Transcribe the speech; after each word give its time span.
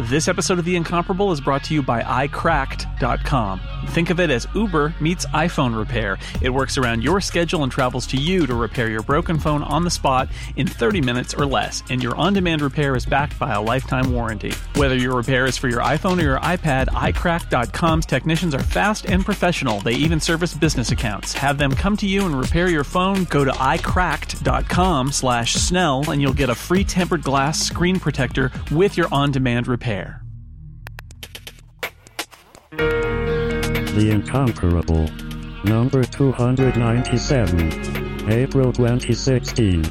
This 0.00 0.26
episode 0.26 0.58
of 0.58 0.64
The 0.64 0.74
Incomparable 0.74 1.30
is 1.30 1.40
brought 1.40 1.62
to 1.64 1.74
you 1.74 1.80
by 1.80 2.02
iCracked.com. 2.02 3.60
Think 3.90 4.10
of 4.10 4.18
it 4.18 4.28
as 4.28 4.48
Uber 4.52 4.92
meets 5.00 5.24
iPhone 5.26 5.78
repair. 5.78 6.18
It 6.42 6.50
works 6.50 6.76
around 6.76 7.04
your 7.04 7.20
schedule 7.20 7.62
and 7.62 7.70
travels 7.70 8.04
to 8.08 8.16
you 8.16 8.44
to 8.48 8.56
repair 8.56 8.90
your 8.90 9.02
broken 9.02 9.38
phone 9.38 9.62
on 9.62 9.84
the 9.84 9.90
spot 9.90 10.30
in 10.56 10.66
30 10.66 11.00
minutes 11.00 11.32
or 11.32 11.46
less, 11.46 11.84
and 11.90 12.02
your 12.02 12.16
on 12.16 12.32
demand 12.32 12.60
repair 12.60 12.96
is 12.96 13.06
backed 13.06 13.38
by 13.38 13.52
a 13.52 13.62
lifetime 13.62 14.12
warranty. 14.12 14.52
Whether 14.74 14.96
your 14.96 15.14
repair 15.14 15.44
is 15.44 15.56
for 15.56 15.68
your 15.68 15.80
iPhone 15.80 16.18
or 16.18 16.22
your 16.22 16.40
iPad, 16.40 16.88
iCracked.com's 16.88 18.06
technicians 18.06 18.52
are 18.52 18.64
fast 18.64 19.06
and 19.06 19.24
professional. 19.24 19.78
They 19.78 19.94
even 19.94 20.18
service 20.18 20.54
business 20.54 20.90
accounts. 20.90 21.34
Have 21.34 21.56
them 21.56 21.70
come 21.70 21.96
to 21.98 22.06
you 22.06 22.26
and 22.26 22.36
repair 22.36 22.68
your 22.68 22.82
phone. 22.82 23.24
Go 23.24 23.44
to 23.44 23.52
iCracked.com 23.52 25.12
slash 25.12 25.54
Snell 25.54 26.10
and 26.10 26.20
you'll 26.20 26.32
get 26.32 26.50
a 26.50 26.54
free 26.54 26.82
tempered 26.82 27.22
glass 27.22 27.60
screen 27.60 28.00
protector 28.00 28.50
with 28.72 28.96
your 28.96 29.06
on 29.12 29.30
demand 29.30 29.68
repair. 29.68 29.83
The 32.70 34.08
Incomparable. 34.10 35.10
Number 35.64 36.04
297. 36.04 38.30
April 38.32 38.72
2016. 38.72 39.82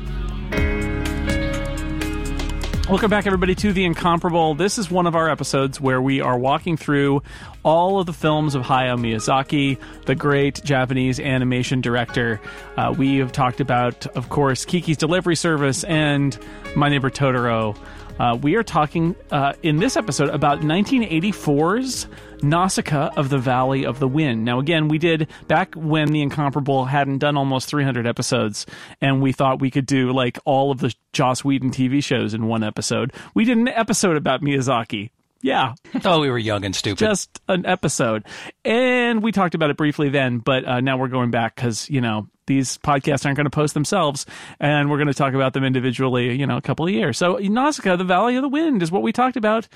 Welcome 2.89 3.11
back, 3.11 3.27
everybody, 3.27 3.53
to 3.53 3.71
The 3.71 3.85
Incomparable. 3.85 4.55
This 4.55 4.79
is 4.79 4.89
one 4.89 5.05
of 5.05 5.15
our 5.15 5.29
episodes 5.29 5.79
where 5.79 6.01
we 6.01 6.21
are 6.21 6.39
walking 6.39 6.75
through 6.75 7.21
all 7.61 7.99
of 7.99 8.07
the 8.07 8.13
films 8.13 8.55
of 8.55 8.63
Hayao 8.63 8.99
Miyazaki, 8.99 9.77
the 10.05 10.15
great 10.15 10.63
Japanese 10.63 11.19
animation 11.19 11.81
director. 11.81 12.41
Uh, 12.77 12.95
we 12.97 13.17
have 13.17 13.31
talked 13.31 13.61
about, 13.61 14.07
of 14.17 14.29
course, 14.29 14.65
Kiki's 14.65 14.97
Delivery 14.97 15.35
Service 15.35 15.83
and 15.83 16.35
My 16.75 16.89
Neighbor 16.89 17.11
Totoro. 17.11 17.77
Uh, 18.19 18.37
we 18.41 18.55
are 18.55 18.63
talking 18.63 19.15
uh, 19.31 19.53
in 19.63 19.77
this 19.77 19.97
episode 19.97 20.29
about 20.29 20.59
1984's 20.61 22.07
Nausicaa 22.43 23.09
of 23.17 23.29
the 23.29 23.39
Valley 23.39 23.85
of 23.85 23.99
the 23.99 24.07
Wind. 24.07 24.45
Now, 24.45 24.59
again, 24.59 24.87
we 24.87 24.97
did 24.99 25.27
back 25.47 25.73
when 25.75 26.09
The 26.11 26.21
Incomparable 26.21 26.85
hadn't 26.85 27.17
done 27.17 27.35
almost 27.37 27.67
300 27.69 28.05
episodes, 28.05 28.65
and 29.01 29.21
we 29.21 29.31
thought 29.31 29.59
we 29.61 29.71
could 29.71 29.87
do 29.87 30.11
like 30.13 30.37
all 30.45 30.71
of 30.71 30.79
the 30.79 30.93
Joss 31.11 31.43
Whedon 31.43 31.71
TV 31.71 32.03
shows 32.03 32.33
in 32.33 32.45
one 32.45 32.63
episode. 32.63 33.11
We 33.33 33.45
did 33.45 33.57
an 33.57 33.67
episode 33.67 34.15
about 34.15 34.41
Miyazaki. 34.41 35.09
Yeah, 35.41 35.73
Oh, 36.05 36.21
we 36.21 36.29
were 36.29 36.37
young 36.37 36.63
and 36.63 36.73
stupid. 36.73 36.99
just 36.99 37.41
an 37.49 37.65
episode. 37.65 38.23
And 38.63 39.21
we 39.21 39.33
talked 39.33 39.55
about 39.55 39.69
it 39.71 39.75
briefly 39.75 40.07
then, 40.09 40.37
but 40.37 40.63
uh, 40.65 40.79
now 40.79 40.97
we're 40.97 41.09
going 41.09 41.31
back 41.31 41.55
because, 41.55 41.89
you 41.89 41.99
know, 41.99 42.27
these 42.45 42.77
podcasts 42.79 43.25
aren't 43.25 43.37
going 43.37 43.45
to 43.45 43.49
post 43.49 43.73
themselves, 43.73 44.25
and 44.59 44.89
we're 44.89 44.97
going 44.97 45.07
to 45.07 45.13
talk 45.13 45.33
about 45.33 45.53
them 45.53 45.63
individually, 45.63 46.35
you 46.37 46.45
know, 46.47 46.57
a 46.57 46.61
couple 46.61 46.85
of 46.85 46.91
years. 46.91 47.17
So, 47.17 47.37
Nausicaa, 47.37 47.95
the 47.95 48.03
Valley 48.03 48.35
of 48.35 48.41
the 48.41 48.49
Wind, 48.49 48.83
is 48.83 48.91
what 48.91 49.01
we 49.01 49.11
talked 49.11 49.37
about 49.37 49.67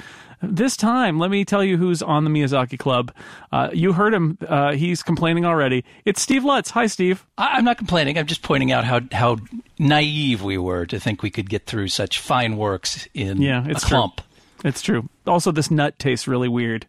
this 0.42 0.78
time. 0.78 1.20
Let 1.20 1.32
me 1.32 1.46
tell 1.46 1.64
you 1.64 1.78
who's 1.78 2.02
on 2.02 2.24
the 2.24 2.30
Miyazaki 2.30 2.78
Club. 2.78 3.12
Uh, 3.52 3.70
you 3.74 3.94
heard 3.94 4.14
him. 4.14 4.38
Uh, 4.48 4.74
he's 4.74 5.02
complaining 5.04 5.46
already. 5.46 5.84
It's 6.06 6.22
Steve 6.22 6.44
Lutz. 6.44 6.70
Hi, 6.72 6.88
Steve. 6.88 7.26
I- 7.38 7.54
I'm 7.58 7.66
not 7.66 7.78
complaining. 7.78 8.18
I'm 8.18 8.28
just 8.28 8.42
pointing 8.44 8.72
out 8.72 8.84
how 8.84 9.02
how 9.12 9.38
naive 9.80 10.42
we 10.44 10.58
were 10.58 10.86
to 10.88 11.00
think 11.00 11.22
we 11.24 11.30
could 11.30 11.50
get 11.50 11.66
through 11.66 11.88
such 11.88 12.20
fine 12.20 12.58
works 12.58 13.08
in 13.14 13.42
Yeah, 13.42 13.64
it's 13.68 13.84
a 13.84 13.88
true. 13.88 13.98
clump. 13.98 14.22
It's 14.66 14.82
true. 14.82 15.08
Also, 15.28 15.52
this 15.52 15.70
nut 15.70 15.98
tastes 16.00 16.28
really 16.28 16.48
weird. 16.50 16.88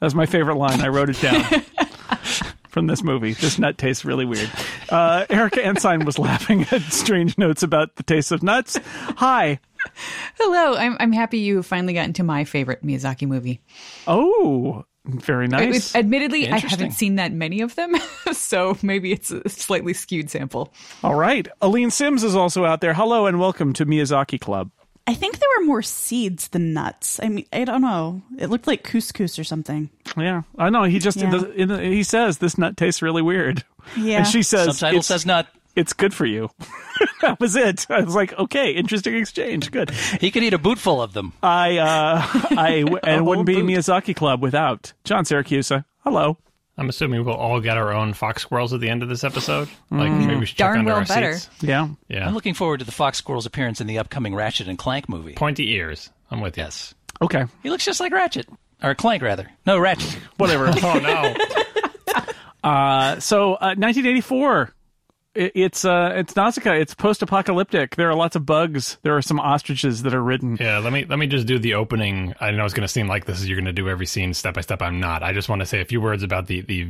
That's 0.00 0.14
my 0.14 0.26
favorite 0.26 0.56
line. 0.56 0.80
I 0.80 0.88
wrote 0.88 1.10
it 1.10 1.20
down 1.20 1.44
from 2.70 2.86
this 2.86 3.02
movie. 3.02 3.32
This 3.34 3.58
nut 3.58 3.76
tastes 3.78 4.04
really 4.04 4.24
weird. 4.24 4.50
Uh, 4.88 5.26
Erica 5.28 5.64
Ensign 5.64 6.04
was 6.04 6.18
laughing 6.18 6.66
at 6.70 6.82
strange 6.82 7.36
notes 7.36 7.62
about 7.62 7.96
the 7.96 8.02
taste 8.02 8.32
of 8.32 8.42
nuts. 8.42 8.78
Hi. 9.16 9.58
Hello, 10.38 10.76
I'm 10.76 10.96
I'm 11.00 11.12
happy 11.12 11.38
you 11.38 11.62
finally 11.62 11.94
got 11.94 12.04
into 12.06 12.22
my 12.22 12.44
favorite 12.44 12.84
Miyazaki 12.84 13.26
movie. 13.26 13.60
Oh, 14.06 14.84
very 15.04 15.48
nice. 15.48 15.94
admittedly, 15.94 16.50
I 16.50 16.58
haven't 16.58 16.92
seen 16.92 17.16
that 17.16 17.32
many 17.32 17.62
of 17.62 17.74
them, 17.74 17.94
so 18.32 18.76
maybe 18.82 19.12
it's 19.12 19.30
a 19.30 19.48
slightly 19.48 19.94
skewed 19.94 20.30
sample. 20.30 20.72
All 21.02 21.14
right. 21.14 21.48
Aleen 21.62 21.90
Simms 21.90 22.22
is 22.22 22.36
also 22.36 22.64
out 22.64 22.80
there. 22.80 22.94
Hello 22.94 23.26
and 23.26 23.40
welcome 23.40 23.72
to 23.74 23.86
Miyazaki 23.86 24.40
Club. 24.40 24.70
I 25.10 25.14
think 25.14 25.40
there 25.40 25.48
were 25.58 25.64
more 25.66 25.82
seeds 25.82 26.46
than 26.48 26.72
nuts. 26.72 27.18
I 27.20 27.28
mean, 27.28 27.44
I 27.52 27.64
don't 27.64 27.82
know. 27.82 28.22
It 28.38 28.48
looked 28.48 28.68
like 28.68 28.84
couscous 28.84 29.40
or 29.40 29.44
something. 29.44 29.90
Yeah, 30.16 30.42
I 30.56 30.70
know. 30.70 30.84
He 30.84 31.00
just 31.00 31.16
Yeah. 31.16 31.42
in 31.56 31.66
the, 31.68 31.80
he 31.82 32.04
says 32.04 32.38
this 32.38 32.56
nut 32.56 32.76
tastes 32.76 33.02
really 33.02 33.20
weird. 33.22 33.64
Yeah. 33.96 34.18
and 34.18 34.26
she 34.26 34.44
says 34.44 34.66
Subtitle 34.78 34.98
it's, 35.00 35.08
says 35.08 35.26
not. 35.26 35.48
it's 35.74 35.92
good 35.94 36.14
for 36.14 36.26
you. 36.26 36.48
that 37.22 37.40
was 37.40 37.56
it. 37.56 37.86
I 37.90 38.02
was 38.02 38.14
like, 38.14 38.38
okay, 38.38 38.70
interesting 38.70 39.16
exchange. 39.16 39.72
Good. 39.72 39.90
He 40.20 40.30
could 40.30 40.44
eat 40.44 40.54
a 40.54 40.58
bootful 40.58 41.02
of 41.02 41.12
them. 41.12 41.32
I 41.42 41.78
uh, 41.78 42.22
I 42.56 42.80
w- 42.84 43.00
and 43.02 43.16
it 43.16 43.24
wouldn't 43.24 43.46
be 43.46 43.56
boot. 43.56 43.64
Miyazaki 43.64 44.14
Club 44.14 44.40
without 44.40 44.92
John 45.02 45.24
Siracusa. 45.24 45.84
Hello. 46.04 46.38
I'm 46.80 46.88
assuming 46.88 47.24
we'll 47.26 47.34
all 47.34 47.60
get 47.60 47.76
our 47.76 47.92
own 47.92 48.14
fox 48.14 48.40
squirrels 48.42 48.72
at 48.72 48.80
the 48.80 48.88
end 48.88 49.02
of 49.02 49.10
this 49.10 49.22
episode. 49.22 49.68
Like 49.90 50.10
maybe 50.10 50.34
we 50.36 50.46
should 50.46 50.56
check 50.56 50.68
Darn 50.68 50.78
under 50.78 50.92
well 50.92 51.00
our 51.00 51.04
better. 51.04 51.34
seats. 51.34 51.62
Yeah. 51.62 51.88
Yeah, 52.08 52.26
I'm 52.26 52.32
looking 52.34 52.54
forward 52.54 52.78
to 52.78 52.84
the 52.86 52.90
Fox 52.92 53.18
Squirrel's 53.18 53.44
appearance 53.44 53.82
in 53.82 53.86
the 53.86 53.98
upcoming 53.98 54.34
Ratchet 54.34 54.66
and 54.66 54.78
Clank 54.78 55.06
movie. 55.06 55.34
pointy 55.34 55.72
ears. 55.72 56.08
I'm 56.30 56.40
with 56.40 56.56
you. 56.56 56.64
Yes, 56.64 56.94
Okay. 57.20 57.44
he 57.62 57.68
looks 57.68 57.84
just 57.84 58.00
like 58.00 58.12
Ratchet 58.12 58.48
or 58.82 58.94
Clank 58.94 59.22
rather. 59.22 59.50
No, 59.66 59.78
Ratchet. 59.78 60.10
Whatever. 60.38 60.72
Oh 60.82 60.98
no! 60.98 62.24
uh, 62.68 63.20
so 63.20 63.54
uh, 63.54 63.74
1984. 63.76 64.72
It, 65.40 65.52
it's 65.54 65.84
uh, 65.84 66.12
it's 66.16 66.36
Nausicaa. 66.36 66.72
It's 66.74 66.94
post-apocalyptic. 66.94 67.96
There 67.96 68.10
are 68.10 68.14
lots 68.14 68.36
of 68.36 68.44
bugs. 68.44 68.98
There 69.02 69.16
are 69.16 69.22
some 69.22 69.40
ostriches 69.40 70.02
that 70.02 70.14
are 70.14 70.22
ridden. 70.22 70.58
yeah, 70.60 70.78
let 70.78 70.92
me 70.92 71.04
let 71.06 71.18
me 71.18 71.26
just 71.26 71.46
do 71.46 71.58
the 71.58 71.74
opening. 71.74 72.34
I 72.40 72.50
know 72.50 72.64
it's 72.64 72.74
going 72.74 72.82
to 72.86 72.92
seem 72.92 73.06
like 73.08 73.24
this 73.24 73.40
is 73.40 73.48
you're 73.48 73.56
going 73.56 73.64
to 73.64 73.72
do 73.72 73.88
every 73.88 74.06
scene 74.06 74.34
step 74.34 74.54
by 74.54 74.60
step. 74.60 74.82
I'm 74.82 75.00
not. 75.00 75.22
I 75.22 75.32
just 75.32 75.48
want 75.48 75.60
to 75.60 75.66
say 75.66 75.80
a 75.80 75.84
few 75.84 76.00
words 76.00 76.22
about 76.22 76.46
the 76.46 76.60
the 76.62 76.84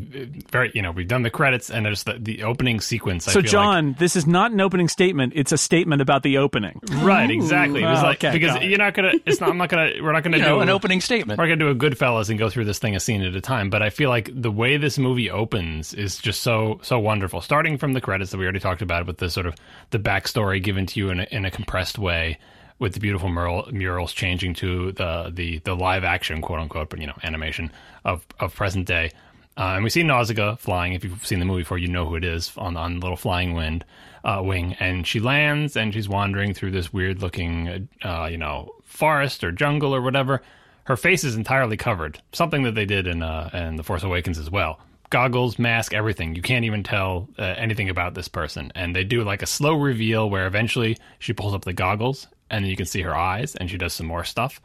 very 0.50 0.72
you 0.74 0.82
know 0.82 0.90
we've 0.90 1.06
done 1.08 1.22
the 1.22 1.30
credits 1.30 1.70
and 1.70 1.86
just 1.86 2.06
the, 2.06 2.14
the 2.18 2.42
opening 2.42 2.80
sequence. 2.80 3.28
I 3.28 3.32
So, 3.32 3.40
feel 3.42 3.42
like- 3.42 3.50
John, 3.52 3.96
this 3.98 4.16
is 4.16 4.26
not 4.26 4.50
an 4.52 4.60
opening 4.60 4.88
statement. 4.88 5.32
It's 5.36 5.52
a 5.52 5.58
statement 5.58 6.02
about 6.02 6.22
the 6.22 6.38
opening. 6.38 6.80
right? 7.02 7.30
Exactly. 7.30 7.82
It 7.82 7.86
was 7.86 8.02
like 8.02 8.24
okay, 8.24 8.32
because 8.36 8.62
you're 8.64 8.78
not 8.78 8.94
gonna. 8.94 9.12
It's 9.26 9.40
not. 9.40 9.50
I'm 9.50 9.58
not 9.58 9.68
gonna. 9.68 9.92
We're 10.02 10.12
not 10.12 10.22
gonna 10.24 10.38
You 10.38 10.42
do 10.44 10.48
know, 10.50 10.60
an 10.60 10.70
opening 10.70 11.00
statement. 11.00 11.38
We're 11.38 11.46
gonna 11.46 11.56
do 11.56 11.68
a 11.68 11.74
Goodfellas 11.74 12.30
and 12.30 12.38
go 12.38 12.50
through 12.50 12.64
this 12.64 12.78
thing 12.78 12.96
a 12.96 13.00
scene 13.00 13.22
at 13.22 13.34
a 13.34 13.40
time, 13.40 13.70
but 13.70 13.82
I 13.82 13.90
feel 13.90 14.08
like 14.10 14.30
the 14.34 14.50
way 14.50 14.76
this 14.76 14.98
movie 14.98 15.30
opens 15.30 15.94
is 15.94 16.18
just 16.18 16.42
so 16.42 16.80
so 16.82 16.98
wonderful. 16.98 17.40
Starting 17.40 17.78
from 17.78 17.92
the 17.92 18.00
credits 18.00 18.30
that 18.32 18.38
we 18.40 18.46
already 18.46 18.60
talked 18.60 18.82
about, 18.82 19.02
it, 19.02 19.06
with 19.06 19.18
the 19.18 19.30
sort 19.30 19.46
of 19.46 19.54
the 19.90 19.98
backstory 19.98 20.62
given 20.62 20.86
to 20.86 20.98
you 20.98 21.10
in 21.10 21.20
a, 21.20 21.26
in 21.30 21.44
a 21.44 21.50
compressed 21.50 21.98
way, 21.98 22.38
with 22.80 22.94
the 22.94 23.00
beautiful 23.00 23.28
mural, 23.28 23.68
murals 23.70 24.12
changing 24.12 24.54
to 24.54 24.92
the 24.92 25.30
the 25.32 25.58
the 25.58 25.76
live 25.76 26.02
action 26.02 26.40
quote 26.40 26.58
unquote, 26.58 26.90
but 26.90 26.98
you 26.98 27.06
know 27.06 27.16
animation 27.22 27.70
of 28.04 28.26
of 28.40 28.54
present 28.54 28.86
day. 28.86 29.12
Uh, 29.56 29.74
and 29.74 29.84
we 29.84 29.90
see 29.90 30.02
Nausicaa 30.02 30.56
flying. 30.56 30.94
If 30.94 31.04
you've 31.04 31.26
seen 31.26 31.38
the 31.38 31.44
movie 31.44 31.60
before, 31.60 31.76
you 31.76 31.88
know 31.88 32.06
who 32.06 32.16
it 32.16 32.24
is 32.24 32.50
on 32.56 32.76
on 32.76 32.98
little 32.98 33.16
flying 33.16 33.52
wind 33.52 33.84
uh, 34.24 34.40
wing, 34.42 34.74
and 34.80 35.06
she 35.06 35.20
lands 35.20 35.76
and 35.76 35.92
she's 35.92 36.08
wandering 36.08 36.54
through 36.54 36.70
this 36.70 36.92
weird 36.92 37.20
looking, 37.20 37.88
uh, 38.02 38.28
you 38.30 38.38
know, 38.38 38.70
forest 38.84 39.44
or 39.44 39.52
jungle 39.52 39.94
or 39.94 40.00
whatever. 40.00 40.42
Her 40.84 40.96
face 40.96 41.22
is 41.22 41.36
entirely 41.36 41.76
covered, 41.76 42.20
something 42.32 42.62
that 42.62 42.74
they 42.74 42.86
did 42.86 43.06
in 43.06 43.22
uh, 43.22 43.50
in 43.52 43.76
The 43.76 43.82
Force 43.82 44.02
Awakens 44.02 44.38
as 44.38 44.50
well. 44.50 44.80
Goggles, 45.10 45.58
mask, 45.58 45.92
everything. 45.92 46.34
You 46.34 46.42
can't 46.42 46.64
even 46.64 46.82
tell 46.82 47.28
uh, 47.38 47.42
anything 47.42 47.88
about 47.88 48.14
this 48.14 48.28
person. 48.28 48.72
And 48.74 48.94
they 48.94 49.04
do 49.04 49.24
like 49.24 49.42
a 49.42 49.46
slow 49.46 49.74
reveal 49.74 50.30
where 50.30 50.46
eventually 50.46 50.96
she 51.18 51.32
pulls 51.32 51.52
up 51.52 51.64
the 51.64 51.72
goggles 51.72 52.28
and 52.48 52.64
then 52.64 52.70
you 52.70 52.76
can 52.76 52.86
see 52.86 53.02
her 53.02 53.14
eyes 53.14 53.56
and 53.56 53.68
she 53.68 53.76
does 53.76 53.92
some 53.92 54.06
more 54.06 54.24
stuff. 54.24 54.60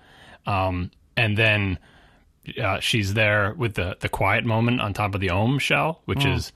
Um, 0.46 0.92
and 1.18 1.38
then 1.38 1.80
uh, 2.62 2.80
she's 2.80 3.14
there 3.14 3.54
with 3.58 3.74
the 3.74 3.98
the 4.00 4.10
quiet 4.10 4.46
moment 4.46 4.82
on 4.82 4.94
top 4.94 5.16
of 5.16 5.22
the 5.22 5.32
Ohm 5.32 5.60
shell, 5.60 6.02
which 6.06 6.26
is 6.26 6.52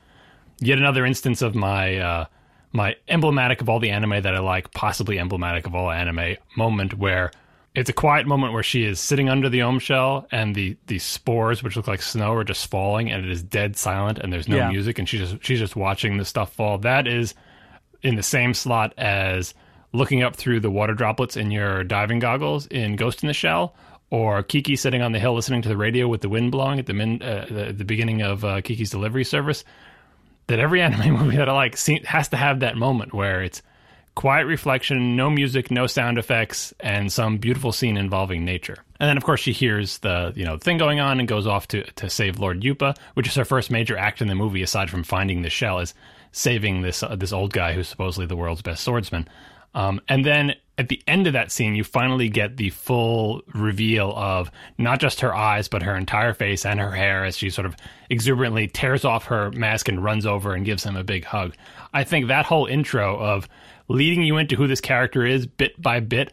yet 0.59 0.77
another 0.77 1.05
instance 1.05 1.41
of 1.41 1.55
my 1.55 1.97
uh, 1.97 2.25
my 2.71 2.95
emblematic 3.07 3.61
of 3.61 3.69
all 3.69 3.79
the 3.79 3.89
anime 3.89 4.21
that 4.21 4.35
I 4.35 4.39
like, 4.39 4.71
possibly 4.71 5.17
emblematic 5.17 5.65
of 5.65 5.73
all 5.73 5.89
anime 5.89 6.37
moment 6.55 6.93
where 6.93 7.31
it's 7.75 7.89
a 7.89 7.93
quiet 7.93 8.25
moment 8.25 8.53
where 8.53 8.63
she 8.63 8.83
is 8.83 8.99
sitting 8.99 9.29
under 9.29 9.47
the 9.49 9.61
Ohm 9.61 9.79
shell 9.79 10.27
and 10.31 10.55
the 10.55 10.75
the 10.87 10.99
spores, 10.99 11.61
which 11.63 11.75
look 11.75 11.87
like 11.87 12.01
snow, 12.01 12.33
are 12.33 12.43
just 12.43 12.67
falling, 12.69 13.11
and 13.11 13.23
it 13.23 13.31
is 13.31 13.43
dead 13.43 13.77
silent, 13.77 14.17
and 14.19 14.33
there's 14.33 14.47
no 14.47 14.57
Yeah. 14.57 14.69
music, 14.69 14.97
and 14.99 15.07
she's 15.07 15.19
just 15.29 15.45
she's 15.45 15.59
just 15.59 15.75
watching 15.75 16.17
the 16.17 16.25
stuff 16.25 16.51
fall. 16.53 16.77
That 16.79 17.07
is 17.07 17.35
in 18.01 18.15
the 18.15 18.23
same 18.23 18.53
slot 18.53 18.93
as 18.97 19.53
looking 19.91 20.23
up 20.23 20.35
through 20.35 20.59
the 20.61 20.71
water 20.71 20.93
droplets 20.93 21.35
in 21.37 21.51
your 21.51 21.83
diving 21.83 22.19
goggles 22.19 22.65
in 22.67 22.95
Ghost 22.95 23.23
in 23.23 23.27
the 23.27 23.33
Shell, 23.33 23.75
or 24.09 24.41
Kiki 24.43 24.75
sitting 24.75 25.01
on 25.01 25.11
the 25.11 25.19
hill 25.19 25.33
listening 25.33 25.61
to 25.63 25.69
the 25.69 25.77
radio 25.77 26.07
with 26.07 26.21
the 26.21 26.29
wind 26.29 26.51
blowing 26.51 26.79
at 26.79 26.85
the 26.85 26.93
min, 26.93 27.21
uh, 27.21 27.45
the, 27.49 27.73
the 27.73 27.85
beginning 27.85 28.21
of 28.21 28.43
uh, 28.45 28.61
Kiki's 28.61 28.89
Delivery 28.89 29.23
Service. 29.23 29.63
That 30.47 30.59
every 30.59 30.81
anime 30.83 31.13
movie 31.13 31.37
that 31.37 31.47
I 31.49 31.53
like 31.53 31.77
has 32.05 32.27
to 32.29 32.37
have 32.37 32.61
that 32.61 32.75
moment 32.77 33.13
where 33.13 33.43
it's 33.43 33.61
quiet 34.19 34.47
reflection, 34.47 35.15
no 35.15 35.29
music, 35.29 35.71
no 35.71 35.87
sound 35.87 36.17
effects, 36.17 36.73
and 36.81 37.09
some 37.09 37.37
beautiful 37.37 37.71
scene 37.71 37.95
involving 37.95 38.43
nature. 38.43 38.75
And 38.99 39.07
then, 39.07 39.15
of 39.15 39.23
course, 39.23 39.39
she 39.39 39.53
hears 39.53 39.99
the 39.99 40.33
you 40.35 40.43
know 40.43 40.57
thing 40.57 40.77
going 40.77 40.99
on 40.99 41.19
and 41.19 41.27
goes 41.27 41.47
off 41.47 41.69
to 41.69 41.83
to 41.83 42.09
save 42.09 42.37
Lord 42.37 42.59
Yupa, 42.59 42.97
which 43.13 43.29
is 43.29 43.35
her 43.35 43.45
first 43.45 43.71
major 43.71 43.97
act 43.97 44.21
in 44.21 44.27
the 44.27 44.35
movie, 44.35 44.61
aside 44.61 44.89
from 44.89 45.03
finding 45.03 45.41
the 45.41 45.49
shell, 45.49 45.79
is 45.79 45.93
saving 46.33 46.81
this 46.81 47.01
uh, 47.01 47.15
this 47.15 47.31
old 47.31 47.53
guy 47.53 47.71
who's 47.71 47.87
supposedly 47.87 48.25
the 48.25 48.35
world's 48.35 48.61
best 48.61 48.83
swordsman. 48.83 49.25
Um, 49.73 50.01
and 50.09 50.25
then 50.25 50.55
at 50.77 50.89
the 50.89 51.01
end 51.07 51.27
of 51.27 51.33
that 51.33 51.49
scene, 51.49 51.75
you 51.75 51.85
finally 51.85 52.27
get 52.27 52.57
the 52.57 52.71
full 52.71 53.41
reveal 53.53 54.11
of 54.17 54.51
not 54.77 54.99
just 54.99 55.21
her 55.21 55.33
eyes, 55.33 55.69
but 55.69 55.83
her 55.83 55.95
entire 55.95 56.33
face 56.33 56.65
and 56.65 56.79
her 56.81 56.91
hair 56.91 57.23
as 57.23 57.37
she 57.37 57.49
sort 57.49 57.67
of 57.67 57.75
exuberantly 58.09 58.67
tears 58.67 59.05
off 59.05 59.25
her 59.25 59.49
mask 59.51 59.87
and 59.87 60.03
runs 60.03 60.25
over 60.25 60.53
and 60.55 60.65
gives 60.65 60.83
him 60.83 60.97
a 60.97 61.05
big 61.05 61.23
hug. 61.23 61.55
I 61.93 62.03
think 62.03 62.27
that 62.27 62.45
whole 62.45 62.65
intro 62.65 63.17
of 63.17 63.47
leading 63.89 64.23
you 64.23 64.37
into 64.37 64.55
who 64.55 64.67
this 64.67 64.81
character 64.81 65.25
is 65.25 65.45
bit 65.45 65.79
by 65.81 65.99
bit, 65.99 66.31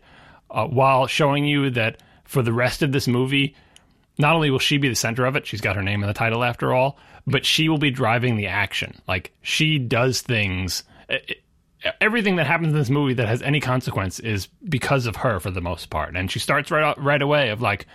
uh, 0.50 0.66
while 0.66 1.06
showing 1.06 1.44
you 1.44 1.70
that 1.70 2.00
for 2.24 2.42
the 2.42 2.52
rest 2.52 2.82
of 2.82 2.92
this 2.92 3.08
movie, 3.08 3.56
not 4.18 4.34
only 4.34 4.50
will 4.50 4.58
she 4.58 4.78
be 4.78 4.88
the 4.88 4.94
center 4.94 5.24
of 5.24 5.36
it, 5.36 5.46
she's 5.46 5.60
got 5.60 5.76
her 5.76 5.82
name 5.82 6.02
in 6.02 6.06
the 6.06 6.14
title 6.14 6.44
after 6.44 6.72
all, 6.72 6.98
but 7.26 7.44
she 7.44 7.68
will 7.68 7.78
be 7.78 7.90
driving 7.90 8.36
the 8.36 8.46
action. 8.46 9.00
Like 9.08 9.32
she 9.42 9.78
does 9.78 10.20
things. 10.20 10.84
It, 11.08 11.42
everything 12.00 12.36
that 12.36 12.46
happens 12.46 12.72
in 12.72 12.78
this 12.78 12.90
movie 12.90 13.14
that 13.14 13.28
has 13.28 13.42
any 13.42 13.60
consequence 13.60 14.18
is 14.20 14.48
because 14.68 15.06
of 15.06 15.16
her 15.16 15.40
for 15.40 15.50
the 15.50 15.60
most 15.60 15.90
part. 15.90 16.16
And 16.16 16.30
she 16.30 16.38
starts 16.38 16.70
right 16.70 16.82
out, 16.82 17.02
right 17.02 17.20
away 17.20 17.50
of 17.50 17.60
like, 17.60 17.86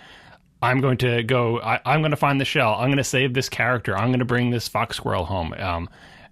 I'm 0.60 0.80
going 0.80 0.98
to 0.98 1.24
go. 1.24 1.58
I, 1.58 1.80
am 1.84 2.02
going 2.02 2.12
to 2.12 2.16
find 2.16 2.40
the 2.40 2.44
shell. 2.44 2.74
I'm 2.74 2.86
going 2.86 2.98
to 2.98 3.04
save 3.04 3.34
this 3.34 3.48
character. 3.48 3.96
I'm 3.96 4.08
going 4.08 4.20
to 4.20 4.24
bring 4.24 4.50
this 4.50 4.68
fox 4.68 4.96
squirrel 4.96 5.24
home. 5.24 5.52
Um, 5.54 5.88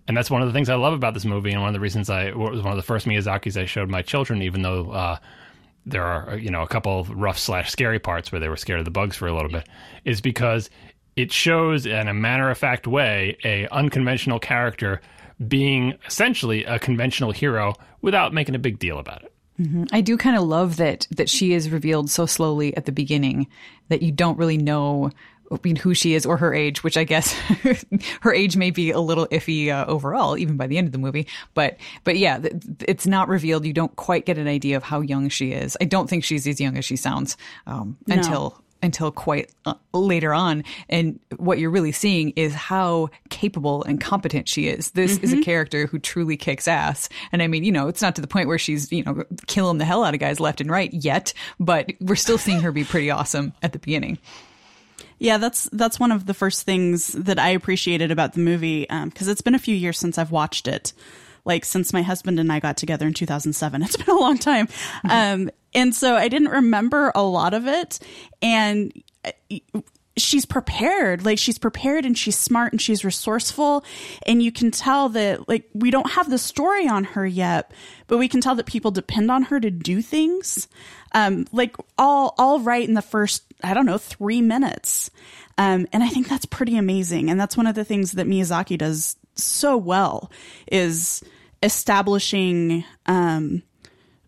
and 0.08 0.16
that's 0.16 0.30
one 0.30 0.42
of 0.42 0.48
the 0.48 0.52
things 0.52 0.68
I 0.68 0.74
love 0.74 0.92
about 0.92 1.14
this 1.14 1.24
movie, 1.24 1.52
and 1.52 1.60
one 1.60 1.68
of 1.68 1.74
the 1.74 1.80
reasons 1.80 2.10
I 2.10 2.32
was 2.32 2.62
one 2.62 2.72
of 2.72 2.76
the 2.76 2.82
first 2.82 3.06
Miyazaki's 3.06 3.56
I 3.56 3.64
showed 3.64 3.88
my 3.88 4.02
children, 4.02 4.42
even 4.42 4.62
though 4.62 4.90
uh, 4.90 5.18
there 5.86 6.04
are 6.04 6.36
you 6.36 6.50
know 6.50 6.62
a 6.62 6.68
couple 6.68 7.04
rough 7.04 7.38
slash 7.38 7.70
scary 7.70 7.98
parts 7.98 8.32
where 8.32 8.40
they 8.40 8.48
were 8.48 8.56
scared 8.56 8.80
of 8.80 8.84
the 8.84 8.90
bugs 8.90 9.16
for 9.16 9.28
a 9.28 9.34
little 9.34 9.50
bit, 9.50 9.68
is 10.04 10.20
because 10.20 10.70
it 11.16 11.32
shows 11.32 11.86
in 11.86 12.08
a 12.08 12.14
matter 12.14 12.50
of 12.50 12.58
fact 12.58 12.86
way 12.86 13.36
a 13.44 13.66
unconventional 13.68 14.38
character 14.38 15.00
being 15.48 15.94
essentially 16.06 16.64
a 16.64 16.78
conventional 16.78 17.30
hero 17.30 17.74
without 18.02 18.32
making 18.32 18.54
a 18.54 18.58
big 18.58 18.78
deal 18.78 18.98
about 18.98 19.22
it. 19.22 19.32
I 19.92 20.00
do 20.00 20.16
kind 20.16 20.36
of 20.36 20.44
love 20.44 20.76
that 20.76 21.06
that 21.10 21.28
she 21.28 21.52
is 21.52 21.68
revealed 21.68 22.08
so 22.10 22.24
slowly 22.24 22.74
at 22.76 22.86
the 22.86 22.92
beginning 22.92 23.46
that 23.88 24.00
you 24.00 24.10
don't 24.10 24.38
really 24.38 24.56
know 24.56 25.10
Mean, 25.64 25.74
who 25.76 25.94
she 25.94 26.14
is 26.14 26.24
or 26.24 26.36
her 26.36 26.54
age, 26.54 26.84
which 26.84 26.96
I 26.96 27.02
guess 27.04 27.32
her 28.20 28.32
age 28.32 28.56
may 28.56 28.70
be 28.70 28.90
a 28.92 29.00
little 29.00 29.26
iffy 29.28 29.68
uh, 29.68 29.84
overall, 29.86 30.38
even 30.38 30.56
by 30.56 30.68
the 30.68 30.78
end 30.78 30.86
of 30.86 30.92
the 30.92 30.98
movie. 30.98 31.26
But 31.54 31.76
but 32.04 32.16
yeah, 32.18 32.40
it's 32.86 33.06
not 33.06 33.28
revealed. 33.28 33.64
You 33.66 33.72
don't 33.72 33.94
quite 33.96 34.26
get 34.26 34.38
an 34.38 34.46
idea 34.46 34.76
of 34.76 34.84
how 34.84 35.00
young 35.00 35.28
she 35.28 35.50
is. 35.52 35.76
I 35.80 35.84
don't 35.86 36.08
think 36.08 36.22
she's 36.22 36.46
as 36.46 36.60
young 36.60 36.76
as 36.76 36.84
she 36.84 36.94
sounds 36.96 37.36
um, 37.66 37.96
No. 38.06 38.14
until 38.16 38.62
until 38.82 39.10
quite 39.10 39.50
uh, 39.66 39.74
later 39.92 40.32
on. 40.32 40.64
And 40.88 41.18
what 41.36 41.58
you're 41.58 41.68
really 41.68 41.92
seeing 41.92 42.30
is 42.30 42.54
how 42.54 43.10
capable 43.28 43.82
and 43.84 44.00
competent 44.00 44.48
she 44.48 44.68
is. 44.68 44.92
This 44.92 45.18
is 45.18 45.34
a 45.34 45.42
character 45.42 45.86
who 45.86 45.98
truly 45.98 46.38
kicks 46.38 46.66
ass. 46.66 47.08
And 47.30 47.42
I 47.42 47.46
mean, 47.46 47.62
you 47.62 47.72
know, 47.72 47.88
it's 47.88 48.00
not 48.00 48.14
to 48.16 48.22
the 48.22 48.26
point 48.26 48.48
where 48.48 48.56
she's, 48.56 48.90
you 48.90 49.02
know, 49.04 49.24
killing 49.46 49.76
the 49.76 49.84
hell 49.84 50.02
out 50.02 50.14
of 50.14 50.20
guys 50.20 50.40
left 50.40 50.62
and 50.62 50.70
right 50.70 50.90
yet, 50.94 51.34
but 51.58 51.92
we're 52.00 52.14
still 52.16 52.38
seeing 52.38 52.60
her 52.60 52.72
be 52.72 52.84
pretty 52.84 53.10
awesome 53.10 53.52
at 53.62 53.72
the 53.74 53.78
beginning. 53.80 54.16
Yeah, 55.20 55.36
that's 55.36 55.68
that's 55.70 56.00
one 56.00 56.12
of 56.12 56.24
the 56.24 56.32
first 56.32 56.62
things 56.62 57.08
that 57.08 57.38
I 57.38 57.50
appreciated 57.50 58.10
about 58.10 58.32
the 58.32 58.40
movie 58.40 58.86
because 58.88 59.28
it's 59.28 59.42
been 59.42 59.54
a 59.54 59.58
few 59.58 59.76
years 59.76 59.98
since 59.98 60.16
I've 60.16 60.30
watched 60.30 60.66
it. 60.66 60.94
Like 61.44 61.66
since 61.66 61.92
my 61.92 62.00
husband 62.00 62.40
and 62.40 62.50
I 62.50 62.58
got 62.58 62.78
together 62.78 63.06
in 63.06 63.12
2007, 63.12 63.82
it's 63.84 63.96
been 63.98 64.08
a 64.08 64.18
long 64.18 64.38
time, 64.38 64.66
um, 65.08 65.50
and 65.74 65.94
so 65.94 66.16
I 66.16 66.28
didn't 66.28 66.48
remember 66.48 67.12
a 67.14 67.22
lot 67.22 67.52
of 67.52 67.66
it. 67.66 67.98
And 68.40 68.92
uh, 69.24 69.32
she's 70.22 70.44
prepared, 70.44 71.24
like 71.24 71.38
she's 71.38 71.58
prepared 71.58 72.04
and 72.04 72.16
she's 72.16 72.38
smart 72.38 72.72
and 72.72 72.80
she's 72.80 73.04
resourceful, 73.04 73.84
and 74.26 74.42
you 74.42 74.52
can 74.52 74.70
tell 74.70 75.08
that 75.10 75.48
like 75.48 75.68
we 75.74 75.90
don't 75.90 76.10
have 76.10 76.30
the 76.30 76.38
story 76.38 76.88
on 76.88 77.04
her 77.04 77.26
yet, 77.26 77.72
but 78.06 78.18
we 78.18 78.28
can 78.28 78.40
tell 78.40 78.54
that 78.54 78.66
people 78.66 78.90
depend 78.90 79.30
on 79.30 79.44
her 79.44 79.60
to 79.60 79.70
do 79.70 80.02
things. 80.02 80.68
Um, 81.12 81.46
like 81.52 81.76
all 81.98 82.34
all 82.38 82.60
right 82.60 82.86
in 82.86 82.94
the 82.94 83.02
first 83.02 83.44
I 83.62 83.74
don't 83.74 83.86
know 83.86 83.98
three 83.98 84.42
minutes, 84.42 85.10
um, 85.58 85.86
and 85.92 86.02
I 86.02 86.08
think 86.08 86.28
that's 86.28 86.46
pretty 86.46 86.76
amazing. 86.76 87.30
And 87.30 87.38
that's 87.38 87.56
one 87.56 87.66
of 87.66 87.74
the 87.74 87.84
things 87.84 88.12
that 88.12 88.26
Miyazaki 88.26 88.78
does 88.78 89.16
so 89.34 89.76
well 89.76 90.30
is 90.70 91.22
establishing 91.62 92.84
um, 93.06 93.62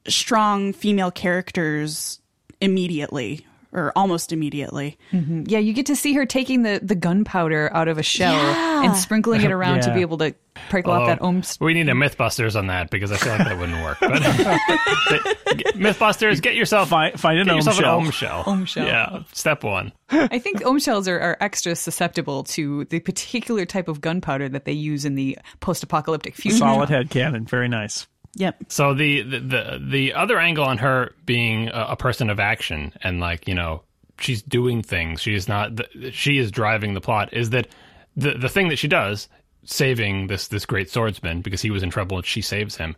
strong 0.06 0.72
female 0.72 1.10
characters 1.10 2.20
immediately 2.60 3.46
or 3.72 3.92
almost 3.96 4.32
immediately. 4.32 4.98
Mm-hmm. 5.12 5.44
Yeah, 5.46 5.58
you 5.58 5.72
get 5.72 5.86
to 5.86 5.96
see 5.96 6.12
her 6.14 6.26
taking 6.26 6.62
the, 6.62 6.80
the 6.82 6.94
gunpowder 6.94 7.70
out 7.74 7.88
of 7.88 7.98
a 7.98 8.02
shell 8.02 8.32
Yeah. 8.34 8.84
and 8.84 8.96
sprinkling 8.96 9.40
it 9.42 9.50
around 9.50 9.82
to 9.82 9.94
be 9.94 10.00
able 10.02 10.18
to 10.18 10.34
prickle 10.68 10.92
off 10.92 11.02
Oh, 11.02 11.06
that 11.06 11.22
ohm. 11.22 11.42
we 11.60 11.72
need 11.72 11.88
a 11.88 11.92
MythBusters 11.92 12.54
on 12.56 12.66
that 12.66 12.90
because 12.90 13.10
I 13.10 13.16
feel 13.16 13.32
like 13.32 13.46
that 13.48 13.58
wouldn't 13.58 13.82
work. 13.82 13.96
But 14.00 14.20
MythBusters, 15.76 16.42
get 16.42 16.54
yourself 16.54 16.90
Find, 16.90 17.18
find 17.18 17.38
an 17.38 17.46
get 17.46 17.52
ohm 17.52 17.56
yourself 17.58 17.76
shell. 17.76 17.98
an 18.00 18.04
ohm 18.06 18.10
shell. 18.10 18.42
Ohm 18.46 18.64
shell. 18.66 18.86
Yeah, 18.86 19.22
step 19.32 19.64
one. 19.64 19.92
I 20.10 20.38
think 20.38 20.64
ohm 20.66 20.78
shells 20.78 21.08
are, 21.08 21.18
are 21.18 21.36
extra 21.40 21.74
susceptible 21.74 22.44
to 22.44 22.84
the 22.86 23.00
particular 23.00 23.64
type 23.64 23.88
of 23.88 24.00
gunpowder 24.02 24.48
that 24.50 24.64
they 24.66 24.72
use 24.72 25.04
in 25.06 25.14
the 25.14 25.38
post-apocalyptic 25.60 26.34
future. 26.34 26.58
Solid 26.58 26.90
headcanon. 26.90 27.48
Very 27.48 27.68
nice. 27.68 28.06
Yep. 28.34 28.64
So 28.68 28.94
the 28.94 29.22
the 29.22 29.40
the, 29.40 29.86
the 29.90 30.14
other 30.14 30.38
angle 30.38 30.64
on 30.64 30.78
her 30.78 31.14
being 31.26 31.68
a, 31.68 31.88
a 31.90 31.96
person 31.96 32.30
of 32.30 32.40
action 32.40 32.92
and 33.02 33.20
like 33.20 33.46
you 33.46 33.54
know 33.54 33.82
she's 34.18 34.42
doing 34.42 34.82
things. 34.82 35.20
She 35.20 35.34
is 35.34 35.48
not. 35.48 35.72
She 36.12 36.38
is 36.38 36.50
driving 36.50 36.94
the 36.94 37.00
plot. 37.00 37.32
Is 37.32 37.50
that 37.50 37.68
the 38.16 38.32
the 38.32 38.48
thing 38.48 38.68
that 38.68 38.78
she 38.78 38.88
does, 38.88 39.28
saving 39.64 40.28
this 40.28 40.48
this 40.48 40.66
great 40.66 40.90
swordsman 40.90 41.42
because 41.42 41.62
he 41.62 41.70
was 41.70 41.82
in 41.82 41.90
trouble 41.90 42.18
and 42.18 42.26
she 42.26 42.40
saves 42.40 42.76
him. 42.76 42.96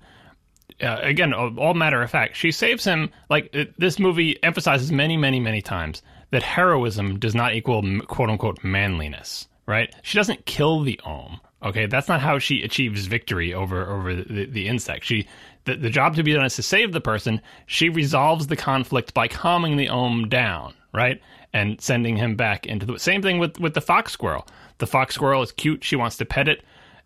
Uh, 0.81 0.99
again, 1.03 1.33
all 1.33 1.59
all 1.59 1.75
matter 1.75 2.03
of 2.03 2.11
fact, 2.11 2.37
she 2.37 2.53
saves 2.53 2.85
him. 2.85 3.11
Like 3.29 3.51
it, 3.53 3.79
this 3.79 3.99
movie 3.99 4.43
emphasizes 4.43 4.93
many, 4.93 5.17
many, 5.17 5.41
many 5.41 5.63
times 5.63 6.03
that 6.31 6.43
heroism 6.43 7.19
does 7.19 7.35
not 7.35 7.55
equal 7.55 7.83
quote 8.03 8.31
unquote 8.31 8.63
manliness. 8.63 9.49
Right? 9.67 9.95
She 10.03 10.19
doesn't 10.19 10.45
kill 10.45 10.83
the 10.83 11.01
Ohm. 11.07 11.41
Okay, 11.65 11.87
that's 11.87 12.09
not 12.09 12.21
how 12.21 12.39
she 12.39 12.63
achieves 12.63 13.07
victory 13.07 13.55
over 13.55 13.89
over 13.91 14.15
the, 14.15 14.47
the 14.47 14.69
insect. 14.69 15.05
She 15.05 15.27
the, 15.65 15.77
the 15.77 15.91
job 15.91 16.15
to 16.17 16.23
be 16.23 16.35
done 16.35 16.45
is 16.45 16.57
to 16.57 16.63
save 16.63 16.93
the 16.93 17.01
person. 17.01 17.41
She 17.67 17.89
resolves 17.89 18.47
the 18.49 18.57
conflict 18.57 19.15
by 19.15 19.29
calming 19.29 19.77
the 19.77 19.89
Ohm 19.89 20.29
down, 20.29 20.75
right, 20.93 21.21
and 21.53 21.81
sending 21.81 22.17
him 22.17 22.37
back 22.37 22.67
into 22.67 22.85
the 22.85 22.99
same 22.99 23.23
thing 23.23 23.39
with 23.39 23.59
with 23.59 23.75
the 23.75 23.81
fox 23.81 24.13
squirrel. 24.13 24.47
The 24.79 24.87
fox 24.87 25.15
squirrel 25.15 25.43
is 25.43 25.53
cute. 25.53 25.85
She 25.85 25.97
wants 25.97 26.17
to 26.19 26.25
pet 26.25 26.49
it 26.49 26.63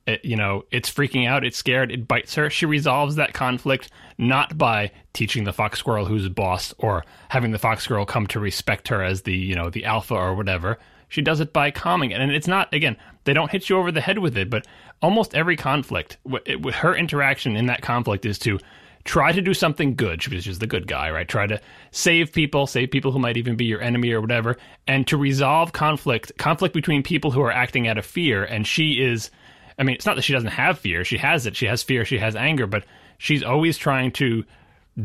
it, 0.08 0.24
you 0.24 0.36
know, 0.36 0.64
it's 0.70 0.90
freaking 0.90 1.28
out, 1.28 1.44
it's 1.44 1.58
scared, 1.58 1.92
it 1.92 2.08
bites 2.08 2.34
her. 2.34 2.48
She 2.48 2.64
resolves 2.64 3.16
that 3.16 3.34
conflict 3.34 3.90
not 4.16 4.56
by 4.56 4.90
teaching 5.12 5.44
the 5.44 5.52
fox 5.52 5.78
squirrel 5.78 6.06
who's 6.06 6.28
boss 6.30 6.72
or 6.78 7.04
having 7.28 7.50
the 7.50 7.58
fox 7.58 7.84
squirrel 7.84 8.06
come 8.06 8.26
to 8.28 8.40
respect 8.40 8.88
her 8.88 9.02
as 9.02 9.22
the, 9.22 9.34
you 9.34 9.54
know, 9.54 9.68
the 9.68 9.84
alpha 9.84 10.14
or 10.14 10.34
whatever. 10.34 10.78
She 11.08 11.22
does 11.22 11.40
it 11.40 11.52
by 11.52 11.70
calming 11.70 12.10
it. 12.10 12.20
And 12.20 12.30
it's 12.32 12.48
not, 12.48 12.72
again, 12.72 12.96
they 13.24 13.32
don't 13.32 13.50
hit 13.50 13.68
you 13.68 13.78
over 13.78 13.90
the 13.92 14.00
head 14.00 14.18
with 14.18 14.36
it, 14.36 14.50
but 14.50 14.66
almost 15.02 15.34
every 15.34 15.56
conflict, 15.56 16.18
it- 16.44 16.60
with 16.62 16.76
her 16.76 16.94
interaction 16.94 17.56
in 17.56 17.66
that 17.66 17.82
conflict 17.82 18.26
is 18.26 18.38
to 18.40 18.58
try 19.04 19.32
to 19.32 19.40
do 19.40 19.54
something 19.54 19.94
good, 19.94 20.22
She's 20.22 20.46
is 20.46 20.58
the 20.58 20.66
good 20.66 20.86
guy, 20.86 21.10
right? 21.10 21.26
Try 21.26 21.46
to 21.46 21.60
save 21.92 22.32
people, 22.32 22.66
save 22.66 22.90
people 22.90 23.10
who 23.10 23.18
might 23.18 23.38
even 23.38 23.56
be 23.56 23.64
your 23.64 23.80
enemy 23.80 24.12
or 24.12 24.20
whatever, 24.20 24.58
and 24.86 25.06
to 25.06 25.16
resolve 25.16 25.72
conflict, 25.72 26.32
conflict 26.36 26.74
between 26.74 27.02
people 27.02 27.30
who 27.30 27.40
are 27.40 27.52
acting 27.52 27.88
out 27.88 27.96
of 27.96 28.04
fear. 28.04 28.44
And 28.44 28.66
she 28.66 29.02
is, 29.02 29.30
I 29.78 29.84
mean, 29.84 29.94
it's 29.94 30.04
not 30.04 30.16
that 30.16 30.22
she 30.22 30.34
doesn't 30.34 30.50
have 30.50 30.78
fear. 30.78 31.04
She 31.04 31.16
has 31.16 31.46
it. 31.46 31.56
She 31.56 31.64
has 31.66 31.82
fear. 31.82 32.04
She 32.04 32.18
has 32.18 32.36
anger, 32.36 32.66
but 32.66 32.84
she's 33.16 33.42
always 33.42 33.78
trying 33.78 34.12
to 34.12 34.44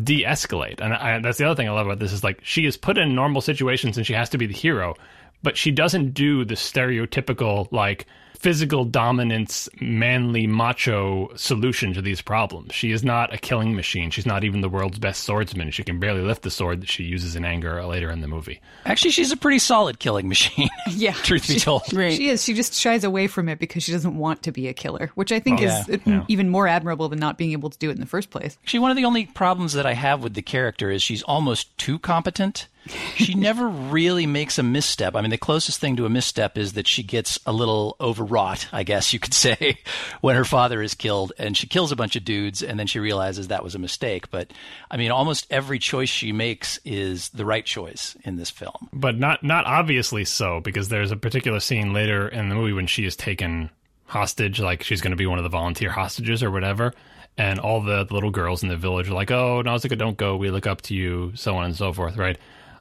de-escalate. 0.03 0.81
And 0.81 0.93
I, 0.93 1.19
that's 1.19 1.37
the 1.37 1.45
other 1.45 1.55
thing 1.55 1.69
I 1.69 1.71
love 1.71 1.85
about 1.85 1.99
this 1.99 2.11
is 2.11 2.23
like 2.23 2.41
she 2.43 2.65
is 2.65 2.75
put 2.77 2.97
in 2.97 3.15
normal 3.15 3.41
situations 3.41 3.95
and 3.97 4.05
she 4.05 4.13
has 4.13 4.29
to 4.31 4.37
be 4.37 4.47
the 4.47 4.53
hero, 4.53 4.95
but 5.43 5.57
she 5.57 5.69
doesn't 5.71 6.13
do 6.13 6.43
the 6.45 6.55
stereotypical 6.55 7.67
like 7.71 8.05
physical 8.39 8.83
dominance, 8.83 9.69
manly, 9.79 10.45
macho 10.47 11.33
solution 11.37 11.93
to 11.93 12.01
these 12.01 12.21
problems. 12.21 12.73
She 12.73 12.91
is 12.91 13.01
not 13.01 13.33
a 13.33 13.37
killing 13.37 13.73
machine. 13.73 14.11
She's 14.11 14.25
not 14.25 14.43
even 14.43 14.59
the 14.59 14.67
world's 14.67 14.99
best 14.99 15.23
swordsman. 15.23 15.71
She 15.71 15.81
can 15.85 15.97
barely 15.97 16.19
lift 16.19 16.41
the 16.41 16.51
sword 16.51 16.81
that 16.81 16.89
she 16.89 17.03
uses 17.05 17.37
in 17.37 17.45
anger 17.45 17.81
later 17.85 18.09
in 18.09 18.19
the 18.19 18.27
movie. 18.27 18.59
Actually, 18.85 19.11
she's 19.11 19.31
a 19.31 19.37
pretty 19.37 19.59
solid 19.59 19.99
killing 19.99 20.27
machine. 20.27 20.67
Yeah. 20.89 21.13
truth 21.13 21.47
be 21.47 21.57
told. 21.57 21.83
Right. 21.93 22.11
She 22.17 22.27
is. 22.27 22.43
She 22.43 22.53
just 22.53 22.73
shies 22.73 23.05
away 23.05 23.27
from 23.27 23.47
it 23.47 23.59
because 23.59 23.81
she 23.83 23.93
doesn't 23.93 24.17
want 24.17 24.43
to 24.43 24.51
be 24.51 24.67
a 24.67 24.73
killer, 24.73 25.09
which 25.15 25.31
I 25.31 25.39
think 25.39 25.61
Well, 25.61 25.79
is 25.81 25.87
yeah, 25.87 25.97
yeah. 26.05 26.25
even 26.27 26.49
more 26.49 26.67
admirable 26.67 27.07
than 27.07 27.19
not 27.19 27.37
being 27.37 27.53
able 27.53 27.69
to 27.69 27.77
do 27.77 27.89
it 27.89 27.93
in 27.93 28.01
the 28.01 28.05
first 28.05 28.29
place. 28.29 28.57
Actually, 28.63 28.81
one 28.81 28.91
of 28.91 28.97
the 28.97 29.05
only 29.05 29.25
problems 29.27 29.71
that 29.73 29.85
I 29.85 29.93
have 29.93 30.21
with 30.21 30.33
the 30.33 30.41
character 30.41 30.91
is 30.91 31.01
she's 31.01 31.23
almost 31.23 31.77
too 31.77 31.97
competent. 31.97 32.67
She 33.15 33.33
never 33.33 33.67
really 33.67 34.25
makes 34.25 34.57
a 34.59 34.63
misstep. 34.63 35.15
I 35.15 35.21
mean, 35.21 35.29
the 35.31 35.37
closest 35.37 35.79
thing 35.79 35.95
to 35.97 36.05
a 36.05 36.09
misstep 36.09 36.57
is 36.57 36.73
that 36.73 36.87
she 36.87 37.03
gets 37.03 37.39
a 37.45 37.53
little 37.53 37.95
overwrought, 38.01 38.67
I 38.73 38.83
guess 38.83 39.13
you 39.13 39.19
could 39.19 39.33
say, 39.45 39.79
when 40.21 40.35
her 40.35 40.45
father 40.45 40.81
is 40.81 40.93
killed 40.93 41.33
and 41.37 41.55
she 41.55 41.67
kills 41.67 41.91
a 41.91 41.95
bunch 41.95 42.15
of 42.15 42.25
dudes 42.25 42.61
and 42.61 42.79
then 42.79 42.87
she 42.87 42.99
realizes 42.99 43.47
that 43.47 43.63
was 43.63 43.75
a 43.75 43.79
mistake. 43.79 44.29
But 44.31 44.51
I 44.91 44.97
mean, 44.97 45.11
almost 45.11 45.47
every 45.49 45.79
choice 45.79 46.09
she 46.09 46.31
makes 46.31 46.79
is 46.83 47.29
the 47.29 47.45
right 47.45 47.65
choice 47.65 48.17
in 48.23 48.35
this 48.35 48.49
film. 48.49 48.89
but 48.91 49.17
not 49.17 49.43
not 49.43 49.65
obviously 49.65 50.25
so 50.25 50.59
because 50.59 50.89
there's 50.89 51.11
a 51.11 51.15
particular 51.15 51.59
scene 51.59 51.93
later 51.93 52.27
in 52.27 52.49
the 52.49 52.55
movie 52.55 52.73
when 52.73 52.87
she 52.87 53.05
is 53.05 53.15
taken 53.15 53.69
hostage 54.05 54.59
like 54.59 54.83
she's 54.83 55.01
going 55.01 55.11
to 55.11 55.17
be 55.17 55.25
one 55.25 55.39
of 55.39 55.43
the 55.43 55.49
volunteer 55.49 55.89
hostages 55.89 56.43
or 56.43 56.51
whatever 56.51 56.93
and 57.37 57.59
all 57.59 57.81
the, 57.81 58.05
little 58.11 58.29
girls 58.29 58.61
in 58.61 58.69
the 58.69 58.77
village 58.77 59.09
are 59.09 59.13
like, 59.13 59.31
"Oh, 59.31 59.61
Nausicaa, 59.61 59.95
don't 59.95 60.17
go. 60.17 60.35
We 60.35 60.51
look 60.51 60.67
up 60.67 60.81
to 60.83 60.93
you," 60.93 61.31
so 61.35 61.55
on 61.55 61.65
and 61.65 61.75
so 61.75 61.91
forth, 61.91 62.15
right? 62.15 62.37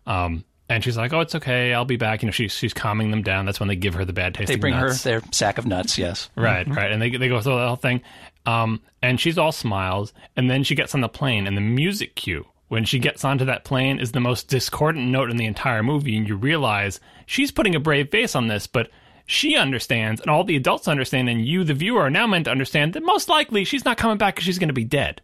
Um, 0.06 0.44
and 0.68 0.82
she's 0.82 0.96
like, 0.96 1.12
"Oh, 1.12 1.20
it's 1.20 1.34
okay. 1.34 1.74
I'll 1.74 1.84
be 1.84 1.96
back." 1.96 2.22
You 2.22 2.26
know, 2.26 2.32
she's 2.32 2.52
she's 2.52 2.72
calming 2.72 3.10
them 3.10 3.22
down. 3.22 3.44
That's 3.46 3.60
when 3.60 3.68
they 3.68 3.76
give 3.76 3.94
her 3.94 4.04
the 4.04 4.12
bad 4.12 4.34
taste. 4.34 4.48
They 4.48 4.56
bring 4.56 4.74
her 4.74 4.92
their 4.92 5.20
sack 5.32 5.58
of 5.58 5.66
nuts. 5.66 5.98
Yes, 5.98 6.30
Right, 6.36 6.66
right. 6.66 6.90
And 6.90 7.00
they 7.00 7.10
they 7.10 7.28
go 7.28 7.40
through 7.40 7.56
the 7.56 7.66
whole 7.66 7.76
thing. 7.76 8.02
Um, 8.46 8.80
and 9.00 9.20
she's 9.20 9.38
all 9.38 9.52
smiles, 9.52 10.12
and 10.36 10.50
then 10.50 10.64
she 10.64 10.74
gets 10.74 10.94
on 10.94 11.00
the 11.00 11.08
plane, 11.08 11.46
and 11.46 11.56
the 11.56 11.60
music 11.60 12.14
cue 12.14 12.46
when 12.68 12.86
she 12.86 12.98
gets 12.98 13.22
onto 13.22 13.44
that 13.44 13.64
plane 13.64 14.00
is 14.00 14.12
the 14.12 14.20
most 14.20 14.48
discordant 14.48 15.06
note 15.10 15.30
in 15.30 15.36
the 15.36 15.44
entire 15.44 15.82
movie, 15.82 16.16
and 16.16 16.26
you 16.26 16.34
realize 16.34 17.00
she's 17.26 17.50
putting 17.50 17.74
a 17.74 17.80
brave 17.80 18.10
face 18.10 18.34
on 18.34 18.48
this, 18.48 18.66
but 18.66 18.88
she 19.26 19.56
understands, 19.56 20.22
and 20.22 20.30
all 20.30 20.42
the 20.42 20.56
adults 20.56 20.88
understand, 20.88 21.28
and 21.28 21.44
you, 21.46 21.64
the 21.64 21.74
viewer, 21.74 22.00
are 22.00 22.10
now 22.10 22.26
meant 22.26 22.46
to 22.46 22.50
understand 22.50 22.94
that 22.94 23.02
most 23.02 23.28
likely 23.28 23.64
she's 23.64 23.84
not 23.84 23.98
coming 23.98 24.16
back 24.16 24.34
because 24.34 24.46
she's 24.46 24.58
going 24.58 24.70
to 24.70 24.72
be 24.72 24.84
dead. 24.84 25.20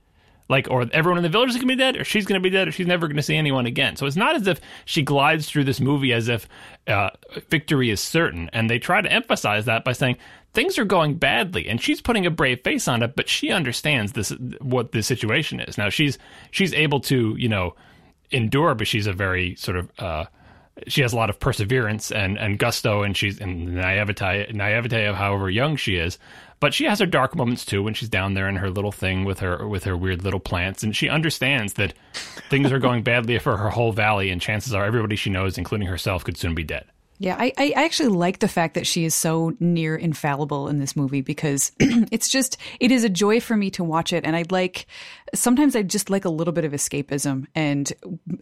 Like, 0.49 0.69
or 0.71 0.87
everyone 0.93 1.19
in 1.19 1.23
the 1.23 1.29
village 1.29 1.51
is 1.51 1.57
going 1.57 1.69
to 1.69 1.75
be 1.75 1.79
dead, 1.79 1.97
or 1.97 2.05
she's 2.05 2.25
going 2.25 2.41
to 2.41 2.43
be 2.43 2.51
dead, 2.51 2.69
or 2.69 2.73
she's 2.73 2.87
never 2.87 3.07
going 3.07 3.17
to 3.17 3.23
see 3.23 3.37
anyone 3.37 3.67
again. 3.67 3.97
So 3.97 4.07
it's 4.07 4.17
not 4.17 4.35
as 4.35 4.47
if 4.47 4.61
she 4.87 5.03
glides 5.03 5.49
through 5.49 5.65
this 5.65 5.81
movie 5.81 6.13
as 6.13 6.29
if 6.29 6.49
uh, 6.87 7.11
victory 7.51 7.91
is 7.91 8.01
certain. 8.01 8.49
And 8.53 8.71
they 8.71 8.79
try 8.79 9.03
to 9.03 9.13
emphasize 9.13 9.67
that 9.67 9.85
by 9.85 9.93
saying 9.93 10.17
things 10.55 10.79
are 10.79 10.85
going 10.85 11.15
badly, 11.15 11.69
and 11.69 11.81
she's 11.81 12.01
putting 12.01 12.25
a 12.25 12.31
brave 12.31 12.63
face 12.63 12.89
on 12.89 13.03
it, 13.03 13.15
but 13.15 13.29
she 13.29 13.51
understands 13.51 14.13
this 14.13 14.31
what 14.61 14.93
the 14.93 15.03
situation 15.03 15.61
is. 15.61 15.77
Now 15.77 15.91
she's 15.91 16.19
she's 16.51 16.73
able 16.73 17.01
to 17.01 17.37
you 17.39 17.49
know 17.49 17.75
endure, 18.31 18.75
but 18.75 18.87
she's 18.87 19.07
a 19.07 19.13
very 19.13 19.55
sort 19.57 19.77
of 19.77 19.91
uh, 19.99 20.25
she 20.87 21.03
has 21.03 21.13
a 21.13 21.17
lot 21.17 21.31
of 21.31 21.41
perseverance 21.41 22.11
and, 22.11 22.39
and 22.39 22.59
gusto, 22.59 23.03
and 23.03 23.17
she's 23.17 23.41
and 23.41 23.75
naivete 23.75 24.53
naivete 24.53 25.07
of 25.07 25.17
however 25.17 25.51
young 25.51 25.77
she 25.77 25.97
is. 25.97 26.19
But 26.61 26.75
she 26.75 26.85
has 26.85 26.99
her 26.99 27.07
dark 27.07 27.37
moments 27.37 27.65
too 27.65 27.83
when 27.83 27.95
she's 27.95 28.09
down 28.09 28.35
there 28.35 28.49
in 28.49 28.57
her 28.57 28.71
little 28.71 28.91
thing 28.93 29.25
with 29.25 29.41
her 29.41 29.67
with 29.67 29.85
her 29.85 29.97
weird 29.97 30.25
little 30.25 30.41
plants, 30.41 30.83
and 30.83 30.95
she 30.95 31.09
understands 31.09 31.75
that 31.75 31.95
things 32.51 32.73
are 32.73 32.79
going 32.79 33.03
badly 33.05 33.39
for 33.39 33.57
her 33.57 33.71
whole 33.71 33.93
valley, 33.93 34.31
and 34.31 34.41
chances 34.41 34.75
are 34.75 34.85
everybody 34.85 35.17
she 35.17 35.31
knows, 35.31 35.59
including 35.59 35.89
herself, 35.89 36.25
could 36.25 36.37
soon 36.37 36.55
be 36.55 36.65
dead. 36.65 36.85
Yeah, 37.21 37.37
I, 37.39 37.53
I 37.59 37.71
actually 37.71 38.11
like 38.11 38.39
the 38.39 38.49
fact 38.49 38.75
that 38.75 38.87
she 38.87 39.05
is 39.05 39.15
so 39.15 39.53
near 39.59 39.97
infallible 39.97 40.69
in 40.69 40.79
this 40.79 40.95
movie 40.95 41.21
because 41.21 41.73
it's 41.81 42.29
just, 42.29 42.57
it 42.79 42.93
is 42.93 43.03
a 43.03 43.09
joy 43.09 43.41
for 43.41 43.57
me 43.57 43.71
to 43.73 43.83
watch 43.83 44.13
it. 44.13 44.25
And 44.25 44.37
I 44.37 44.45
like, 44.51 44.87
sometimes 45.35 45.75
I 45.75 45.83
just 45.83 46.11
like 46.11 46.25
a 46.25 46.31
little 46.31 46.53
bit 46.53 46.65
of 46.65 46.73
escapism. 46.73 47.47
And 47.57 47.93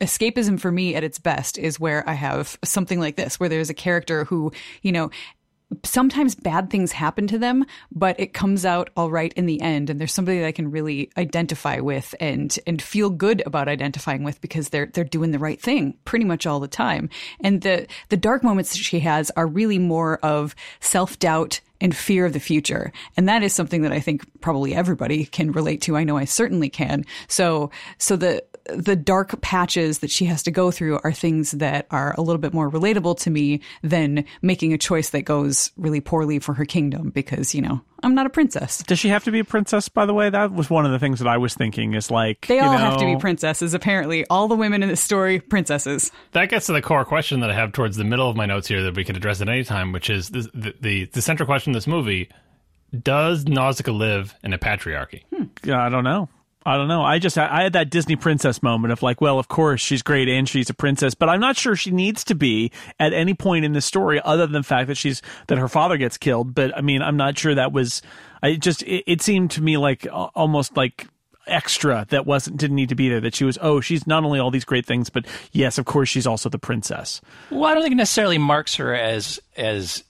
escapism 0.01 0.61
for 0.61 0.71
me 0.71 0.95
at 0.95 1.05
its 1.05 1.19
best 1.19 1.57
is 1.57 1.81
where 1.81 2.07
I 2.09 2.13
have 2.13 2.59
something 2.65 3.01
like 3.01 3.17
this, 3.17 3.41
where 3.41 3.49
there's 3.49 3.71
a 3.71 3.75
character 3.75 4.25
who, 4.27 4.53
you 4.83 4.93
know, 4.93 5.11
sometimes 5.85 6.35
bad 6.35 6.71
things 6.71 6.93
happen 6.93 7.27
to 7.27 7.39
them, 7.39 7.65
but 7.91 8.19
it 8.21 8.33
comes 8.33 8.65
out 8.65 8.91
all 8.97 9.11
right 9.11 9.33
in 9.35 9.47
the 9.47 9.61
end. 9.61 9.91
And 9.91 10.01
there's 10.01 10.13
somebody 10.13 10.39
that 10.39 10.47
I 10.47 10.53
can 10.53 10.71
really 10.71 11.11
identify 11.17 11.81
with 11.81 12.15
and 12.21 12.57
and 12.67 12.81
feel 12.81 13.11
good 13.11 13.43
about 13.47 13.69
identifying 13.69 14.23
with 14.23 14.41
because 14.41 14.69
they're 14.69 14.87
they're 14.87 15.05
doing 15.05 15.33
the 15.33 15.39
right 15.39 15.61
thing 15.61 15.97
pretty 16.05 16.25
much 16.25 16.47
all 16.47 16.61
the 16.61 16.69
time. 16.69 17.09
And 17.41 17.63
the 17.63 17.87
the 18.09 18.17
dark 18.17 18.45
moments 18.45 18.73
that 18.73 18.79
she 18.79 19.01
has 19.01 19.31
are 19.37 19.47
really 19.47 19.79
more 19.79 20.19
of 20.19 20.55
self 20.81 21.19
doubt 21.19 21.61
and 21.81 21.95
fear 21.95 22.25
of 22.25 22.33
the 22.33 22.41
future. 22.41 22.93
And 23.17 23.29
that 23.29 23.43
is 23.43 23.53
something 23.53 23.83
that 23.83 23.93
I 23.93 24.01
think 24.01 24.25
probably 24.41 24.75
everybody 24.75 25.27
can 25.27 25.53
relate 25.53 25.83
to. 25.83 25.97
I 25.97 26.05
know 26.05 26.17
I 26.17 26.25
certainly 26.25 26.71
can. 26.71 27.05
So, 27.29 27.71
so 27.99 28.17
the, 28.17 28.43
the 28.75 28.97
dark 28.97 29.41
patches 29.41 30.01
that 30.01 30.11
she 30.11 30.25
has 30.27 30.43
to 30.45 30.51
go 30.51 30.71
through 30.71 30.99
are 31.05 31.13
things 31.13 31.53
that 31.53 31.87
are 31.91 32.15
a 32.17 32.23
little 32.23 32.41
bit 32.41 32.53
more 32.53 32.71
relatable 32.71 33.19
to 33.21 33.31
me 33.31 33.61
than 33.83 34.25
making 34.43 34.73
a 34.73 34.79
choice 34.79 35.11
that 35.11 35.23
goes 35.23 35.71
really 35.77 36.01
poorly 36.01 36.39
for 36.39 36.55
her 36.55 36.65
kingdom 36.65 37.11
because, 37.11 37.55
you 37.55 37.63
know, 37.63 37.81
I'm 38.03 38.15
not 38.15 38.27
a 38.27 38.31
princess. 38.31 38.83
Does 38.83 38.99
she 38.99 39.09
have 39.09 39.25
to 39.25 39.31
be 39.31 39.41
a 39.41 39.45
princess, 39.45 39.89
by 39.89 40.07
the 40.07 40.15
way? 40.15 40.31
That 40.31 40.53
was 40.53 40.69
one 40.69 40.85
of 40.85 40.93
the 40.93 40.99
things 40.99 41.19
that 41.19 41.29
I 41.29 41.39
was 41.39 41.55
thinking 41.55 41.95
is 41.95 42.11
like. 42.11 42.47
They 42.47 42.57
you 42.57 42.63
all 42.63 42.73
know, 42.73 42.79
have 42.79 42.99
to 42.99 43.07
be 43.07 43.17
princesses, 43.17 43.75
apparently. 43.75 44.27
All 44.27 44.49
the 44.49 44.55
women 44.55 44.83
in 44.83 44.89
this 44.89 45.01
story, 45.01 45.41
princesses. 45.41 46.13
That 46.33 46.49
gets 46.49 46.67
to 46.67 46.73
the 46.73 46.83
core 46.83 47.05
question 47.05 47.41
that 47.41 47.51
I 47.51 47.55
have 47.55 47.73
towards 47.73 47.97
the 47.97 48.05
middle 48.05 48.29
of 48.29 48.37
my 48.37 48.47
notes 48.47 48.69
here 48.69 48.83
that 48.83 48.95
we 48.95 49.05
could 49.05 49.17
address 49.17 49.41
at 49.41 49.49
any 49.49 49.65
time, 49.65 49.93
which 49.93 50.11
is 50.11 50.31
the 50.31 50.51
the, 50.55 50.75
the, 50.81 51.05
the 51.07 51.23
central 51.23 51.47
question 51.47 51.73
of 51.73 51.75
this 51.75 51.87
movie: 51.87 52.29
Does 53.03 53.47
Nausicaa 53.47 53.93
live 53.93 54.35
in 54.43 54.53
a 54.53 54.59
patriarchy? 54.59 55.23
Hmm. 55.35 55.45
Yeah, 55.65 55.85
I 55.85 55.89
don't 55.89 56.05
know. 56.05 56.29
I 56.67 56.77
don't 56.77 56.89
know. 56.89 57.03
I 57.03 57.21
just 57.21 57.39
I 57.39 57.63
had 57.63 57.75
that 57.75 57.91
Disney 57.91 58.17
princess 58.17 58.61
moment 58.61 58.93
of 58.93 59.01
like, 59.01 59.21
well, 59.21 59.39
of 59.39 59.47
course 59.47 59.81
she's 59.81 60.03
great 60.03 60.29
and 60.29 60.49
she's 60.49 60.69
a 60.69 60.75
princess, 60.75 61.15
but 61.15 61.29
I'm 61.29 61.39
not 61.39 61.57
sure 61.57 61.77
she 61.77 61.93
needs 61.93 62.25
to 62.25 62.35
be 62.35 62.73
at 62.99 63.13
any 63.13 63.35
point 63.35 63.65
in 63.65 63.73
the 63.73 63.81
story 63.81 64.21
other 64.25 64.49
than 64.49 64.63
the 64.63 64.63
fact 64.65 64.89
that 64.89 64.97
she's 64.97 65.23
that 65.47 65.59
her 65.59 65.69
father 65.69 65.97
gets 65.97 66.19
killed. 66.19 66.57
But 66.57 66.77
I 66.77 66.81
mean, 66.81 67.03
I'm 67.03 67.17
not 67.17 67.39
sure 67.39 67.55
that 67.55 67.71
was. 67.73 68.03
I 68.43 68.57
just 68.57 68.83
it, 68.83 69.05
it 69.07 69.23
seemed 69.23 69.53
to 69.53 69.63
me 69.63 69.77
like 69.77 70.09
uh, 70.09 70.29
almost 70.35 70.77
like 70.77 71.07
extra 71.47 72.05
that 72.09 72.27
wasn't 72.27 72.57
didn't 72.57 72.75
need 72.75 72.89
to 72.89 72.97
be 72.97 73.09
there 73.09 73.21
that 73.21 73.33
she 73.33 73.45
was 73.45 73.57
oh 73.63 73.81
she's 73.81 74.05
not 74.05 74.25
only 74.25 74.41
all 74.41 74.51
these 74.51 74.65
great 74.65 74.85
things 74.85 75.09
but 75.09 75.25
yes 75.53 75.79
of 75.79 75.85
course 75.85 76.09
she's 76.09 76.27
also 76.27 76.49
the 76.49 76.59
princess 76.59 77.21
Well, 77.53 77.67
I 77.67 77.75
don't 77.75 77.85
think 77.85 77.93
it 77.93 77.97
necessarily 77.99 78.37
marks 78.39 78.75
her 78.75 78.93
as 78.93 79.39
as 79.57 80.03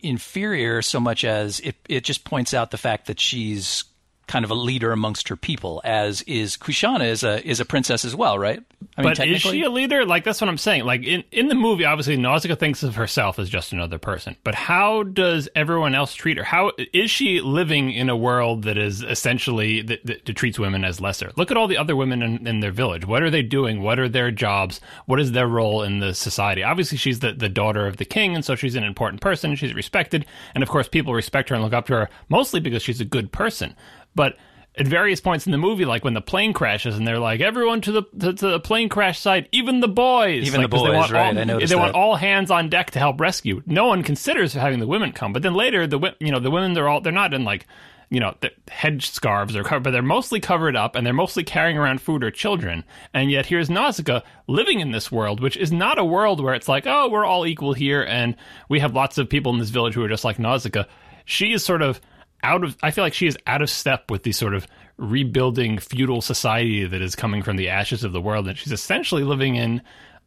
inferior 0.00 0.80
so 0.80 0.98
much 0.98 1.24
as 1.26 1.60
it 1.60 1.76
it 1.90 2.04
just 2.04 2.24
points 2.24 2.54
out 2.54 2.70
the 2.70 2.78
fact 2.78 3.06
that 3.08 3.20
she's 3.20 3.84
kind 4.28 4.44
of 4.44 4.50
a 4.50 4.54
leader 4.54 4.92
amongst 4.92 5.28
her 5.28 5.36
people, 5.36 5.80
as 5.84 6.22
is 6.22 6.56
Kushana 6.56 7.08
is 7.08 7.24
a 7.24 7.44
is 7.46 7.58
a 7.58 7.64
princess 7.64 8.04
as 8.04 8.14
well, 8.14 8.38
right? 8.38 8.62
I 8.98 9.02
but 9.02 9.20
is 9.20 9.42
she 9.42 9.62
a 9.62 9.70
leader? 9.70 10.04
Like 10.04 10.24
that's 10.24 10.40
what 10.40 10.50
I'm 10.50 10.58
saying. 10.58 10.84
Like 10.84 11.04
in, 11.04 11.22
in 11.30 11.46
the 11.46 11.54
movie, 11.54 11.84
obviously 11.84 12.16
Nausicaa 12.16 12.56
thinks 12.56 12.82
of 12.82 12.96
herself 12.96 13.38
as 13.38 13.48
just 13.48 13.72
another 13.72 13.96
person. 13.96 14.34
But 14.42 14.56
how 14.56 15.04
does 15.04 15.48
everyone 15.54 15.94
else 15.94 16.14
treat 16.14 16.36
her? 16.36 16.42
How 16.42 16.72
is 16.92 17.08
she 17.08 17.40
living 17.40 17.92
in 17.92 18.10
a 18.10 18.16
world 18.16 18.64
that 18.64 18.76
is 18.76 19.04
essentially 19.04 19.82
that, 19.82 20.04
that, 20.04 20.24
that 20.24 20.34
treats 20.34 20.58
women 20.58 20.84
as 20.84 21.00
lesser? 21.00 21.30
Look 21.36 21.52
at 21.52 21.56
all 21.56 21.68
the 21.68 21.76
other 21.76 21.94
women 21.94 22.22
in, 22.22 22.44
in 22.44 22.58
their 22.58 22.72
village. 22.72 23.06
What 23.06 23.22
are 23.22 23.30
they 23.30 23.42
doing? 23.42 23.82
What 23.82 24.00
are 24.00 24.08
their 24.08 24.32
jobs? 24.32 24.80
What 25.06 25.20
is 25.20 25.30
their 25.30 25.46
role 25.46 25.84
in 25.84 26.00
the 26.00 26.12
society? 26.12 26.64
Obviously, 26.64 26.98
she's 26.98 27.20
the, 27.20 27.32
the 27.32 27.48
daughter 27.48 27.86
of 27.86 27.98
the 27.98 28.04
king, 28.04 28.34
and 28.34 28.44
so 28.44 28.56
she's 28.56 28.74
an 28.74 28.82
important 28.82 29.22
person. 29.22 29.54
She's 29.54 29.74
respected, 29.74 30.26
and 30.54 30.62
of 30.64 30.68
course, 30.68 30.88
people 30.88 31.14
respect 31.14 31.50
her 31.50 31.54
and 31.54 31.62
look 31.62 31.72
up 31.72 31.86
to 31.86 31.94
her 31.94 32.10
mostly 32.28 32.58
because 32.58 32.82
she's 32.82 33.00
a 33.00 33.04
good 33.04 33.30
person. 33.30 33.76
But 34.16 34.36
at 34.78 34.86
various 34.86 35.20
points 35.20 35.46
in 35.46 35.52
the 35.52 35.58
movie, 35.58 35.84
like 35.84 36.04
when 36.04 36.14
the 36.14 36.20
plane 36.20 36.52
crashes, 36.52 36.96
and 36.96 37.06
they're 37.06 37.18
like, 37.18 37.40
"Everyone 37.40 37.80
to 37.82 37.92
the 37.92 38.02
to, 38.20 38.32
to 38.32 38.46
the 38.48 38.60
plane 38.60 38.88
crash 38.88 39.18
site, 39.20 39.48
even 39.52 39.80
the 39.80 39.88
boys, 39.88 40.46
Even 40.46 40.60
Like, 40.62 40.70
the 40.70 40.76
boys, 40.76 40.94
want 40.94 41.12
right, 41.12 41.26
all- 41.34 41.38
I 41.38 41.44
noticed 41.44 41.70
they 41.70 41.76
want 41.76 41.94
all 41.94 42.16
hands 42.16 42.50
on 42.50 42.68
deck 42.68 42.92
to 42.92 42.98
help 42.98 43.20
rescue. 43.20 43.62
No 43.66 43.86
one 43.86 44.02
considers 44.02 44.52
having 44.54 44.78
the 44.78 44.86
women 44.86 45.12
come, 45.12 45.32
but 45.32 45.42
then 45.42 45.54
later, 45.54 45.86
the 45.86 46.14
you 46.20 46.32
know 46.32 46.38
the 46.40 46.50
women 46.50 46.74
they're 46.74 46.88
all 46.88 47.00
they're 47.00 47.12
not 47.12 47.34
in 47.34 47.44
like 47.44 47.66
you 48.10 48.20
know 48.20 48.34
the 48.40 48.50
head 48.70 49.02
scarves 49.02 49.54
or 49.54 49.62
covered, 49.62 49.82
but 49.82 49.90
they're 49.90 50.00
mostly 50.02 50.40
covered 50.40 50.74
up 50.76 50.96
and 50.96 51.06
they're 51.06 51.12
mostly 51.12 51.44
carrying 51.44 51.76
around 51.76 52.00
food 52.00 52.24
or 52.24 52.30
children. 52.30 52.82
And 53.12 53.30
yet 53.30 53.44
here's 53.46 53.68
Nausicaa 53.68 54.20
living 54.46 54.80
in 54.80 54.92
this 54.92 55.12
world, 55.12 55.40
which 55.40 55.56
is 55.58 55.70
not 55.70 55.98
a 55.98 56.04
world 56.04 56.42
where 56.42 56.54
it's 56.54 56.68
like, 56.68 56.86
oh, 56.86 57.08
we're 57.10 57.26
all 57.26 57.46
equal 57.46 57.74
here, 57.74 58.02
and 58.02 58.34
we 58.68 58.80
have 58.80 58.94
lots 58.94 59.18
of 59.18 59.28
people 59.28 59.52
in 59.52 59.58
this 59.58 59.68
village 59.68 59.94
who 59.94 60.02
are 60.02 60.08
just 60.08 60.24
like 60.24 60.38
Nausicaa. 60.38 60.84
She 61.26 61.52
is 61.52 61.62
sort 61.62 61.82
of 61.82 62.00
out 62.42 62.64
of 62.64 62.76
I 62.82 62.90
feel 62.90 63.04
like 63.04 63.14
she 63.14 63.26
is 63.26 63.36
out 63.46 63.62
of 63.62 63.70
step 63.70 64.10
with 64.10 64.22
the 64.22 64.32
sort 64.32 64.54
of 64.54 64.66
rebuilding 64.96 65.78
feudal 65.78 66.20
society 66.20 66.86
that 66.86 67.00
is 67.00 67.14
coming 67.14 67.42
from 67.42 67.56
the 67.56 67.68
ashes 67.68 68.04
of 68.04 68.12
the 68.12 68.20
world 68.20 68.48
and 68.48 68.58
she's 68.58 68.72
essentially 68.72 69.22
living 69.22 69.56
in 69.56 69.82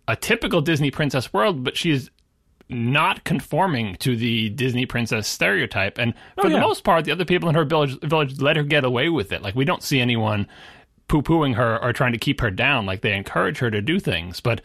a 0.08 0.16
typical 0.16 0.62
Disney 0.62 0.92
princess 0.92 1.34
world 1.34 1.64
but 1.64 1.76
she 1.78 1.92
is 1.92 2.10
not 2.72 3.24
conforming 3.24 3.96
to 3.98 4.16
the 4.16 4.50
Disney 4.50 4.86
princess 4.86 5.28
stereotype. 5.28 5.98
And 5.98 6.14
for 6.36 6.48
oh, 6.48 6.50
the 6.50 6.56
yeah. 6.56 6.62
most 6.62 6.84
part 6.84 7.06
the 7.06 7.12
other 7.12 7.26
people 7.26 7.50
in 7.50 7.56
her 7.56 7.66
village 7.66 8.00
village 8.02 8.40
let 8.40 8.56
her 8.56 8.64
get 8.64 8.86
away 8.86 9.10
with 9.10 9.32
it. 9.32 9.42
Like 9.42 9.56
we 9.56 9.66
don't 9.66 9.84
see 9.84 10.00
anyone 10.00 10.48
poo-pooing 11.08 11.56
her 11.56 11.82
or 11.84 11.92
trying 11.92 12.14
to 12.14 12.18
keep 12.18 12.40
her 12.42 12.50
down. 12.50 12.86
Like 12.86 13.02
they 13.02 13.14
encourage 13.14 13.58
her 13.60 13.70
to 13.70 13.82
do 13.82 14.00
things. 14.00 14.40
But 14.40 14.62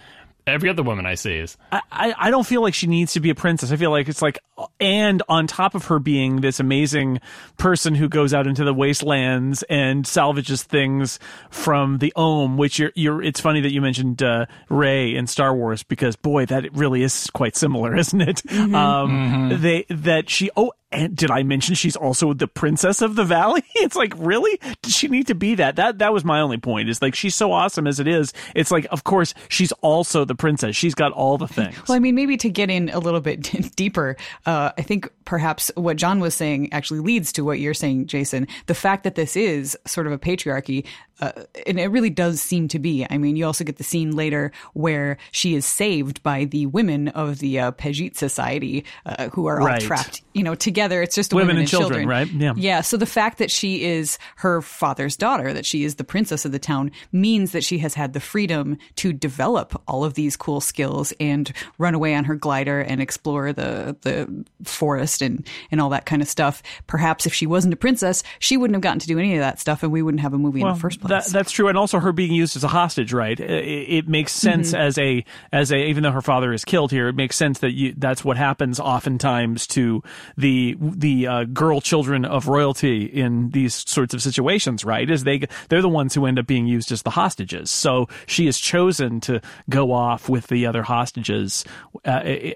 every 0.46 0.70
other 0.70 0.82
woman 0.82 1.06
I 1.06 1.14
see 1.14 1.36
is 1.36 1.56
I, 1.72 1.82
I 1.90 2.14
I 2.18 2.30
don't 2.30 2.46
feel 2.46 2.62
like 2.62 2.74
she 2.74 2.86
needs 2.86 3.12
to 3.14 3.20
be 3.20 3.30
a 3.30 3.34
princess. 3.34 3.72
I 3.72 3.76
feel 3.76 3.90
like 3.90 4.08
it's 4.08 4.22
like, 4.22 4.38
and 4.80 5.22
on 5.28 5.46
top 5.46 5.74
of 5.74 5.86
her 5.86 5.98
being 5.98 6.40
this 6.40 6.60
amazing 6.60 7.20
person 7.56 7.94
who 7.94 8.08
goes 8.08 8.32
out 8.32 8.46
into 8.46 8.64
the 8.64 8.72
wastelands 8.74 9.62
and 9.64 10.06
salvages 10.06 10.62
things 10.62 11.18
from 11.50 11.98
the 11.98 12.12
Ohm, 12.16 12.56
which 12.56 12.78
you're, 12.78 12.92
you're 12.94 13.22
it's 13.22 13.40
funny 13.40 13.60
that 13.60 13.72
you 13.72 13.80
mentioned 13.80 14.22
uh, 14.22 14.46
Rey 14.68 15.14
in 15.14 15.26
Star 15.26 15.54
Wars 15.54 15.82
because 15.82 16.16
boy, 16.16 16.46
that 16.46 16.72
really 16.76 17.02
is 17.02 17.28
quite 17.30 17.56
similar, 17.56 17.96
isn't 17.98 18.20
it? 18.20 18.42
Um, 18.74 19.58
They 19.60 19.84
that 19.88 20.30
she 20.30 20.50
oh. 20.56 20.72
And 20.92 21.16
did 21.16 21.30
I 21.32 21.42
mention 21.42 21.74
she's 21.74 21.96
also 21.96 22.32
the 22.32 22.46
princess 22.46 23.02
of 23.02 23.16
the 23.16 23.24
valley? 23.24 23.62
It's 23.78 23.94
like, 23.94 24.14
really? 24.16 24.58
Did 24.82 24.92
she 24.92 25.06
need 25.06 25.26
to 25.28 25.34
be 25.34 25.54
that? 25.56 25.76
That 25.76 25.98
that 25.98 26.12
was 26.12 26.24
my 26.24 26.40
only 26.40 26.58
point. 26.58 26.88
Is 26.88 27.00
like 27.02 27.14
she's 27.14 27.36
so 27.36 27.52
awesome 27.52 27.86
as 27.86 28.00
it 28.00 28.08
is. 28.08 28.32
It's 28.54 28.70
like, 28.70 28.86
of 28.90 29.04
course, 29.04 29.32
she's 29.48 29.70
also 29.82 30.24
the 30.24 30.34
princess. 30.34 30.74
She's 30.74 30.94
got 30.94 31.12
all 31.12 31.38
the 31.38 31.46
things. 31.46 31.76
Well, 31.86 31.94
I 31.94 31.98
mean, 32.00 32.14
maybe 32.14 32.36
to 32.38 32.48
get 32.48 32.68
in 32.70 32.88
a 32.88 32.98
little 32.98 33.20
bit 33.20 33.42
deeper, 33.76 34.16
uh, 34.46 34.72
I 34.76 34.82
think 34.82 35.08
perhaps 35.24 35.70
what 35.76 35.96
John 35.98 36.18
was 36.20 36.34
saying 36.34 36.72
actually 36.72 37.00
leads 37.00 37.32
to 37.32 37.44
what 37.44 37.60
you're 37.60 37.74
saying, 37.74 38.06
Jason. 38.06 38.48
The 38.66 38.74
fact 38.74 39.04
that 39.04 39.14
this 39.14 39.36
is 39.36 39.76
sort 39.86 40.06
of 40.08 40.12
a 40.12 40.18
patriarchy, 40.18 40.84
uh, 41.20 41.32
and 41.66 41.78
it 41.78 41.88
really 41.88 42.10
does 42.10 42.40
seem 42.40 42.66
to 42.68 42.78
be. 42.78 43.06
I 43.08 43.18
mean, 43.18 43.36
you 43.36 43.44
also 43.46 43.62
get 43.62 43.76
the 43.76 43.84
scene 43.84 44.16
later 44.16 44.50
where 44.72 45.16
she 45.30 45.54
is 45.54 45.64
saved 45.66 46.22
by 46.22 46.44
the 46.44 46.66
women 46.66 47.08
of 47.08 47.38
the 47.38 47.60
uh, 47.60 47.70
Pejite 47.72 48.16
Society, 48.16 48.84
uh, 49.04 49.28
who 49.28 49.46
are 49.46 49.60
all 49.60 49.66
Right. 49.66 49.80
trapped, 49.80 50.22
you 50.34 50.42
know, 50.42 50.54
together 50.56 50.85
together. 50.86 51.02
It's 51.02 51.14
just 51.14 51.32
Women 51.32 51.48
women, 51.48 51.60
and 51.60 51.68
children, 51.68 52.08
right? 52.08 52.28
Yeah. 52.30 52.54
Yeah. 52.56 52.80
So 52.80 52.96
the 52.96 53.06
fact 53.06 53.38
that 53.38 53.50
she 53.50 53.84
is 53.84 54.18
her 54.36 54.62
father's 54.62 55.16
daughter, 55.16 55.52
that 55.52 55.66
she 55.66 55.84
is 55.84 55.96
the 55.96 56.04
princess 56.04 56.44
of 56.44 56.52
the 56.52 56.58
town, 56.58 56.90
means 57.12 57.52
that 57.52 57.64
she 57.64 57.78
has 57.78 57.94
had 57.94 58.12
the 58.12 58.20
freedom 58.20 58.78
to 58.96 59.12
develop 59.12 59.80
all 59.86 60.04
of 60.04 60.14
these 60.14 60.36
cool 60.36 60.60
skills 60.60 61.12
and 61.20 61.52
run 61.78 61.94
away 61.94 62.14
on 62.14 62.24
her 62.24 62.34
glider 62.34 62.80
and 62.80 63.00
explore 63.00 63.52
the 63.52 63.96
the 64.02 64.44
forest 64.64 65.22
and 65.22 65.46
and 65.70 65.80
all 65.80 65.90
that 65.90 66.06
kind 66.06 66.22
of 66.22 66.28
stuff. 66.28 66.62
Perhaps 66.86 67.26
if 67.26 67.34
she 67.34 67.46
wasn't 67.46 67.74
a 67.74 67.76
princess, 67.76 68.22
she 68.38 68.56
wouldn't 68.56 68.74
have 68.74 68.82
gotten 68.82 69.00
to 69.00 69.06
do 69.06 69.18
any 69.18 69.34
of 69.34 69.40
that 69.40 69.58
stuff, 69.60 69.82
and 69.82 69.92
we 69.92 70.02
wouldn't 70.02 70.20
have 70.20 70.34
a 70.34 70.38
movie 70.38 70.60
in 70.60 70.68
the 70.68 70.74
first 70.74 71.00
place. 71.00 71.26
That, 71.26 71.32
that's 71.32 71.50
true, 71.50 71.68
and 71.68 71.76
also 71.76 71.98
her 71.98 72.12
being 72.12 72.32
used 72.32 72.56
as 72.56 72.64
a 72.64 72.68
hostage, 72.68 73.12
right? 73.12 73.38
It, 73.38 73.86
it 73.88 74.08
makes 74.08 74.32
sense 74.32 74.56
Mm-hmm. 74.66 74.76
as 74.76 74.98
a 74.98 75.24
as 75.52 75.70
a 75.72 75.76
even 75.76 76.02
though 76.02 76.10
her 76.12 76.22
father 76.22 76.52
is 76.52 76.64
killed 76.64 76.90
here, 76.90 77.08
it 77.08 77.14
makes 77.14 77.36
sense 77.36 77.58
that 77.60 77.72
you, 77.72 77.94
that's 77.96 78.24
what 78.24 78.36
happens 78.36 78.80
oftentimes 78.80 79.66
to 79.66 80.02
the 80.36 80.65
the 80.74 81.26
uh, 81.26 81.44
girl 81.44 81.80
children 81.80 82.24
of 82.24 82.48
royalty 82.48 83.04
in 83.04 83.50
these 83.50 83.74
sorts 83.88 84.12
of 84.14 84.22
situations, 84.22 84.84
right? 84.84 85.08
Is 85.08 85.24
they 85.24 85.46
they're 85.68 85.82
the 85.82 85.88
ones 85.88 86.14
who 86.14 86.26
end 86.26 86.38
up 86.38 86.46
being 86.46 86.66
used 86.66 86.90
as 86.92 87.02
the 87.02 87.10
hostages. 87.10 87.70
So 87.70 88.08
she 88.26 88.46
is 88.46 88.58
chosen 88.58 89.20
to 89.22 89.40
go 89.70 89.92
off 89.92 90.28
with 90.28 90.46
the 90.48 90.66
other 90.66 90.82
hostages 90.82 91.64
uh, 92.04 92.08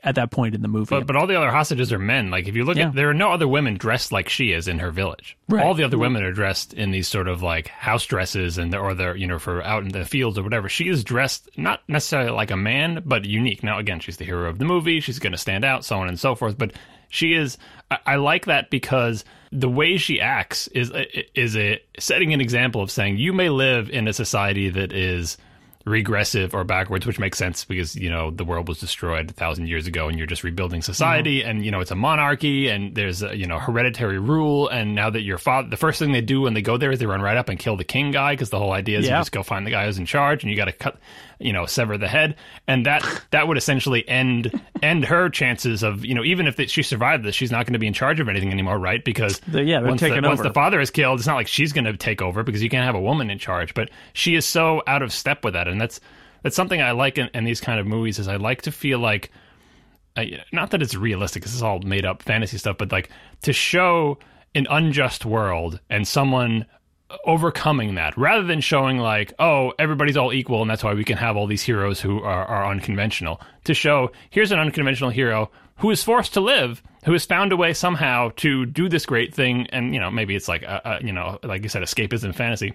at 0.03 0.15
that 0.17 0.31
point 0.31 0.55
in 0.55 0.63
the 0.63 0.69
movie. 0.69 0.95
But, 0.97 1.07
but 1.07 1.17
all 1.17 1.27
the 1.27 1.37
other 1.37 1.51
hostages 1.51 1.93
are 1.93 1.99
men. 1.99 2.31
Like 2.31 2.49
if 2.49 2.55
you 2.57 2.65
look 2.65 2.77
Yeah. 2.77 2.89
at, 2.89 2.95
there 2.95 3.09
are 3.11 3.15
no 3.15 3.31
other 3.33 3.49
women 3.49 3.77
dressed 3.77 4.13
like 4.13 4.29
she 4.29 4.53
is 4.53 4.69
in 4.69 4.79
her 4.81 4.91
village. 4.91 5.37
Right. 5.49 5.65
All 5.65 5.75
the 5.75 5.85
other 5.85 5.99
women 5.99 6.23
are 6.23 6.33
dressed 6.33 6.73
in 6.75 6.91
these 6.91 7.09
sort 7.09 7.29
of 7.29 7.43
like 7.43 7.69
house 7.69 8.05
dresses 8.07 8.59
and 8.59 8.75
or 8.75 8.95
they're 8.95 9.17
you 9.17 9.27
know 9.27 9.39
for 9.39 9.63
out 9.63 9.83
in 9.83 9.89
the 9.91 10.05
fields 10.05 10.39
or 10.39 10.43
whatever. 10.43 10.69
She 10.69 10.89
is 10.89 11.05
dressed 11.05 11.49
not 11.57 11.81
necessarily 11.89 12.31
like 12.31 12.51
a 12.51 12.57
man, 12.57 13.03
but 13.05 13.25
unique. 13.25 13.63
Now 13.63 13.79
again, 13.79 14.01
she's 14.01 14.17
the 14.17 14.25
hero 14.25 14.49
of 14.49 14.59
the 14.59 14.65
movie. 14.65 15.01
She's 15.01 15.19
going 15.19 15.33
to 15.33 15.39
stand 15.39 15.65
out, 15.65 15.85
so 15.85 15.99
on 16.01 16.09
and 16.09 16.19
so 16.19 16.35
forth. 16.35 16.57
But 16.57 16.73
she 17.11 17.35
is. 17.35 17.59
I, 17.91 17.99
I 18.07 18.17
like 18.17 18.47
that 18.47 18.71
because 18.71 19.25
the 19.53 19.69
way 19.69 19.99
she 19.99 20.21
acts 20.21 20.69
is 20.69 20.91
is 21.35 21.57
a 21.57 21.83
setting 21.99 22.33
an 22.33 22.41
example 22.41 22.81
of 22.81 22.91
saying 22.91 23.19
you 23.19 23.33
may 23.33 23.51
live 23.51 23.91
in 23.91 24.09
a 24.09 24.13
society 24.13 24.71
that 24.71 24.93
is 24.93 25.37
regressive 25.87 26.55
or 26.55 26.63
backwards, 26.63 27.07
which 27.07 27.19
makes 27.19 27.39
sense 27.39 27.65
because 27.65 27.97
you 27.97 28.11
know 28.11 28.31
the 28.31 28.45
world 28.45 28.69
was 28.69 28.79
destroyed 28.79 29.31
a 29.31 29.33
thousand 29.33 29.67
years 29.67 29.87
ago, 29.87 30.09
and 30.09 30.19
you're 30.19 30.27
just 30.27 30.45
rebuilding 30.45 30.83
society, 30.83 31.41
mm-hmm. 31.41 31.51
and 31.51 31.65
you 31.65 31.71
know 31.71 31.81
it's 31.81 31.91
a 31.91 31.97
monarchy, 31.97 32.69
and 32.69 32.95
there's 32.95 33.23
a, 33.23 33.37
you 33.37 33.47
know 33.47 33.59
hereditary 33.59 34.19
rule, 34.19 34.69
and 34.69 34.95
now 34.95 35.11
that 35.11 35.23
your 35.23 35.39
father, 35.39 35.69
the 35.69 35.77
first 35.77 35.99
thing 35.99 36.13
they 36.13 36.21
do 36.21 36.43
when 36.43 36.55
they 36.55 36.63
go 36.63 36.77
there 36.77 36.93
is 36.93 36.99
they 36.99 37.07
run 37.07 37.23
right 37.23 37.37
up 37.37 37.49
and 37.49 37.59
kill 37.59 37.77
the 37.77 37.85
king 37.85 38.11
guy 38.11 38.35
because 38.35 38.51
the 38.51 38.59
whole 38.59 38.73
idea 38.73 38.99
is 38.99 39.07
Yeah. 39.07 39.17
you 39.17 39.21
just 39.21 39.33
go 39.33 39.43
find 39.43 39.67
the 39.67 39.71
guy 39.71 39.87
who's 39.87 39.99
in 39.99 40.07
charge, 40.07 40.43
and 40.45 40.51
you 40.51 40.57
got 40.57 40.67
to 40.67 40.73
cut, 40.73 40.99
you 41.41 41.53
know, 41.53 41.67
sever 41.67 41.97
the 41.99 42.09
head, 42.09 42.37
and 42.67 42.87
that 42.87 43.05
that 43.31 43.49
would 43.49 43.57
essentially 43.57 44.07
end 44.09 44.61
end 44.83 45.05
her 45.07 45.29
chances 45.29 45.83
of 45.83 46.05
you 46.05 46.15
know 46.15 46.23
even 46.23 46.47
if 46.47 46.61
she 46.71 46.83
survived 46.83 47.25
this, 47.25 47.35
she's 47.35 47.51
not 47.51 47.67
going 47.67 47.73
to 47.73 47.79
be 47.79 47.87
in 47.87 47.93
charge 47.93 48.21
of 48.21 48.29
anything 48.29 48.53
anymore, 48.53 48.79
right? 48.79 49.05
Because 49.05 49.41
The- 49.49 49.63
yeah, 49.63 49.81
they're 49.81 49.89
once, 49.89 50.01
taking 50.01 50.23
the, 50.23 50.29
once 50.29 50.41
the 50.43 50.53
father 50.53 50.81
is 50.81 50.91
killed, 50.91 51.19
it's 51.19 51.27
not 51.27 51.37
like 51.37 51.49
she's 51.49 51.73
going 51.73 51.87
to 51.87 51.97
take 51.97 52.23
over 52.23 52.43
because 52.43 52.63
you 52.63 52.69
can't 52.69 52.85
have 52.85 52.95
a 52.95 53.01
woman 53.01 53.31
in 53.31 53.39
charge. 53.39 53.75
But 53.75 53.91
she 54.13 54.35
is 54.35 54.45
so 54.45 54.83
out 54.87 55.03
of 55.03 55.13
step 55.13 55.45
with 55.45 55.55
that, 55.55 55.67
and 55.67 55.81
that's 55.81 56.01
that's 56.43 56.57
something 56.57 56.81
I 56.81 56.93
like 56.93 57.19
in, 57.19 57.29
in 57.35 57.45
these 57.45 57.61
kind 57.61 57.81
of 57.81 57.87
movies. 57.87 58.19
Is 58.19 58.29
I 58.29 58.37
like 58.37 58.63
to 58.63 58.73
feel 58.73 58.99
like, 58.99 59.31
not 60.53 60.71
that 60.71 60.83
it's 60.83 60.95
realistic, 60.95 61.43
this 61.43 61.55
is 61.55 61.63
all 61.63 61.81
made 61.81 62.05
up 62.05 62.23
fantasy 62.23 62.59
stuff, 62.59 62.77
but 62.79 62.93
like 62.93 63.11
to 63.43 63.53
show 63.53 64.19
an 64.55 64.67
unjust 64.69 65.25
world 65.25 65.81
and 65.89 66.07
someone 66.07 66.67
overcoming 67.25 67.95
that 67.97 68.17
rather 68.17 68.45
than 68.45 68.61
showing 68.61 68.99
like 68.99 69.33
oh 69.39 69.73
everybody's 69.79 70.17
all 70.17 70.33
equal 70.33 70.63
and 70.63 70.71
that's 70.71 70.85
why 70.85 70.95
we 70.95 71.05
can 71.05 71.17
have 71.17 71.37
all 71.37 71.47
these 71.47 71.63
heroes 71.63 72.01
who 72.01 72.23
are, 72.23 72.45
are 72.45 72.71
unconventional. 72.71 73.41
To 73.65 73.75
show 73.75 74.13
here's 74.31 74.53
an 74.53 74.59
unconventional 74.59 75.11
hero 75.11 75.51
who 75.79 75.91
is 75.91 76.03
forced 76.03 76.35
to 76.35 76.41
live 76.41 76.83
who 77.05 77.13
has 77.13 77.25
found 77.25 77.53
a 77.53 77.57
way 77.57 77.73
somehow 77.73 78.31
to 78.37 78.67
do 78.67 78.89
this 78.89 79.07
great 79.07 79.35
thing 79.35 79.67
and 79.69 79.95
you 79.95 80.01
know 80.01 80.11
maybe 80.11 80.37
it's 80.37 80.49
like 80.49 80.63
a, 80.63 80.81
a, 80.85 81.05
you 81.05 81.13
know 81.13 81.39
like 81.43 81.63
you 81.63 81.69
said 81.69 81.83
escapism 81.83 82.35
fantasy. 82.35 82.75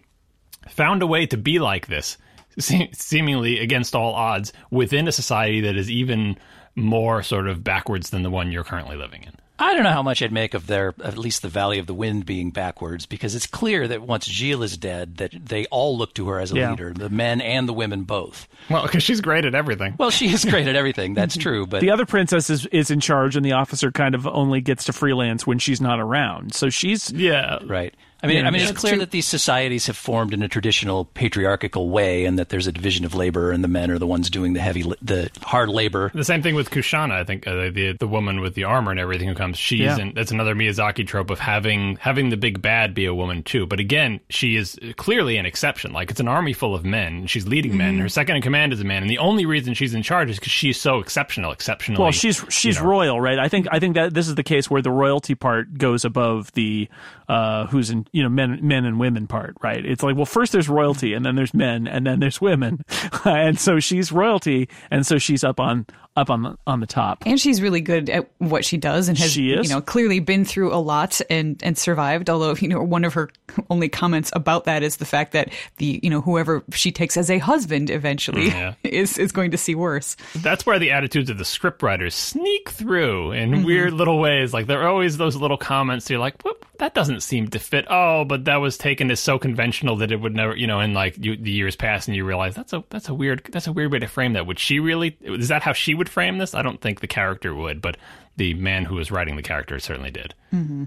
Found 0.70 1.04
a 1.04 1.08
way 1.08 1.28
to 1.28 1.38
be 1.38 1.60
like 1.60 1.88
this 1.88 2.18
se- 2.60 2.90
seemingly 2.94 3.60
against 3.60 3.96
all 3.96 4.14
odds 4.14 4.52
within 4.72 5.08
a 5.08 5.12
society 5.12 5.62
that 5.62 5.78
is 5.78 5.90
even 5.90 6.38
more 6.76 7.24
sort 7.24 7.48
of 7.48 7.64
backwards 7.64 8.10
than 8.10 8.24
the 8.24 8.30
one 8.30 8.52
you're 8.52 8.64
currently 8.64 8.98
living 8.98 9.24
in 9.24 9.34
I 9.58 9.74
don't 9.74 9.84
know 9.84 9.92
how 9.92 10.04
much 10.04 10.22
I'd 10.22 10.32
make 10.34 10.54
of 10.54 10.68
their, 10.68 10.94
at 11.04 11.18
least 11.18 11.42
the 11.42 11.48
Valley 11.48 11.80
of 11.80 11.88
the 11.88 11.94
Wind 11.94 12.26
being 12.26 12.52
backwards, 12.52 13.06
because 13.06 13.36
it's 13.36 13.48
clear 13.48 13.88
that 13.88 14.02
once 14.02 14.28
Jihl 14.28 14.64
is 14.64 14.78
dead, 14.78 15.18
that 15.18 15.32
they 15.46 15.66
all 15.68 15.98
look 15.98 16.14
to 16.16 16.28
her 16.28 16.40
as 16.40 16.52
a 16.52 16.56
Yeah. 16.56 16.72
leader, 16.72 16.92
the 16.94 17.10
men 17.10 17.40
and 17.40 17.68
the 17.68 17.74
women 17.74 18.04
both. 18.04 18.48
well 18.70 18.84
because 18.84 19.04
she's 19.04 19.22
great 19.22 19.46
at 19.46 19.56
everything 19.56 19.96
Well, 19.98 20.10
she 20.12 20.28
is 20.34 20.44
great 20.44 20.68
at 20.68 20.76
everything. 20.76 21.14
That's 21.14 21.38
true, 21.38 21.66
but 21.68 21.80
the 21.82 21.92
other 21.92 22.06
princess 22.06 22.50
is, 22.50 22.66
is 22.68 22.92
in 22.92 23.00
charge, 23.00 23.36
and 23.36 23.46
the 23.46 23.54
officer 23.54 23.92
kind 23.92 24.14
of 24.16 24.28
only 24.28 24.60
gets 24.62 24.86
to 24.86 24.94
freelance 24.94 25.46
when 25.48 25.60
she's 25.60 25.80
not 25.80 26.00
around. 26.00 26.54
So 26.54 26.70
she's 26.70 27.12
yeah 27.12 27.60
Right. 27.66 27.94
I 28.24 28.28
mean, 28.28 28.38
Yeah, 28.38 28.48
I 28.48 28.52
mean, 28.52 28.62
it's 28.62 28.72
clear 28.72 28.94
true. 28.94 29.00
that 29.02 29.12
these 29.12 29.28
societies 29.28 29.86
have 29.88 29.98
formed 29.98 30.34
in 30.34 30.42
a 30.42 30.48
traditional 30.48 31.06
patriarchal 31.06 31.90
way, 31.90 32.26
and 32.26 32.40
that 32.40 32.50
there's 32.50 32.66
a 32.66 32.72
division 32.72 33.06
of 33.06 33.14
labor, 33.14 33.52
and 33.52 33.64
the 33.64 33.68
men 33.68 33.92
are 33.92 34.00
the 34.00 34.08
ones 34.08 34.30
doing 34.30 34.54
the 34.54 34.62
heavy, 34.62 34.84
the 35.02 35.30
hard 35.44 35.70
labor. 35.70 36.12
The 36.14 36.24
same 36.24 36.42
thing 36.42 36.56
with 36.56 36.70
Kushana. 36.72 37.12
I 37.12 37.24
think 37.24 37.46
uh, 37.46 37.70
the 37.70 37.96
the 38.00 38.08
woman 38.08 38.40
with 38.42 38.56
the 38.56 38.64
armor 38.64 38.92
and 38.92 39.00
everything 39.00 39.28
who 39.28 39.36
comes. 39.36 39.58
She's 39.58 39.80
Yeah. 39.82 39.98
in, 39.98 40.14
that's 40.14 40.32
another 40.32 40.56
Miyazaki 40.56 41.06
trope 41.06 41.30
of 41.30 41.40
having 41.40 41.98
having 41.98 42.30
the 42.30 42.38
big 42.38 42.62
bad 42.62 42.94
be 42.96 43.06
a 43.06 43.14
woman 43.14 43.44
too. 43.44 43.66
But 43.68 43.80
again, 43.80 44.20
she 44.30 44.56
is 44.56 44.80
clearly 44.96 45.38
an 45.38 45.46
exception. 45.46 45.94
Like 45.94 46.10
it's 46.10 46.20
an 46.20 46.28
army 46.28 46.54
full 46.54 46.74
of 46.74 46.84
men. 46.86 47.14
and 47.18 47.30
She's 47.30 47.46
leading 47.48 47.78
men. 47.78 48.00
Her 48.00 48.10
second 48.10 48.38
in 48.38 48.42
command 48.42 48.74
is 48.74 48.82
a 48.82 48.86
man, 48.86 49.02
and 49.04 49.10
the 49.12 49.20
only 49.20 49.46
reason 49.46 49.74
she's 49.76 49.94
in 49.94 50.02
charge 50.02 50.30
is 50.30 50.40
because 50.40 50.52
she's 50.54 50.80
so 50.80 51.00
exceptional. 51.00 51.52
Exceptionally. 51.52 52.02
Well, 52.02 52.12
she's 52.12 52.44
she's 52.50 52.78
you 52.78 52.82
know. 52.84 52.90
royal, 52.90 53.22
right? 53.22 53.38
I 53.38 53.50
think 53.50 53.68
I 53.72 53.80
think 53.80 53.96
that 53.96 54.14
this 54.14 54.28
is 54.28 54.36
the 54.36 54.44
case 54.44 54.70
where 54.70 54.82
the 54.82 54.92
royalty 54.92 55.36
part 55.36 55.78
goes 55.78 56.06
above 56.06 56.52
the 56.54 56.88
uh, 57.28 57.66
who's 57.68 57.90
in 57.90 58.05
you 58.12 58.24
know 58.24 58.30
men 58.30 58.60
men 58.62 58.86
and 58.86 59.00
women 59.00 59.28
part, 59.28 59.56
right? 59.62 59.86
It's 59.86 60.04
like 60.04 60.16
well, 60.16 60.26
first 60.26 60.52
there's 60.52 60.70
royalty, 60.70 61.14
and 61.14 61.26
then 61.26 61.36
there's 61.36 61.54
men, 61.54 61.88
and 61.88 62.06
then 62.06 62.20
there's 62.20 62.42
women, 62.42 62.84
and 63.26 63.60
so 63.60 63.80
she's 63.80 64.12
royalty, 64.12 64.70
and 64.92 65.06
so 65.06 65.18
she's 65.18 65.44
up 65.44 65.60
on 65.60 65.86
up 66.16 66.30
on 66.30 66.44
the 66.44 66.58
on 66.66 66.80
the 66.80 66.88
top. 66.88 67.24
And 67.26 67.40
she's 67.40 67.62
really 67.62 67.82
good 67.82 68.10
at 68.10 68.30
what 68.38 68.64
she 68.64 68.78
does 68.78 69.10
and 69.10 69.18
has 69.18 69.32
She 69.32 69.52
is. 69.52 69.68
you 69.68 69.76
know 69.76 69.82
clearly 69.82 70.20
been 70.20 70.46
through 70.46 70.74
a 70.74 70.78
lot 70.80 71.20
and 71.30 71.62
and 71.64 71.78
survived 71.78 72.30
although 72.30 72.56
you 72.56 72.68
know 72.68 72.82
one 72.82 73.04
of 73.04 73.14
her 73.14 73.30
only 73.70 73.90
comments 73.90 74.32
about 74.34 74.66
that 74.66 74.84
is 74.84 74.98
the 74.98 75.06
fact 75.06 75.34
that 75.34 75.50
the 75.78 76.00
you 76.02 76.10
know 76.10 76.22
whoever 76.22 76.64
she 76.72 76.92
takes 76.92 77.18
as 77.18 77.30
a 77.30 77.38
husband 77.38 77.90
eventually 77.90 78.50
mm, 78.50 78.52
Yeah. 78.52 78.74
is 78.84 79.18
is 79.18 79.32
going 79.32 79.52
to 79.52 79.58
see 79.58 79.76
worse. 79.76 80.16
That's 80.36 80.66
where 80.66 80.80
the 80.80 80.92
attitudes 80.92 81.30
of 81.30 81.38
the 81.38 81.44
scriptwriters 81.44 82.14
sneak 82.14 82.70
through 82.70 83.32
in 83.32 83.52
mm-hmm. 83.52 83.66
weird 83.66 83.94
little 83.94 84.20
ways. 84.20 84.54
Like 84.54 84.68
there 84.68 84.82
are 84.82 84.88
always 84.88 85.18
those 85.18 85.36
little 85.36 85.58
comments. 85.58 86.10
You're 86.10 86.20
like, 86.20 86.42
"Whoop, 86.44 86.66
that 86.80 86.94
doesn't 86.94 87.22
seem 87.22 87.48
to 87.50 87.60
fit. 87.60 87.86
Oh, 87.90 88.26
but 88.26 88.46
that 88.46 88.58
was 88.58 88.78
taken 88.78 89.12
as 89.12 89.20
so 89.20 89.40
conventional 89.40 89.98
that 89.98 90.12
it 90.12 90.18
would 90.18 90.36
never, 90.36 90.56
you 90.56 90.68
know. 90.68 90.80
And 90.80 90.94
like 90.94 91.18
you, 91.24 91.36
the 91.36 91.52
years 91.52 91.76
pass, 91.76 92.08
and 92.08 92.16
you 92.16 92.26
realize 92.26 92.56
that's 92.56 92.74
a 92.74 92.84
that's 92.90 93.10
a 93.10 93.14
weird 93.14 93.48
that's 93.52 93.68
a 93.68 93.74
weird 93.74 93.92
way 93.92 94.00
to 94.00 94.08
frame 94.08 94.34
that. 94.34 94.46
Would 94.48 94.60
she 94.60 94.80
really? 94.80 95.18
Is 95.22 95.50
that 95.50 95.62
how 95.62 95.74
she 95.74 95.94
would 95.94 96.05
frame 96.10 96.38
this? 96.38 96.54
I 96.54 96.62
don't 96.62 96.82
think 96.82 97.02
the 97.02 97.08
character 97.08 97.54
would, 97.54 97.82
but 97.82 97.98
the 98.38 98.54
man 98.56 98.86
who 98.86 98.96
was 98.96 99.12
writing 99.12 99.36
the 99.36 99.42
character 99.42 99.80
certainly 99.80 100.12
did. 100.12 100.34
Mm-hmm. 100.54 100.86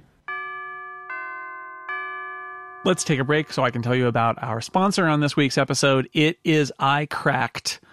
Let's 2.85 3.04
take 3.04 3.18
a 3.18 3.24
break 3.24 3.52
so 3.52 3.64
I 3.64 3.70
can 3.70 3.83
tell 3.83 3.94
you 3.94 4.07
about 4.07 4.42
our 4.42 4.61
sponsor 4.61 5.07
on 5.07 5.20
this 5.20 5.37
week's 5.37 5.59
episode. 5.59 6.09
It 6.12 6.38
is 6.44 6.72
iCracked. 6.81 7.81
Dot 7.81 7.88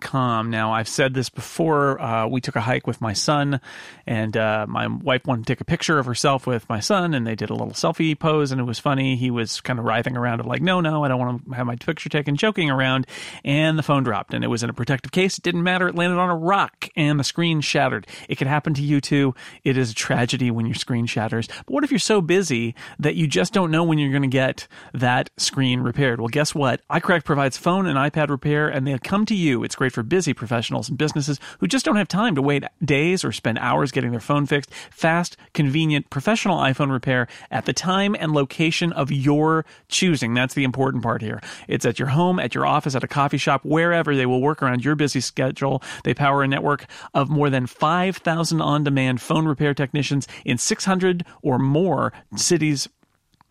com. 0.00 0.50
Now, 0.50 0.72
I've 0.72 0.88
said 0.88 1.14
this 1.14 1.28
before. 1.28 2.00
Uh, 2.00 2.26
we 2.26 2.40
took 2.40 2.56
a 2.56 2.60
hike 2.60 2.86
with 2.86 3.00
my 3.00 3.12
son, 3.12 3.60
and 4.06 4.36
uh, 4.36 4.66
my 4.68 4.86
wife 4.86 5.26
wanted 5.26 5.46
to 5.46 5.52
take 5.52 5.60
a 5.60 5.64
picture 5.64 5.98
of 5.98 6.06
herself 6.06 6.46
with 6.46 6.68
my 6.68 6.80
son, 6.80 7.14
and 7.14 7.26
they 7.26 7.34
did 7.34 7.50
a 7.50 7.54
little 7.54 7.74
selfie 7.74 8.18
pose, 8.18 8.52
and 8.52 8.60
it 8.60 8.64
was 8.64 8.78
funny. 8.78 9.16
He 9.16 9.30
was 9.30 9.60
kind 9.60 9.78
of 9.78 9.84
writhing 9.84 10.16
around, 10.16 10.40
of 10.40 10.46
like, 10.46 10.62
no, 10.62 10.80
no, 10.80 11.04
I 11.04 11.08
don't 11.08 11.18
want 11.18 11.44
to 11.48 11.54
have 11.54 11.66
my 11.66 11.76
picture 11.76 12.08
taken, 12.08 12.36
joking 12.36 12.70
around, 12.70 13.06
and 13.44 13.78
the 13.78 13.82
phone 13.82 14.02
dropped, 14.02 14.34
and 14.34 14.42
it 14.42 14.48
was 14.48 14.62
in 14.62 14.70
a 14.70 14.74
protective 14.74 15.12
case. 15.12 15.38
It 15.38 15.44
didn't 15.44 15.62
matter. 15.62 15.88
It 15.88 15.94
landed 15.94 16.18
on 16.18 16.30
a 16.30 16.36
rock, 16.36 16.88
and 16.96 17.20
the 17.20 17.24
screen 17.24 17.60
shattered. 17.60 18.06
It 18.28 18.36
could 18.36 18.48
happen 18.48 18.74
to 18.74 18.82
you 18.82 19.00
too. 19.00 19.34
It 19.64 19.76
is 19.76 19.92
a 19.92 19.94
tragedy 19.94 20.50
when 20.50 20.66
your 20.66 20.74
screen 20.74 21.06
shatters. 21.06 21.46
But 21.46 21.70
what 21.70 21.84
if 21.84 21.90
you're 21.90 21.98
so 21.98 22.20
busy 22.20 22.74
that 22.98 23.14
you 23.14 23.26
just 23.26 23.52
don't 23.52 23.70
know 23.70 23.84
when 23.84 23.98
you're 23.98 24.10
going 24.10 24.22
to 24.22 24.28
get 24.28 24.66
that 24.92 25.30
screen 25.36 25.80
repaired? 25.80 26.20
Well, 26.20 26.28
guess 26.28 26.54
what? 26.54 26.80
iCracked 26.88 27.24
provides 27.24 27.56
phone 27.56 27.86
and 27.86 27.96
iPad 27.98 28.28
repair, 28.28 28.68
and 28.68 28.86
they 28.86 28.98
come 28.98 29.24
to 29.26 29.34
you. 29.34 29.51
It's 29.60 29.74
great 29.74 29.92
for 29.92 30.02
busy 30.02 30.32
professionals 30.32 30.88
and 30.88 30.96
businesses 30.96 31.40
who 31.58 31.66
just 31.66 31.84
don't 31.84 31.96
have 31.96 32.08
time 32.08 32.34
to 32.34 32.42
wait 32.42 32.64
days 32.84 33.24
or 33.24 33.32
spend 33.32 33.58
hours 33.58 33.90
getting 33.90 34.10
their 34.10 34.20
phone 34.20 34.46
fixed. 34.46 34.72
Fast, 34.90 35.36
convenient, 35.52 36.10
professional 36.10 36.58
iPhone 36.58 36.90
repair 36.90 37.26
at 37.50 37.66
the 37.66 37.72
time 37.72 38.14
and 38.18 38.32
location 38.32 38.92
of 38.92 39.10
your 39.10 39.64
choosing. 39.88 40.34
That's 40.34 40.54
the 40.54 40.64
important 40.64 41.02
part 41.02 41.22
here. 41.22 41.40
It's 41.68 41.84
at 41.84 41.98
your 41.98 42.08
home, 42.08 42.38
at 42.38 42.54
your 42.54 42.66
office, 42.66 42.94
at 42.94 43.04
a 43.04 43.08
coffee 43.08 43.38
shop, 43.38 43.64
wherever 43.64 44.14
they 44.14 44.26
will 44.26 44.40
work 44.40 44.62
around 44.62 44.84
your 44.84 44.94
busy 44.94 45.20
schedule. 45.20 45.82
They 46.04 46.14
power 46.14 46.42
a 46.42 46.48
network 46.48 46.86
of 47.14 47.28
more 47.28 47.50
than 47.50 47.66
5,000 47.66 48.60
on 48.60 48.84
demand 48.84 49.20
phone 49.20 49.46
repair 49.46 49.74
technicians 49.74 50.28
in 50.44 50.58
600 50.58 51.24
or 51.42 51.58
more 51.58 52.12
cities 52.36 52.88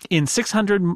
in 0.10 0.26
600 0.26 0.96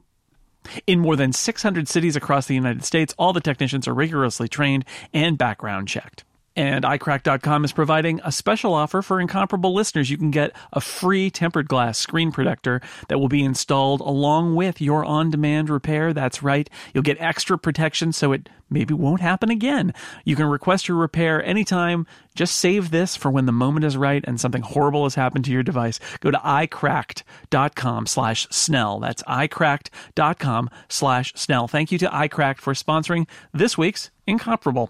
in 0.87 0.99
more 0.99 1.15
than 1.15 1.33
600 1.33 1.87
cities 1.87 2.15
across 2.15 2.47
the 2.47 2.55
United 2.55 2.83
States, 2.83 3.13
all 3.17 3.33
the 3.33 3.41
technicians 3.41 3.87
are 3.87 3.93
rigorously 3.93 4.47
trained 4.47 4.85
and 5.13 5.37
background 5.37 5.87
checked. 5.87 6.23
And 6.55 6.85
iCracked.com 6.85 7.65
is 7.65 7.73
providing 7.73 8.21
a 8.23 8.31
special 8.31 8.73
offer 8.73 9.01
for 9.01 9.19
incomparable 9.19 9.73
listeners. 9.73 10.09
You 10.09 10.17
can 10.17 10.31
get 10.31 10.55
a 10.71 10.79
free 10.79 11.29
tempered 11.29 11.67
glass 11.67 11.97
screen 11.97 12.31
protector 12.31 12.81
that 13.09 13.19
will 13.19 13.27
be 13.27 13.43
installed 13.43 13.99
along 13.99 14.55
with 14.55 14.79
your 14.79 15.03
on 15.03 15.29
demand 15.29 15.69
repair. 15.69 16.13
That's 16.13 16.41
right. 16.41 16.69
You'll 16.93 17.03
get 17.03 17.19
extra 17.19 17.57
protection 17.57 18.13
so 18.13 18.31
it 18.31 18.47
maybe 18.69 18.93
won't 18.93 19.19
happen 19.19 19.49
again. 19.51 19.93
You 20.23 20.37
can 20.37 20.45
request 20.45 20.87
your 20.87 20.97
repair 20.97 21.43
anytime. 21.43 22.07
Just 22.35 22.55
save 22.55 22.89
this 22.89 23.17
for 23.17 23.29
when 23.29 23.45
the 23.45 23.51
moment 23.51 23.85
is 23.85 23.97
right 23.97 24.23
and 24.25 24.39
something 24.39 24.61
horrible 24.61 25.03
has 25.03 25.15
happened 25.15 25.45
to 25.45 25.51
your 25.51 25.63
device. 25.63 25.99
Go 26.21 26.31
to 26.31 26.37
iCracked.com 26.37 28.05
slash 28.07 28.47
Snell. 28.49 28.99
That's 28.99 29.23
iCracked.com 29.23 30.69
slash 30.87 31.33
Snell. 31.35 31.67
Thank 31.67 31.91
you 31.91 31.97
to 31.99 32.07
iCracked 32.07 32.59
for 32.59 32.73
sponsoring 32.73 33.27
this 33.53 33.77
week's 33.77 34.09
Incomparable 34.27 34.89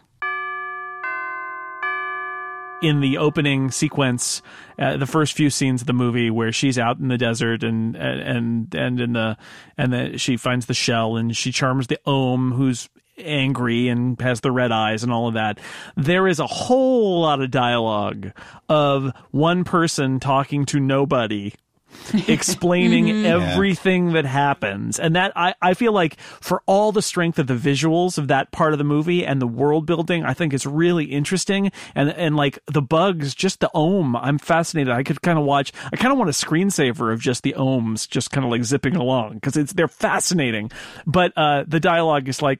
in 2.85 3.01
the 3.01 3.17
opening 3.17 3.71
sequence, 3.71 4.43
uh, 4.77 4.97
the 4.97 5.07
first 5.07 5.33
few 5.33 5.49
scenes 5.49 5.81
of 5.81 5.87
the 5.87 5.93
movie 5.93 6.29
where 6.29 6.51
she's 6.51 6.77
out 6.77 6.99
in 6.99 7.07
the 7.07 7.17
desert 7.17 7.63
and 7.63 7.95
and 7.95 8.73
and 8.75 9.01
in 9.01 9.13
the 9.13 9.37
and 9.75 9.91
the, 9.91 10.17
she 10.19 10.37
finds 10.37 10.67
the 10.67 10.73
shell 10.75 11.17
and 11.17 11.35
she 11.35 11.51
charms 11.51 11.87
the 11.87 11.99
ohm 12.05 12.51
who's 12.51 12.87
angry 13.17 13.87
and 13.87 14.19
has 14.21 14.41
the 14.41 14.51
red 14.51 14.71
eyes 14.71 15.01
and 15.01 15.11
all 15.11 15.27
of 15.27 15.33
that. 15.33 15.59
There 15.95 16.27
is 16.27 16.39
a 16.39 16.45
whole 16.45 17.21
lot 17.21 17.41
of 17.41 17.49
dialogue 17.49 18.31
of 18.69 19.11
one 19.31 19.63
person 19.63 20.19
talking 20.19 20.65
to 20.65 20.79
nobody 20.79 21.53
explaining 22.27 23.05
Mm-hmm. 23.05 23.25
everything 23.25 24.13
that 24.13 24.25
happens. 24.25 24.99
And 24.99 25.15
that 25.15 25.31
I, 25.35 25.53
I 25.61 25.73
feel 25.73 25.91
like 25.91 26.19
for 26.19 26.61
all 26.65 26.91
the 26.91 27.01
strength 27.01 27.39
of 27.39 27.47
the 27.47 27.55
visuals 27.55 28.17
of 28.17 28.27
that 28.29 28.51
part 28.51 28.73
of 28.73 28.77
the 28.79 28.83
movie 28.85 29.25
and 29.25 29.41
the 29.41 29.47
world 29.47 29.85
building, 29.85 30.23
I 30.23 30.33
think 30.33 30.53
it's 30.53 30.65
really 30.65 31.05
interesting. 31.05 31.71
And 31.93 32.09
and 32.11 32.35
like 32.35 32.59
the 32.67 32.81
bugs, 32.81 33.35
just 33.35 33.59
the 33.59 33.69
ohm, 33.73 34.15
I'm 34.15 34.37
fascinated. 34.37 34.93
I 34.93 35.03
could 35.03 35.21
kind 35.21 35.37
of 35.37 35.45
watch 35.45 35.71
I 35.91 35.95
kind 35.97 36.11
of 36.11 36.17
want 36.17 36.29
a 36.29 36.33
screensaver 36.33 37.11
of 37.13 37.19
just 37.19 37.43
the 37.43 37.53
ohms 37.57 38.07
just 38.09 38.31
kind 38.31 38.45
of 38.45 38.51
like 38.51 38.63
zipping 38.63 38.95
along 38.95 39.35
because 39.35 39.57
it's 39.57 39.73
they're 39.73 39.87
fascinating. 39.87 40.71
But 41.05 41.33
uh 41.35 41.63
the 41.67 41.79
dialogue 41.79 42.27
is 42.29 42.41
like 42.41 42.59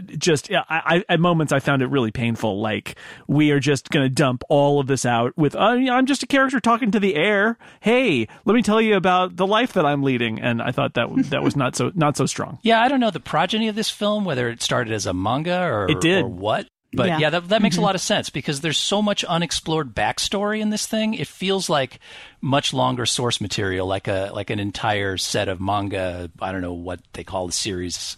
just 0.00 0.50
yeah, 0.50 0.64
I, 0.68 1.02
I 1.08 1.14
at 1.14 1.20
moments 1.20 1.52
I 1.52 1.60
found 1.60 1.82
it 1.82 1.86
really 1.86 2.10
painful. 2.10 2.60
Like 2.60 2.96
we 3.26 3.50
are 3.50 3.60
just 3.60 3.90
going 3.90 4.04
to 4.04 4.10
dump 4.10 4.42
all 4.48 4.80
of 4.80 4.86
this 4.86 5.04
out 5.06 5.36
with 5.36 5.54
uh, 5.54 5.58
I'm 5.60 6.06
just 6.06 6.22
a 6.22 6.26
character 6.26 6.60
talking 6.60 6.90
to 6.92 7.00
the 7.00 7.14
air. 7.14 7.58
Hey, 7.80 8.28
let 8.44 8.54
me 8.54 8.62
tell 8.62 8.80
you 8.80 8.96
about 8.96 9.36
the 9.36 9.46
life 9.46 9.72
that 9.74 9.86
I'm 9.86 10.02
leading, 10.02 10.40
and 10.40 10.60
I 10.62 10.72
thought 10.72 10.94
that 10.94 11.08
that 11.30 11.42
was 11.42 11.56
not 11.56 11.76
so 11.76 11.92
not 11.94 12.16
so 12.16 12.26
strong. 12.26 12.58
Yeah, 12.62 12.80
I 12.80 12.88
don't 12.88 13.00
know 13.00 13.10
the 13.10 13.20
progeny 13.20 13.68
of 13.68 13.74
this 13.74 13.90
film, 13.90 14.24
whether 14.24 14.48
it 14.48 14.62
started 14.62 14.92
as 14.92 15.06
a 15.06 15.12
manga 15.14 15.62
or, 15.62 15.90
It 15.90 16.00
did. 16.00 16.24
or 16.24 16.28
what. 16.28 16.66
But 16.92 17.06
Yeah. 17.06 17.18
yeah, 17.18 17.30
that, 17.30 17.48
that 17.50 17.62
makes 17.62 17.76
a 17.76 17.80
lot 17.80 17.94
of 17.94 18.00
sense 18.00 18.30
because 18.30 18.62
there's 18.62 18.76
so 18.76 19.00
much 19.00 19.22
unexplored 19.22 19.94
backstory 19.94 20.60
in 20.60 20.70
this 20.70 20.86
thing. 20.86 21.14
It 21.14 21.28
feels 21.28 21.70
like 21.70 22.00
much 22.40 22.74
longer 22.74 23.06
source 23.06 23.40
material, 23.40 23.86
like 23.86 24.08
a 24.08 24.32
like 24.34 24.50
an 24.50 24.58
entire 24.58 25.16
set 25.16 25.48
of 25.48 25.60
manga. 25.60 26.32
I 26.42 26.50
don't 26.50 26.62
know 26.62 26.72
what 26.72 26.98
they 27.12 27.22
call 27.22 27.46
the 27.46 27.52
series 27.52 28.16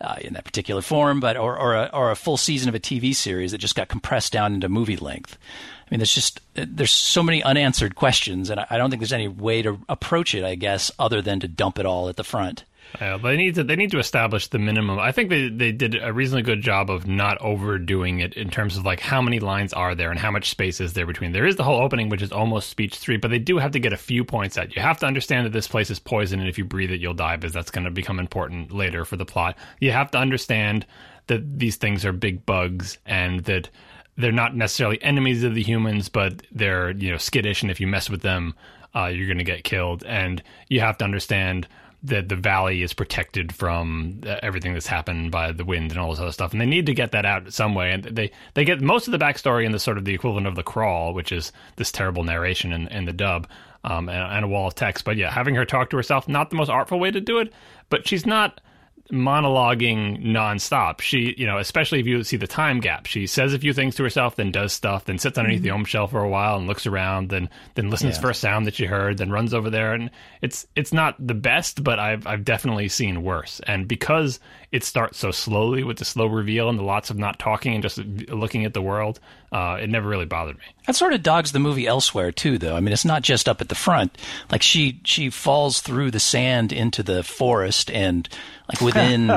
uh, 0.00 0.16
in 0.20 0.34
that 0.34 0.44
particular 0.44 0.82
form, 0.82 1.20
but 1.20 1.36
or 1.36 1.58
or 1.58 1.74
a, 1.74 1.90
or 1.92 2.10
a 2.10 2.16
full 2.16 2.36
season 2.36 2.68
of 2.68 2.74
a 2.74 2.80
TV 2.80 3.14
series 3.14 3.52
that 3.52 3.58
just 3.58 3.74
got 3.74 3.88
compressed 3.88 4.32
down 4.32 4.54
into 4.54 4.68
movie 4.68 4.96
length. 4.96 5.38
I 5.86 5.88
mean, 5.90 6.00
there's 6.00 6.14
just 6.14 6.40
there's 6.54 6.92
so 6.92 7.22
many 7.22 7.42
unanswered 7.42 7.94
questions, 7.94 8.50
and 8.50 8.60
I, 8.60 8.66
I 8.70 8.78
don't 8.78 8.90
think 8.90 9.00
there's 9.00 9.12
any 9.12 9.28
way 9.28 9.62
to 9.62 9.78
approach 9.88 10.34
it. 10.34 10.44
I 10.44 10.54
guess 10.54 10.90
other 10.98 11.22
than 11.22 11.40
to 11.40 11.48
dump 11.48 11.78
it 11.78 11.86
all 11.86 12.08
at 12.08 12.16
the 12.16 12.24
front. 12.24 12.64
But 12.98 13.22
they 13.30 13.36
need 13.36 13.54
to 13.56 13.64
they 13.64 13.76
need 13.76 13.90
to 13.90 13.98
establish 13.98 14.48
the 14.48 14.58
minimum. 14.58 14.98
I 14.98 15.12
think 15.12 15.30
they 15.30 15.48
they 15.48 15.72
did 15.72 15.96
a 16.00 16.12
reasonably 16.12 16.42
good 16.42 16.62
job 16.62 16.90
of 16.90 17.06
not 17.06 17.40
overdoing 17.40 18.20
it 18.20 18.34
in 18.34 18.50
terms 18.50 18.76
of 18.76 18.84
like 18.84 19.00
how 19.00 19.20
many 19.22 19.38
lines 19.38 19.72
are 19.72 19.94
there 19.94 20.10
and 20.10 20.18
how 20.18 20.30
much 20.30 20.50
space 20.50 20.80
is 20.80 20.92
there 20.92 21.06
between. 21.06 21.32
There 21.32 21.46
is 21.46 21.56
the 21.56 21.64
whole 21.64 21.80
opening, 21.80 22.08
which 22.08 22.22
is 22.22 22.32
almost 22.32 22.68
speech 22.68 22.96
three, 22.96 23.16
but 23.16 23.28
they 23.28 23.38
do 23.38 23.58
have 23.58 23.72
to 23.72 23.78
get 23.78 23.92
a 23.92 23.96
few 23.96 24.24
points 24.24 24.56
at. 24.56 24.74
You 24.74 24.82
have 24.82 24.98
to 25.00 25.06
understand 25.06 25.46
that 25.46 25.52
this 25.52 25.68
place 25.68 25.90
is 25.90 25.98
poison, 25.98 26.40
and 26.40 26.48
if 26.48 26.58
you 26.58 26.64
breathe 26.64 26.90
it, 26.90 27.00
you'll 27.00 27.14
die, 27.14 27.36
because 27.36 27.52
that's 27.52 27.70
going 27.70 27.84
to 27.84 27.90
become 27.90 28.18
important 28.18 28.72
later 28.72 29.04
for 29.04 29.16
the 29.16 29.26
plot. 29.26 29.56
You 29.80 29.92
have 29.92 30.10
to 30.12 30.18
understand 30.18 30.86
that 31.26 31.58
these 31.58 31.76
things 31.76 32.04
are 32.04 32.12
big 32.12 32.46
bugs 32.46 32.98
and 33.04 33.40
that 33.44 33.68
they're 34.16 34.32
not 34.32 34.56
necessarily 34.56 35.02
enemies 35.02 35.44
of 35.44 35.54
the 35.54 35.62
humans, 35.62 36.08
but 36.08 36.42
they're 36.52 36.90
you 36.90 37.10
know 37.10 37.18
skittish, 37.18 37.62
and 37.62 37.70
if 37.70 37.80
you 37.80 37.86
mess 37.86 38.08
with 38.08 38.22
them, 38.22 38.54
uh, 38.94 39.06
you're 39.06 39.26
going 39.26 39.38
to 39.38 39.44
get 39.44 39.64
killed. 39.64 40.04
And 40.04 40.42
you 40.68 40.80
have 40.80 40.98
to 40.98 41.04
understand 41.04 41.68
that 42.02 42.28
the 42.28 42.36
valley 42.36 42.82
is 42.82 42.92
protected 42.92 43.52
from 43.54 44.20
uh, 44.26 44.36
everything 44.42 44.72
that's 44.74 44.86
happened 44.86 45.30
by 45.30 45.52
the 45.52 45.64
wind 45.64 45.90
and 45.90 46.00
all 46.00 46.10
this 46.10 46.20
other 46.20 46.32
stuff, 46.32 46.52
and 46.52 46.60
they 46.60 46.66
need 46.66 46.86
to 46.86 46.94
get 46.94 47.12
that 47.12 47.26
out 47.26 47.52
some 47.52 47.74
way. 47.74 47.92
And 47.92 48.04
they 48.04 48.30
they 48.54 48.64
get 48.64 48.80
most 48.80 49.08
of 49.08 49.12
the 49.12 49.18
backstory 49.18 49.64
in 49.64 49.72
the 49.72 49.78
sort 49.78 49.98
of 49.98 50.04
the 50.04 50.14
equivalent 50.14 50.46
of 50.46 50.54
the 50.54 50.62
crawl, 50.62 51.14
which 51.14 51.32
is 51.32 51.52
this 51.76 51.90
terrible 51.90 52.24
narration 52.24 52.72
in, 52.72 52.88
in 52.88 53.04
the 53.04 53.12
dub. 53.12 53.48
Um, 53.84 54.08
and, 54.08 54.18
and 54.18 54.44
a 54.44 54.48
wall 54.48 54.66
of 54.66 54.74
text, 54.74 55.04
but 55.04 55.16
yeah, 55.16 55.30
having 55.30 55.54
her 55.54 55.64
talk 55.64 55.90
to 55.90 55.96
herself, 55.96 56.26
not 56.26 56.50
the 56.50 56.56
most 56.56 56.70
artful 56.70 56.98
way 56.98 57.12
to 57.12 57.20
do 57.20 57.38
it, 57.38 57.52
but 57.88 58.08
she's 58.08 58.26
not 58.26 58.60
monologuing 59.10 60.24
nonstop. 60.24 61.00
She, 61.00 61.34
you 61.36 61.46
know, 61.46 61.58
especially 61.58 62.00
if 62.00 62.06
you 62.06 62.24
see 62.24 62.36
the 62.36 62.46
time 62.46 62.80
gap, 62.80 63.06
she 63.06 63.26
says 63.26 63.54
a 63.54 63.58
few 63.58 63.72
things 63.72 63.94
to 63.96 64.02
herself, 64.02 64.36
then 64.36 64.50
does 64.50 64.72
stuff, 64.72 65.04
then 65.04 65.18
sits 65.18 65.38
underneath 65.38 65.62
the 65.62 65.68
mm-hmm. 65.68 65.78
ohm 65.78 65.84
shell 65.84 66.06
for 66.06 66.20
a 66.20 66.28
while 66.28 66.56
and 66.56 66.66
looks 66.66 66.86
around, 66.86 67.28
then 67.30 67.48
then 67.74 67.90
listens 67.90 68.16
Yeah. 68.16 68.20
for 68.22 68.30
a 68.30 68.34
sound 68.34 68.66
that 68.66 68.74
she 68.74 68.86
heard, 68.86 69.18
then 69.18 69.30
runs 69.30 69.54
over 69.54 69.70
there, 69.70 69.94
and 69.94 70.10
it's 70.42 70.66
it's 70.76 70.92
not 70.92 71.14
the 71.24 71.34
best, 71.34 71.82
but 71.82 71.98
I've 71.98 72.26
I've 72.26 72.44
definitely 72.44 72.88
seen 72.88 73.22
worse. 73.22 73.60
And 73.66 73.86
because 73.88 74.40
it 74.76 74.84
starts 74.84 75.18
so 75.18 75.30
slowly 75.30 75.82
with 75.82 75.96
the 75.96 76.04
slow 76.04 76.26
reveal 76.26 76.68
and 76.68 76.78
the 76.78 76.82
lots 76.82 77.08
of 77.08 77.16
not 77.16 77.38
talking 77.38 77.72
and 77.72 77.82
just 77.82 77.96
looking 78.28 78.66
at 78.66 78.74
the 78.74 78.82
world, 78.82 79.18
uh, 79.50 79.78
it 79.80 79.88
never 79.88 80.06
really 80.06 80.26
bothered 80.26 80.58
me. 80.58 80.64
That 80.86 80.94
sort 80.96 81.14
of 81.14 81.22
dogs 81.22 81.52
the 81.52 81.58
movie 81.58 81.86
elsewhere 81.86 82.30
too, 82.30 82.58
though. 82.58 82.76
I 82.76 82.80
mean, 82.80 82.92
it's 82.92 83.04
not 83.04 83.22
just 83.22 83.48
up 83.48 83.62
at 83.62 83.70
the 83.70 83.74
front. 83.74 84.18
Like 84.52 84.62
she 84.62 85.00
she 85.04 85.30
falls 85.30 85.80
through 85.80 86.10
the 86.10 86.20
sand 86.20 86.72
into 86.74 87.02
the 87.02 87.22
forest, 87.22 87.90
and 87.90 88.28
like 88.68 88.82
within 88.82 89.28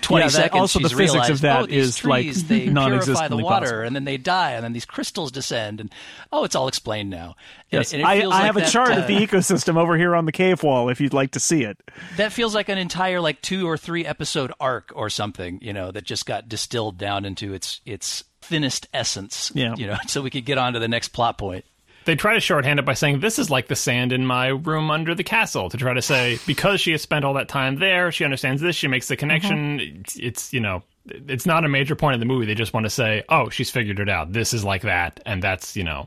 twenty 0.00 0.22
Yeah, 0.24 0.28
that- 0.28 0.32
seconds, 0.32 0.60
also 0.60 0.78
the 0.78 0.88
physics 0.90 1.12
realized, 1.12 1.30
of 1.32 1.40
that 1.40 1.62
oh, 1.62 1.66
these 1.66 1.88
is, 1.98 2.04
like, 2.04 2.24
trees, 2.24 2.44
they 2.46 2.60
purify 2.70 3.26
the 3.28 3.36
water, 3.36 3.66
possible. 3.66 3.80
and 3.82 3.96
then 3.96 4.04
they 4.04 4.16
die, 4.16 4.52
and 4.52 4.62
then 4.64 4.72
these 4.72 4.84
crystals 4.86 5.32
descend, 5.32 5.80
and 5.80 5.90
oh, 6.32 6.44
it's 6.44 6.54
all 6.54 6.68
explained 6.68 7.10
now. 7.10 7.34
And- 7.74 7.80
Yes, 7.80 7.92
and 7.92 8.02
it 8.02 8.06
I, 8.06 8.20
feels 8.20 8.32
I 8.32 8.36
like 8.38 8.46
have 8.46 8.56
a 8.56 8.66
chart 8.66 8.90
uh, 8.90 8.98
of 9.00 9.06
the 9.06 9.16
ecosystem 9.16 9.76
over 9.76 9.96
here 9.96 10.14
on 10.14 10.24
the 10.26 10.32
cave 10.32 10.62
wall 10.62 10.88
if 10.88 11.00
you'd 11.00 11.12
like 11.14 11.32
to 11.32 11.40
see 11.40 11.62
it. 11.64 11.76
that 12.16 12.32
feels 12.32 12.54
like 12.54 12.68
an 12.68 12.78
entire 12.78 13.20
like 13.20 13.40
two 13.42 13.68
or 13.68 13.76
three 13.76 14.04
episode 14.06 14.52
arc 14.60 14.92
or 14.94 15.10
something, 15.10 15.58
you 15.62 15.72
know, 15.72 15.90
that 15.90 16.04
just 16.04 16.26
got 16.26 16.48
distilled 16.48 16.98
down 16.98 17.24
into 17.24 17.52
its 17.54 17.80
its 17.84 18.24
thinnest 18.42 18.88
essence. 18.92 19.50
Yeah. 19.54 19.74
You 19.76 19.86
know, 19.88 19.96
so 20.06 20.22
we 20.22 20.30
could 20.30 20.44
get 20.44 20.58
on 20.58 20.74
to 20.74 20.78
the 20.78 20.88
next 20.88 21.08
plot 21.08 21.38
point. 21.38 21.64
they 22.04 22.14
try 22.14 22.34
to 22.34 22.40
shorthand 22.40 22.78
it 22.78 22.84
by 22.84 22.92
saying 22.94 23.20
this 23.20 23.38
is 23.38 23.50
like 23.50 23.68
the 23.68 23.76
sand 23.76 24.12
in 24.12 24.26
my 24.26 24.48
room 24.48 24.90
under 24.90 25.14
the 25.14 25.24
castle 25.24 25.70
to 25.70 25.76
try 25.78 25.94
to 25.94 26.02
say 26.02 26.38
because 26.46 26.80
she 26.80 26.92
has 26.92 27.00
spent 27.00 27.24
all 27.24 27.32
that 27.34 27.48
time 27.48 27.76
there 27.76 28.12
she 28.12 28.24
understands 28.24 28.60
this 28.60 28.76
she 28.76 28.86
makes 28.88 29.08
the 29.08 29.16
connection 29.16 29.80
it's, 29.80 30.16
it's 30.16 30.52
you 30.52 30.60
know 30.60 30.82
it's 31.06 31.46
not 31.46 31.64
a 31.64 31.68
major 31.68 31.96
point 31.96 32.12
of 32.12 32.20
the 32.20 32.26
movie 32.26 32.44
they 32.44 32.54
just 32.54 32.74
want 32.74 32.84
to 32.84 32.90
say 32.90 33.22
oh 33.30 33.48
she's 33.48 33.70
figured 33.70 33.98
it 34.00 34.10
out 34.10 34.30
this 34.34 34.52
is 34.52 34.62
like 34.64 34.82
that 34.82 35.18
and 35.24 35.42
that's 35.42 35.76
you 35.76 35.84
know 35.84 36.06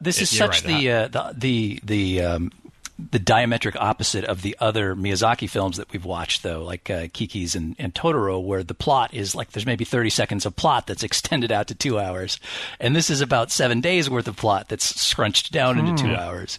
This 0.00 0.20
is 0.20 0.36
such 0.36 0.64
right, 0.64 0.80
the, 0.80 0.90
uh, 0.90 1.08
the 1.08 1.34
the 1.34 1.80
the 1.84 2.22
um, 2.22 2.52
the 2.98 3.20
diametric 3.20 3.76
opposite 3.76 4.24
of 4.24 4.42
the 4.42 4.56
other 4.58 4.96
Miyazaki 4.96 5.48
films 5.48 5.76
that 5.76 5.92
we've 5.92 6.04
watched, 6.04 6.42
though, 6.42 6.64
like 6.64 6.90
uh, 6.90 7.06
Kiki's 7.08 7.54
and, 7.54 7.76
and 7.78 7.94
Totoro, 7.94 8.42
where 8.42 8.64
the 8.64 8.74
plot 8.74 9.14
is 9.14 9.36
like 9.36 9.52
there's 9.52 9.66
maybe 9.66 9.84
30 9.84 10.10
seconds 10.10 10.44
of 10.44 10.56
plot 10.56 10.86
that's 10.86 11.02
extended 11.04 11.52
out 11.52 11.68
to 11.68 11.74
two 11.74 11.98
hours, 11.98 12.40
and 12.80 12.96
this 12.96 13.10
is 13.10 13.20
about 13.20 13.50
seven 13.50 13.80
days 13.80 14.10
worth 14.10 14.28
of 14.28 14.36
plot 14.36 14.68
that's 14.68 15.00
scrunched 15.00 15.52
down 15.52 15.78
into 15.78 16.02
two 16.02 16.14
hours. 16.14 16.58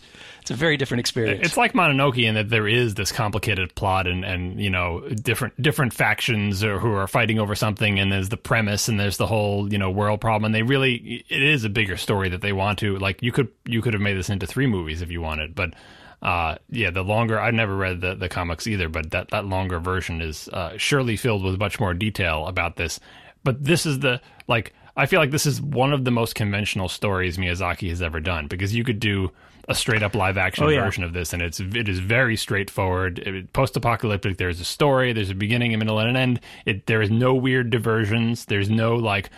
It's 0.49 0.57
a 0.57 0.57
very 0.57 0.77
different 0.77 1.01
experience. 1.01 1.45
it's 1.45 1.57
like 1.57 1.73
Mononoke 1.73 2.23
in 2.23 2.33
that 2.33 2.49
there 2.49 2.67
is 2.67 2.95
this 2.95 3.11
complicated 3.11 3.75
plot 3.75 4.07
and, 4.07 4.25
and 4.25 4.59
you 4.59 4.71
know 4.71 5.07
different 5.09 5.61
different 5.61 5.93
factions 5.93 6.63
or 6.63 6.79
who 6.79 6.91
are 6.93 7.07
fighting 7.07 7.37
over 7.37 7.53
something 7.53 7.99
and 7.99 8.11
there's 8.11 8.29
the 8.29 8.37
premise 8.37 8.87
and 8.87 8.99
there's 8.99 9.17
the 9.17 9.27
whole 9.27 9.71
you 9.71 9.77
know 9.77 9.91
world 9.91 10.21
problem 10.21 10.45
and 10.45 10.55
they 10.55 10.63
really 10.63 11.23
it 11.29 11.43
is 11.43 11.65
a 11.65 11.69
bigger 11.69 11.97
story 11.97 12.29
that 12.29 12.41
they 12.41 12.51
want 12.51 12.79
to 12.79 12.97
like 12.97 13.21
you 13.21 13.31
could 13.31 13.49
you 13.65 13.79
could 13.79 13.93
have 13.93 14.01
made 14.01 14.15
this 14.15 14.27
into 14.27 14.47
three 14.47 14.65
movies 14.65 15.03
if 15.03 15.11
you 15.11 15.21
wanted 15.21 15.53
but 15.53 15.71
uh, 16.23 16.55
yeah 16.69 16.89
the 16.89 17.03
longer 17.03 17.39
I 17.39 17.51
never 17.51 17.75
read 17.75 18.01
the, 18.01 18.15
the 18.15 18.27
comics 18.27 18.65
either 18.65 18.89
but 18.89 19.11
that 19.11 19.29
that 19.29 19.45
longer 19.45 19.77
version 19.77 20.19
is 20.19 20.47
uh, 20.47 20.75
surely 20.77 21.15
filled 21.15 21.43
with 21.43 21.59
much 21.59 21.79
more 21.79 21.93
detail 21.93 22.47
about 22.47 22.75
this 22.75 22.99
but 23.43 23.63
this 23.63 23.85
is 23.85 23.99
the 23.99 24.19
like 24.47 24.73
I 24.97 25.05
feel 25.05 25.19
like 25.19 25.29
this 25.29 25.45
is 25.45 25.61
one 25.61 25.93
of 25.93 26.05
the 26.05 26.11
most 26.11 26.33
conventional 26.33 26.89
stories 26.89 27.37
Miyazaki 27.37 27.89
has 27.89 28.01
ever 28.01 28.19
done 28.19 28.47
because 28.47 28.73
you 28.73 28.83
could 28.83 28.99
do 28.99 29.31
a 29.69 29.75
straight 29.75 30.03
up 30.03 30.15
live 30.15 30.37
action 30.37 30.65
Oh, 30.65 30.69
yeah. 30.69 30.83
version 30.83 31.03
of 31.05 31.13
this 31.13 31.31
and 31.31 31.41
it's 31.41 31.59
it 31.61 31.87
is 31.87 31.99
very 31.99 32.35
straightforward. 32.35 33.49
Post-apocalyptic 33.53 34.37
there's 34.37 34.59
a 34.59 34.65
story 34.65 35.13
there's 35.13 35.29
a 35.29 35.35
beginning 35.35 35.73
a 35.73 35.77
middle 35.77 35.99
and 35.99 36.09
an 36.09 36.15
end. 36.17 36.39
It 36.65 36.87
there 36.87 37.01
is 37.01 37.11
no 37.11 37.33
weird 37.35 37.69
diversions. 37.69 38.45
There's 38.45 38.69
no 38.69 38.95
like 38.95 39.29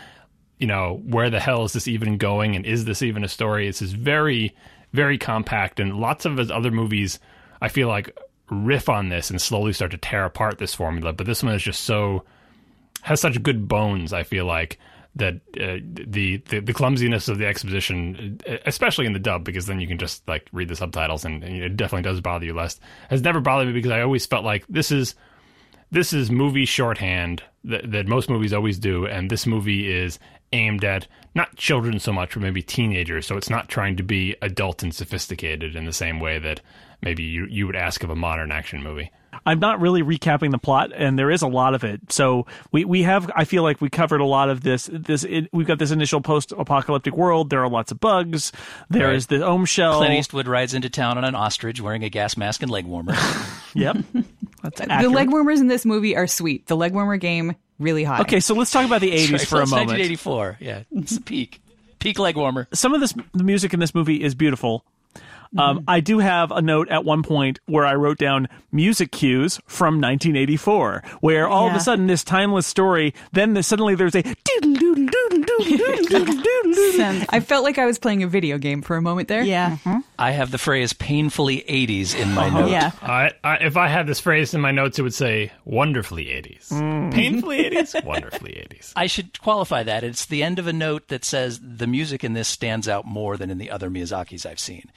you 0.57 0.67
know 0.67 1.01
where 1.05 1.29
the 1.29 1.39
hell 1.39 1.63
is 1.65 1.73
this 1.73 1.87
even 1.87 2.17
going 2.17 2.55
and 2.55 2.65
is 2.65 2.85
this 2.85 3.01
even 3.03 3.23
a 3.23 3.27
story? 3.27 3.67
It's 3.67 3.79
just 3.79 3.95
very 3.95 4.55
very 4.93 5.17
compact 5.17 5.79
and 5.79 5.97
lots 5.99 6.25
of 6.25 6.35
his 6.35 6.51
other 6.51 6.69
movies 6.69 7.17
i 7.61 7.69
feel 7.69 7.87
like 7.87 8.17
riff 8.49 8.89
on 8.89 9.07
this 9.07 9.29
and 9.29 9.41
slowly 9.41 9.71
start 9.71 9.89
to 9.91 9.97
tear 9.97 10.25
apart 10.25 10.57
this 10.57 10.75
formula 10.75 11.13
but 11.13 11.25
this 11.25 11.41
one 11.41 11.53
is 11.53 11.63
just 11.63 11.83
so 11.85 12.25
has 13.01 13.21
such 13.21 13.41
good 13.41 13.69
bones 13.69 14.11
i 14.11 14.21
feel 14.23 14.43
like 14.45 14.77
that 15.15 15.35
uh, 15.59 15.77
the, 16.07 16.37
the 16.47 16.59
the 16.59 16.73
clumsiness 16.73 17.27
of 17.27 17.37
the 17.37 17.45
exposition, 17.45 18.39
uh, 18.47 18.57
especially 18.65 19.05
in 19.05 19.13
the 19.13 19.19
dub, 19.19 19.43
because 19.43 19.65
then 19.65 19.81
you 19.81 19.87
can 19.87 19.97
just 19.97 20.25
like 20.27 20.47
read 20.53 20.69
the 20.69 20.75
subtitles, 20.75 21.25
and, 21.25 21.43
and 21.43 21.61
it 21.61 21.75
definitely 21.75 22.09
does 22.09 22.21
bother 22.21 22.45
you 22.45 22.53
less. 22.53 22.79
Has 23.09 23.21
never 23.21 23.41
bothered 23.41 23.67
me 23.67 23.73
because 23.73 23.91
I 23.91 24.01
always 24.01 24.25
felt 24.25 24.45
like 24.45 24.65
this 24.67 24.91
is 24.91 25.15
this 25.91 26.13
is 26.13 26.31
movie 26.31 26.65
shorthand 26.65 27.43
that, 27.65 27.91
that 27.91 28.07
most 28.07 28.29
movies 28.29 28.53
always 28.53 28.79
do, 28.79 29.05
and 29.05 29.29
this 29.29 29.45
movie 29.45 29.91
is 29.91 30.17
aimed 30.53 30.83
at 30.83 31.07
not 31.35 31.55
children 31.55 31.99
so 31.99 32.13
much, 32.13 32.33
but 32.33 32.41
maybe 32.41 32.61
teenagers. 32.61 33.25
So 33.25 33.37
it's 33.37 33.49
not 33.49 33.69
trying 33.69 33.97
to 33.97 34.03
be 34.03 34.35
adult 34.41 34.83
and 34.83 34.93
sophisticated 34.93 35.75
in 35.75 35.85
the 35.85 35.93
same 35.93 36.19
way 36.19 36.39
that 36.39 36.61
maybe 37.01 37.23
you 37.23 37.45
you 37.47 37.67
would 37.67 37.75
ask 37.75 38.03
of 38.03 38.09
a 38.09 38.15
modern 38.15 38.51
action 38.51 38.81
movie. 38.81 39.11
I'm 39.45 39.59
not 39.59 39.81
really 39.81 40.03
recapping 40.03 40.51
the 40.51 40.57
plot, 40.59 40.91
and 40.95 41.17
there 41.17 41.31
is 41.31 41.41
a 41.41 41.47
lot 41.47 41.73
of 41.73 41.83
it. 41.83 42.11
So 42.11 42.45
we, 42.71 42.85
we 42.85 43.03
have, 43.03 43.29
I 43.35 43.43
feel 43.45 43.63
like 43.63 43.81
we 43.81 43.89
covered 43.89 44.21
a 44.21 44.25
lot 44.25 44.49
of 44.49 44.61
this. 44.61 44.89
This 44.91 45.23
it, 45.23 45.49
we've 45.51 45.65
got 45.65 45.79
this 45.79 45.91
initial 45.91 46.21
post-apocalyptic 46.21 47.15
world. 47.15 47.49
There 47.49 47.63
are 47.63 47.69
lots 47.69 47.91
of 47.91 47.99
bugs. 47.99 48.51
There 48.89 49.07
Right. 49.07 49.15
is 49.15 49.27
the 49.27 49.43
Ohm 49.45 49.65
shell. 49.65 49.97
Clint 49.97 50.13
Eastwood 50.13 50.47
rides 50.47 50.73
into 50.73 50.89
town 50.89 51.17
on 51.17 51.23
an 51.23 51.33
ostrich 51.35 51.81
wearing 51.81 52.03
a 52.03 52.09
gas 52.09 52.37
mask 52.37 52.61
and 52.61 52.71
leg 52.71 52.85
warmer. 52.85 53.13
Yep, 53.73 53.97
that's 54.63 54.81
The 54.81 55.07
leg 55.09 55.31
warmers 55.31 55.61
in 55.61 55.67
this 55.67 55.85
movie 55.85 56.17
are 56.17 56.27
sweet. 56.27 56.67
The 56.67 56.75
leg 56.75 56.91
warmer 56.93 57.15
game 57.15 57.55
really 57.79 58.03
hot. 58.03 58.19
Okay, 58.21 58.41
so 58.41 58.53
let's 58.53 58.69
talk 58.69 58.85
about 58.85 58.99
the 58.99 59.11
80s 59.11 59.31
Right, 59.31 59.41
for 59.47 59.55
a 59.55 59.59
that's 59.59 59.71
moment. 59.71 59.87
1984. 59.91 60.57
Yeah, 60.59 60.83
it's 60.91 61.15
a 61.15 61.21
peak. 61.21 61.61
Peak 61.99 62.19
leg 62.19 62.35
warmer. 62.35 62.67
some 62.73 62.93
of 62.93 62.99
this 62.99 63.13
the 63.33 63.45
music 63.45 63.73
in 63.73 63.79
this 63.79 63.95
movie 63.95 64.21
is 64.21 64.35
beautiful. 64.35 64.83
Um, 65.57 65.79
Mm-hmm. 65.79 65.89
I 65.89 65.99
do 65.99 66.19
have 66.19 66.51
a 66.51 66.61
note 66.61 66.89
at 66.89 67.03
one 67.05 67.23
point 67.23 67.59
where 67.65 67.85
I 67.85 67.95
wrote 67.95 68.17
down 68.17 68.47
music 68.71 69.11
cues 69.11 69.59
from 69.67 69.95
1984, 69.95 71.03
where 71.21 71.47
all 71.47 71.67
of 71.69 71.75
a 71.75 71.79
sudden 71.79 72.07
this 72.07 72.23
timeless 72.23 72.65
story, 72.67 73.13
then 73.33 73.53
the, 73.53 73.63
suddenly 73.63 73.95
there's 73.95 74.15
a 74.15 74.21
doodle 74.23 74.73
doodle 74.75 75.05
doodle 75.07 75.41
doodle 75.43 75.77
doodle 75.77 76.03
doodle 76.05 76.25
doodle. 76.35 76.71
Synth. 76.71 77.25
I 77.29 77.39
felt 77.41 77.63
like 77.63 77.77
I 77.77 77.85
was 77.85 77.99
playing 77.99 78.23
a 78.23 78.27
video 78.27 78.57
game 78.57 78.81
for 78.81 78.95
a 78.95 79.01
moment 79.01 79.27
there. 79.27 79.43
Yeah. 79.43 79.77
I 80.17 80.31
have 80.31 80.51
the 80.51 80.57
phrase 80.57 80.93
painfully 80.93 81.63
80s 81.67 82.15
in 82.17 82.31
my 82.33 82.49
note. 82.49 82.69
Yeah. 82.69 82.91
I, 83.01 83.31
I, 83.43 83.55
if 83.57 83.75
I 83.77 83.87
had 83.87 84.07
this 84.07 84.19
phrase 84.19 84.53
in 84.53 84.61
my 84.61 84.71
notes, 84.71 84.97
it 84.99 85.01
would 85.01 85.13
say 85.13 85.51
"wonderfully 85.65 86.25
80s," 86.25 86.69
painfully 87.11 87.69
80s, 87.71 88.03
wonderfully 88.05 88.51
80s. 88.71 88.93
I 88.95 89.07
should 89.07 89.39
qualify 89.41 89.83
that. 89.83 90.03
It's 90.03 90.25
the 90.25 90.43
end 90.43 90.59
of 90.59 90.67
a 90.67 90.73
note 90.73 91.09
that 91.09 91.25
says 91.25 91.59
the 91.61 91.87
music 91.87 92.23
in 92.23 92.33
this 92.33 92.47
stands 92.47 92.87
out 92.87 93.05
more 93.05 93.35
than 93.37 93.49
in 93.49 93.57
the 93.57 93.69
other 93.71 93.89
Miyazakis 93.89 94.45
I've 94.45 94.59
seen. 94.59 94.91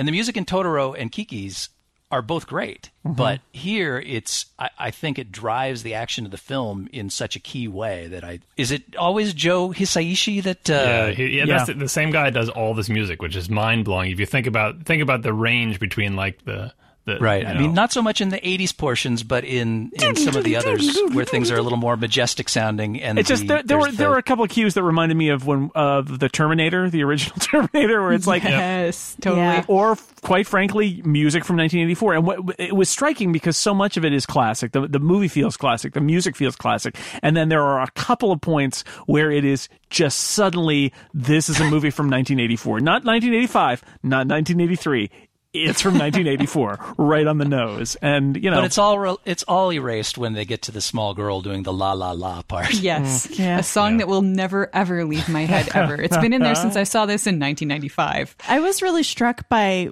And 0.00 0.08
the 0.08 0.12
music 0.12 0.38
in 0.38 0.46
Totoro 0.46 0.96
and 0.98 1.12
Kiki's 1.12 1.68
are 2.10 2.22
both 2.22 2.46
great. 2.46 2.88
But 3.04 3.42
here 3.52 3.98
it's 3.98 4.46
I, 4.58 4.70
I 4.78 4.90
think 4.90 5.18
it 5.18 5.30
drives 5.30 5.82
the 5.82 5.92
action 5.92 6.24
of 6.24 6.30
the 6.30 6.38
film 6.38 6.88
in 6.90 7.10
such 7.10 7.36
a 7.36 7.38
key 7.38 7.68
way 7.68 8.06
that 8.06 8.24
I 8.24 8.38
is 8.56 8.72
it 8.72 8.96
always 8.96 9.34
Joe 9.34 9.68
Hisaishi 9.68 10.42
that 10.42 10.70
uh, 10.70 10.72
Yeah, 10.72 11.10
he, 11.10 11.26
yeah, 11.36 11.44
that's 11.44 11.66
the, 11.66 11.74
the 11.74 11.88
same 11.88 12.12
guy 12.12 12.30
does 12.30 12.48
all 12.48 12.72
this 12.72 12.88
music, 12.88 13.20
which 13.20 13.36
is 13.36 13.50
mind 13.50 13.84
blowing. 13.84 14.10
If 14.10 14.18
you 14.18 14.24
think 14.24 14.46
about 14.46 14.86
think 14.86 15.02
about 15.02 15.20
the 15.20 15.34
range 15.34 15.78
between 15.78 16.16
like 16.16 16.46
the 16.46 16.72
the 17.06 17.18
Right. 17.18 17.42
you 17.42 17.48
I 17.48 17.52
know- 17.54 17.60
mean, 17.60 17.74
not 17.74 17.92
so 17.92 18.02
much 18.02 18.20
in 18.20 18.28
the 18.28 18.36
80s 18.46 18.76
portions, 18.76 19.22
but 19.22 19.44
in, 19.44 19.90
in 20.02 20.16
some 20.16 20.36
of 20.36 20.44
the 20.44 20.56
others 20.56 20.98
where 21.12 21.24
things 21.24 21.50
are 21.50 21.56
a 21.56 21.62
little 21.62 21.78
more 21.78 21.96
majestic 21.96 22.48
sounding. 22.48 23.00
And 23.00 23.18
It's 23.18 23.28
just 23.28 23.46
there, 23.46 23.62
there 23.62 23.78
were 23.78 23.84
there's 23.84 23.96
there 23.96 24.10
were 24.10 24.18
a 24.18 24.22
couple 24.22 24.44
of 24.44 24.50
cues 24.50 24.74
that 24.74 24.82
reminded 24.82 25.16
me 25.16 25.30
of 25.30 25.46
when 25.46 25.70
of 25.74 26.18
the 26.18 26.28
Terminator, 26.28 26.90
the 26.90 27.02
original 27.02 27.36
Terminator, 27.40 28.02
where 28.02 28.12
it's 28.12 28.26
like 28.26 28.42
Yes, 28.44 29.16
totally. 29.20 29.40
Yeah. 29.42 29.64
or 29.68 29.96
quite 30.22 30.46
frankly, 30.46 31.00
music 31.04 31.44
from 31.44 31.56
1984. 31.56 32.14
And 32.14 32.26
what 32.26 32.38
it 32.58 32.76
was 32.76 32.88
striking 32.90 33.32
because 33.32 33.56
so 33.56 33.72
much 33.74 33.96
of 33.96 34.04
it 34.04 34.12
is 34.12 34.26
classic. 34.26 34.72
The 34.72 34.86
the 34.86 34.98
movie 35.00 35.28
feels 35.28 35.56
classic, 35.56 35.94
the 35.94 36.00
music 36.02 36.36
feels 36.36 36.54
classic, 36.56 36.96
and 37.22 37.34
then 37.36 37.48
there 37.48 37.62
are 37.62 37.80
a 37.80 37.90
couple 37.92 38.30
of 38.32 38.40
points 38.42 38.84
where 39.06 39.30
it 39.30 39.44
is 39.44 39.68
just 39.88 40.18
suddenly 40.20 40.92
this 41.14 41.48
is 41.48 41.58
a 41.60 41.64
movie 41.64 41.90
from 41.90 42.06
1984, 42.10 42.80
not 42.80 43.04
1985, 43.04 43.82
not 44.02 44.26
1983. 44.28 45.10
It's 45.52 45.82
from 45.82 45.94
1984, 45.94 46.94
right 46.98 47.26
on 47.26 47.38
the 47.38 47.44
nose, 47.44 47.96
and 47.96 48.36
you 48.36 48.50
know. 48.50 48.58
But 48.58 48.66
it's 48.66 48.78
all 48.78 48.98
re- 49.00 49.16
it's 49.24 49.42
all 49.44 49.72
erased 49.72 50.16
when 50.16 50.32
they 50.32 50.44
get 50.44 50.62
to 50.62 50.72
the 50.72 50.80
small 50.80 51.12
girl 51.12 51.40
doing 51.40 51.64
the 51.64 51.72
la 51.72 51.92
la 51.92 52.12
la 52.12 52.42
part. 52.42 52.72
Yes, 52.72 53.26
mm. 53.26 53.38
Yeah. 53.38 53.58
a 53.58 53.62
song 53.64 53.96
that 53.96 54.06
will 54.06 54.22
never 54.22 54.70
ever 54.72 55.04
leave 55.04 55.28
my 55.28 55.46
head 55.46 55.68
ever. 55.74 56.00
It's 56.00 56.16
been 56.16 56.32
in 56.32 56.42
there 56.42 56.54
since 56.54 56.76
I 56.76 56.84
saw 56.84 57.04
this 57.04 57.26
in 57.26 57.40
1995. 57.40 58.36
I 58.48 58.60
was 58.60 58.80
really 58.80 59.02
struck 59.02 59.48
by 59.48 59.90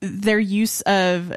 their 0.00 0.38
use 0.38 0.80
of 0.82 1.32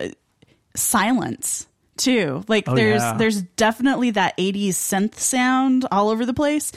silence 0.76 1.68
too. 1.98 2.44
Like 2.48 2.70
oh, 2.70 2.76
there's 2.76 3.02
yeah. 3.02 3.18
there's 3.18 3.42
definitely 3.42 4.12
that 4.12 4.38
80s 4.38 4.70
synth 4.70 5.16
sound 5.16 5.86
all 5.92 6.10
over 6.10 6.26
the 6.26 6.34
place. 6.34 6.72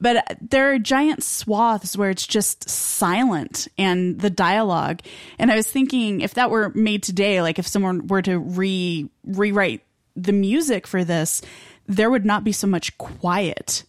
But 0.00 0.38
there 0.40 0.72
are 0.72 0.78
giant 0.78 1.22
swaths 1.22 1.96
where 1.96 2.10
it's 2.10 2.26
just 2.26 2.68
silent 2.68 3.68
and 3.76 4.20
the 4.20 4.30
dialogue. 4.30 5.00
And 5.38 5.50
I 5.50 5.56
was 5.56 5.70
thinking 5.70 6.20
if 6.20 6.34
that 6.34 6.50
were 6.50 6.70
made 6.70 7.02
today, 7.02 7.42
like 7.42 7.58
if 7.58 7.66
someone 7.66 8.06
were 8.06 8.22
to 8.22 8.38
re 8.38 9.10
rewrite 9.24 9.82
the 10.14 10.32
music 10.32 10.86
for 10.86 11.04
this, 11.04 11.42
there 11.86 12.10
would 12.10 12.24
not 12.24 12.44
be 12.44 12.52
so 12.52 12.66
much 12.66 12.96
quiet. 12.98 13.84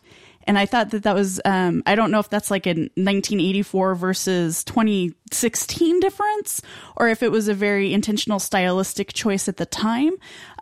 And 0.49 0.57
I 0.57 0.65
thought 0.65 0.89
that 0.91 1.03
that 1.03 1.13
was, 1.13 1.39
um, 1.45 1.83
I 1.85 1.93
don't 1.93 2.09
know 2.09 2.19
if 2.19 2.29
that's 2.29 2.49
like 2.49 2.65
a 2.65 2.71
1984 2.71 3.93
versus 3.93 4.63
2016 4.63 5.99
difference, 5.99 6.61
or 6.95 7.07
if 7.07 7.21
it 7.21 7.31
was 7.31 7.47
a 7.47 7.53
very 7.53 7.93
intentional 7.93 8.39
stylistic 8.39 9.13
choice 9.13 9.47
at 9.47 9.57
the 9.57 9.67
time. 9.67 10.13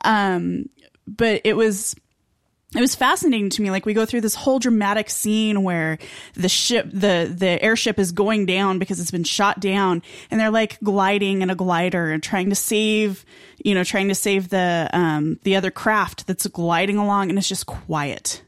Um, 0.03 0.67
but 1.07 1.39
it 1.45 1.53
was, 1.53 1.95
it 2.75 2.81
was 2.81 2.95
fascinating 2.95 3.49
to 3.51 3.61
me. 3.61 3.71
Like 3.71 3.85
we 3.85 3.93
go 3.93 4.05
through 4.05 4.21
this 4.21 4.35
whole 4.35 4.59
dramatic 4.59 5.09
scene 5.09 5.63
where 5.63 5.97
the 6.33 6.49
ship, 6.49 6.85
the 6.91 7.33
the 7.33 7.61
airship 7.63 7.97
is 7.97 8.11
going 8.11 8.45
down 8.45 8.77
because 8.77 8.99
it's 8.99 9.11
been 9.11 9.23
shot 9.23 9.59
down, 9.59 10.03
and 10.29 10.39
they're 10.39 10.51
like 10.51 10.79
gliding 10.81 11.41
in 11.41 11.49
a 11.49 11.55
glider 11.55 12.11
and 12.11 12.21
trying 12.21 12.49
to 12.49 12.55
save, 12.55 13.25
you 13.63 13.73
know, 13.73 13.83
trying 13.85 14.09
to 14.09 14.15
save 14.15 14.49
the 14.49 14.89
um 14.91 15.39
the 15.43 15.55
other 15.55 15.71
craft 15.71 16.27
that's 16.27 16.45
gliding 16.47 16.97
along, 16.97 17.29
and 17.29 17.37
it's 17.37 17.47
just 17.47 17.65
quiet. 17.67 18.41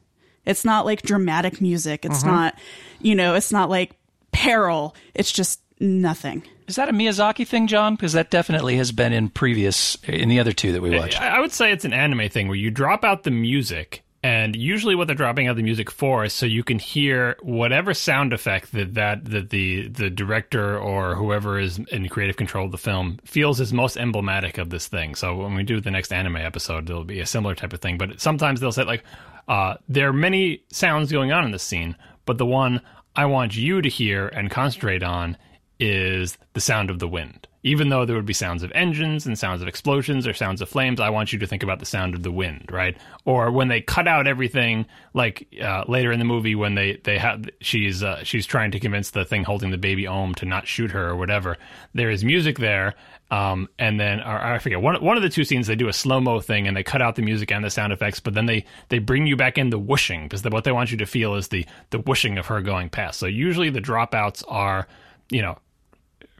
It's 0.46 0.66
not 0.66 0.86
like 0.86 1.02
dramatic 1.02 1.62
music. 1.62 2.06
It's 2.06 2.24
not, 2.24 2.56
you 3.00 3.14
know, 3.14 3.36
it's 3.36 3.52
not 3.52 3.70
like 3.70 3.92
peril. 4.32 4.96
It's 5.14 5.32
just 5.32 5.62
nothing. 5.80 6.44
Is 6.68 6.76
that 6.76 6.90
a 6.90 6.92
Miyazaki 6.92 7.48
thing, 7.48 7.68
John? 7.68 7.96
Because 7.96 8.14
that 8.14 8.32
definitely 8.32 8.76
has 8.78 8.92
been 8.92 9.14
in 9.14 9.30
previous 9.30 9.96
in 10.04 10.30
the 10.30 10.40
other 10.40 10.52
two 10.52 10.72
that 10.74 10.82
we 10.82 10.92
watched. 10.92 11.22
I 11.22 11.38
I 11.38 11.40
would 11.40 11.52
say 11.52 11.72
it's 11.72 11.86
an 11.86 11.94
anime 11.94 12.30
thing 12.30 12.48
where 12.48 12.58
you 12.58 12.70
drop 12.70 13.04
out 13.04 13.24
the 13.24 13.32
music, 13.32 14.04
and 14.22 14.56
usually 14.56 14.96
what 14.96 15.08
they're 15.08 15.16
dropping 15.16 15.48
out 15.48 15.56
the 15.56 15.64
music 15.64 15.90
for 15.90 16.26
is 16.26 16.34
so 16.34 16.46
you 16.46 16.64
can 16.64 16.78
hear 16.78 17.38
whatever 17.42 17.94
sound 17.94 18.34
effect 18.34 18.74
that 18.74 18.96
that, 18.96 19.26
that 19.26 19.50
the 19.50 19.88
the 19.88 20.10
director 20.10 20.78
or 20.78 21.16
whoever 21.16 21.58
is 21.58 21.80
in 21.92 22.10
creative 22.10 22.36
control 22.36 22.66
of 22.66 22.72
the 22.72 22.78
film 22.78 23.20
feels 23.24 23.62
is 23.62 23.72
most 23.72 23.96
emblematic 23.96 24.58
of 24.58 24.70
this 24.70 24.88
thing. 24.88 25.16
So 25.16 25.36
when 25.36 25.56
we 25.56 25.64
do 25.64 25.80
the 25.80 25.92
next 25.92 26.12
anime 26.12 26.36
episode, 26.36 26.88
there'll 26.88 27.06
be 27.06 27.22
a 27.22 27.26
similar 27.26 27.56
type 27.56 27.72
of 27.72 27.80
thing. 27.80 27.98
But 27.98 28.20
sometimes 28.20 28.60
they'll 28.60 28.74
say 28.74 28.84
like, 28.84 29.04
uh, 29.48 29.76
there 29.88 30.10
are 30.10 30.14
many 30.14 30.64
sounds 30.70 31.12
going 31.12 31.32
on 31.32 31.46
in 31.46 31.52
this 31.52 31.64
scene, 31.64 31.96
but 32.26 32.38
the 32.38 32.46
one 32.46 32.82
I 33.16 33.26
want 33.26 33.56
you 33.56 33.82
to 33.82 33.90
hear 33.90 34.28
and 34.28 34.52
concentrate 34.52 35.02
on 35.02 35.38
is 35.80 36.38
the 36.54 36.62
sound 36.62 36.90
of 36.90 37.00
the 37.00 37.08
wind. 37.08 37.48
Even 37.62 37.90
though 37.90 38.06
there 38.06 38.16
would 38.16 38.26
be 38.26 38.34
sounds 38.34 38.64
of 38.64 38.72
engines 38.74 39.26
and 39.26 39.38
sounds 39.38 39.62
of 39.62 39.68
explosions 39.68 40.26
or 40.26 40.34
sounds 40.34 40.62
of 40.62 40.70
flames, 40.70 41.00
I 41.00 41.10
want 41.10 41.34
you 41.34 41.40
to 41.40 41.48
think 41.48 41.62
about 41.62 41.80
the 41.80 41.86
sound 41.86 42.16
of 42.16 42.24
the 42.24 42.32
wind, 42.32 42.70
right? 42.72 42.98
Or 43.26 43.52
when 43.52 43.68
they 43.68 43.82
cut 43.82 44.08
out 44.08 44.28
everything, 44.28 44.86
like 45.14 45.48
uh, 45.62 45.84
later 45.88 46.12
in 46.12 46.20
the 46.20 46.26
movie 46.26 46.56
when 46.56 46.76
they 46.76 47.02
they 47.04 47.18
have 47.18 47.44
she's 47.60 48.02
uh, 48.02 48.24
she's 48.24 48.46
trying 48.46 48.72
to 48.72 48.80
convince 48.80 49.12
the 49.12 49.26
thing 49.26 49.44
holding 49.44 49.72
the 49.72 49.78
baby 49.78 50.08
Ohm 50.08 50.34
to 50.36 50.46
not 50.46 50.68
shoot 50.68 50.92
her 50.92 51.10
or 51.10 51.18
whatever. 51.18 51.58
There 51.94 52.10
is 52.10 52.24
music 52.24 52.60
there, 52.60 52.96
um, 53.30 53.68
and 53.78 54.00
then 54.00 54.22
or, 54.22 54.40
I 54.42 54.58
forget 54.60 54.82
one 54.82 55.04
one 55.04 55.18
of 55.18 55.24
the 55.24 55.30
two 55.30 55.44
scenes 55.44 55.68
they 55.68 55.76
do 55.76 55.90
a 55.90 55.94
slow 55.94 56.22
mo 56.22 56.40
thing 56.40 56.68
and 56.68 56.78
they 56.78 56.84
cut 56.84 57.02
out 57.02 57.16
the 57.16 57.22
music 57.22 57.52
and 57.52 57.64
the 57.64 57.70
sound 57.70 57.92
effects, 57.92 58.20
but 58.22 58.34
then 58.34 58.46
they 58.46 58.66
they 58.88 59.00
bring 59.00 59.28
you 59.28 59.36
back 59.36 59.58
in 59.58 59.70
the 59.70 59.80
whooshing 59.80 60.24
because 60.24 60.44
what 60.46 60.64
they 60.64 60.72
want 60.72 60.92
you 60.92 60.98
to 60.98 61.06
feel 61.06 61.36
is 61.36 61.50
the 61.50 61.66
the 61.90 62.00
whooshing 62.00 62.38
of 62.38 62.46
her 62.48 62.62
going 62.62 62.90
past. 62.90 63.20
So 63.20 63.26
usually 63.26 63.70
the 63.70 63.82
dropouts 63.82 64.44
are, 64.48 64.88
you 65.30 65.42
know, 65.42 65.58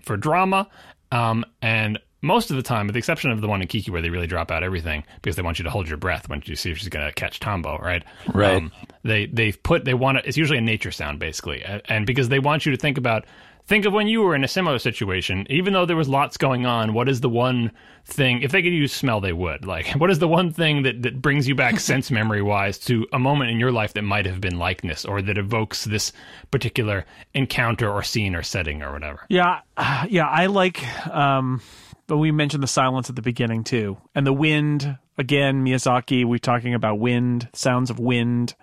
for 0.02 0.18
drama. 0.18 0.68
Um, 1.12 1.46
and 1.62 2.00
most 2.22 2.52
of 2.52 2.58
the 2.58 2.64
time, 2.64 2.88
with 2.88 2.94
the 2.94 2.98
exception 3.00 3.32
of 3.32 3.42
the 3.42 3.48
one 3.48 3.62
in 3.62 3.68
Kiki 3.68 3.92
where 3.92 4.02
they 4.02 4.10
really 4.10 4.28
drop 4.28 4.52
out 4.52 4.64
everything 4.64 5.04
because 5.16 5.36
they 5.36 5.42
want 5.42 5.58
you 5.58 5.64
to 5.64 5.70
hold 5.70 5.88
your 5.88 5.98
breath 5.98 6.28
when 6.28 6.44
you 6.46 6.56
see 6.56 6.72
if 6.72 6.78
she's 6.78 6.90
going 6.90 7.06
to 7.06 7.14
catch 7.14 7.40
Tombo, 7.40 7.78
right? 7.78 8.04
Right. 8.34 8.56
Um, 8.56 8.72
they 9.04 9.26
they've 9.28 9.62
put 9.64 9.86
they 9.86 9.94
want 9.94 10.18
it. 10.18 10.26
It's 10.26 10.38
usually 10.38 10.58
a 10.58 10.62
nature 10.62 10.92
sound 10.92 11.20
basically, 11.20 11.64
and 11.64 12.06
because 12.06 12.30
they 12.30 12.40
want 12.40 12.66
you 12.66 12.72
to 12.72 12.78
think 12.78 12.98
about 12.98 13.26
think 13.70 13.86
of 13.86 13.94
when 13.94 14.08
you 14.08 14.24
were 14.24 14.34
in 14.34 14.44
a 14.44 14.48
similar 14.48 14.80
situation. 14.80 15.46
Even 15.50 15.74
though 15.74 15.86
there 15.86 15.96
was 15.96 16.10
lots 16.10 16.38
going 16.38 16.66
on, 16.66 16.94
what 16.94 17.08
is 17.08 17.22
the 17.22 17.30
one 17.30 17.72
thing? 18.04 18.42
If 18.42 18.52
they 18.52 18.64
could 18.64 18.74
use 18.74 18.92
smell, 18.92 19.22
they 19.22 19.32
would. 19.32 19.64
Like, 19.64 19.92
what 19.96 20.10
is 20.10 20.18
the 20.18 20.28
one 20.28 20.52
thing 20.52 20.82
that 20.84 21.04
that 21.04 21.22
brings 21.22 21.48
you 21.48 21.56
back 21.56 21.80
sense 21.80 22.10
memory 22.10 22.42
wise 22.42 22.80
to 22.80 23.08
a 23.14 23.20
moment 23.20 23.52
in 23.52 23.60
your 23.60 23.72
life 23.72 23.94
that 23.94 24.02
might 24.02 24.26
have 24.26 24.42
been 24.42 24.58
likeness 24.58 25.06
or 25.06 25.22
that 25.22 25.38
evokes 25.38 25.86
this 25.86 26.12
particular 26.50 27.06
encounter 27.34 27.90
or 27.90 28.02
scene 28.02 28.36
or 28.36 28.42
setting 28.42 28.82
or 28.82 28.92
whatever? 28.92 29.22
Yeah, 29.30 29.60
uh, 29.78 30.06
yeah, 30.10 30.28
I 30.28 30.48
like. 30.48 30.84
Um, 31.08 31.62
but 32.08 32.18
we 32.18 32.32
mentioned 32.32 32.64
the 32.64 32.68
silence 32.68 33.08
at 33.10 33.16
the 33.16 33.22
beginning 33.22 33.64
too, 33.64 33.98
and 34.16 34.26
the 34.26 34.34
wind 34.34 34.98
again. 35.20 35.64
Miyazaki, 35.64 36.26
we're 36.26 36.40
talking 36.40 36.74
about 36.74 37.00
wind, 37.00 37.48
sounds 37.54 37.92
of 37.92 38.00
wind. 38.00 38.56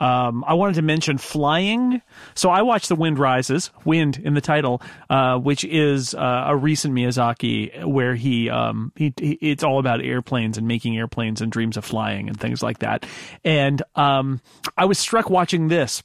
Um, 0.00 0.44
I 0.46 0.54
wanted 0.54 0.74
to 0.74 0.82
mention 0.82 1.18
flying. 1.18 2.02
So 2.34 2.50
I 2.50 2.62
watched 2.62 2.88
The 2.88 2.96
Wind 2.96 3.18
Rises, 3.18 3.70
Wind 3.84 4.18
in 4.18 4.34
the 4.34 4.40
title, 4.40 4.82
uh, 5.08 5.38
which 5.38 5.64
is 5.64 6.14
uh, 6.14 6.44
a 6.46 6.56
recent 6.56 6.94
Miyazaki 6.94 7.84
where 7.84 8.14
he, 8.14 8.48
um, 8.48 8.92
he, 8.96 9.12
he 9.18 9.32
it's 9.40 9.62
all 9.62 9.78
about 9.78 10.00
airplanes 10.00 10.56
and 10.58 10.66
making 10.66 10.96
airplanes 10.96 11.40
and 11.40 11.52
dreams 11.52 11.76
of 11.76 11.84
flying 11.84 12.28
and 12.28 12.40
things 12.40 12.62
like 12.62 12.78
that. 12.78 13.04
And 13.44 13.82
um, 13.94 14.40
I 14.76 14.86
was 14.86 14.98
struck 14.98 15.28
watching 15.28 15.68
this 15.68 16.02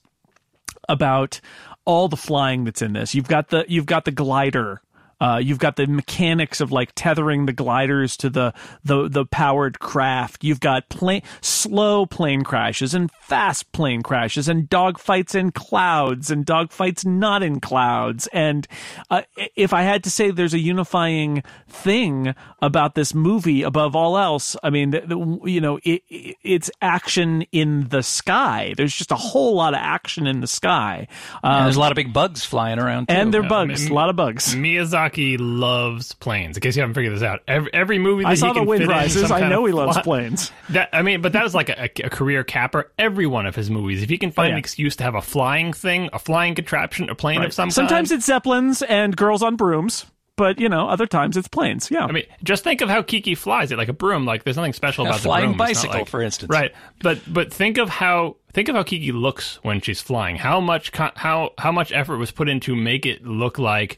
about 0.90 1.40
all 1.86 2.08
the 2.08 2.18
flying 2.18 2.64
that's 2.64 2.82
in 2.82 2.94
this. 2.94 3.16
You've 3.16 3.28
got 3.28 3.50
the 3.50 3.66
you've 3.68 3.86
got 3.86 4.06
the 4.06 4.12
glider 4.12 4.82
uh, 5.20 5.40
you've 5.44 5.60
got 5.60 5.76
the 5.76 5.88
mechanics 5.88 6.60
of 6.62 6.72
like 6.72 6.92
tethering 6.96 7.46
the 7.46 7.54
gliders 7.54 8.18
to 8.18 8.30
the 8.30 8.54
the 8.84 9.08
the 9.08 9.26
powered 9.26 9.80
craft. 9.80 10.44
You've 10.44 10.60
got 10.60 10.90
plane 10.90 11.22
slow 11.42 12.06
plane 12.06 12.44
crashes 12.44 12.94
and 12.94 13.10
fast 13.22 13.72
plane 13.72 14.02
crashes 14.02 14.48
and 14.48 14.70
dogfights 14.70 15.36
in 15.36 15.52
clouds 15.52 16.30
and 16.30 16.46
dogfights 16.46 17.06
not 17.06 17.44
in 17.44 17.60
clouds. 17.60 18.28
And 18.34 18.68
uh, 19.10 19.24
if 19.56 19.74
I 19.74 19.82
had 19.84 20.04
to 20.04 20.10
say 20.10 20.32
there's 20.32 20.54
a 20.54 20.60
unifying 20.60 21.44
thing 21.68 22.36
about 22.62 22.96
this 22.96 23.14
movie 23.14 23.64
above 23.64 23.96
all 23.96 24.18
else, 24.18 24.56
I 24.64 24.70
mean, 24.70 24.92
the, 24.92 25.02
the, 25.02 25.40
you 25.50 25.62
know, 25.62 25.78
it, 25.84 26.02
it, 26.10 26.36
it's 26.44 26.72
action 26.82 27.44
in 27.52 27.88
the 27.90 28.04
sky. 28.04 28.74
There's 28.78 28.94
just 28.96 29.12
a 29.12 29.16
whole 29.16 29.56
lot 29.56 29.74
of 29.74 29.80
action 29.82 30.28
in 30.28 30.42
the 30.42 30.48
sky. 30.48 31.08
And 31.44 31.54
Um, 31.54 31.64
there's 31.64 31.76
a 31.78 31.80
lot 31.80 31.92
of 31.92 31.96
big 31.96 32.14
bugs 32.14 32.44
flying 32.46 32.80
around 32.80 33.08
too. 33.08 33.14
and 33.16 33.34
they're 33.34 33.42
Yeah, 33.44 33.50
bugs, 33.50 33.88
A 33.88 33.94
lot 33.94 34.10
of 34.10 34.16
bugs. 34.16 34.56
Miyazaki 34.56 35.05
loves 35.38 36.14
planes. 36.16 36.58
In 36.58 36.62
case 36.62 36.76
you 36.76 36.82
haven't 36.82 36.94
figured 36.96 37.16
this 37.16 37.24
out, 37.24 37.42
every, 37.48 37.74
every 37.74 38.00
movie 38.00 38.24
that 38.24 38.30
I 38.30 38.32
he 38.32 38.38
saw 38.38 38.54
the 38.54 38.60
can 38.62 38.68
wind 38.68 38.88
rises. 38.88 39.32
I 39.32 39.48
know 39.48 39.66
he 39.66 39.74
loves 39.74 39.94
plot- 39.94 40.04
planes. 40.04 40.52
That 40.70 40.90
I 40.94 41.02
mean, 41.02 41.22
but 41.22 41.34
that 41.34 41.44
was 41.44 41.54
like 41.56 41.70
a, 41.70 41.84
a 42.04 42.10
career 42.10 42.44
capper. 42.44 42.92
Every 42.98 43.26
one 43.28 43.46
of 43.46 43.56
his 43.56 43.70
movies, 43.70 44.02
if 44.04 44.10
he 44.10 44.18
can 44.18 44.32
find 44.32 44.46
Oh, 44.46 44.50
yeah. 44.50 44.54
an 44.56 44.60
excuse 44.60 44.96
to 44.98 45.04
have 45.04 45.16
a 45.16 45.22
flying 45.22 45.74
thing, 45.74 46.10
a 46.14 46.20
flying 46.20 46.56
contraption, 46.56 47.10
a 47.10 47.16
plane 47.16 47.42
of 47.44 47.54
some 47.54 47.66
kind. 47.66 47.74
Sometimes 47.74 48.10
kind. 48.10 48.18
it's 48.20 48.26
zeppelins 48.26 48.82
and 48.82 49.16
girls 49.16 49.42
on 49.44 49.56
brooms, 49.56 50.06
but 50.38 50.60
you 50.60 50.68
know, 50.70 50.90
other 50.90 51.06
times 51.08 51.38
it's 51.38 51.48
planes. 51.48 51.90
Yeah. 51.90 52.06
I 52.06 52.12
mean, 52.12 52.24
just 52.44 52.64
think 52.64 52.82
of 52.82 52.90
how 52.90 53.02
Kiki 53.02 53.36
flies 53.36 53.72
it 53.72 53.78
like 53.78 53.88
a 53.90 53.94
broom. 53.94 54.26
Like 54.26 54.44
there's 54.44 54.58
nothing 54.58 54.74
special 54.74 55.06
A 55.06 55.10
about 55.10 55.22
flying 55.22 55.52
the 55.52 55.58
broom. 55.58 55.70
It's 55.70 55.80
not 55.80 55.84
bicycle, 55.90 56.00
like- 56.02 56.10
for 56.10 56.22
instance. 56.22 56.50
Right, 56.50 56.72
but 57.02 57.20
but 57.32 57.54
think 57.54 57.78
of 57.78 57.90
how 57.90 58.36
think 58.54 58.70
of 58.70 58.76
how 58.76 58.84
Kiki 58.84 59.12
looks 59.12 59.60
when 59.64 59.82
she's 59.82 60.02
flying. 60.02 60.36
How 60.36 60.60
much 60.60 60.92
how 60.96 61.54
how 61.58 61.72
much 61.72 61.92
effort 61.92 62.18
was 62.18 62.32
put 62.32 62.50
into 62.50 62.76
make 62.76 63.06
it 63.06 63.26
look 63.26 63.58
like. 63.60 63.98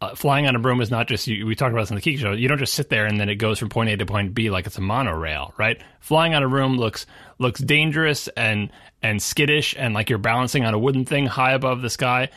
Uh, 0.00 0.14
flying 0.14 0.46
on 0.46 0.56
a 0.56 0.58
broom 0.58 0.80
is 0.80 0.90
not 0.90 1.08
just 1.08 1.26
you, 1.26 1.46
we 1.46 1.54
talked 1.54 1.72
about 1.72 1.82
this 1.82 1.90
on 1.90 1.96
the 1.96 2.00
Kiki 2.00 2.18
show. 2.18 2.32
You 2.32 2.48
don't 2.48 2.58
just 2.58 2.74
sit 2.74 2.88
there 2.88 3.06
and 3.06 3.20
then 3.20 3.28
it 3.28 3.36
goes 3.36 3.58
from 3.58 3.68
point 3.68 3.90
A 3.90 3.96
to 3.96 4.06
point 4.06 4.34
B 4.34 4.50
like 4.50 4.66
it's 4.66 4.78
a 4.78 4.80
monorail, 4.80 5.54
right? 5.58 5.80
Flying 6.00 6.34
on 6.34 6.42
a 6.42 6.48
broom 6.48 6.76
looks 6.76 7.06
looks 7.38 7.60
dangerous 7.60 8.28
and 8.28 8.70
and 9.02 9.20
skittish 9.20 9.74
and 9.78 9.94
like 9.94 10.08
you're 10.08 10.18
balancing 10.18 10.64
on 10.64 10.74
a 10.74 10.78
wooden 10.78 11.04
thing 11.04 11.26
high 11.26 11.52
above 11.52 11.82
the 11.82 11.90
sky 11.90 12.28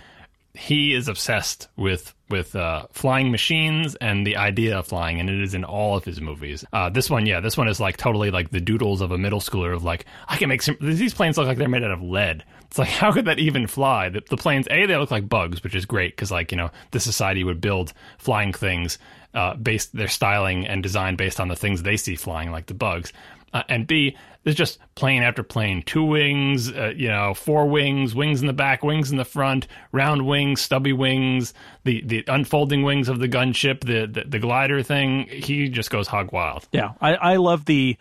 he 0.53 0.93
is 0.93 1.07
obsessed 1.07 1.67
with 1.75 2.13
with 2.29 2.55
uh, 2.55 2.85
flying 2.91 3.31
machines 3.31 3.95
and 3.95 4.25
the 4.25 4.37
idea 4.37 4.77
of 4.77 4.87
flying, 4.87 5.19
and 5.19 5.29
it 5.29 5.41
is 5.41 5.53
in 5.53 5.63
all 5.63 5.97
of 5.97 6.05
his 6.05 6.21
movies. 6.21 6.63
Uh, 6.73 6.89
this 6.89 7.09
one, 7.09 7.25
yeah, 7.25 7.39
this 7.39 7.57
one 7.57 7.67
is 7.67 7.79
like 7.79 7.97
totally 7.97 8.31
like 8.31 8.51
the 8.51 8.61
doodles 8.61 9.01
of 9.01 9.11
a 9.11 9.17
middle 9.17 9.39
schooler 9.39 9.73
of 9.73 9.83
like 9.83 10.05
I 10.27 10.37
can 10.37 10.49
make 10.49 10.61
some. 10.61 10.77
These 10.79 11.13
planes 11.13 11.37
look 11.37 11.47
like 11.47 11.57
they're 11.57 11.67
made 11.67 11.83
out 11.83 11.91
of 11.91 12.01
lead. 12.01 12.43
It's 12.65 12.77
like 12.77 12.89
how 13.01 13.11
could 13.11 13.25
that 13.25 13.39
even 13.39 13.67
fly? 13.67 14.09
The, 14.09 14.21
the 14.29 14.37
planes, 14.37 14.67
a 14.69 14.85
they 14.85 14.97
look 14.97 15.11
like 15.11 15.29
bugs, 15.29 15.63
which 15.63 15.75
is 15.75 15.85
great 15.85 16.15
because 16.15 16.31
like 16.31 16.51
you 16.51 16.57
know 16.57 16.71
the 16.91 16.99
society 16.99 17.43
would 17.43 17.61
build 17.61 17.93
flying 18.17 18.53
things 18.53 18.97
uh, 19.33 19.55
based 19.55 19.95
their 19.95 20.07
styling 20.07 20.65
and 20.67 20.81
design 20.81 21.15
based 21.15 21.39
on 21.39 21.47
the 21.47 21.55
things 21.55 21.83
they 21.83 21.97
see 21.97 22.15
flying, 22.15 22.51
like 22.51 22.65
the 22.65 22.73
bugs. 22.73 23.13
Uh, 23.53 23.63
and 23.67 23.87
B, 23.87 24.15
there's 24.43 24.55
just 24.55 24.79
plane 24.95 25.23
after 25.23 25.43
plane, 25.43 25.83
two 25.83 26.03
wings, 26.03 26.71
uh, 26.71 26.93
you 26.95 27.07
know, 27.07 27.33
four 27.33 27.67
wings, 27.67 28.15
wings 28.15 28.41
in 28.41 28.47
the 28.47 28.53
back, 28.53 28.83
wings 28.83 29.11
in 29.11 29.17
the 29.17 29.25
front, 29.25 29.67
round 29.91 30.25
wings, 30.25 30.61
stubby 30.61 30.93
wings, 30.93 31.53
the 31.83 32.01
the 32.05 32.23
unfolding 32.27 32.83
wings 32.83 33.09
of 33.09 33.19
the 33.19 33.27
gunship, 33.27 33.81
the 33.81 34.07
the, 34.07 34.27
the 34.27 34.39
glider 34.39 34.81
thing. 34.81 35.27
He 35.27 35.69
just 35.69 35.89
goes 35.89 36.07
hog 36.07 36.31
wild. 36.31 36.67
Yeah, 36.71 36.93
I, 37.01 37.15
I 37.15 37.35
love 37.35 37.65
the, 37.65 37.97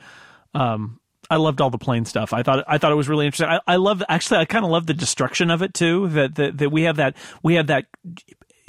um, 0.55 1.01
I 1.31 1.37
loved 1.37 1.61
all 1.61 1.71
the 1.71 1.79
plane 1.79 2.05
stuff. 2.05 2.33
I 2.33 2.43
thought 2.43 2.65
I 2.67 2.79
thought 2.79 2.93
it 2.93 2.97
was 2.97 3.09
really 3.09 3.27
interesting. 3.27 3.49
I, 3.49 3.61
I 3.67 3.77
love 3.77 4.03
actually 4.09 4.41
I 4.41 4.45
kind 4.45 4.65
of 4.65 4.71
love 4.71 4.87
the 4.87 4.95
destruction 4.95 5.51
of 5.51 5.63
it 5.63 5.75
too. 5.75 6.09
That, 6.09 6.37
that 6.37 6.59
that 6.59 6.71
we 6.71 6.83
have 6.83 6.97
that 6.97 7.17
we 7.43 7.55
have 7.55 7.67
that 7.67 7.87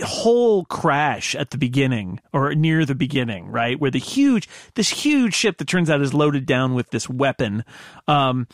whole 0.04 0.66
crash 0.66 1.36
at 1.36 1.52
the 1.52 1.58
beginning 1.58 2.20
or 2.34 2.54
near 2.56 2.86
the 2.86 2.96
beginning, 2.96 3.48
right? 3.48 3.80
Where 3.80 3.92
the 3.92 4.00
huge 4.00 4.48
this 4.76 4.90
huge 4.90 5.34
ship 5.34 5.58
that 5.58 5.68
turns 5.68 5.90
out 5.90 6.02
is 6.02 6.14
loaded 6.14 6.46
down 6.46 6.74
with 6.74 6.90
this 6.90 7.10
weapon. 7.10 7.64
Um, 8.08 8.48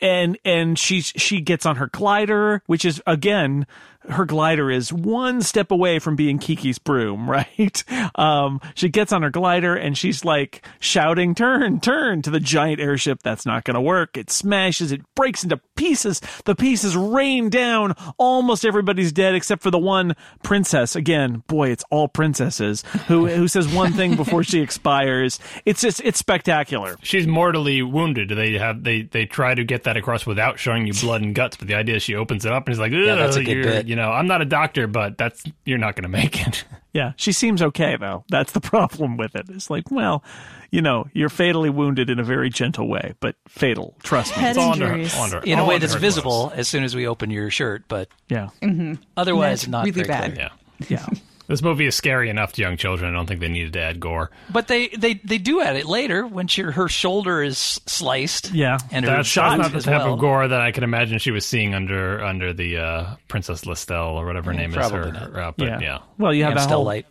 and 0.00 0.38
and 0.44 0.78
she 0.78 1.00
she 1.00 1.40
gets 1.40 1.64
on 1.66 1.76
her 1.76 1.88
glider, 1.88 2.62
which 2.66 2.84
is 2.84 3.02
again 3.06 3.66
her 4.10 4.24
glider 4.24 4.70
is 4.70 4.92
one 4.92 5.42
step 5.42 5.70
away 5.70 5.98
from 5.98 6.16
being 6.16 6.38
Kiki's 6.38 6.78
broom, 6.78 7.28
right? 7.30 7.82
Um, 8.14 8.60
she 8.74 8.88
gets 8.88 9.12
on 9.12 9.22
her 9.22 9.30
glider 9.30 9.74
and 9.74 9.96
she's 9.96 10.24
like 10.24 10.64
shouting, 10.80 11.34
"Turn, 11.34 11.80
turn!" 11.80 12.22
to 12.22 12.30
the 12.30 12.40
giant 12.40 12.80
airship. 12.80 13.22
That's 13.22 13.46
not 13.46 13.64
going 13.64 13.74
to 13.74 13.80
work. 13.80 14.16
It 14.16 14.30
smashes. 14.30 14.92
It 14.92 15.02
breaks 15.14 15.42
into 15.42 15.58
pieces. 15.76 16.20
The 16.44 16.54
pieces 16.54 16.96
rain 16.96 17.50
down. 17.50 17.94
Almost 18.18 18.64
everybody's 18.64 19.12
dead 19.12 19.34
except 19.34 19.62
for 19.62 19.70
the 19.70 19.78
one 19.78 20.14
princess. 20.42 20.96
Again, 20.96 21.42
boy, 21.46 21.70
it's 21.70 21.84
all 21.90 22.08
princesses 22.08 22.82
who 23.08 23.26
who 23.26 23.48
says 23.48 23.66
one 23.68 23.92
thing 23.92 24.16
before 24.16 24.42
she 24.42 24.60
expires. 24.66 25.38
It's 25.64 25.80
just 25.80 26.00
it's 26.04 26.18
spectacular. 26.18 26.96
She's 27.02 27.26
mortally 27.26 27.82
wounded. 27.82 28.28
They 28.30 28.52
have 28.58 28.84
they 28.84 29.02
they 29.02 29.26
try 29.26 29.54
to 29.54 29.64
get 29.64 29.84
that 29.84 29.96
across 29.96 30.26
without 30.26 30.58
showing 30.58 30.86
you 30.86 30.92
blood 30.94 31.22
and 31.22 31.34
guts, 31.34 31.56
but 31.56 31.68
the 31.68 31.74
idea 31.74 31.96
is 31.96 32.02
she 32.02 32.14
opens 32.14 32.44
it 32.44 32.52
up 32.52 32.66
and 32.66 32.72
is 32.72 32.78
like, 32.78 32.92
Yeah, 32.92 33.14
that's 33.16 33.36
a 33.36 33.42
good 33.44 33.56
you're- 33.56 33.64
bit. 33.64 33.86
You 33.86 33.95
know, 33.96 34.10
I'm 34.12 34.26
not 34.28 34.40
a 34.42 34.44
doctor, 34.44 34.86
but 34.86 35.18
that's 35.18 35.42
you're 35.64 35.78
not 35.78 35.96
going 35.96 36.04
to 36.04 36.08
make 36.08 36.46
it. 36.46 36.64
Yeah, 36.96 37.12
she 37.16 37.32
seems 37.32 37.60
okay 37.60 37.98
though. 38.00 38.24
That's 38.30 38.52
the 38.52 38.60
problem 38.72 39.18
with 39.18 39.36
it. 39.36 39.50
It's 39.50 39.68
like, 39.68 39.90
well, 39.90 40.24
you 40.70 40.80
know, 40.80 41.04
you're 41.12 41.28
fatally 41.28 41.68
wounded 41.68 42.08
in 42.08 42.18
a 42.18 42.22
very 42.24 42.48
gentle 42.48 42.88
way, 42.88 43.12
but 43.20 43.36
fatal. 43.48 43.94
Trust 44.02 44.34
me. 44.34 44.40
Head 44.40 44.56
It's 44.56 44.58
all 44.58 44.72
under 44.72 44.86
her- 44.88 44.94
injuries. 44.94 45.14
all 45.14 45.24
under- 45.24 45.40
in 45.40 45.58
a 45.58 45.66
way 45.66 45.76
that's 45.76 45.94
visible 45.94 46.46
clothes. 46.46 46.58
as 46.58 46.68
soon 46.68 46.84
as 46.84 46.96
we 46.96 47.06
open 47.06 47.28
your 47.28 47.50
shirt, 47.50 47.84
but 47.86 48.08
Yeah, 48.30 48.48
mm-hmm. 48.62 48.94
otherwise 49.14 49.68
not 49.68 49.84
really 49.84 49.92
very 49.92 50.08
bad. 50.08 50.34
clear. 50.36 50.50
Yeah, 50.88 50.96
yeah. 51.12 51.18
This 51.48 51.62
movie 51.62 51.86
is 51.86 51.94
scary 51.94 52.28
enough 52.30 52.52
to 52.54 52.62
young 52.62 52.76
children. 52.76 53.10
I 53.12 53.16
don't 53.16 53.26
think 53.26 53.40
they 53.40 53.48
needed 53.48 53.72
to 53.74 53.80
add 53.80 54.00
gore. 54.00 54.30
But 54.50 54.68
they, 54.68 54.88
they, 54.88 55.14
they 55.24 55.38
do 55.38 55.60
add 55.60 55.76
it 55.76 55.86
later 55.86 56.26
when 56.26 56.46
she, 56.48 56.62
her 56.62 56.88
shoulder 56.88 57.42
is 57.42 57.58
sliced. 57.86 58.52
Yeah. 58.52 58.78
and 58.90 59.04
her 59.04 59.16
That's, 59.16 59.28
shot 59.28 59.58
not 59.58 59.72
the 59.72 59.80
type 59.80 60.02
well. 60.04 60.14
of 60.14 60.20
gore 60.20 60.48
that 60.48 60.60
I 60.60 60.72
can 60.72 60.84
imagine 60.84 61.18
she 61.18 61.30
was 61.30 61.44
seeing 61.46 61.74
under 61.74 62.22
under 62.24 62.52
the 62.52 62.78
uh, 62.78 63.16
Princess 63.28 63.62
Listel 63.64 64.14
or 64.14 64.26
whatever 64.26 64.52
her 64.52 64.56
name 64.58 64.70
is. 64.70 64.76
probably 64.76 64.98
Her, 64.98 65.12
not. 65.12 65.22
her, 65.32 65.40
uh, 65.40 65.52
but 65.56 65.66
yeah. 65.68 65.78
yeah. 65.80 65.98
Well, 66.18 66.34
you 66.34 66.44
have 66.44 66.54
that 66.56 66.68
whole 66.70 66.84
light. 66.84 67.06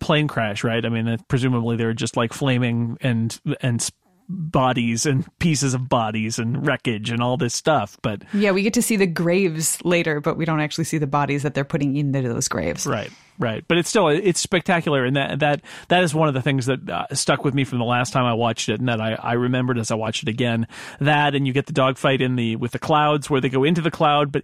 plane 0.00 0.28
crash, 0.28 0.64
right? 0.64 0.84
I 0.84 0.88
mean, 0.88 1.16
presumably 1.28 1.76
they're 1.76 1.92
just 1.94 2.16
like 2.16 2.32
flaming 2.32 2.96
and 3.00 3.38
and 3.60 3.80
s- 3.80 3.90
bodies 4.28 5.06
and 5.06 5.26
pieces 5.38 5.74
of 5.74 5.88
bodies 5.88 6.38
and 6.38 6.66
wreckage 6.66 7.10
and 7.10 7.22
all 7.22 7.36
this 7.36 7.54
stuff. 7.54 7.98
But 8.02 8.22
Yeah, 8.32 8.52
we 8.52 8.62
get 8.62 8.74
to 8.74 8.82
see 8.82 8.96
the 8.96 9.06
graves 9.06 9.78
later, 9.84 10.20
but 10.20 10.36
we 10.36 10.44
don't 10.44 10.60
actually 10.60 10.84
see 10.84 10.98
the 10.98 11.06
bodies 11.06 11.42
that 11.42 11.54
they're 11.54 11.64
putting 11.64 11.96
into 11.96 12.22
those 12.22 12.48
graves. 12.48 12.86
Right, 12.86 13.10
right. 13.38 13.64
But 13.68 13.78
it's 13.78 13.88
still 13.88 14.08
it's 14.08 14.40
spectacular, 14.40 15.04
and 15.04 15.16
that 15.16 15.40
that 15.40 15.60
that 15.88 16.02
is 16.02 16.14
one 16.14 16.28
of 16.28 16.34
the 16.34 16.42
things 16.42 16.66
that 16.66 16.88
uh, 16.88 17.06
stuck 17.14 17.44
with 17.44 17.54
me 17.54 17.64
from 17.64 17.78
the 17.78 17.84
last 17.84 18.12
time 18.12 18.24
I 18.24 18.34
watched 18.34 18.68
it, 18.68 18.80
and 18.80 18.88
that 18.88 19.00
I, 19.00 19.14
I 19.14 19.32
remembered 19.34 19.78
as 19.78 19.90
I 19.90 19.94
watched 19.94 20.22
it 20.22 20.28
again. 20.28 20.66
That 21.00 21.34
and 21.34 21.46
you 21.46 21.52
get 21.52 21.66
the 21.66 21.72
dogfight 21.72 22.20
in 22.20 22.36
the 22.36 22.56
with 22.56 22.72
the 22.72 22.78
clouds 22.78 23.28
where 23.28 23.40
they 23.40 23.48
go 23.48 23.64
into 23.64 23.80
the 23.80 23.90
cloud, 23.90 24.32
but 24.32 24.42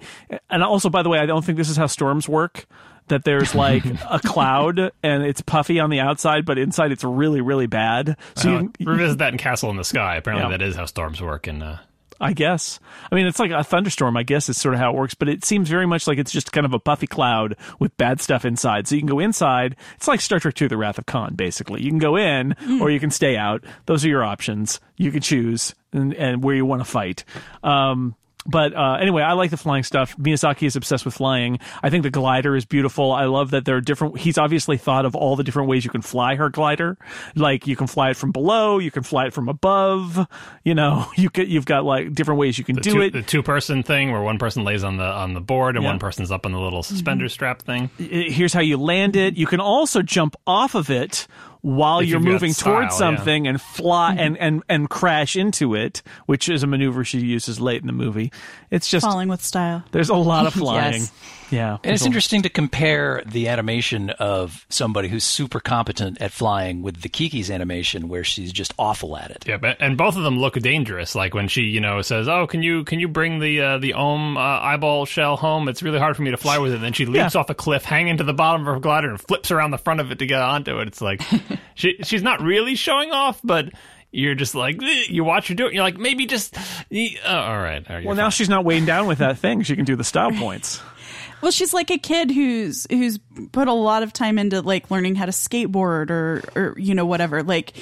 and 0.50 0.62
also 0.62 0.90
by 0.90 1.02
the 1.02 1.08
way, 1.08 1.18
I 1.18 1.26
don't 1.26 1.44
think 1.44 1.58
this 1.58 1.70
is 1.70 1.76
how 1.76 1.86
storms 1.86 2.28
work. 2.28 2.66
That 3.10 3.24
there's 3.24 3.54
like 3.54 3.84
a 4.10 4.18
cloud 4.18 4.90
and 5.02 5.22
it's 5.22 5.40
puffy 5.42 5.78
on 5.78 5.90
the 5.90 6.00
outside, 6.00 6.44
but 6.46 6.58
inside 6.58 6.90
it's 6.90 7.04
really 7.04 7.40
really 7.42 7.66
bad. 7.66 8.16
So 8.36 8.56
Uh, 8.56 8.62
you, 8.78 8.86
revisit 8.90 9.18
that 9.18 9.32
in 9.32 9.38
Castle 9.38 9.70
in 9.70 9.76
the 9.76 9.84
Sky. 9.84 10.16
Apparently, 10.16 10.50
Yeah. 10.50 10.56
that 10.56 10.62
is 10.64 10.74
how 10.76 10.86
storms 10.86 11.20
work. 11.22 11.46
And 11.46 11.62
uh, 11.62 11.76
I 12.22 12.34
guess. 12.34 12.78
I 13.10 13.14
mean, 13.14 13.26
it's 13.26 13.38
like 13.38 13.50
a 13.50 13.64
thunderstorm, 13.64 14.14
I 14.16 14.22
guess 14.24 14.48
is 14.50 14.58
sort 14.58 14.74
of 14.74 14.80
how 14.80 14.90
it 14.92 14.96
works, 14.96 15.14
but 15.14 15.28
it 15.30 15.42
seems 15.42 15.70
very 15.70 15.86
much 15.86 16.06
like 16.06 16.18
it's 16.18 16.30
just 16.30 16.52
kind 16.52 16.66
of 16.66 16.74
a 16.74 16.78
puffy 16.78 17.06
cloud 17.06 17.56
with 17.78 17.96
bad 17.96 18.20
stuff 18.20 18.44
inside. 18.44 18.86
So 18.86 18.94
you 18.94 19.00
can 19.00 19.08
go 19.08 19.20
inside. 19.20 19.74
It's 19.96 20.06
like 20.06 20.20
Star 20.20 20.38
Trek 20.38 20.60
II, 20.60 20.68
The 20.68 20.76
Wrath 20.76 20.98
of 20.98 21.06
Khan, 21.06 21.34
basically. 21.34 21.82
You 21.82 21.88
can 21.88 21.98
go 21.98 22.16
in 22.16 22.54
or 22.80 22.90
you 22.90 23.00
can 23.00 23.10
stay 23.10 23.36
out. 23.38 23.64
Those 23.86 24.04
are 24.04 24.08
your 24.08 24.22
options. 24.22 24.80
You 24.98 25.10
can 25.10 25.22
choose 25.22 25.74
and, 25.94 26.12
and 26.14 26.44
where 26.44 26.54
you 26.54 26.66
want 26.66 26.82
to 26.82 26.84
fight. 26.84 27.24
Um, 27.62 28.14
but 28.46 28.74
uh, 28.74 28.94
anyway, 29.00 29.22
I 29.22 29.32
like 29.34 29.50
the 29.50 29.56
flying 29.56 29.82
stuff. 29.82 30.16
Miyazaki 30.16 30.66
is 30.66 30.76
obsessed 30.76 31.04
with 31.04 31.14
flying. 31.14 31.58
I 31.82 31.90
think 31.90 32.02
the 32.04 32.10
glider 32.10 32.56
is 32.56 32.64
beautiful. 32.64 33.12
I 33.12 33.24
love 33.24 33.50
that 33.50 33.64
there 33.64 33.76
are 33.76 33.80
different. 33.80 34.18
He's 34.18 34.38
obviously 34.38 34.76
thought 34.78 35.04
of 35.04 35.14
all 35.14 35.36
the 35.36 35.44
different 35.44 35.68
ways 35.68 35.84
you 35.84 35.90
can 35.90 36.02
fly 36.02 36.36
her 36.36 36.48
glider. 36.48 36.96
Like 37.34 37.66
you 37.66 37.76
can 37.76 37.86
fly 37.86 38.10
it 38.10 38.16
from 38.16 38.32
below, 38.32 38.78
you 38.78 38.90
can 38.90 39.02
fly 39.02 39.26
it 39.26 39.32
from 39.34 39.48
above. 39.48 40.26
You 40.64 40.74
know, 40.74 41.06
you 41.16 41.30
can, 41.30 41.48
you've 41.48 41.66
got 41.66 41.84
like 41.84 42.12
different 42.14 42.40
ways 42.40 42.58
you 42.58 42.64
can 42.64 42.76
the 42.76 42.80
do 42.80 42.92
two, 42.92 43.00
it. 43.02 43.12
the 43.12 43.22
two 43.22 43.42
person 43.42 43.82
thing 43.82 44.10
where 44.12 44.22
one 44.22 44.38
person 44.38 44.64
lays 44.64 44.84
on 44.84 44.96
the 44.96 45.04
on 45.04 45.34
the 45.34 45.40
board 45.40 45.76
and 45.76 45.82
Yeah. 45.84 45.90
one 45.90 45.98
person's 45.98 46.30
up 46.30 46.46
on 46.46 46.52
the 46.52 46.60
little 46.60 46.82
suspender 46.82 47.28
strap 47.28 47.62
thing. 47.62 47.90
here's 47.98 48.52
how 48.52 48.60
you 48.60 48.76
land 48.76 49.16
it. 49.16 49.36
You 49.36 49.46
can 49.46 49.60
also 49.60 50.02
jump 50.02 50.34
off 50.46 50.74
of 50.74 50.90
it 50.90 51.26
while 51.62 52.00
If 52.00 52.08
you're 52.08 52.20
moving 52.20 52.52
style, 52.52 52.74
towards 52.74 52.94
yeah. 52.94 52.98
something 52.98 53.46
and 53.46 53.60
fly 53.60 54.12
mm-hmm. 54.12 54.20
and, 54.20 54.38
and 54.38 54.62
and 54.68 54.90
crash 54.90 55.36
into 55.36 55.74
it, 55.74 56.02
which 56.26 56.48
is 56.48 56.62
a 56.62 56.66
maneuver 56.66 57.04
she 57.04 57.18
uses 57.20 57.60
late 57.60 57.80
in 57.80 57.86
the 57.86 57.92
movie. 57.92 58.32
It's 58.70 58.88
just 58.88 59.04
Falling 59.04 59.28
with 59.28 59.42
style. 59.42 59.84
there's 59.92 60.08
a 60.08 60.14
lot 60.14 60.46
of 60.46 60.54
flying. 60.54 61.02
Yes. 61.02 61.12
Yeah, 61.50 61.78
And 61.84 61.92
it's 61.94 62.06
interesting 62.06 62.42
to 62.42 62.48
compare 62.48 63.22
the 63.26 63.48
animation 63.48 64.10
of 64.10 64.64
somebody 64.68 65.08
who's 65.08 65.24
super 65.24 65.60
competent 65.60 66.20
at 66.20 66.32
flying 66.32 66.82
with 66.82 67.02
the 67.02 67.08
Kiki's 67.08 67.50
animation, 67.50 68.08
where 68.08 68.24
she's 68.24 68.52
just 68.52 68.72
awful 68.78 69.16
at 69.16 69.30
it. 69.30 69.44
Yeah, 69.46 69.56
but, 69.56 69.76
and 69.80 69.96
both 69.96 70.16
of 70.16 70.22
them 70.22 70.38
look 70.38 70.54
dangerous. 70.54 71.14
Like 71.14 71.34
when 71.34 71.48
she, 71.48 71.62
you 71.62 71.80
know, 71.80 72.02
says, 72.02 72.28
"Oh, 72.28 72.46
can 72.46 72.62
you 72.62 72.84
can 72.84 73.00
you 73.00 73.08
bring 73.08 73.40
the 73.40 73.60
uh, 73.60 73.78
the 73.78 73.94
Ohm 73.94 74.36
uh, 74.36 74.40
eyeball 74.40 75.06
shell 75.06 75.36
home? 75.36 75.68
It's 75.68 75.82
really 75.82 75.98
hard 75.98 76.16
for 76.16 76.22
me 76.22 76.30
to 76.30 76.36
fly 76.36 76.58
with 76.58 76.72
it." 76.72 76.76
And 76.76 76.84
then 76.84 76.92
she 76.92 77.06
leaps 77.06 77.34
Yeah. 77.34 77.40
off 77.40 77.50
a 77.50 77.54
cliff, 77.54 77.84
hanging 77.84 78.16
to 78.18 78.24
the 78.24 78.34
bottom 78.34 78.60
of 78.66 78.72
her 78.74 78.80
glider, 78.80 79.10
and 79.10 79.20
flips 79.20 79.50
around 79.50 79.70
the 79.72 79.78
front 79.78 80.00
of 80.00 80.10
it 80.12 80.18
to 80.20 80.26
get 80.26 80.40
onto 80.40 80.78
it. 80.80 80.88
It's 80.88 81.00
like 81.00 81.20
she 81.74 81.96
she's 82.02 82.22
not 82.22 82.40
really 82.40 82.74
showing 82.76 83.10
off, 83.10 83.40
but 83.42 83.70
you're 84.12 84.34
just 84.34 84.54
like 84.54 84.82
"Eh," 84.82 85.04
you 85.08 85.24
watch 85.24 85.48
her 85.48 85.54
do 85.54 85.66
it. 85.66 85.74
You're 85.74 85.82
like 85.84 85.96
maybe 85.98 86.26
just 86.26 86.56
oh, 86.56 86.62
all 87.26 87.58
right. 87.58 87.58
all 87.58 87.62
right, 87.62 87.86
Well, 87.88 88.00
you're 88.02 88.14
now 88.14 88.22
fine. 88.24 88.30
she's 88.30 88.48
not 88.48 88.64
weighing 88.64 88.84
down 88.86 89.06
with 89.06 89.18
that 89.18 89.38
thing. 89.38 89.62
She 89.62 89.76
can 89.76 89.84
do 89.84 89.96
the 89.96 90.04
style 90.04 90.32
points. 90.32 90.80
Well, 91.42 91.52
she's 91.52 91.72
like 91.72 91.90
a 91.90 91.98
kid 91.98 92.30
who's 92.30 92.86
who's 92.90 93.18
put 93.52 93.68
a 93.68 93.72
lot 93.72 94.02
of 94.02 94.12
time 94.12 94.38
into 94.38 94.60
like 94.60 94.90
learning 94.90 95.14
how 95.14 95.26
to 95.26 95.32
skateboard 95.32 96.10
or 96.10 96.42
or 96.54 96.74
you 96.78 96.94
know 96.94 97.06
whatever. 97.06 97.42
Like 97.42 97.72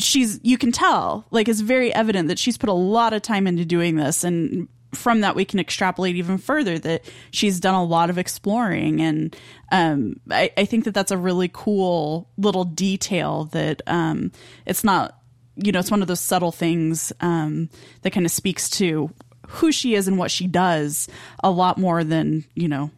she's 0.00 0.40
you 0.42 0.58
can 0.58 0.72
tell 0.72 1.26
like 1.30 1.48
it's 1.48 1.60
very 1.60 1.92
evident 1.94 2.28
that 2.28 2.38
she's 2.38 2.56
put 2.56 2.68
a 2.68 2.74
lot 2.74 3.12
of 3.12 3.22
time 3.22 3.46
into 3.46 3.64
doing 3.64 3.96
this 3.96 4.24
and 4.24 4.68
from 4.94 5.20
that 5.20 5.36
we 5.36 5.44
can 5.44 5.60
extrapolate 5.60 6.16
even 6.16 6.36
further 6.36 6.78
that 6.78 7.04
she's 7.30 7.60
done 7.60 7.74
a 7.74 7.84
lot 7.84 8.10
of 8.10 8.18
exploring 8.18 9.00
and 9.00 9.36
um, 9.70 10.18
I, 10.30 10.50
I 10.56 10.64
think 10.64 10.84
that 10.84 10.94
that's 10.94 11.12
a 11.12 11.16
really 11.16 11.48
cool 11.52 12.28
little 12.36 12.64
detail 12.64 13.44
that 13.52 13.82
um, 13.86 14.32
it's 14.66 14.82
not 14.82 15.16
you 15.56 15.70
know 15.70 15.78
it's 15.78 15.90
one 15.90 16.02
of 16.02 16.08
those 16.08 16.20
subtle 16.20 16.52
things 16.52 17.12
um, 17.20 17.68
that 18.02 18.10
kind 18.10 18.26
of 18.26 18.32
speaks 18.32 18.68
to 18.70 19.10
who 19.50 19.70
she 19.72 19.94
is 19.94 20.08
and 20.08 20.16
what 20.18 20.30
she 20.30 20.46
does 20.46 21.08
a 21.44 21.50
lot 21.50 21.78
more 21.78 22.02
than 22.04 22.44
you 22.54 22.68
know 22.68 22.90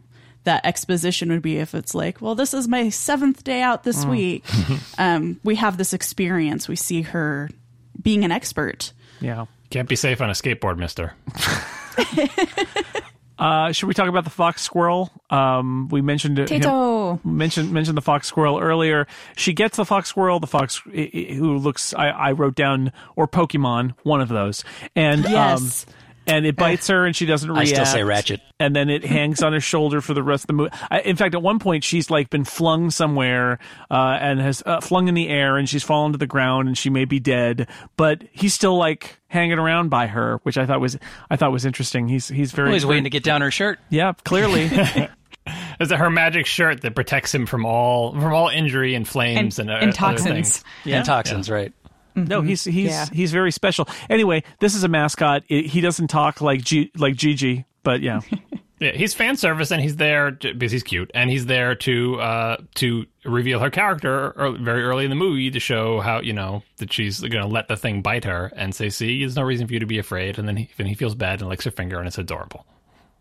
that 0.44 0.64
exposition 0.66 1.30
would 1.30 1.42
be 1.42 1.58
if 1.58 1.74
it's 1.74 1.94
like 1.94 2.20
well 2.20 2.34
this 2.34 2.52
is 2.54 2.66
my 2.68 2.88
seventh 2.88 3.44
day 3.44 3.62
out 3.62 3.84
this 3.84 4.04
week 4.04 4.44
um, 4.98 5.38
we 5.44 5.54
have 5.56 5.76
this 5.76 5.92
experience 5.92 6.68
we 6.68 6.76
see 6.76 7.02
her 7.02 7.48
being 8.02 8.24
an 8.24 8.32
expert 8.32 8.92
Yeah. 9.20 9.46
can't 9.70 9.88
be 9.88 9.96
safe 9.96 10.20
on 10.20 10.30
a 10.30 10.32
skateboard, 10.34 10.78
Mister. 10.78 11.14
Uh, 13.38 13.72
should 13.72 13.86
we 13.88 13.94
talk 13.94 14.08
about 14.08 14.22
the 14.22 14.30
fox 14.30 14.62
squirrel? 14.62 15.10
Um, 15.28 15.88
we 15.88 16.00
mentioned 16.00 16.38
it. 16.38 16.48
him- 16.48 16.60
Teto. 16.60 17.24
mentioned 17.24 17.72
mentioned 17.72 17.96
the 17.96 18.02
fox 18.02 18.28
squirrel 18.28 18.60
earlier. 18.60 19.08
She 19.36 19.52
gets 19.52 19.76
the 19.78 19.84
fox 19.84 20.08
squirrel, 20.10 20.38
the 20.38 20.46
fox 20.46 20.80
i- 20.94 21.10
i- 21.12 21.34
who 21.34 21.56
looks. 21.56 21.92
I, 21.92 22.10
I 22.10 22.32
wrote 22.32 22.54
down 22.54 22.92
or 23.16 23.26
Pokemon, 23.26 23.94
one 24.04 24.20
of 24.20 24.28
those, 24.28 24.62
and 24.94 25.24
Yes. 25.24 25.86
um, 25.88 25.94
and 26.26 26.46
it 26.46 26.56
bites 26.56 26.88
her, 26.88 27.04
and 27.06 27.14
she 27.14 27.26
doesn't 27.26 27.50
react. 27.50 27.68
I 27.68 27.72
still 27.72 27.86
say 27.86 28.02
Ratchet. 28.02 28.40
and 28.60 28.74
then 28.76 28.88
it 28.90 29.04
hangs 29.04 29.42
on 29.42 29.52
her 29.52 29.60
shoulder 29.60 30.00
for 30.00 30.14
the 30.14 30.22
rest 30.22 30.44
of 30.44 30.46
the 30.48 30.52
movie. 30.54 30.70
I, 30.90 31.00
in 31.00 31.16
fact, 31.16 31.34
at 31.34 31.42
one 31.42 31.58
point, 31.58 31.84
she's 31.84 32.10
like 32.10 32.30
been 32.30 32.44
flung 32.44 32.90
somewhere 32.90 33.58
uh, 33.90 34.18
and 34.20 34.40
has 34.40 34.62
uh, 34.64 34.80
flung 34.80 35.08
in 35.08 35.14
the 35.14 35.28
air, 35.28 35.56
and 35.56 35.68
she's 35.68 35.82
fallen 35.82 36.12
to 36.12 36.18
the 36.18 36.26
ground, 36.26 36.68
and 36.68 36.76
she 36.78 36.90
may 36.90 37.04
be 37.04 37.18
dead, 37.20 37.68
but 37.96 38.22
he's 38.32 38.54
still 38.54 38.76
like 38.76 39.18
hanging 39.28 39.58
around 39.58 39.88
by 39.88 40.06
her, 40.06 40.38
which 40.42 40.58
I 40.58 40.66
thought 40.66 40.80
was 40.80 40.98
I 41.30 41.36
thought 41.36 41.52
was 41.52 41.64
interesting. 41.64 42.08
He's 42.08 42.28
he's 42.28 42.52
very 42.52 42.68
Well, 42.68 42.74
he's 42.74 42.82
very- 42.82 42.90
waiting 42.90 43.04
to 43.04 43.10
get 43.10 43.24
down 43.24 43.40
her 43.40 43.50
shirt. 43.50 43.78
yeah, 43.90 44.12
clearly. 44.24 44.70
Is 45.80 45.90
it 45.90 45.98
her 45.98 46.10
magic 46.10 46.46
shirt 46.46 46.82
that 46.82 46.94
protects 46.94 47.34
him 47.34 47.46
from 47.46 47.66
all 47.66 48.12
from 48.12 48.32
all 48.32 48.48
injury 48.48 48.94
and 48.94 49.08
flames 49.08 49.58
and, 49.58 49.68
uh, 49.70 49.74
and 49.74 49.82
other 49.88 49.92
toxins. 49.92 50.28
things? 50.28 50.64
And 50.86 51.04
toxins, 51.04 51.50
right? 51.50 51.72
No, 52.14 52.42
he's 52.42 52.64
he's 52.64 52.88
Yeah. 52.90 53.06
he's 53.12 53.32
very 53.32 53.50
special. 53.52 53.88
Anyway, 54.10 54.42
this 54.60 54.74
is 54.74 54.84
a 54.84 54.88
mascot. 54.88 55.42
I 55.50 55.54
he 55.54 55.80
doesn't 55.80 56.08
talk 56.08 56.40
like 56.40 56.62
G, 56.62 56.90
like 56.96 57.14
Jiji, 57.14 57.64
but 57.82 58.00
yeah, 58.02 58.20
Yeah, 58.80 58.90
he's 58.90 59.14
fan 59.14 59.36
service, 59.36 59.70
and 59.70 59.80
he's 59.80 59.94
there 59.94 60.32
to, 60.32 60.54
because 60.54 60.72
he's 60.72 60.82
cute, 60.82 61.08
and 61.14 61.30
he's 61.30 61.46
there 61.46 61.76
to 61.76 62.20
uh, 62.20 62.56
to 62.76 63.06
reveal 63.24 63.60
her 63.60 63.70
character 63.70 64.34
ear- 64.36 64.56
very 64.58 64.82
early 64.82 65.04
in 65.04 65.10
the 65.10 65.14
movie 65.14 65.52
to 65.52 65.60
show 65.60 66.00
how 66.00 66.20
you 66.20 66.32
know 66.32 66.64
that 66.78 66.92
she's 66.92 67.20
going 67.20 67.30
to 67.42 67.46
let 67.46 67.68
the 67.68 67.76
thing 67.76 68.02
bite 68.02 68.24
her 68.24 68.50
and 68.56 68.74
say, 68.74 68.88
"See, 68.90 69.20
there's 69.20 69.36
no 69.36 69.42
reason 69.42 69.68
for 69.68 69.72
you 69.74 69.78
to 69.78 69.86
be 69.86 69.98
afraid." 70.00 70.36
And 70.36 70.48
then 70.48 70.56
he, 70.56 70.68
and 70.78 70.88
he 70.88 70.94
feels 70.96 71.14
bad 71.14 71.40
and 71.40 71.48
licks 71.48 71.64
her 71.64 71.70
finger, 71.70 71.98
and 72.00 72.08
it's 72.08 72.18
adorable. 72.18 72.66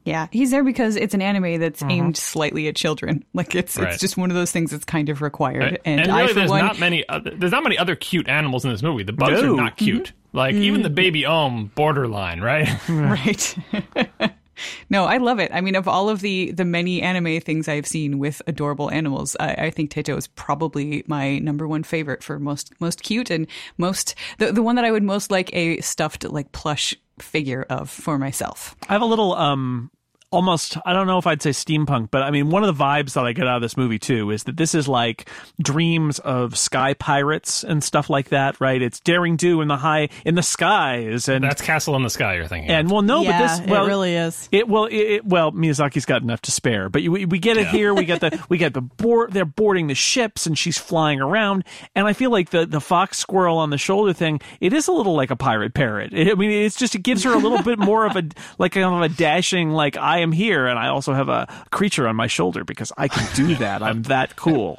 Yeah, 0.04 0.28
he's 0.32 0.52
there 0.52 0.64
because 0.64 0.96
it's 0.96 1.14
an 1.14 1.22
anime 1.22 1.60
that's 1.60 1.82
mm-hmm. 1.82 1.92
aimed 1.92 2.18
slightly 2.18 2.68
at 2.68 2.76
children. 2.76 3.24
Like 3.34 3.56
it's 3.56 3.78
Right. 3.78 3.94
it's 3.94 4.02
just 4.02 4.18
one 4.18 4.30
of 4.30 4.36
those 4.36 4.52
things 4.52 4.72
that's 4.72 4.84
kind 4.84 5.08
of 5.10 5.22
required. 5.22 5.80
and, 5.86 6.02
And, 6.02 6.08
really, 6.08 6.24
I, 6.24 6.28
for 6.28 6.34
there's 6.34 6.50
one, 6.50 6.66
not 6.66 6.80
many. 6.80 7.08
Other, 7.08 7.32
there's 7.32 7.52
not 7.52 7.64
many 7.64 7.78
other 7.78 7.96
cute 7.96 8.28
animals 8.28 8.66
in 8.66 8.72
this 8.72 8.84
movie. 8.84 9.04
The 9.04 9.14
bugs 9.14 9.42
No. 9.42 9.54
are 9.54 9.58
not 9.58 9.78
cute. 9.78 10.08
Mm-hmm. 10.08 10.38
Like 10.38 10.56
even 10.56 10.82
the 10.82 10.90
mm. 10.90 10.96
baby 10.96 11.26
Ohm, 11.26 11.72
borderline, 11.76 12.42
right? 12.42 12.68
right. 12.90 13.56
no, 14.90 15.06
I 15.06 15.18
love 15.18 15.40
it. 15.40 15.52
I 15.54 15.62
mean, 15.62 15.76
of 15.76 15.88
all 15.88 16.10
of 16.10 16.22
the 16.22 16.52
the 16.52 16.66
many 16.66 17.02
anime 17.02 17.40
things 17.42 17.68
I've 17.68 17.88
seen 17.88 18.20
with 18.20 18.42
adorable 18.48 18.92
animals, 18.92 19.36
I, 19.40 19.54
I 19.54 19.70
think 19.70 19.92
Teto 19.92 20.18
is 20.18 20.28
probably 20.28 21.04
my 21.08 21.40
number 21.40 21.68
one 21.68 21.84
favorite 21.84 22.24
for 22.24 22.40
most 22.40 22.74
most 22.80 23.04
cute 23.04 23.30
and 23.30 23.48
most 23.78 24.16
the 24.38 24.52
the 24.52 24.64
one 24.64 24.76
that 24.76 24.86
I 24.86 24.92
would 24.92 25.04
most 25.04 25.32
like 25.32 25.54
a 25.54 25.80
stuffed 25.82 26.24
like 26.24 26.52
plush 26.52 26.96
figure 27.22 27.66
of 27.70 27.90
for 27.90 28.18
myself. 28.18 28.76
I 28.90 28.94
have 28.94 29.02
a 29.02 29.06
little 29.06 29.34
um 29.34 29.92
almost 30.32 30.78
I 30.86 30.94
don't 30.94 31.08
know 31.08 31.18
if 31.18 31.28
I'd 31.28 31.42
say 31.42 31.52
steampunk, 31.52 32.10
but 32.12 32.24
I 32.24 32.32
mean 32.32 32.50
one 32.50 32.64
of 32.64 32.76
the 32.76 32.84
vibes 32.84 33.14
that 33.14 33.26
I 33.26 33.34
get 33.34 33.48
out 33.48 33.58
of 33.58 33.62
this 33.62 33.78
movie 33.78 34.00
too 34.00 34.32
is 34.32 34.44
that 34.46 34.58
this 34.58 34.74
is 34.74 34.88
like 34.88 35.30
dreams 35.62 36.20
of 36.20 36.58
sky 36.58 36.94
pirates 36.94 37.64
and 37.64 37.84
stuff 37.84 38.10
like 38.10 38.30
that, 38.30 38.60
right? 38.60 38.82
It's 38.82 39.00
daring 39.00 39.36
do 39.36 39.62
in 39.62 39.68
the 39.68 39.78
high 39.78 40.10
in 40.26 40.36
the 40.36 40.44
skies 40.44 41.28
and 41.28 41.44
That's 41.44 41.62
Castle 41.62 41.96
in 41.96 42.04
the 42.04 42.10
Sky. 42.10 42.36
You're 42.36 42.48
thinking. 42.48 42.72
and 42.72 42.90
well 42.90 43.02
no, 43.02 43.22
yeah 43.22 43.40
but 43.40 43.58
this 43.60 43.70
well 43.70 43.86
it 43.86 43.88
really 43.88 44.16
is 44.16 44.50
It 44.52 44.68
well, 44.68 44.86
it, 44.86 44.96
it, 44.96 45.26
well, 45.26 45.52
Miyazaki's 45.52 46.06
got 46.06 46.22
enough 46.22 46.42
to 46.44 46.52
spare, 46.52 46.90
but 46.90 47.02
we, 47.02 47.26
we 47.26 47.40
get 47.40 47.58
it 47.58 47.68
here. 47.68 47.94
We 47.94 48.06
get 48.06 48.22
the 48.22 48.44
we 48.48 48.58
get 48.58 48.74
the 48.74 48.82
board. 48.82 49.34
They're 49.34 49.46
boarding 49.46 49.88
the 49.88 49.96
ships, 49.96 50.46
and 50.46 50.58
she's 50.58 50.78
flying 50.78 51.20
around. 51.20 51.66
And 51.94 52.08
I 52.08 52.14
feel 52.14 52.32
like 52.32 52.52
the 52.52 52.66
the 52.66 52.80
fox 52.80 53.18
squirrel 53.18 53.58
on 53.58 53.70
the 53.70 53.78
shoulder 53.78 54.14
thing. 54.14 54.40
It 54.62 54.72
is 54.72 54.88
a 54.88 54.92
little 54.92 55.16
like 55.16 55.30
a 55.30 55.36
pirate 55.36 55.74
parrot. 55.74 56.14
It, 56.14 56.30
I 56.30 56.36
mean, 56.36 56.52
it's 56.52 56.78
just 56.78 56.96
it 56.96 57.04
gives 57.04 57.24
her 57.24 57.34
a 57.34 57.38
little 57.38 57.62
bit 57.62 57.80
more 57.80 58.06
of 58.06 58.16
a 58.16 58.24
like 58.58 58.72
kind 58.72 58.86
of 58.86 59.02
a 59.02 59.10
dashing 59.10 59.72
like 59.72 59.98
I 59.98 60.21
am 60.22 60.32
here, 60.32 60.68
and 60.68 60.80
I 60.80 60.88
also 60.88 61.14
have 61.14 61.30
a 61.30 61.48
creature 61.72 62.08
on 62.08 62.16
my 62.16 62.28
shoulder 62.28 62.64
because 62.64 62.92
I 62.98 63.08
can 63.08 63.28
do 63.36 63.56
that. 63.56 63.84
I'm 63.84 64.02
that 64.14 64.36
cool. 64.36 64.78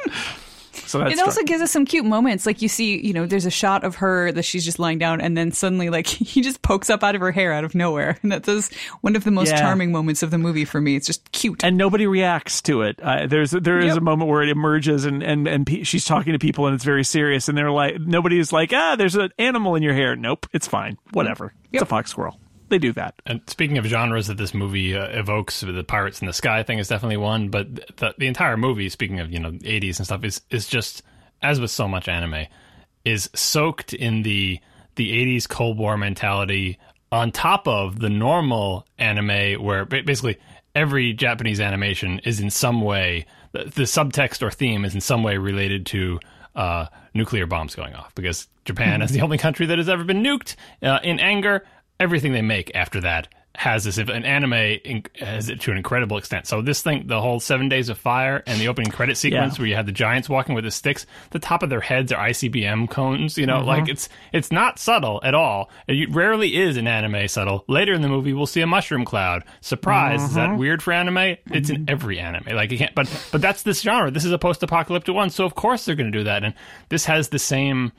So 0.75 0.99
that's 0.99 1.13
It 1.13 1.21
also 1.21 1.43
gives 1.43 1.61
us 1.63 1.71
some 1.71 1.85
cute 1.85 2.05
moments. 2.07 2.47
Like 2.47 2.63
you 2.63 2.69
see, 2.69 2.99
you 2.99 3.13
know, 3.13 3.27
there's 3.27 3.45
a 3.45 3.51
shot 3.51 3.85
of 3.85 3.97
her 3.97 4.33
that 4.33 4.43
she's 4.43 4.65
just 4.65 4.79
lying 4.79 4.99
down, 4.99 5.21
and 5.21 5.37
then 5.37 5.53
suddenly, 5.53 5.91
like 5.91 6.07
he 6.33 6.41
just 6.41 6.63
pokes 6.63 6.89
up 6.89 7.05
out 7.05 7.15
of 7.15 7.21
her 7.21 7.31
hair 7.31 7.53
out 7.53 7.63
of 7.65 7.75
nowhere, 7.75 8.19
and 8.23 8.33
that's 8.33 8.47
just 8.47 8.75
one 9.03 9.15
of 9.15 9.23
the 9.25 9.31
most 9.31 9.51
Yeah. 9.51 9.61
charming 9.61 9.93
moments 9.93 10.23
of 10.23 10.31
the 10.31 10.39
movie 10.39 10.65
for 10.65 10.81
me. 10.81 10.97
It's 10.97 11.07
just 11.07 11.31
cute. 11.33 11.63
and 11.63 11.77
nobody 11.77 12.07
reacts 12.07 12.63
to 12.63 12.83
it. 12.83 12.99
Uh, 13.03 13.27
there's 13.27 13.51
there 13.51 13.79
is 13.81 13.89
Yep. 13.89 13.97
a 13.99 14.01
moment 14.01 14.31
where 14.31 14.43
it 14.43 14.49
emerges 14.49 15.05
and 15.05 15.23
and 15.23 15.47
and 15.47 15.67
pe- 15.67 15.83
she's 15.83 16.07
talking 16.07 16.33
to 16.33 16.39
people 16.39 16.67
and 16.67 16.75
it's 16.75 16.85
very 16.85 17.05
serious 17.05 17.49
and 17.49 17.57
they're 17.57 17.71
like 17.71 18.01
nobody's 18.01 18.51
like 18.51 18.73
ah 18.75 18.97
there's 18.97 19.15
an 19.15 19.31
animal 19.39 19.75
in 19.75 19.83
your 19.83 19.95
hair. 19.95 20.17
Nope, 20.17 20.47
it's 20.55 20.67
fine. 20.67 20.97
Whatever. 21.13 21.53
It's 21.71 21.83
a 21.83 21.87
fox 21.87 22.11
squirrel. 22.11 22.39
They 22.73 22.79
do 22.79 22.95
that. 22.95 23.15
And 23.27 23.43
speaking 23.49 23.77
of 23.77 23.85
genres 23.85 24.29
that 24.29 24.39
this 24.39 24.55
movie 24.55 24.97
uh, 24.97 25.07
evokes, 25.09 25.61
the 25.61 25.85
Pirates 25.85 26.23
in 26.23 26.27
the 26.27 26.33
Sky 26.33 26.63
thing 26.63 26.79
is 26.79 26.89
definitely 26.89 27.19
one. 27.19 27.51
But 27.51 27.99
the, 27.99 28.15
the 28.17 28.27
entire 28.27 28.57
movie, 28.57 28.89
speaking 28.89 29.21
of 29.21 29.31
you 29.31 29.39
know 29.39 29.51
'80s 29.51 29.99
and 29.99 30.07
stuff, 30.07 30.25
is 30.25 30.41
is 30.49 30.67
just 30.67 31.03
as 31.43 31.61
with 31.61 31.71
so 31.71 31.87
much 31.87 32.09
anime, 32.09 32.47
is 33.05 33.29
soaked 33.35 33.93
in 33.93 34.23
the 34.23 34.59
the 34.95 35.13
'80s 35.13 35.47
Cold 35.47 35.77
War 35.77 35.99
mentality 35.99 36.79
on 37.13 37.31
top 37.31 37.69
of 37.69 37.99
the 37.99 38.09
normal 38.09 38.87
anime, 38.97 39.63
where 39.63 39.85
basically 39.85 40.39
every 40.75 41.13
Japanese 41.13 41.61
animation 41.61 42.21
is 42.21 42.41
in 42.41 42.49
some 42.49 42.81
way 42.81 43.27
the, 43.53 43.65
the 43.65 43.83
subtext 43.83 44.41
or 44.41 44.51
theme 44.51 44.87
is 44.87 44.95
in 44.95 45.03
some 45.03 45.23
way 45.23 45.37
related 45.37 45.85
to 45.85 46.21
uh, 46.57 46.87
nuclear 47.13 47.47
bombs 47.47 47.75
going 47.75 47.95
off 47.95 48.15
because 48.15 48.49
Japan 48.65 49.03
is 49.03 49.11
the 49.11 49.21
only 49.21 49.37
country 49.37 49.67
that 49.67 49.77
has 49.77 49.91
ever 49.91 50.05
been 50.05 50.23
nuked 50.23 50.57
uh, 50.83 51.01
in 51.03 51.21
anger. 51.21 51.67
Everything 52.03 52.33
they 52.33 52.43
make 52.43 52.73
after 52.75 53.01
that 53.03 53.29
has 53.55 53.85
this. 53.85 53.99
If 53.99 54.09
an 54.09 54.25
anime 54.25 54.81
has 55.21 55.51
it 55.51 55.61
to 55.61 55.71
an 55.71 55.77
incredible 55.77 56.17
extent. 56.17 56.47
So 56.47 56.63
this 56.63 56.81
thing, 56.81 57.07
the 57.07 57.21
whole 57.21 57.39
Seven 57.39 57.69
Days 57.69 57.91
of 57.91 57.99
Fire 57.99 58.43
and 58.47 58.59
the 58.59 58.69
opening 58.69 58.91
credit 58.91 59.19
sequence 59.19 59.55
Yeah. 59.55 59.61
where 59.63 59.69
you 59.69 59.75
have 59.77 59.85
the 59.85 59.93
giants 59.93 60.27
walking 60.27 60.55
with 60.55 60.65
the 60.65 60.71
sticks, 60.71 61.05
the 61.33 61.39
top 61.39 61.63
of 61.63 61.69
their 61.69 61.83
heads 61.83 62.11
are 62.13 62.29
ICBM 62.29 62.89
cones. 62.89 63.37
You 63.37 63.45
know, 63.47 63.59
Mm-hmm. 63.59 63.67
like 63.69 63.89
it's 63.91 64.09
it's 64.33 64.51
not 64.51 64.79
subtle 64.79 65.21
at 65.23 65.35
all. 65.35 65.69
It 65.87 66.11
rarely 66.15 66.57
is 66.57 66.79
in 66.79 66.87
anime 66.89 67.29
subtle. 67.29 67.65
Later 67.69 67.93
in 67.93 68.01
the 68.01 68.09
movie, 68.09 68.33
we'll 68.33 68.47
see 68.47 68.63
a 68.63 68.67
mushroom 68.67 69.05
cloud. 69.05 69.45
Surprise! 69.61 70.23
Is 70.23 70.29
Mm-hmm. 70.31 70.37
that 70.39 70.59
weird 70.59 70.83
for 70.83 70.93
anime? 70.93 71.37
It's 71.53 71.69
in 71.69 71.85
every 71.91 72.19
anime. 72.19 72.57
Like 72.57 72.73
you 72.73 72.79
can't. 72.79 72.95
But 72.95 73.09
but 73.33 73.43
that's 73.43 73.63
this 73.65 73.83
genre. 73.83 74.11
This 74.11 74.25
is 74.25 74.33
a 74.33 74.39
post-apocalyptic 74.39 75.15
one, 75.15 75.29
so 75.31 75.45
of 75.45 75.55
course 75.55 75.85
they're 75.85 75.95
going 75.95 76.11
to 76.11 76.19
do 76.19 76.25
that. 76.25 76.43
And 76.43 76.55
this 76.89 77.05
has 77.05 77.29
the 77.29 77.39
same 77.39 77.93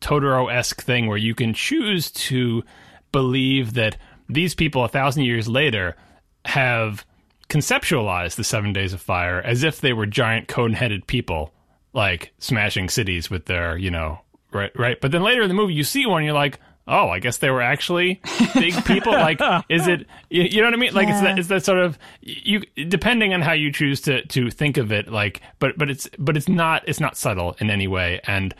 Totoro 0.00 0.50
esque 0.52 0.80
thing 0.82 1.08
where 1.08 1.18
you 1.18 1.34
can 1.34 1.52
choose 1.52 2.10
to 2.12 2.64
believe 3.12 3.74
that 3.74 3.96
these 4.28 4.54
people 4.54 4.84
a 4.84 4.88
thousand 4.88 5.24
years 5.24 5.48
later 5.48 5.96
have 6.44 7.04
conceptualized 7.48 8.36
the 8.36 8.44
seven 8.44 8.72
days 8.72 8.92
of 8.92 9.00
fire 9.00 9.40
as 9.40 9.62
if 9.62 9.80
they 9.80 9.92
were 9.92 10.06
giant 10.06 10.48
cone 10.48 10.74
headed 10.74 11.06
people 11.06 11.52
like 11.94 12.32
smashing 12.38 12.88
cities 12.88 13.30
with 13.30 13.46
their, 13.46 13.76
you 13.76 13.90
know, 13.90 14.20
right, 14.52 14.70
right. 14.78 15.00
But 15.00 15.12
then 15.12 15.22
later 15.22 15.42
in 15.42 15.48
the 15.48 15.54
movie, 15.54 15.74
you 15.74 15.84
see 15.84 16.06
one, 16.06 16.24
you're 16.24 16.34
like, 16.34 16.60
oh, 16.86 17.08
I 17.08 17.18
guess 17.18 17.38
they 17.38 17.50
were 17.50 17.62
actually 17.62 18.20
big 18.54 18.84
people. 18.84 19.12
like, 19.12 19.40
is 19.68 19.86
it, 19.86 20.06
you, 20.30 20.42
you 20.42 20.60
know 20.60 20.66
what 20.66 20.74
I 20.74 20.78
mean? 20.78 20.94
Like, 20.94 21.08
it's 21.08 21.20
that, 21.20 21.38
it's 21.38 21.48
that 21.48 21.64
sort 21.64 21.78
of 21.78 21.98
you, 22.20 22.62
depending 22.88 23.34
on 23.34 23.42
how 23.42 23.52
you 23.52 23.72
choose 23.72 24.00
to 24.02 24.24
to 24.26 24.50
think 24.50 24.76
of 24.76 24.90
it. 24.90 25.10
Like, 25.10 25.42
but 25.58 25.76
but 25.76 25.90
it's 25.90 26.08
but 26.18 26.36
it's 26.36 26.48
not 26.48 26.82
it's 26.88 27.00
not 27.00 27.16
subtle 27.16 27.56
in 27.60 27.70
any 27.70 27.86
way, 27.86 28.20
and 28.26 28.54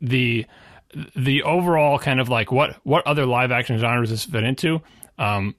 the 0.00 0.46
the 1.16 1.42
overall 1.42 1.98
kind 1.98 2.20
of 2.20 2.28
like 2.28 2.52
what 2.52 2.76
what 2.84 3.06
other 3.06 3.26
live 3.26 3.50
action 3.52 3.78
genres 3.78 4.10
this 4.10 4.24
fit 4.24 4.44
into? 4.44 4.80
Um, 5.18 5.54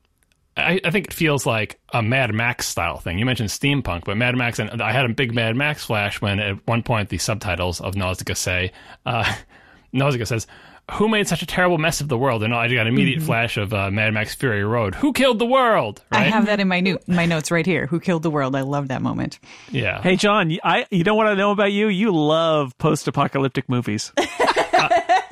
I, 0.56 0.80
I 0.86 0.92
think 0.92 1.08
it 1.08 1.14
feels 1.14 1.46
like 1.48 1.80
a 1.94 2.04
Mad 2.04 2.34
Max 2.34 2.68
style 2.68 2.98
thing. 3.00 3.18
You 3.18 3.26
mentioned 3.26 3.50
steampunk, 3.50 4.04
but 4.06 4.18
Mad 4.18 4.36
Max, 4.36 4.60
and 4.60 4.82
I 4.84 4.92
had 4.92 5.06
a 5.06 5.10
big 5.14 5.34
Mad 5.34 5.56
Max 5.56 5.84
flash 5.86 6.22
when 6.22 6.40
at 6.40 6.68
one 6.68 6.84
point 6.84 7.10
the 7.10 7.18
subtitles 7.18 7.82
of 7.82 7.96
Nausicaa 7.96 8.36
say, 8.36 8.72
uh, 9.06 9.34
Nausicaa 9.94 10.26
says, 10.26 10.46
who 10.92 11.08
made 11.08 11.28
such 11.28 11.42
a 11.42 11.46
terrible 11.48 11.78
mess 11.78 12.02
of 12.02 12.08
the 12.10 12.18
world? 12.18 12.44
And 12.44 12.54
I 12.54 12.68
got 12.68 12.82
an 12.82 12.88
immediate 12.88 13.22
flash 13.24 13.56
of 13.58 13.74
uh, 13.74 13.90
Mad 13.90 14.14
Max 14.14 14.36
Fury 14.36 14.64
Road. 14.66 14.94
Who 14.96 15.14
killed 15.14 15.40
the 15.40 15.46
world? 15.46 16.04
I 16.12 16.26
have 16.26 16.46
that 16.48 16.60
in 16.60 16.68
my 16.68 16.82
new 16.82 17.00
my 17.08 17.26
notes 17.26 17.50
right 17.52 17.66
here. 17.66 17.88
Who 17.88 18.00
killed 18.02 18.22
the 18.22 18.30
world? 18.30 18.54
I 18.56 18.62
love 18.62 18.90
that 18.90 19.02
moment. 19.02 19.40
yeah. 19.72 20.02
Hey, 20.02 20.18
John, 20.18 20.50
y- 20.50 20.60
I 20.64 20.86
you 20.92 21.04
know 21.06 21.16
what 21.16 21.26
I 21.26 21.36
know 21.36 21.52
about 21.52 21.72
you? 21.72 21.88
You 21.88 22.12
love 22.14 22.78
post-apocalyptic 22.78 23.70
movies. 23.70 24.12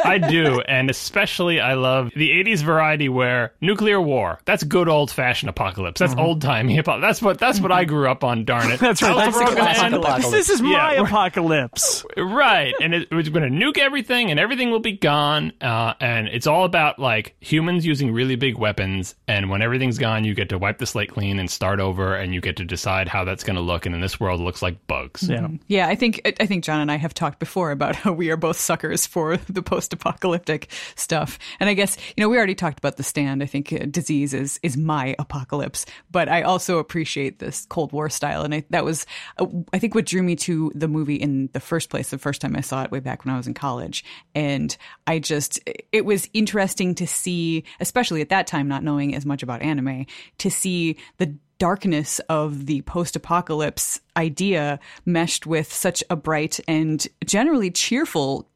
I 0.04 0.18
do, 0.18 0.62
and 0.62 0.90
especially 0.90 1.60
I 1.60 1.74
love 1.76 2.12
the 2.16 2.30
'80s 2.32 2.62
variety 2.62 3.10
where 3.10 3.54
nuclear 3.62 4.02
war. 4.02 4.40
That's 4.46 4.64
good 4.64 4.88
old 4.90 5.12
fashioned 5.12 5.50
apocalypse. 5.50 6.00
That's 6.00 6.16
old 6.16 6.42
time 6.42 6.68
hip 6.68 6.86
hop. 6.88 7.02
That's 7.02 7.22
what 7.22 7.40
that's 7.40 7.60
what 7.60 7.72
I 7.72 7.86
grew 7.86 8.10
up 8.10 8.24
on. 8.24 8.46
Darn 8.46 8.72
it. 8.72 8.80
That's 8.92 9.02
right. 9.02 9.12
How's 9.18 9.34
the 9.34 9.40
That's 9.40 9.46
world 9.52 9.58
classic 9.58 9.84
end? 9.84 9.94
apocalypse. 9.96 10.32
This 10.32 10.50
is 10.50 10.62
my 10.62 10.94
Yeah, 10.94 11.04
apocalypse. 11.04 12.06
Right, 12.18 12.74
and 12.82 12.94
it, 12.94 13.08
it's 13.12 13.30
going 13.30 13.44
to 13.52 13.66
nuke 13.66 13.78
everything, 13.78 14.32
and 14.32 14.40
everything 14.40 14.72
will 14.72 14.80
be 14.80 14.94
gone. 14.94 15.54
Uh, 15.62 15.94
and 16.00 16.28
it's 16.28 16.48
all 16.48 16.66
about 16.66 17.00
like 17.00 17.36
humans 17.40 17.86
using 17.86 18.12
really 18.12 18.36
big 18.36 18.58
weapons. 18.58 19.16
And 19.28 19.50
when 19.50 19.62
everything's 19.62 19.98
gone, 19.98 20.24
you 20.24 20.34
get 20.34 20.50
to 20.50 20.58
wipe 20.58 20.78
the 20.78 20.86
slate 20.86 21.10
clean 21.10 21.40
and 21.40 21.50
start 21.50 21.80
over, 21.80 22.16
and 22.16 22.34
you 22.34 22.42
get 22.42 22.58
to 22.58 22.66
decide 22.66 23.08
how 23.08 23.24
that's 23.24 23.44
going 23.44 23.56
to 23.56 23.62
look. 23.62 23.86
And 23.86 23.94
in 23.96 24.02
this 24.02 24.20
world, 24.20 24.40
it 24.40 24.44
looks 24.44 24.62
like 24.62 24.86
bugs. 24.88 25.28
Yeah. 25.30 25.48
Yeah, 25.68 25.88
I 25.88 25.96
think 25.96 26.22
I 26.40 26.46
think 26.46 26.64
John 26.64 26.80
and 26.80 26.92
I 26.92 26.96
have 26.98 27.14
talked 27.14 27.40
before 27.40 27.72
about 27.72 27.96
how 27.96 28.12
we 28.14 28.30
are 28.32 28.38
both 28.38 28.58
suckers 28.58 29.06
for 29.06 29.38
the 29.38 29.62
post-apocalyptic 29.92 30.70
stuff. 30.96 31.38
And 31.60 31.70
I 31.70 31.74
guess 31.74 31.98
you 32.16 32.22
know 32.22 32.30
we 32.30 32.38
already 32.38 32.56
talked 32.56 32.78
about 32.78 32.98
the 32.98 33.04
stand. 33.04 33.44
I 33.44 33.46
think 33.46 33.74
uh, 33.74 33.86
disease 33.90 34.34
is 34.34 34.60
is 34.64 34.78
my 34.78 35.16
apocalypse, 35.20 35.86
but 36.12 36.30
I 36.30 36.42
also 36.42 36.78
appreciate 36.80 37.40
this 37.40 37.66
Cold 37.70 37.92
War 37.92 38.10
style. 38.10 38.44
And 38.44 38.56
I, 38.56 38.64
that 38.70 38.86
was 38.86 39.06
uh, 39.38 39.48
I 39.74 39.80
think 39.80 39.96
what 39.96 40.06
drew 40.06 40.24
me 40.24 40.36
to 40.38 40.72
the 40.76 40.88
movie 40.88 41.16
in 41.16 41.50
the 41.54 41.60
first 41.60 41.90
place. 41.90 42.10
The 42.10 42.18
first 42.18 42.42
time 42.42 42.56
I 42.56 42.62
saw 42.62 42.84
it 42.84 42.92
way 42.92 43.00
back 43.00 43.26
when 43.26 43.34
I 43.34 43.38
was 43.38 43.48
in 43.48 43.54
college, 43.54 44.04
and 44.36 44.76
I 45.08 45.20
just 45.20 45.60
it 45.92 46.06
was 46.06 46.30
interesting 46.34 46.96
to 46.96 47.08
see, 47.08 47.64
especially 47.80 48.22
at 48.22 48.30
that 48.30 48.48
time, 48.48 48.68
not 48.68 48.84
knowing 48.84 49.16
as 49.16 49.26
much 49.26 49.44
about 49.44 49.62
anime, 49.62 50.06
to 50.40 50.50
see 50.50 50.98
the 51.18 51.36
darkness 51.62 52.18
of 52.28 52.66
the 52.66 52.82
post 52.82 53.16
apocalypse 53.16 54.02
idea 54.18 54.80
meshed 55.06 55.46
with 55.46 55.72
such 55.72 56.04
a 56.10 56.16
bright 56.16 56.60
and 56.68 57.08
generally 57.24 57.70
cheerful 57.70 58.50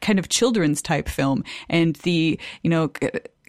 kind 0.00 0.18
of 0.18 0.28
children's 0.28 0.82
type 0.82 1.08
film. 1.08 1.44
And 1.68 1.96
the 1.96 2.38
you 2.62 2.70
know 2.70 2.90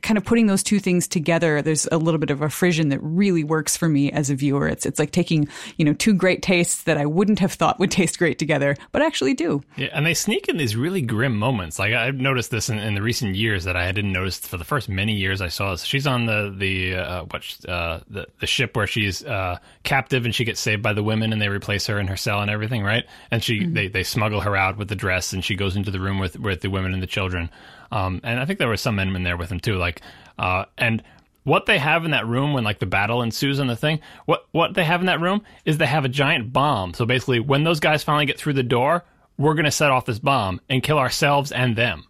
kind 0.02 0.18
of 0.18 0.26
putting 0.26 0.48
those 0.48 0.64
two 0.64 0.80
things 0.80 1.08
together 1.08 1.62
there's 1.62 1.88
a 1.92 1.98
little 1.98 2.20
bit 2.20 2.30
of 2.30 2.42
a 2.42 2.50
frisson 2.50 2.90
that 2.90 3.00
really 3.02 3.44
works 3.44 3.76
for 3.76 3.90
me 3.90 4.12
as 4.12 4.30
a 4.30 4.36
viewer 4.36 4.68
it's 4.68 4.86
it's 4.86 5.00
like 5.00 5.12
taking 5.12 5.48
you 5.78 5.86
know 5.86 5.94
two 5.94 6.14
great 6.14 6.42
tastes 6.42 6.84
that 6.84 6.98
I 6.98 7.06
wouldn't 7.06 7.40
have 7.40 7.54
thought 7.54 7.80
would 7.80 7.92
taste 8.00 8.18
great 8.18 8.40
together 8.40 8.76
but 8.92 9.02
actually 9.02 9.34
do 9.34 9.62
Yeah, 9.78 9.90
and 9.94 10.06
they 10.06 10.14
sneak 10.14 10.48
in 10.50 10.58
these 10.58 10.76
really 10.76 11.02
grim 11.02 11.38
moments. 11.38 11.80
Like 11.80 11.94
I've 11.94 12.16
noticed 12.16 12.52
this 12.52 12.70
in, 12.70 12.78
in 12.78 12.96
the 12.96 13.02
recent 13.02 13.36
years 13.36 13.64
that 13.64 13.76
I 13.76 13.92
didn't 13.92 14.12
notice 14.12 14.40
for 14.40 14.58
the 14.58 14.64
first 14.64 14.90
many 14.90 15.14
years 15.14 15.42
I 15.42 15.48
saw 15.48 15.72
this. 15.72 15.84
She's 15.84 16.08
on 16.08 16.26
the 16.26 16.54
the 16.56 16.96
uh, 16.96 17.24
what 17.26 17.44
uh, 17.68 18.00
the 18.10 18.28
the 18.40 18.48
ship 18.48 18.76
where 18.76 18.88
she's 18.88 19.24
uh, 19.24 19.58
captive 19.84 20.26
and 20.26 20.34
she 20.34 20.46
gets 20.46 20.60
saved 20.60 20.82
by 20.82 20.94
the 20.94 21.04
women 21.04 21.34
and 21.34 21.42
they 21.42 21.50
replace 21.50 21.88
her 21.88 22.00
in 22.00 22.08
her 22.08 22.18
cell 22.18 22.42
and 22.42 22.52
everything, 22.52 22.84
right? 22.84 23.06
And 23.32 23.44
she 23.44 23.66
they, 23.66 23.88
they 23.88 24.04
smuggle 24.04 24.42
her 24.42 24.56
out 24.56 24.78
with 24.78 24.90
the 24.90 24.96
dress 24.96 25.34
and 25.34 25.44
she 25.44 25.56
goes 25.56 25.76
into 25.76 25.92
the 25.92 26.00
room 26.00 26.20
with 26.20 26.38
with 26.40 26.62
the 26.62 26.70
women 26.70 26.94
and 26.94 27.02
the 27.02 27.08
children. 27.08 27.50
Um, 27.92 28.22
and 28.24 28.40
I 28.40 28.46
think 28.46 28.60
there 28.60 28.68
were 28.68 28.78
some 28.78 28.96
men 28.96 29.16
in 29.16 29.24
there 29.24 29.38
with 29.38 29.52
him 29.52 29.60
too. 29.60 29.76
Like 29.76 30.02
uh, 30.38 30.66
and 30.78 31.04
what 31.44 31.66
they 31.66 31.80
have 31.80 32.06
in 32.06 32.12
that 32.12 32.28
room 32.28 32.54
when 32.54 32.64
like 32.64 32.80
the 32.80 32.86
battle 32.86 33.22
ensues 33.22 33.60
on 33.60 33.68
the 33.68 33.76
thing 33.76 34.00
what 34.26 34.46
what 34.52 34.74
they 34.74 34.84
have 34.84 35.00
in 35.00 35.08
that 35.08 35.22
room 35.22 35.42
is 35.66 35.78
they 35.78 35.86
have 35.86 36.06
a 36.06 36.10
giant 36.10 36.52
bomb 36.52 36.94
so 36.94 37.06
basically 37.06 37.40
when 37.40 37.64
those 37.64 37.80
guys 37.80 38.04
finally 38.04 38.26
get 38.26 38.38
through 38.38 38.54
the 38.54 38.62
door 38.62 39.04
we're 39.38 39.54
to 39.66 39.72
set 39.72 39.90
off 39.90 40.06
this 40.06 40.20
bomb 40.20 40.60
and 40.70 40.84
kill 40.84 41.00
ourselves 41.00 41.52
and 41.52 41.76
them 41.76 42.06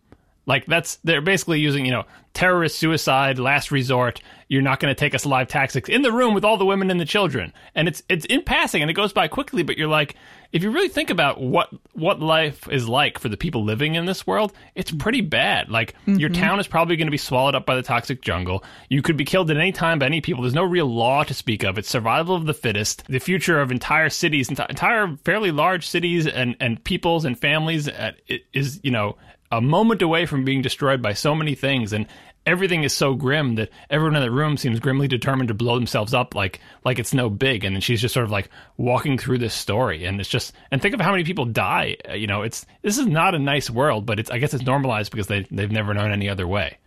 like 0.49 0.65
that's 0.65 0.97
they're 1.03 1.21
basically 1.21 1.59
using 1.59 1.85
you 1.85 1.91
know 1.91 2.05
terrorist 2.33 2.77
suicide 2.77 3.37
last 3.39 3.71
resort. 3.71 4.21
You're 4.47 4.63
not 4.63 4.79
going 4.79 4.93
to 4.93 4.99
take 4.99 5.13
us 5.13 5.25
alive 5.25 5.47
tactics 5.47 5.89
in 5.89 6.01
the 6.01 6.11
room 6.11 6.33
with 6.33 6.43
all 6.43 6.57
the 6.57 6.65
women 6.65 6.89
and 6.89 6.99
the 6.99 7.05
children. 7.05 7.53
And 7.75 7.87
it's 7.87 8.01
it's 8.09 8.25
in 8.25 8.41
passing 8.41 8.81
and 8.81 8.89
it 8.89 8.95
goes 8.95 9.13
by 9.13 9.27
quickly 9.27 9.61
but 9.61 9.77
you're 9.77 9.87
like 9.87 10.15
if 10.51 10.63
you 10.63 10.71
really 10.71 10.89
think 10.89 11.11
about 11.11 11.39
what 11.39 11.69
what 11.93 12.19
life 12.19 12.67
is 12.71 12.89
like 12.89 13.19
for 13.19 13.29
the 13.29 13.37
people 13.37 13.63
living 13.63 13.93
in 13.93 14.05
this 14.05 14.25
world 14.25 14.51
it's 14.73 14.91
pretty 14.91 15.21
bad. 15.21 15.69
Like 15.69 15.93
your 16.07 16.29
town 16.29 16.59
is 16.59 16.67
probably 16.67 16.95
going 16.95 17.07
to 17.07 17.11
be 17.11 17.17
swallowed 17.17 17.53
up 17.53 17.67
by 17.67 17.75
the 17.75 17.83
toxic 17.83 18.21
jungle. 18.21 18.63
You 18.89 19.03
could 19.03 19.17
be 19.17 19.25
killed 19.25 19.51
at 19.51 19.57
any 19.57 19.71
time 19.71 19.99
by 19.99 20.07
any 20.07 20.19
people. 20.19 20.41
There's 20.41 20.55
no 20.55 20.63
real 20.63 20.87
law 20.87 21.23
to 21.23 21.33
speak 21.35 21.63
of. 21.63 21.77
It's 21.77 21.89
survival 21.89 22.35
of 22.35 22.47
the 22.47 22.55
fittest. 22.55 23.03
The 23.07 23.19
future 23.19 23.61
of 23.61 23.71
entire 23.71 24.09
cities 24.09 24.49
enti- 24.49 24.69
entire 24.69 25.15
fairly 25.25 25.51
large 25.51 25.87
cities 25.87 26.25
and 26.25 26.55
and 26.59 26.83
peoples 26.83 27.23
and 27.25 27.37
families 27.37 27.87
uh, 27.87 28.13
is 28.51 28.79
you 28.83 28.89
know 28.89 29.15
a 29.51 29.61
moment 29.61 30.01
away 30.01 30.25
from 30.25 30.45
being 30.45 30.61
destroyed 30.61 31.01
by 31.01 31.13
so 31.13 31.33
many 31.33 31.55
things 31.55 31.93
and 31.93 32.07
everything 32.45 32.83
is 32.83 32.93
so 32.93 33.13
grim 33.13 33.55
that 33.55 33.69
everyone 33.89 34.15
in 34.15 34.21
the 34.21 34.31
room 34.31 34.57
seems 34.57 34.79
grimly 34.79 35.07
determined 35.07 35.49
to 35.49 35.53
blow 35.53 35.75
themselves 35.75 36.13
up 36.13 36.35
like 36.35 36.59
like 36.83 36.99
it's 36.99 37.13
no 37.13 37.29
big. 37.29 37.63
And 37.63 37.75
then 37.75 37.81
she's 37.81 38.01
just 38.01 38.13
sort 38.13 38.25
of 38.25 38.31
like 38.31 38.49
walking 38.77 39.17
through 39.17 39.39
this 39.39 39.53
story. 39.53 40.05
And 40.05 40.19
it's 40.19 40.29
just 40.29 40.53
and 40.71 40.81
think 40.81 40.93
of 40.93 41.01
how 41.01 41.11
many 41.11 41.23
people 41.23 41.45
die. 41.45 41.97
You 42.13 42.27
know 42.27 42.43
it's 42.43 42.65
this 42.81 42.97
is 42.97 43.07
not 43.07 43.35
a 43.35 43.39
nice 43.39 43.69
world 43.69 44.05
but 44.05 44.19
it's 44.19 44.31
i 44.31 44.37
guess 44.37 44.53
it's 44.53 44.65
normalized 44.65 45.11
because 45.11 45.27
they 45.27 45.45
they've 45.51 45.71
never 45.71 45.93
known 45.93 46.11
any 46.11 46.29
other 46.29 46.47
way 46.47 46.77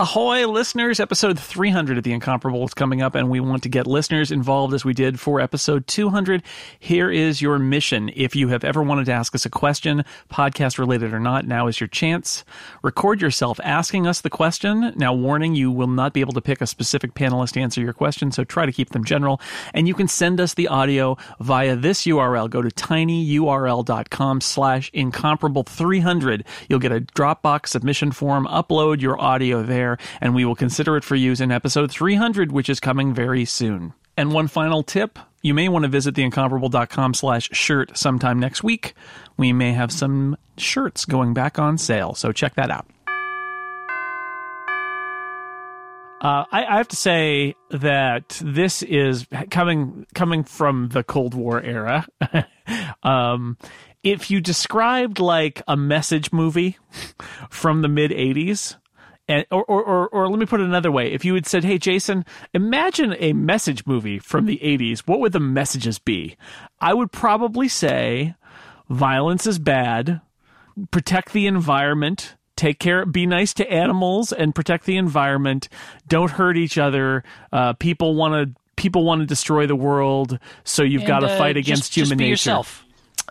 Ahoy, 0.00 0.46
listeners! 0.46 1.00
Episode 1.00 1.40
300 1.40 1.98
of 1.98 2.04
The 2.04 2.12
Incomparable 2.12 2.64
is 2.64 2.72
coming 2.72 3.02
up, 3.02 3.16
and 3.16 3.28
we 3.28 3.40
want 3.40 3.64
to 3.64 3.68
get 3.68 3.84
listeners 3.84 4.30
involved 4.30 4.72
as 4.72 4.84
we 4.84 4.94
did 4.94 5.18
for 5.18 5.40
episode 5.40 5.88
200. 5.88 6.44
Here 6.78 7.10
is 7.10 7.42
your 7.42 7.58
mission. 7.58 8.08
If 8.14 8.36
you 8.36 8.46
have 8.46 8.62
ever 8.62 8.80
wanted 8.80 9.06
to 9.06 9.12
ask 9.12 9.34
us 9.34 9.44
a 9.44 9.50
question, 9.50 10.04
podcast 10.30 10.78
related 10.78 11.12
or 11.12 11.18
not, 11.18 11.48
now 11.48 11.66
is 11.66 11.80
your 11.80 11.88
chance. 11.88 12.44
Record 12.82 13.20
yourself 13.20 13.58
asking 13.64 14.06
us 14.06 14.20
the 14.20 14.30
question. 14.30 14.92
Now, 14.94 15.12
warning, 15.12 15.56
you 15.56 15.72
will 15.72 15.88
not 15.88 16.12
be 16.12 16.20
able 16.20 16.34
to 16.34 16.40
pick 16.40 16.60
a 16.60 16.68
specific 16.68 17.14
panelist 17.14 17.54
to 17.54 17.60
answer 17.60 17.80
your 17.80 17.92
question, 17.92 18.30
so 18.30 18.44
try 18.44 18.66
to 18.66 18.72
keep 18.72 18.90
them 18.90 19.02
general. 19.02 19.40
And 19.74 19.88
you 19.88 19.94
can 19.94 20.06
send 20.06 20.40
us 20.40 20.54
the 20.54 20.68
audio 20.68 21.16
via 21.40 21.74
this 21.74 22.04
URL. 22.04 22.48
Go 22.48 22.62
to 22.62 22.68
tinyurl.com 22.68 24.42
slash 24.42 24.92
incomparable 24.94 25.64
300. 25.64 26.44
You'll 26.68 26.78
get 26.78 26.92
a 26.92 27.00
Dropbox 27.00 27.66
submission 27.66 28.12
form. 28.12 28.46
Upload 28.46 29.00
your 29.00 29.20
audio 29.20 29.64
there, 29.64 29.87
and 30.20 30.34
we 30.34 30.44
will 30.44 30.54
consider 30.54 30.96
it 30.96 31.04
for 31.04 31.14
use 31.14 31.40
in 31.40 31.50
episode 31.50 31.90
300, 31.90 32.52
which 32.52 32.68
is 32.68 32.80
coming 32.80 33.14
very 33.14 33.44
soon. 33.44 33.94
And 34.16 34.32
one 34.32 34.48
final 34.48 34.82
tip. 34.82 35.18
You 35.40 35.54
may 35.54 35.68
want 35.68 35.84
to 35.84 35.88
visit 35.88 36.16
theincomparable.com 36.16 37.14
slash 37.14 37.48
shirt 37.52 37.96
sometime 37.96 38.40
next 38.40 38.64
week. 38.64 38.94
We 39.36 39.52
may 39.52 39.72
have 39.72 39.92
some 39.92 40.36
shirts 40.56 41.04
going 41.04 41.32
back 41.32 41.58
on 41.58 41.78
sale, 41.78 42.14
so 42.14 42.32
check 42.32 42.56
that 42.56 42.70
out. 42.70 42.86
Uh, 46.20 46.44
I, 46.50 46.66
I 46.66 46.76
have 46.78 46.88
to 46.88 46.96
say 46.96 47.54
that 47.70 48.40
this 48.42 48.82
is 48.82 49.26
coming 49.50 50.04
coming 50.14 50.42
from 50.42 50.88
the 50.88 51.04
Cold 51.04 51.34
War 51.34 51.62
era. 51.62 52.08
um, 53.04 53.56
if 54.02 54.28
you 54.30 54.40
described 54.40 55.20
like 55.20 55.62
a 55.68 55.76
message 55.76 56.32
movie 56.32 56.76
from 57.50 57.82
the 57.82 57.88
mid 57.88 58.10
'80s, 58.10 58.74
and 59.28 59.44
or, 59.50 59.64
or 59.64 59.82
or 59.84 60.08
or 60.08 60.28
let 60.28 60.38
me 60.38 60.46
put 60.46 60.60
it 60.60 60.64
another 60.64 60.90
way: 60.90 61.12
if 61.12 61.24
you 61.24 61.34
had 61.34 61.46
said, 61.46 61.64
"Hey, 61.64 61.78
Jason, 61.78 62.24
imagine 62.54 63.14
a 63.18 63.32
message 63.32 63.86
movie 63.86 64.18
from 64.18 64.46
the 64.46 64.58
'80s," 64.62 65.00
what 65.00 65.20
would 65.20 65.32
the 65.32 65.40
messages 65.40 65.98
be? 65.98 66.36
I 66.80 66.94
would 66.94 67.12
probably 67.12 67.68
say, 67.68 68.34
"Violence 68.88 69.46
is 69.46 69.58
bad. 69.58 70.20
Protect 70.90 71.32
the 71.32 71.46
environment." 71.46 72.34
take 72.56 72.80
care 72.80 73.06
be 73.06 73.24
nice 73.24 73.54
to 73.54 73.70
animals 73.70 74.32
and 74.32 74.52
protect 74.52 74.84
the 74.84 74.96
environment 74.96 75.68
don't 76.08 76.32
hurt 76.32 76.56
each 76.56 76.76
other 76.76 77.22
uh, 77.52 77.72
people 77.74 78.16
want 78.16 78.34
to 78.34 78.60
people 78.74 79.04
want 79.04 79.20
to 79.20 79.26
destroy 79.26 79.64
the 79.64 79.76
world 79.76 80.40
so 80.64 80.82
you've 80.82 81.04
got 81.04 81.20
to 81.20 81.28
uh, 81.28 81.38
fight 81.38 81.56
against 81.56 81.92
just 81.92 82.08
human 82.08 82.18
be 82.18 82.24
nature 82.24 82.30
yourself. 82.32 82.84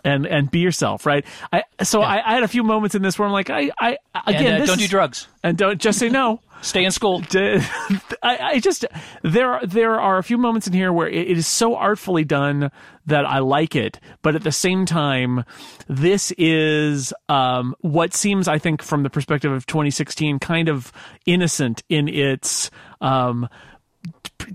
And 0.04 0.26
and 0.26 0.50
be 0.50 0.60
yourself, 0.60 1.06
right? 1.06 1.24
I 1.52 1.62
so 1.82 2.02
I, 2.02 2.22
I 2.24 2.34
had 2.34 2.42
a 2.42 2.48
few 2.48 2.62
moments 2.62 2.94
in 2.94 3.02
this 3.02 3.18
where 3.18 3.26
I'm 3.26 3.32
like, 3.32 3.50
I 3.50 3.70
I 3.80 3.96
again, 4.26 4.54
and 4.54 4.62
uh, 4.62 4.66
don't 4.66 4.78
do 4.78 4.88
drugs. 4.88 5.28
and 5.42 5.56
don't 5.56 5.80
just 5.80 5.98
say 5.98 6.08
no. 6.08 6.40
Stay 6.60 6.84
in 6.84 6.90
school. 6.90 7.22
I, 7.34 7.62
I 8.22 8.58
just 8.60 8.84
there 9.22 9.52
are 9.52 9.66
there 9.66 10.00
are 10.00 10.18
a 10.18 10.24
few 10.24 10.38
moments 10.38 10.66
in 10.66 10.72
here 10.72 10.92
where 10.92 11.08
it, 11.08 11.28
it 11.28 11.38
is 11.38 11.46
so 11.46 11.76
artfully 11.76 12.24
done 12.24 12.72
that 13.06 13.24
I 13.24 13.38
like 13.38 13.76
it, 13.76 14.00
but 14.22 14.34
at 14.34 14.42
the 14.42 14.52
same 14.52 14.84
time, 14.84 15.44
this 15.88 16.32
is 16.36 17.14
um, 17.28 17.76
what 17.80 18.12
seems, 18.12 18.48
I 18.48 18.58
think, 18.58 18.82
from 18.82 19.04
the 19.04 19.10
perspective 19.10 19.52
of 19.52 19.66
2016, 19.66 20.40
kind 20.40 20.68
of 20.68 20.92
innocent 21.26 21.84
in 21.88 22.08
its 22.08 22.70
um, 23.00 23.48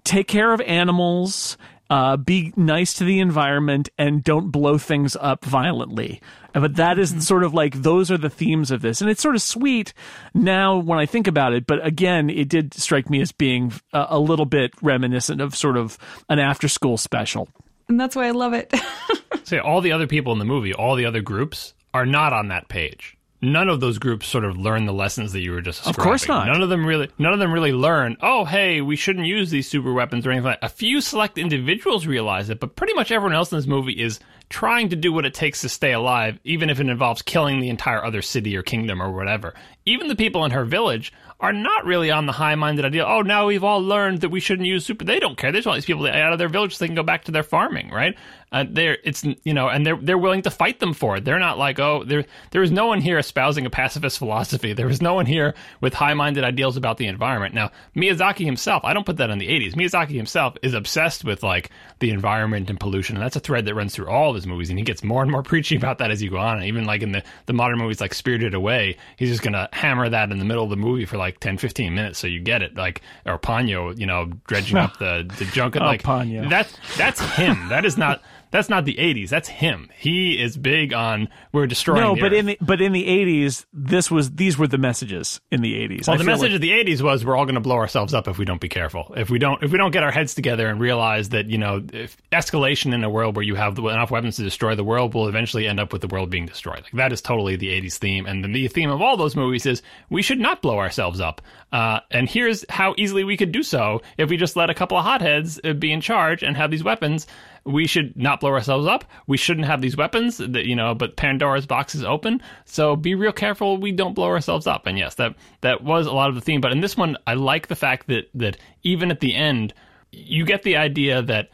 take 0.04 0.28
care 0.28 0.54
of 0.54 0.62
animals. 0.62 1.58
Uh, 1.89 2.17
be 2.17 2.53
nice 2.55 2.93
to 2.93 3.03
the 3.03 3.19
environment 3.19 3.89
and 3.97 4.23
don't 4.23 4.49
blow 4.49 4.77
things 4.77 5.15
up 5.19 5.45
violently. 5.45 6.21
But 6.53 6.75
that 6.75 6.97
is 6.99 7.25
sort 7.27 7.43
of 7.43 7.53
like 7.53 7.81
those 7.81 8.09
are 8.11 8.17
the 8.17 8.29
themes 8.29 8.71
of 8.71 8.81
this, 8.81 9.01
and 9.01 9.09
it's 9.09 9.21
sort 9.21 9.36
of 9.36 9.41
sweet 9.41 9.93
now 10.34 10.77
when 10.77 10.99
I 10.99 11.05
think 11.05 11.27
about 11.27 11.53
it. 11.53 11.65
But 11.65 11.86
again, 11.86 12.29
it 12.29 12.47
did 12.47 12.73
strike 12.73 13.09
me 13.09 13.21
as 13.21 13.31
being 13.31 13.73
a, 13.91 14.05
a 14.11 14.19
little 14.19 14.45
bit 14.45 14.71
reminiscent 14.81 15.41
of 15.41 15.55
sort 15.55 15.77
of 15.77 15.97
an 16.29 16.39
after-school 16.39 16.97
special. 16.97 17.49
And 17.89 17.99
that's 17.99 18.15
why 18.15 18.27
I 18.27 18.31
love 18.31 18.53
it. 18.53 18.73
Say 19.43 19.59
all 19.59 19.81
the 19.81 19.91
other 19.91 20.07
people 20.07 20.31
in 20.31 20.39
the 20.39 20.45
movie, 20.45 20.73
all 20.73 20.95
the 20.95 21.05
other 21.05 21.21
groups 21.21 21.73
are 21.93 22.05
not 22.05 22.34
on 22.34 22.47
that 22.49 22.69
page. 22.69 23.17
None 23.44 23.68
of 23.68 23.82
those 23.82 24.00
groups 24.00 24.26
sort 24.26 24.46
of 24.46 24.58
learn 24.58 24.86
the 24.86 24.94
lessons 24.94 25.34
that 25.34 25.41
you 25.41 25.52
were 25.52 25.60
just 25.60 25.86
Of 25.86 25.98
course 25.98 26.30
not. 26.30 26.48
None 26.48 26.62
of 26.62 26.70
them 26.70 26.86
really. 26.86 27.10
None 27.18 27.34
of 27.34 27.39
them 27.39 27.52
really 27.52 27.74
learn. 27.74 28.16
Oh, 28.22 28.46
hey, 28.46 28.80
we 28.80 28.96
shouldn't 28.96 29.26
use 29.26 29.50
these 29.50 29.70
super 29.70 29.91
weapons 29.91 30.26
or 30.26 30.32
anything. 30.32 30.46
like 30.46 30.60
A 30.62 30.70
few 30.70 31.02
select 31.02 31.38
individuals 31.38 32.08
realize 32.08 32.50
it, 32.50 32.62
but 32.62 32.78
pretty 32.78 32.94
much 32.94 33.12
everyone 33.12 33.36
else 33.36 33.52
in 33.52 33.58
this 33.58 33.68
movie 33.68 34.02
is 34.02 34.22
trying 34.48 34.88
to 34.89 34.96
do 34.96 35.12
what 35.12 35.26
it 35.26 35.34
takes 35.34 35.60
to 35.62 35.68
stay 35.68 35.91
alive, 35.91 36.39
even 36.46 36.70
if 36.70 36.80
it 36.80 36.88
involves 36.88 37.22
killing 37.22 37.60
the 37.60 37.70
entire 37.70 38.02
other 38.02 38.22
city 38.22 38.56
or 38.56 38.64
kingdom 38.64 39.02
or 39.02 39.12
whatever. 39.12 39.54
Even 39.86 40.08
the 40.08 40.16
people 40.16 40.46
in 40.46 40.52
her 40.52 40.64
village 40.64 41.12
are 41.41 41.52
not 41.52 41.86
really 41.86 42.10
on 42.12 42.26
the 42.26 42.32
high-minded 42.32 42.86
idea. 42.86 43.06
Oh, 43.06 43.22
now 43.22 43.48
we've 43.48 43.66
all 43.66 43.82
learned 43.82 44.22
that 44.22 44.30
we 44.30 44.39
shouldn't 44.39 44.68
use 44.68 44.86
super. 44.86 45.04
They 45.04 45.20
don't 45.20 45.38
care. 45.38 45.52
They 45.52 45.58
just 45.58 45.68
want 45.68 45.78
these 45.78 45.86
people 45.86 46.08
out 46.08 46.32
of 46.32 46.39
their 46.39 46.48
village 46.48 46.78
so 46.78 46.84
they 46.84 46.88
can 46.88 46.96
go 46.96 47.04
back 47.04 47.26
to 47.26 47.32
their 47.34 47.44
farming, 47.44 47.89
right? 47.89 48.16
Uh, 48.54 48.66
they're 48.70 48.97
it's 49.04 49.24
you 49.43 49.54
know, 49.54 49.68
and 49.68 49.86
they're 49.86 49.97
they're 49.97 50.18
willing 50.18 50.43
to 50.43 50.51
fight 50.51 50.80
them 50.80 50.93
for 50.93 51.18
it. 51.18 51.26
They're 51.26 51.39
not 51.39 51.58
like 51.58 51.80
oh, 51.80 52.04
there 52.06 52.24
there 52.51 52.62
is 52.62 52.72
no 52.72 52.86
one 52.86 53.01
here 53.01 53.18
espousing 53.18 53.66
a 53.66 53.70
pacifist 53.70 54.20
philosophy. 54.20 54.74
There 54.74 54.89
is 54.89 55.01
no 55.01 55.16
one 55.16 55.26
here 55.26 55.56
with 55.82 55.95
high-minded 55.95 56.43
ideals 56.43 56.78
about 56.78 56.97
the 56.97 57.08
environment. 57.08 57.56
Now 57.56 57.72
Miyazaki 57.95 58.45
himself, 58.45 58.84
I 58.86 58.93
don't 58.93 59.06
put 59.06 59.18
that 59.18 59.32
in 59.32 59.39
the 59.39 59.47
'80s. 59.47 59.74
Miyazaki 59.74 60.16
himself 60.16 60.56
is 60.62 60.76
obsessed 60.76 61.26
with 61.26 61.41
like 61.41 61.72
the 61.99 62.12
environment 62.12 62.70
and 62.70 62.80
pollution, 62.80 63.16
and 63.16 63.24
that's 63.26 63.36
a 63.36 63.39
thread 63.39 63.66
that 63.66 63.76
runs 63.76 63.95
through 63.95 64.08
all 64.08 64.30
of 64.30 64.36
his 64.36 64.45
movies. 64.45 64.70
And 64.70 64.78
he 64.78 64.86
gets 64.86 65.04
more 65.04 65.24
and 65.24 65.32
more 65.32 65.43
preachy 65.54 65.76
about 65.76 65.97
that 65.97 66.12
as 66.12 66.22
you 66.22 66.30
go 66.30 66.38
on. 66.38 66.58
And 66.58 66.68
even 66.68 66.86
like 66.86 67.01
in 67.01 67.12
the 67.12 67.24
the 67.47 67.54
modern 67.54 67.80
movies 67.80 67.99
like 67.99 68.14
Spirited 68.14 68.54
Away, 68.54 68.97
he's 69.18 69.30
just 69.30 69.41
gonna 69.41 69.68
hammer 69.74 70.08
that 70.10 70.32
in 70.32 70.38
the 70.38 70.45
middle 70.45 70.64
of 70.64 70.70
the 70.70 70.76
movie 70.76 71.06
for 71.06 71.18
like 71.18 71.39
10, 71.39 71.58
15 71.58 71.93
minutes 71.93 72.20
so 72.20 72.28
you 72.28 72.39
get 72.39 72.62
it. 72.62 72.76
Like 72.76 73.01
or 73.26 73.39
Ponyo, 73.39 73.97
you 73.97 74.06
know, 74.06 74.32
dredging 74.47 74.78
up 74.78 74.99
the 74.99 75.30
the 75.39 75.45
junk. 75.45 75.76
Oh, 75.76 75.80
like 75.80 76.04
Ponyo. 76.04 76.49
that 76.49 76.72
that's 76.97 77.20
him. 77.36 77.70
That 77.70 77.86
is 77.86 77.97
not. 77.97 78.22
That's 78.54 78.70
not 78.70 78.86
the 78.86 78.93
'80s. 78.93 79.30
That's 79.30 79.49
him. 79.49 79.89
He 79.97 80.39
is 80.41 80.56
big 80.58 80.93
on 80.93 81.28
we're 81.51 81.66
destroying. 81.66 82.01
No, 82.01 82.14
the 82.14 82.22
but 82.22 82.32
Earth. 82.34 82.38
in 82.39 82.45
the 82.45 82.58
but 82.62 82.82
in 82.82 82.91
the 82.91 83.04
80s, 83.04 83.66
this 83.74 84.12
was 84.12 84.32
these 84.36 84.60
were 84.60 84.68
the 84.68 84.78
messages 84.78 85.41
in 85.51 85.62
the 85.62 85.74
80s. 85.74 86.08
Well, 86.08 86.14
I 86.14 86.18
the 86.20 86.24
message 86.24 86.49
like- 86.51 86.56
of 86.56 86.62
the 86.62 86.70
'80s 86.72 87.01
was 87.01 87.26
we're 87.26 87.36
all 87.36 87.45
going 87.45 87.56
to 87.56 87.62
blow 87.62 87.78
ourselves 87.78 88.14
up 88.14 88.28
if 88.28 88.38
we 88.38 88.45
don't 88.45 88.62
be 88.62 88.70
careful. 88.70 89.12
If 89.18 89.32
we 89.32 89.39
don't, 89.39 89.64
if 89.64 89.72
we 89.72 89.80
don't 89.80 89.89
get 89.89 90.04
our 90.04 90.12
heads 90.12 90.36
together 90.36 90.68
and 90.68 90.80
realize 90.80 91.30
that 91.30 91.47
you 91.47 91.58
know, 91.58 91.84
if 91.91 92.16
escalation 92.32 92.93
in 92.93 93.04
a 93.04 93.10
world 93.10 93.36
where 93.36 93.43
you 93.43 93.56
have 93.56 93.80
enough 93.80 94.12
weapons 94.12 94.36
to 94.36 94.43
destroy 94.43 94.76
the 94.76 94.84
world 94.84 95.16
will 95.16 95.28
eventually 95.28 95.68
end 95.68 95.80
up 95.80 95.91
with 95.91 96.01
the 96.01 96.08
world 96.08 96.30
being 96.30 96.45
destroyed. 96.45 96.84
Like 96.84 96.91
that 96.93 97.12
is 97.12 97.22
totally 97.24 97.56
the 97.56 97.70
'80s 97.70 97.97
theme, 97.97 98.28
and 98.28 98.43
then 98.43 98.51
the 98.51 98.68
theme 98.68 98.91
of 98.91 99.01
all 99.01 99.18
those 99.18 99.36
movies 99.36 99.66
is 99.66 99.82
we 100.12 100.22
should 100.22 100.39
not 100.39 100.62
blow 100.62 100.78
ourselves 100.78 101.20
up. 101.20 101.41
Uh, 101.72 102.01
and 102.12 102.30
here's 102.30 102.64
how 102.70 102.93
easily 102.99 103.24
we 103.24 103.36
could 103.36 103.51
do 103.51 103.64
so 103.64 104.04
if 104.20 104.30
we 104.30 104.38
just 104.38 104.56
let 104.56 104.70
a 104.70 104.76
couple 104.76 104.95
of 104.95 105.04
hotheads 105.04 105.60
uh, 105.64 105.74
be 105.74 105.91
in 105.91 106.01
charge 106.01 106.43
and 106.43 106.56
have 106.56 106.70
these 106.70 106.84
weapons. 106.84 107.26
We 107.66 107.88
should 107.88 108.18
not 108.18 108.41
blow 108.41 108.51
ourselves 108.51 108.88
up. 108.88 109.05
We 109.26 109.38
shouldn't 109.38 109.68
have 109.68 109.82
these 109.82 109.95
weapons 109.95 110.38
that 110.38 110.66
you 110.66 110.76
know, 110.76 110.93
but 110.93 111.16
Pandora's 111.16 111.66
box 111.66 111.95
is 111.95 112.03
open. 112.03 112.41
So 112.66 112.95
be 112.95 113.16
real 113.16 113.32
careful 113.32 113.78
we 113.78 113.91
don't 113.91 114.14
blow 114.14 114.28
ourselves 114.28 114.68
up. 114.68 114.86
And 114.86 114.97
yes, 114.97 115.16
that 115.16 115.36
that 115.61 115.84
was 115.84 116.05
a 116.05 116.11
lot 116.11 116.30
of 116.30 116.36
the 116.36 116.41
theme. 116.41 116.61
But 116.61 116.74
in 116.74 116.82
this 116.82 116.97
one, 116.97 117.18
I 117.26 117.36
like 117.36 117.68
the 117.68 117.76
fact 117.76 118.07
that 118.07 118.30
that 118.34 118.57
even 118.84 119.11
at 119.11 119.22
the 119.22 119.34
end, 119.34 119.74
you 120.11 120.45
get 120.45 120.64
the 120.64 120.76
idea 120.76 121.22
that 121.22 121.49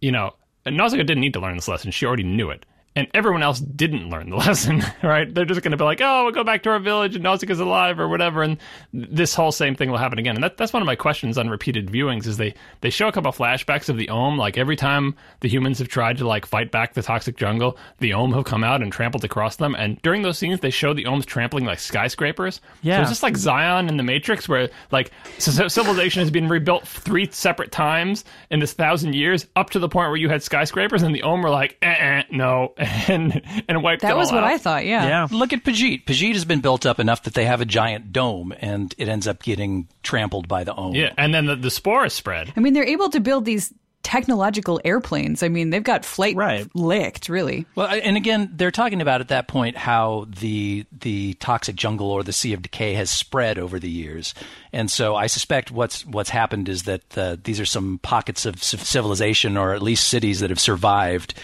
you 0.00 0.12
know, 0.12 0.34
Nausicaa 0.66 1.02
didn't 1.02 1.20
need 1.20 1.34
to 1.34 1.40
learn 1.40 1.56
this 1.56 1.68
lesson. 1.68 1.90
She 1.90 2.06
already 2.06 2.22
knew 2.22 2.50
it. 2.50 2.64
And 2.96 3.06
everyone 3.14 3.44
else 3.44 3.60
didn't 3.60 4.10
learn 4.10 4.30
the 4.30 4.36
lesson, 4.48 4.82
right? 5.02 5.32
They're 5.32 5.44
just 5.44 5.62
going 5.62 5.70
to 5.70 5.76
be 5.76 5.84
like, 5.84 6.00
oh, 6.02 6.24
we'll 6.24 6.32
go 6.32 6.42
back 6.42 6.64
to 6.64 6.70
our 6.70 6.80
village 6.80 7.14
and 7.14 7.22
Nausicaa's 7.22 7.60
alive 7.60 8.00
or 8.00 8.08
whatever. 8.08 8.42
And 8.42 8.58
this 8.92 9.32
whole 9.32 9.52
same 9.52 9.76
thing 9.76 9.90
will 9.90 9.98
happen 9.98 10.18
again. 10.18 10.34
And 10.34 10.42
that, 10.42 10.56
that's 10.56 10.72
one 10.72 10.82
of 10.82 10.86
my 10.86 10.96
questions 10.96 11.38
on 11.38 11.48
repeated 11.48 11.88
viewings 11.88 12.26
is 12.26 12.36
they, 12.36 12.54
they 12.80 12.90
show 12.90 13.06
a 13.06 13.12
couple 13.12 13.30
flashbacks 13.32 13.88
of 13.88 13.96
the 13.96 14.08
Ohm. 14.08 14.36
Like 14.36 14.58
every 14.58 14.76
time 14.76 15.14
the 15.38 15.48
humans 15.48 15.78
have 15.78 15.88
tried 15.88 16.18
to 16.18 16.26
like 16.26 16.46
fight 16.46 16.72
back 16.72 16.94
the 16.94 17.02
toxic 17.02 17.36
jungle, 17.36 17.78
the 17.98 18.12
Ohm 18.12 18.32
have 18.32 18.44
come 18.44 18.64
out 18.64 18.82
and 18.82 18.92
trampled 18.92 19.24
across 19.24 19.56
them. 19.56 19.76
And 19.76 20.02
during 20.02 20.22
those 20.22 20.38
scenes, 20.38 20.60
they 20.60 20.70
show 20.70 20.92
the 20.92 21.04
Ohms 21.04 21.26
trampling 21.26 21.64
like 21.64 21.78
skyscrapers. 21.78 22.60
Yeah. 22.82 22.96
So 22.96 23.02
it's 23.02 23.10
just 23.10 23.22
like 23.22 23.36
Zion 23.36 23.88
in 23.88 23.98
the 23.98 24.02
Matrix, 24.02 24.48
where 24.48 24.68
like 24.90 25.12
civilization 25.38 26.20
has 26.20 26.30
been 26.30 26.48
rebuilt 26.48 26.86
three 26.86 27.28
separate 27.30 27.70
times 27.70 28.24
in 28.50 28.60
this 28.60 28.72
thousand 28.72 29.14
years, 29.14 29.46
up 29.54 29.70
to 29.70 29.78
the 29.78 29.88
point 29.88 30.08
where 30.08 30.16
you 30.16 30.28
had 30.28 30.42
skyscrapers, 30.42 31.02
and 31.02 31.14
the 31.14 31.22
Ohm 31.22 31.42
were 31.42 31.50
like, 31.50 31.78
eh, 31.82 31.94
eh, 31.98 32.22
no, 32.30 32.74
and 32.80 33.42
and 33.68 33.82
wiped 33.82 34.02
that 34.02 34.12
it 34.12 34.16
was 34.16 34.32
what 34.32 34.44
out. 34.44 34.50
I 34.50 34.58
thought. 34.58 34.86
Yeah. 34.86 35.06
yeah. 35.06 35.28
Look 35.30 35.52
at 35.52 35.64
Pejite. 35.64 36.06
Pejite 36.06 36.34
has 36.34 36.44
been 36.44 36.60
built 36.60 36.86
up 36.86 36.98
enough 36.98 37.22
that 37.24 37.34
they 37.34 37.44
have 37.44 37.60
a 37.60 37.66
giant 37.66 38.12
dome, 38.12 38.54
and 38.60 38.94
it 38.98 39.08
ends 39.08 39.26
up 39.28 39.42
getting 39.42 39.88
trampled 40.02 40.48
by 40.48 40.64
the 40.64 40.74
Ohm. 40.74 40.94
Yeah, 40.94 41.12
and 41.18 41.34
then 41.34 41.46
the, 41.46 41.56
the 41.56 41.70
spores 41.70 42.12
spread. 42.12 42.52
I 42.56 42.60
mean, 42.60 42.72
they're 42.72 42.84
able 42.86 43.10
to 43.10 43.20
build 43.20 43.44
these 43.44 43.72
technological 44.02 44.80
airplanes. 44.82 45.42
I 45.42 45.48
mean, 45.50 45.68
they've 45.68 45.82
got 45.82 46.06
flight 46.06 46.34
Right. 46.34 46.66
licked, 46.74 47.28
really. 47.28 47.66
Well, 47.74 47.86
and 47.88 48.16
again, 48.16 48.50
they're 48.54 48.70
talking 48.70 49.02
about 49.02 49.20
at 49.20 49.28
that 49.28 49.46
point 49.46 49.76
how 49.76 50.26
the 50.28 50.86
the 51.00 51.34
toxic 51.34 51.76
jungle 51.76 52.10
or 52.10 52.22
the 52.22 52.32
Sea 52.32 52.54
of 52.54 52.62
Decay 52.62 52.94
has 52.94 53.10
spread 53.10 53.58
over 53.58 53.78
the 53.78 53.90
years, 53.90 54.34
and 54.72 54.90
so 54.90 55.16
I 55.16 55.26
suspect 55.26 55.70
what's 55.70 56.04
what's 56.06 56.30
happened 56.30 56.68
is 56.68 56.84
that 56.84 57.18
uh, 57.18 57.36
these 57.42 57.60
are 57.60 57.66
some 57.66 57.98
pockets 58.02 58.46
of 58.46 58.62
civ- 58.62 58.82
civilization, 58.82 59.56
or 59.56 59.74
at 59.74 59.82
least 59.82 60.08
cities 60.08 60.40
that 60.40 60.50
have 60.50 60.60
survived 60.60 61.34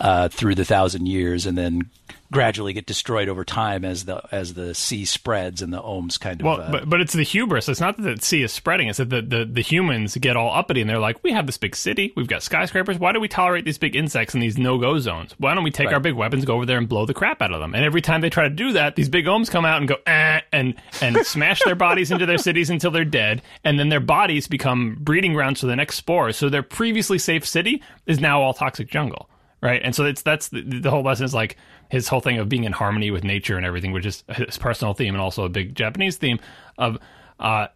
uh, 0.00 0.28
through 0.28 0.54
the 0.54 0.64
thousand 0.64 1.06
years, 1.06 1.46
and 1.46 1.56
then 1.56 1.90
gradually 2.32 2.72
get 2.72 2.86
destroyed 2.86 3.28
over 3.28 3.44
time 3.44 3.84
as 3.84 4.04
the 4.04 4.20
as 4.32 4.54
the 4.54 4.74
sea 4.74 5.04
spreads 5.04 5.62
and 5.62 5.72
the 5.72 5.80
ohms 5.80 6.18
kind 6.18 6.40
of. 6.40 6.44
Well, 6.44 6.60
uh, 6.60 6.70
but 6.72 6.88
but 6.90 7.00
it's 7.00 7.12
the 7.12 7.22
hubris. 7.22 7.68
It's 7.68 7.80
not 7.80 7.96
that 7.96 8.16
the 8.16 8.24
sea 8.24 8.42
is 8.42 8.52
spreading. 8.52 8.88
It's 8.88 8.98
that 8.98 9.10
the, 9.10 9.22
the, 9.22 9.44
the 9.44 9.60
humans 9.62 10.16
get 10.16 10.36
all 10.36 10.52
uppity 10.52 10.80
and 10.80 10.90
they're 10.90 10.98
like, 10.98 11.22
we 11.22 11.32
have 11.32 11.46
this 11.46 11.56
big 11.56 11.76
city, 11.76 12.12
we've 12.16 12.26
got 12.26 12.42
skyscrapers. 12.42 12.98
Why 12.98 13.12
do 13.12 13.20
we 13.20 13.28
tolerate 13.28 13.64
these 13.64 13.78
big 13.78 13.94
insects 13.94 14.34
in 14.34 14.40
these 14.40 14.58
no 14.58 14.76
go 14.78 14.98
zones? 14.98 15.34
Why 15.38 15.54
don't 15.54 15.62
we 15.62 15.70
take 15.70 15.86
Right. 15.86 15.94
our 15.94 16.00
big 16.00 16.14
weapons, 16.14 16.44
go 16.44 16.56
over 16.56 16.66
there 16.66 16.78
and 16.78 16.88
blow 16.88 17.06
the 17.06 17.14
crap 17.14 17.40
out 17.42 17.52
of 17.52 17.60
them? 17.60 17.74
And 17.76 17.84
every 17.84 18.02
time 18.02 18.22
they 18.22 18.30
try 18.30 18.44
to 18.44 18.50
do 18.50 18.72
that, 18.72 18.96
these 18.96 19.08
big 19.08 19.26
ohms 19.26 19.48
come 19.48 19.64
out 19.64 19.78
and 19.78 19.86
go 19.88 19.96
eh, 20.06 20.40
and 20.52 20.74
and 21.00 21.16
smash 21.24 21.62
their 21.64 21.76
bodies 21.76 22.10
into 22.10 22.26
their 22.26 22.38
cities 22.38 22.70
until 22.76 22.90
they're 22.90 23.04
dead, 23.04 23.42
and 23.64 23.78
then 23.78 23.88
their 23.88 24.00
bodies 24.00 24.48
become 24.48 24.96
breeding 25.00 25.32
grounds 25.32 25.60
for 25.60 25.66
the 25.66 25.76
next 25.76 25.96
spores. 25.96 26.36
So 26.36 26.48
their 26.48 26.62
previously 26.62 27.18
safe 27.18 27.46
city 27.46 27.82
is 28.06 28.20
now 28.20 28.40
all 28.40 28.54
toxic 28.54 28.88
jungle. 28.88 29.28
Right, 29.62 29.80
and 29.82 29.94
so 29.94 30.04
it's 30.04 30.22
that's 30.22 30.48
the, 30.50 30.60
the 30.60 30.90
whole 30.90 31.02
lesson 31.02 31.24
is 31.24 31.34
like 31.34 31.56
his 31.88 32.08
whole 32.08 32.20
thing 32.20 32.38
of 32.38 32.48
being 32.48 32.64
in 32.64 32.72
harmony 32.72 33.10
with 33.10 33.24
nature 33.24 33.56
and 33.56 33.64
everything, 33.64 33.90
which 33.90 34.04
is 34.04 34.22
his 34.28 34.58
personal 34.58 34.92
theme 34.92 35.14
and 35.14 35.20
also 35.20 35.44
a 35.44 35.48
big 35.48 35.74
Japanese 35.74 36.18
theme 36.18 36.38
of, 36.76 36.98
uh, 37.40 37.66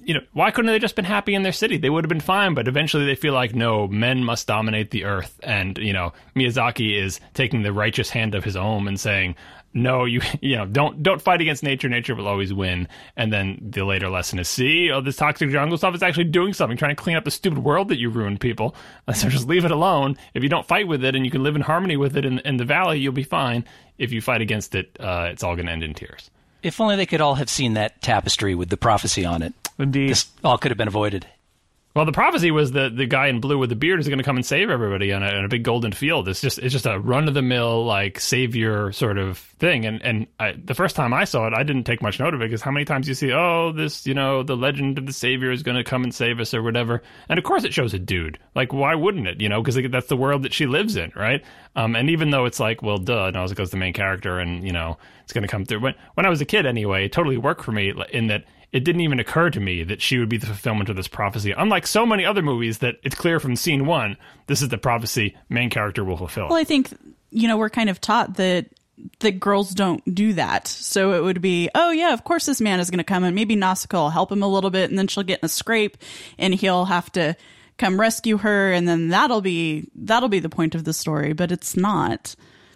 you 0.00 0.14
know, 0.14 0.20
why 0.32 0.52
couldn't 0.52 0.70
they 0.70 0.78
just 0.78 0.94
been 0.96 1.04
happy 1.04 1.34
in 1.34 1.42
their 1.42 1.52
city? 1.52 1.76
They 1.76 1.90
would 1.90 2.04
have 2.04 2.08
been 2.08 2.20
fine, 2.20 2.54
but 2.54 2.68
eventually 2.68 3.04
they 3.04 3.16
feel 3.16 3.34
like 3.34 3.54
no, 3.54 3.88
men 3.88 4.22
must 4.22 4.46
dominate 4.46 4.90
the 4.90 5.04
earth, 5.04 5.38
and 5.42 5.76
you 5.76 5.92
know, 5.92 6.12
Miyazaki 6.36 7.02
is 7.02 7.20
taking 7.34 7.62
the 7.62 7.72
righteous 7.72 8.10
hand 8.10 8.34
of 8.34 8.44
his 8.44 8.56
own 8.56 8.86
and 8.86 8.98
saying, 8.98 9.34
no, 9.74 10.04
you 10.04 10.20
you 10.40 10.56
know, 10.56 10.64
don't 10.66 11.02
don't 11.02 11.20
fight 11.20 11.40
against 11.40 11.62
nature. 11.62 11.88
Nature 11.88 12.14
will 12.14 12.28
always 12.28 12.54
win. 12.54 12.88
And 13.16 13.32
then 13.32 13.58
the 13.60 13.84
later 13.84 14.08
lesson 14.08 14.38
is, 14.38 14.48
see, 14.48 14.90
oh, 14.90 15.00
this 15.00 15.16
toxic 15.16 15.50
jungle 15.50 15.76
stuff 15.76 15.94
is 15.94 16.02
actually 16.02 16.24
doing 16.24 16.52
something, 16.54 16.76
trying 16.78 16.94
to 16.96 17.02
clean 17.02 17.16
up 17.16 17.24
the 17.24 17.30
stupid 17.30 17.58
world 17.58 17.88
that 17.88 17.98
you 17.98 18.08
ruined, 18.08 18.40
people. 18.40 18.74
So 19.14 19.28
just 19.28 19.46
leave 19.48 19.64
it 19.64 19.70
alone. 19.70 20.16
If 20.32 20.42
you 20.42 20.48
don't 20.48 20.66
fight 20.66 20.88
with 20.88 21.04
it 21.04 21.14
and 21.14 21.24
you 21.24 21.30
can 21.30 21.42
live 21.42 21.56
in 21.56 21.62
harmony 21.62 21.96
with 21.96 22.16
it 22.16 22.24
in, 22.24 22.38
in 22.40 22.56
the 22.56 22.64
valley, 22.64 22.98
you'll 22.98 23.12
be 23.12 23.22
fine. 23.22 23.64
If 23.98 24.12
you 24.12 24.20
fight 24.20 24.40
against 24.40 24.74
it, 24.74 24.96
uh, 24.98 25.28
it's 25.30 25.42
all 25.44 25.54
going 25.54 25.66
to 25.66 25.72
end 25.72 25.82
in 25.82 25.94
tears. 25.94 26.30
if 26.62 26.80
only 26.80 26.96
they 26.96 27.06
could 27.06 27.20
all 27.20 27.34
have 27.34 27.50
seen 27.50 27.74
that 27.74 28.00
tapestry 28.00 28.54
with 28.54 28.70
the 28.70 28.76
prophecy 28.76 29.24
on 29.24 29.42
it, 29.42 29.52
Indeed. 29.78 30.10
this 30.10 30.26
all 30.42 30.56
could 30.58 30.70
have 30.70 30.78
been 30.78 30.88
avoided. 30.88 31.26
Well, 31.94 32.06
the 32.06 32.12
prophecy 32.12 32.50
was 32.50 32.72
that 32.72 32.96
the 32.96 33.06
guy 33.06 33.28
in 33.28 33.38
blue 33.38 33.56
with 33.56 33.70
the 33.70 33.76
beard 33.76 34.00
is 34.00 34.08
going 34.08 34.18
to 34.18 34.24
come 34.24 34.34
and 34.36 34.44
save 34.44 34.68
everybody 34.68 35.12
on 35.12 35.22
a, 35.22 35.28
on 35.28 35.44
a 35.44 35.48
big 35.48 35.62
golden 35.62 35.92
field. 35.92 36.28
It's 36.28 36.40
just 36.40 36.58
it's 36.58 36.72
just 36.72 36.86
a 36.86 36.98
run 36.98 37.28
of 37.28 37.34
the 37.34 37.42
mill 37.42 37.84
like 37.84 38.18
savior 38.18 38.90
sort 38.90 39.16
of 39.16 39.38
thing. 39.38 39.86
And 39.86 40.02
and 40.02 40.26
I, 40.40 40.52
the 40.52 40.74
first 40.74 40.96
time 40.96 41.14
I 41.14 41.22
saw 41.22 41.46
it, 41.46 41.54
I 41.54 41.62
didn't 41.62 41.84
take 41.84 42.02
much 42.02 42.18
note 42.18 42.34
of 42.34 42.40
it 42.40 42.46
because 42.46 42.62
how 42.62 42.72
many 42.72 42.84
times 42.84 43.06
you 43.06 43.14
see 43.14 43.30
oh 43.30 43.70
this 43.70 44.08
you 44.08 44.14
know 44.14 44.42
the 44.42 44.56
legend 44.56 44.98
of 44.98 45.06
the 45.06 45.12
savior 45.12 45.52
is 45.52 45.62
going 45.62 45.76
to 45.76 45.84
come 45.84 46.02
and 46.02 46.12
save 46.12 46.40
us 46.40 46.52
or 46.52 46.64
whatever. 46.64 47.00
And 47.28 47.38
of 47.38 47.44
course 47.44 47.62
it 47.62 47.72
shows 47.72 47.94
a 47.94 48.00
dude. 48.00 48.40
Like 48.56 48.72
why 48.72 48.96
wouldn't 48.96 49.28
it? 49.28 49.40
You 49.40 49.48
know 49.48 49.62
because 49.62 49.80
that's 49.92 50.08
the 50.08 50.16
world 50.16 50.42
that 50.42 50.52
she 50.52 50.66
lives 50.66 50.96
in, 50.96 51.12
right? 51.14 51.44
Um, 51.76 51.94
and 51.94 52.10
even 52.10 52.30
though 52.30 52.44
it's 52.46 52.58
like 52.58 52.82
well 52.82 52.98
duh, 52.98 53.30
no, 53.30 53.44
it 53.44 53.54
goes 53.54 53.70
the 53.70 53.76
main 53.76 53.92
character 53.92 54.40
and 54.40 54.66
you 54.66 54.72
know 54.72 54.98
it's 55.22 55.32
going 55.32 55.42
to 55.42 55.48
come 55.48 55.64
through. 55.64 55.78
When 55.78 55.94
when 56.14 56.26
I 56.26 56.28
was 56.28 56.40
a 56.40 56.44
kid 56.44 56.66
anyway, 56.66 57.04
it 57.04 57.12
totally 57.12 57.36
worked 57.36 57.62
for 57.62 57.70
me 57.70 57.92
in 58.10 58.26
that 58.26 58.46
it 58.74 58.82
didn't 58.82 59.02
even 59.02 59.20
occur 59.20 59.50
to 59.50 59.60
me 59.60 59.84
that 59.84 60.02
she 60.02 60.18
would 60.18 60.28
be 60.28 60.36
the 60.36 60.46
fulfillment 60.46 60.88
of 60.88 60.96
this 60.96 61.06
prophecy. 61.06 61.52
Unlike 61.52 61.86
so 61.86 62.04
many 62.04 62.24
other 62.24 62.42
movies 62.42 62.78
that 62.78 62.96
it's 63.04 63.14
clear 63.14 63.38
from 63.38 63.54
scene 63.54 63.86
one, 63.86 64.16
this 64.48 64.62
is 64.62 64.68
the 64.68 64.76
prophecy 64.76 65.36
main 65.48 65.70
character 65.70 66.02
will 66.02 66.16
fulfill. 66.16 66.48
Well, 66.48 66.58
I 66.58 66.64
think 66.64 66.92
you 67.30 67.46
know 67.46 67.56
we're 67.56 67.70
kind 67.70 67.88
of 67.88 68.00
taught 68.00 68.34
that 68.34 68.66
that 69.20 69.38
girls 69.38 69.70
don't 69.70 70.02
do 70.12 70.32
that. 70.32 70.66
So 70.66 71.12
it 71.12 71.22
would 71.22 71.40
be, 71.40 71.70
oh 71.76 71.92
yeah, 71.92 72.12
of 72.12 72.24
course 72.24 72.46
this 72.46 72.60
man 72.60 72.80
is 72.80 72.90
going 72.90 72.98
to 72.98 73.04
come 73.04 73.22
and 73.22 73.34
maybe 73.34 73.54
Nausicaa 73.54 74.02
will 74.02 74.10
help 74.10 74.32
him 74.32 74.42
a 74.42 74.48
little 74.48 74.70
bit, 74.70 74.90
and 74.90 74.98
then 74.98 75.06
she'll 75.06 75.22
get 75.22 75.38
in 75.38 75.46
a 75.46 75.48
scrape, 75.48 75.96
and 76.36 76.52
he'll 76.52 76.86
have 76.86 77.12
to 77.12 77.36
come 77.78 78.00
rescue 78.00 78.38
her, 78.38 78.72
and 78.72 78.88
then 78.88 79.08
that'll 79.08 79.40
be 79.40 79.88
that'll 79.94 80.28
be 80.28 80.40
the 80.40 80.48
point 80.48 80.74
of 80.74 80.82
the 80.82 80.92
story. 80.92 81.32
But 81.32 81.52
it's 81.52 81.76
not 81.76 82.34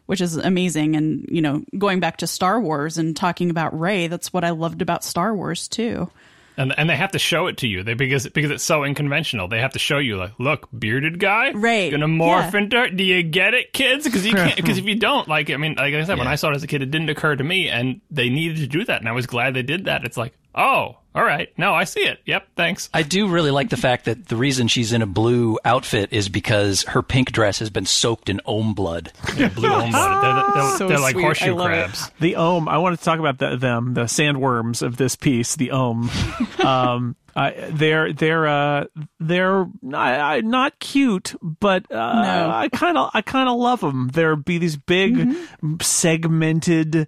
which 0.09 0.23
is 0.23 0.39
amazing. 0.39 0.97
And, 0.97 1.27
you 1.31 1.43
know, 1.43 1.63
going 1.77 2.01
back 2.01 2.17
to 2.19 2.27
Star 2.27 2.59
Wars 2.59 2.97
and 2.97 3.15
talking 3.15 3.51
about 3.51 3.79
Rey, 3.79 4.07
that's 4.07 4.33
what 4.33 4.43
I 4.43 4.51
loved 4.51 4.81
about 4.81 5.05
Star 5.05 5.37
Wars 5.37 5.69
too. 5.69 6.11
And, 6.57 6.75
and 6.79 6.89
they 6.89 6.97
have 6.97 7.13
to 7.13 7.19
show 7.19 7.47
it 7.47 7.59
to 7.59 7.69
you 7.69 7.83
they, 7.83 7.93
because 7.93 8.27
because 8.27 8.51
it's 8.51 8.65
so 8.65 8.85
unconventional. 8.85 9.49
They 9.49 9.61
have 9.61 9.75
to 9.75 9.79
show 9.79 9.99
you 9.99 10.17
like, 10.17 10.33
look, 10.39 10.67
bearded 10.77 11.21
guy, 11.21 11.53
right? 11.53 11.91
Gonna 11.91 12.09
morph 12.09 12.53
yeah. 12.55 12.59
into. 12.59 12.91
Do 12.91 13.05
you 13.05 13.23
get 13.23 13.53
it, 13.53 13.75
kids? 13.75 14.07
Because 14.07 14.27
you 14.27 14.33
can't. 14.33 14.57
Because 14.57 14.79
if 14.79 14.87
you 14.87 14.97
don't, 14.97 15.29
like, 15.29 15.51
I 15.51 15.57
mean, 15.57 15.75
like 15.75 15.95
I 15.95 16.01
said, 16.05 16.15
yeah. 16.15 16.25
when 16.25 16.27
I 16.27 16.37
saw 16.37 16.51
it 16.51 16.57
as 16.57 16.63
a 16.63 16.67
kid, 16.67 16.83
it 16.83 16.91
didn't 16.91 17.11
occur 17.11 17.37
to 17.37 17.45
me, 17.45 17.69
and 17.69 18.01
they 18.11 18.31
needed 18.31 18.57
to 18.57 18.67
do 18.67 18.85
that, 18.87 19.01
and 19.01 19.09
I 19.09 19.13
was 19.13 19.27
glad 19.27 19.55
they 19.55 19.63
did 19.63 19.85
that. 19.85 20.05
It's 20.05 20.17
like, 20.17 20.33
oh, 20.59 20.97
all 21.15 21.25
right. 21.25 21.49
No, 21.57 21.75
I 21.75 21.85
see 21.85 22.03
it. 22.03 22.21
Yep. 22.27 22.49
Thanks. 22.55 22.91
I 22.93 23.03
do 23.03 23.29
really 23.29 23.51
like 23.51 23.71
the 23.71 23.77
fact 23.77 24.05
that 24.05 24.29
the 24.29 24.37
reason 24.37 24.69
she's 24.69 24.93
in 24.93 25.03
a 25.03 25.07
blue 25.07 25.59
outfit 25.65 26.13
is 26.13 26.29
because 26.29 26.83
her 26.85 27.03
pink 27.03 27.33
dress 27.33 27.59
has 27.61 27.71
been 27.71 27.87
soaked 27.87 28.29
in 28.29 28.41
ohm 28.45 28.75
blood. 28.75 29.11
Yeah, 29.37 29.49
blue 29.49 29.69
ohm 29.69 29.91
blood. 29.91 30.23
They're, 30.23 30.63
they're, 30.63 30.77
so 30.77 30.89
they're 30.89 31.01
like 31.01 31.17
horseshoe 31.17 31.57
crabs. 31.57 32.07
It. 32.07 32.13
The 32.21 32.37
ohm. 32.37 32.69
I 32.69 32.79
want 32.79 32.99
to 32.99 33.05
talk 33.05 33.19
about 33.19 33.39
the, 33.39 33.57
them, 33.57 33.95
the 33.95 34.05
sandworms 34.05 34.83
of 34.83 34.97
this 34.97 35.17
piece. 35.17 35.57
The 35.57 35.71
ohm. 35.71 36.11
um, 36.65 37.17
uh, 37.35 37.53
they're 37.71 38.13
they're 38.13 38.47
uh, 38.47 38.85
they're 39.21 39.67
not, 39.81 40.45
not 40.45 40.79
cute, 40.79 41.35
but 41.41 41.91
uh, 41.91 42.23
no. 42.23 42.51
I 42.51 42.69
kind 42.69 42.99
of 42.99 43.11
I 43.15 43.23
kind 43.23 43.49
of 43.49 43.57
love 43.57 43.81
them. 43.81 44.09
There 44.09 44.35
be 44.35 44.59
these 44.59 44.77
big 44.77 45.15
mm-hmm. 45.15 45.77
segmented 45.81 47.07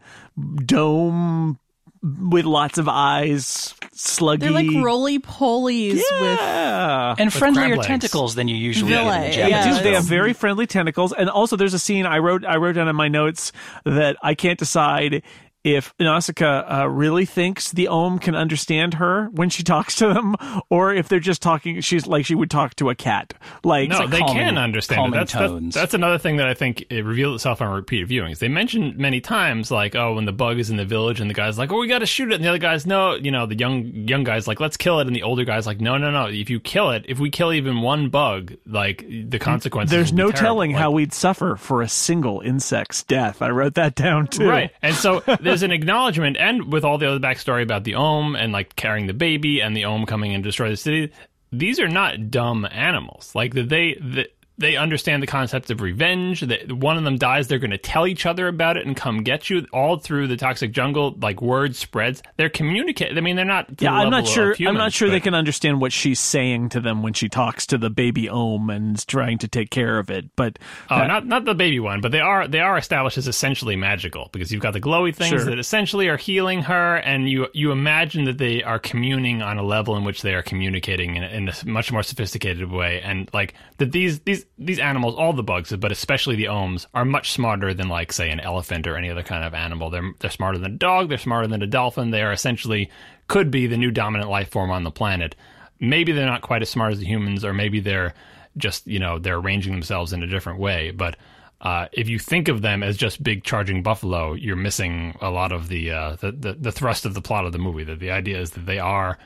dome 0.64 1.58
with 2.02 2.44
lots 2.44 2.78
of 2.78 2.88
eyes, 2.88 3.74
sluggy. 3.94 4.40
They're 4.40 4.50
like 4.50 4.70
roly 4.70 5.18
polies 5.18 6.00
yeah. 6.10 7.10
with 7.10 7.20
and 7.20 7.32
friendlier 7.32 7.76
tentacles 7.76 8.34
than 8.34 8.48
you 8.48 8.56
usually 8.56 8.92
yeah. 8.92 9.04
get 9.04 9.14
in 9.14 9.30
the 9.30 9.36
Japanese. 9.36 9.76
Yeah. 9.76 9.82
They 9.82 9.94
have 9.94 10.04
very 10.04 10.32
friendly 10.32 10.66
tentacles, 10.66 11.12
and 11.12 11.28
also 11.28 11.56
there's 11.56 11.74
a 11.74 11.78
scene 11.78 12.06
I 12.06 12.18
wrote 12.18 12.44
I 12.44 12.56
wrote 12.56 12.72
down 12.72 12.88
in 12.88 12.96
my 12.96 13.08
notes 13.08 13.52
that 13.84 14.16
I 14.22 14.34
can't 14.34 14.58
decide 14.58 15.22
if 15.64 15.94
Nausicaa 15.98 16.82
uh, 16.82 16.86
really 16.88 17.26
thinks 17.26 17.70
the 17.70 17.88
Ohm 17.88 18.18
can 18.18 18.34
understand 18.34 18.94
her 18.94 19.28
when 19.32 19.50
she 19.50 19.62
talks 19.70 19.96
to 19.96 20.12
them, 20.12 20.36
or 20.70 20.94
if 20.94 21.08
they're 21.08 21.20
just 21.20 21.42
talking, 21.42 21.80
she's 21.80 22.06
like 22.06 22.24
she 22.24 22.34
would 22.34 22.50
talk 22.50 22.74
to 22.76 22.90
a 22.90 22.94
cat. 22.94 23.34
Like, 23.64 23.90
no, 23.90 23.98
like 23.98 24.10
they 24.10 24.18
calming, 24.20 24.36
can 24.36 24.58
understand 24.58 25.14
it. 25.14 25.18
That's, 25.18 25.32
that's, 25.32 25.74
that's 25.74 25.94
another 25.94 26.18
thing 26.18 26.38
that 26.38 26.46
I 26.46 26.54
think 26.54 26.86
it 26.90 27.04
revealed 27.04 27.34
itself 27.34 27.60
on 27.60 27.70
repeated 27.72 28.08
viewings. 28.08 28.38
They 28.38 28.48
mentioned 28.48 28.96
many 28.96 29.20
times, 29.20 29.70
like, 29.70 29.94
oh, 29.94 30.14
when 30.14 30.24
the 30.24 30.32
bug 30.32 30.58
is 30.58 30.70
in 30.70 30.76
the 30.76 30.84
village, 30.84 31.20
and 31.20 31.28
the 31.28 31.34
guy's 31.34 31.58
like, 31.58 31.70
oh, 31.72 31.78
we 31.78 31.88
got 31.88 31.98
to 31.98 32.06
shoot 32.06 32.32
it, 32.32 32.36
and 32.36 32.44
the 32.44 32.48
other 32.48 32.58
guy's 32.58 32.86
no, 32.86 33.14
you 33.14 33.30
know, 33.30 33.46
the 33.46 33.56
young 33.56 33.84
young 33.84 34.24
guy's 34.24 34.48
like, 34.48 34.60
let's 34.60 34.76
kill 34.76 35.00
it, 35.00 35.06
and 35.06 35.14
the 35.14 35.22
older 35.22 35.44
guy's 35.44 35.66
like, 35.66 35.80
no, 35.80 35.98
no, 35.98 36.10
no, 36.10 36.26
if 36.26 36.48
you 36.48 36.60
kill 36.60 36.90
it, 36.90 37.04
if 37.08 37.18
we 37.18 37.30
kill 37.30 37.52
even 37.52 37.82
one 37.82 38.08
bug, 38.08 38.54
like 38.66 39.04
the 39.08 39.38
consequences. 39.38 39.90
There's 39.90 40.12
no 40.12 40.30
telling 40.30 40.72
like, 40.72 40.80
how 40.80 40.90
we'd 40.90 41.12
suffer 41.12 41.56
for 41.56 41.82
a 41.82 41.88
single 41.88 42.40
insect's 42.40 43.02
death. 43.02 43.42
I 43.42 43.50
wrote 43.50 43.74
that 43.74 43.94
down 43.94 44.26
too. 44.26 44.48
Right, 44.48 44.70
and 44.80 44.94
so 44.94 45.22
there's 45.50 45.62
an 45.62 45.72
acknowledgement 45.72 46.36
and 46.38 46.72
with 46.72 46.84
all 46.84 46.98
the 46.98 47.08
other 47.08 47.20
backstory 47.20 47.62
about 47.62 47.84
the 47.84 47.94
Ohm 47.94 48.36
and 48.36 48.52
like 48.52 48.76
carrying 48.76 49.06
the 49.06 49.14
baby 49.14 49.60
and 49.60 49.76
the 49.76 49.84
Ohm 49.84 50.06
coming 50.06 50.34
and 50.34 50.42
destroy 50.42 50.70
the 50.70 50.76
city, 50.76 51.12
these 51.52 51.80
are 51.80 51.88
not 51.88 52.30
dumb 52.30 52.66
animals. 52.70 53.34
Like 53.34 53.54
they, 53.54 53.94
they 54.00 54.26
they 54.60 54.76
understand 54.76 55.22
the 55.22 55.26
concept 55.26 55.70
of 55.70 55.80
revenge. 55.80 56.42
That 56.42 56.70
one 56.70 56.98
of 56.98 57.04
them 57.04 57.16
dies, 57.16 57.48
they're 57.48 57.58
going 57.58 57.70
to 57.70 57.78
tell 57.78 58.06
each 58.06 58.26
other 58.26 58.46
about 58.46 58.76
it 58.76 58.86
and 58.86 58.94
come 58.94 59.22
get 59.22 59.48
you. 59.48 59.66
All 59.72 59.98
through 59.98 60.28
the 60.28 60.36
toxic 60.36 60.72
jungle, 60.72 61.16
like 61.18 61.40
word 61.40 61.74
spreads. 61.74 62.22
They're 62.36 62.50
communicating. 62.50 63.16
I 63.16 63.22
mean, 63.22 63.36
they're 63.36 63.44
not. 63.44 63.80
yeah, 63.80 63.92
I'm 63.92 64.10
not 64.10 64.26
sure. 64.26 64.54
Humans, 64.54 64.74
I'm 64.74 64.78
not 64.78 64.92
sure 64.92 65.08
but... 65.08 65.12
they 65.12 65.20
can 65.20 65.34
understand 65.34 65.80
what 65.80 65.92
she's 65.92 66.20
saying 66.20 66.70
to 66.70 66.80
them 66.80 67.02
when 67.02 67.14
she 67.14 67.28
talks 67.28 67.66
to 67.68 67.78
the 67.78 67.90
baby 67.90 68.28
Ohm 68.28 68.68
and 68.70 68.96
is 68.96 69.04
trying 69.04 69.38
to 69.38 69.48
take 69.48 69.70
care 69.70 69.98
of 69.98 70.10
it. 70.10 70.26
But 70.36 70.58
oh, 70.90 70.98
that... 70.98 71.06
not 71.06 71.26
not 71.26 71.44
the 71.46 71.54
baby 71.54 71.80
one, 71.80 72.02
but 72.02 72.12
they 72.12 72.20
are 72.20 72.46
they 72.46 72.60
are 72.60 72.76
established 72.76 73.16
as 73.16 73.26
essentially 73.26 73.76
magical 73.76 74.28
because 74.32 74.52
you've 74.52 74.62
got 74.62 74.74
the 74.74 74.80
glowy 74.80 75.14
things 75.14 75.30
sure. 75.30 75.44
that 75.44 75.58
essentially 75.58 76.08
are 76.08 76.18
healing 76.18 76.62
her, 76.62 76.96
and 76.96 77.30
you 77.30 77.48
you 77.54 77.72
imagine 77.72 78.24
that 78.24 78.36
they 78.36 78.62
are 78.62 78.78
communing 78.78 79.40
on 79.40 79.56
a 79.56 79.62
level 79.62 79.96
in 79.96 80.04
which 80.04 80.20
they 80.20 80.34
are 80.34 80.42
communicating 80.42 81.16
in, 81.16 81.22
in 81.22 81.48
a 81.48 81.54
much 81.64 81.90
more 81.90 82.02
sophisticated 82.02 82.70
way, 82.70 83.00
and 83.00 83.30
like 83.32 83.54
that 83.78 83.92
these 83.92 84.20
these 84.20 84.44
these 84.60 84.78
animals, 84.78 85.14
all 85.16 85.32
the 85.32 85.42
bugs, 85.42 85.74
but 85.74 85.90
especially 85.90 86.36
the 86.36 86.44
ohms, 86.44 86.86
are 86.92 87.06
much 87.06 87.32
smarter 87.32 87.72
than 87.72 87.88
like 87.88 88.12
say 88.12 88.30
an 88.30 88.40
elephant 88.40 88.86
or 88.86 88.94
any 88.94 89.10
other 89.10 89.22
kind 89.22 89.42
of 89.42 89.54
animal. 89.54 89.88
They're 89.88 90.12
they're 90.20 90.30
smarter 90.30 90.58
than 90.58 90.74
a 90.74 90.76
dog. 90.76 91.08
They're 91.08 91.18
smarter 91.18 91.48
than 91.48 91.62
a 91.62 91.66
dolphin. 91.66 92.10
They 92.10 92.22
are 92.22 92.32
essentially 92.32 92.90
could 93.26 93.50
be 93.50 93.66
the 93.66 93.78
new 93.78 93.90
dominant 93.90 94.28
life 94.28 94.50
form 94.50 94.70
on 94.70 94.84
the 94.84 94.90
planet. 94.90 95.34
Maybe 95.80 96.12
they're 96.12 96.26
not 96.26 96.42
quite 96.42 96.60
as 96.60 96.68
smart 96.68 96.92
as 96.92 96.98
the 96.98 97.06
humans, 97.06 97.44
or 97.44 97.54
maybe 97.54 97.80
they're 97.80 98.12
just 98.58 98.86
you 98.86 98.98
know 98.98 99.18
they're 99.18 99.38
arranging 99.38 99.72
themselves 99.72 100.12
in 100.12 100.22
a 100.22 100.26
different 100.26 100.58
way. 100.58 100.90
But 100.90 101.16
uh, 101.62 101.86
if 101.92 102.10
you 102.10 102.18
think 102.18 102.48
of 102.48 102.60
them 102.60 102.82
as 102.82 102.98
just 102.98 103.22
big 103.22 103.44
charging 103.44 103.82
buffalo, 103.82 104.34
you're 104.34 104.56
missing 104.56 105.16
a 105.20 105.30
lot 105.30 105.52
of 105.52 105.68
the, 105.68 105.90
uh, 105.90 106.16
the, 106.16 106.32
the 106.32 106.52
the 106.54 106.72
thrust 106.72 107.06
of 107.06 107.14
the 107.14 107.22
plot 107.22 107.46
of 107.46 107.52
the 107.52 107.58
movie. 107.58 107.84
That 107.84 107.98
the 107.98 108.10
idea 108.10 108.38
is 108.38 108.50
that 108.52 108.66
they 108.66 108.78
are 108.78 109.18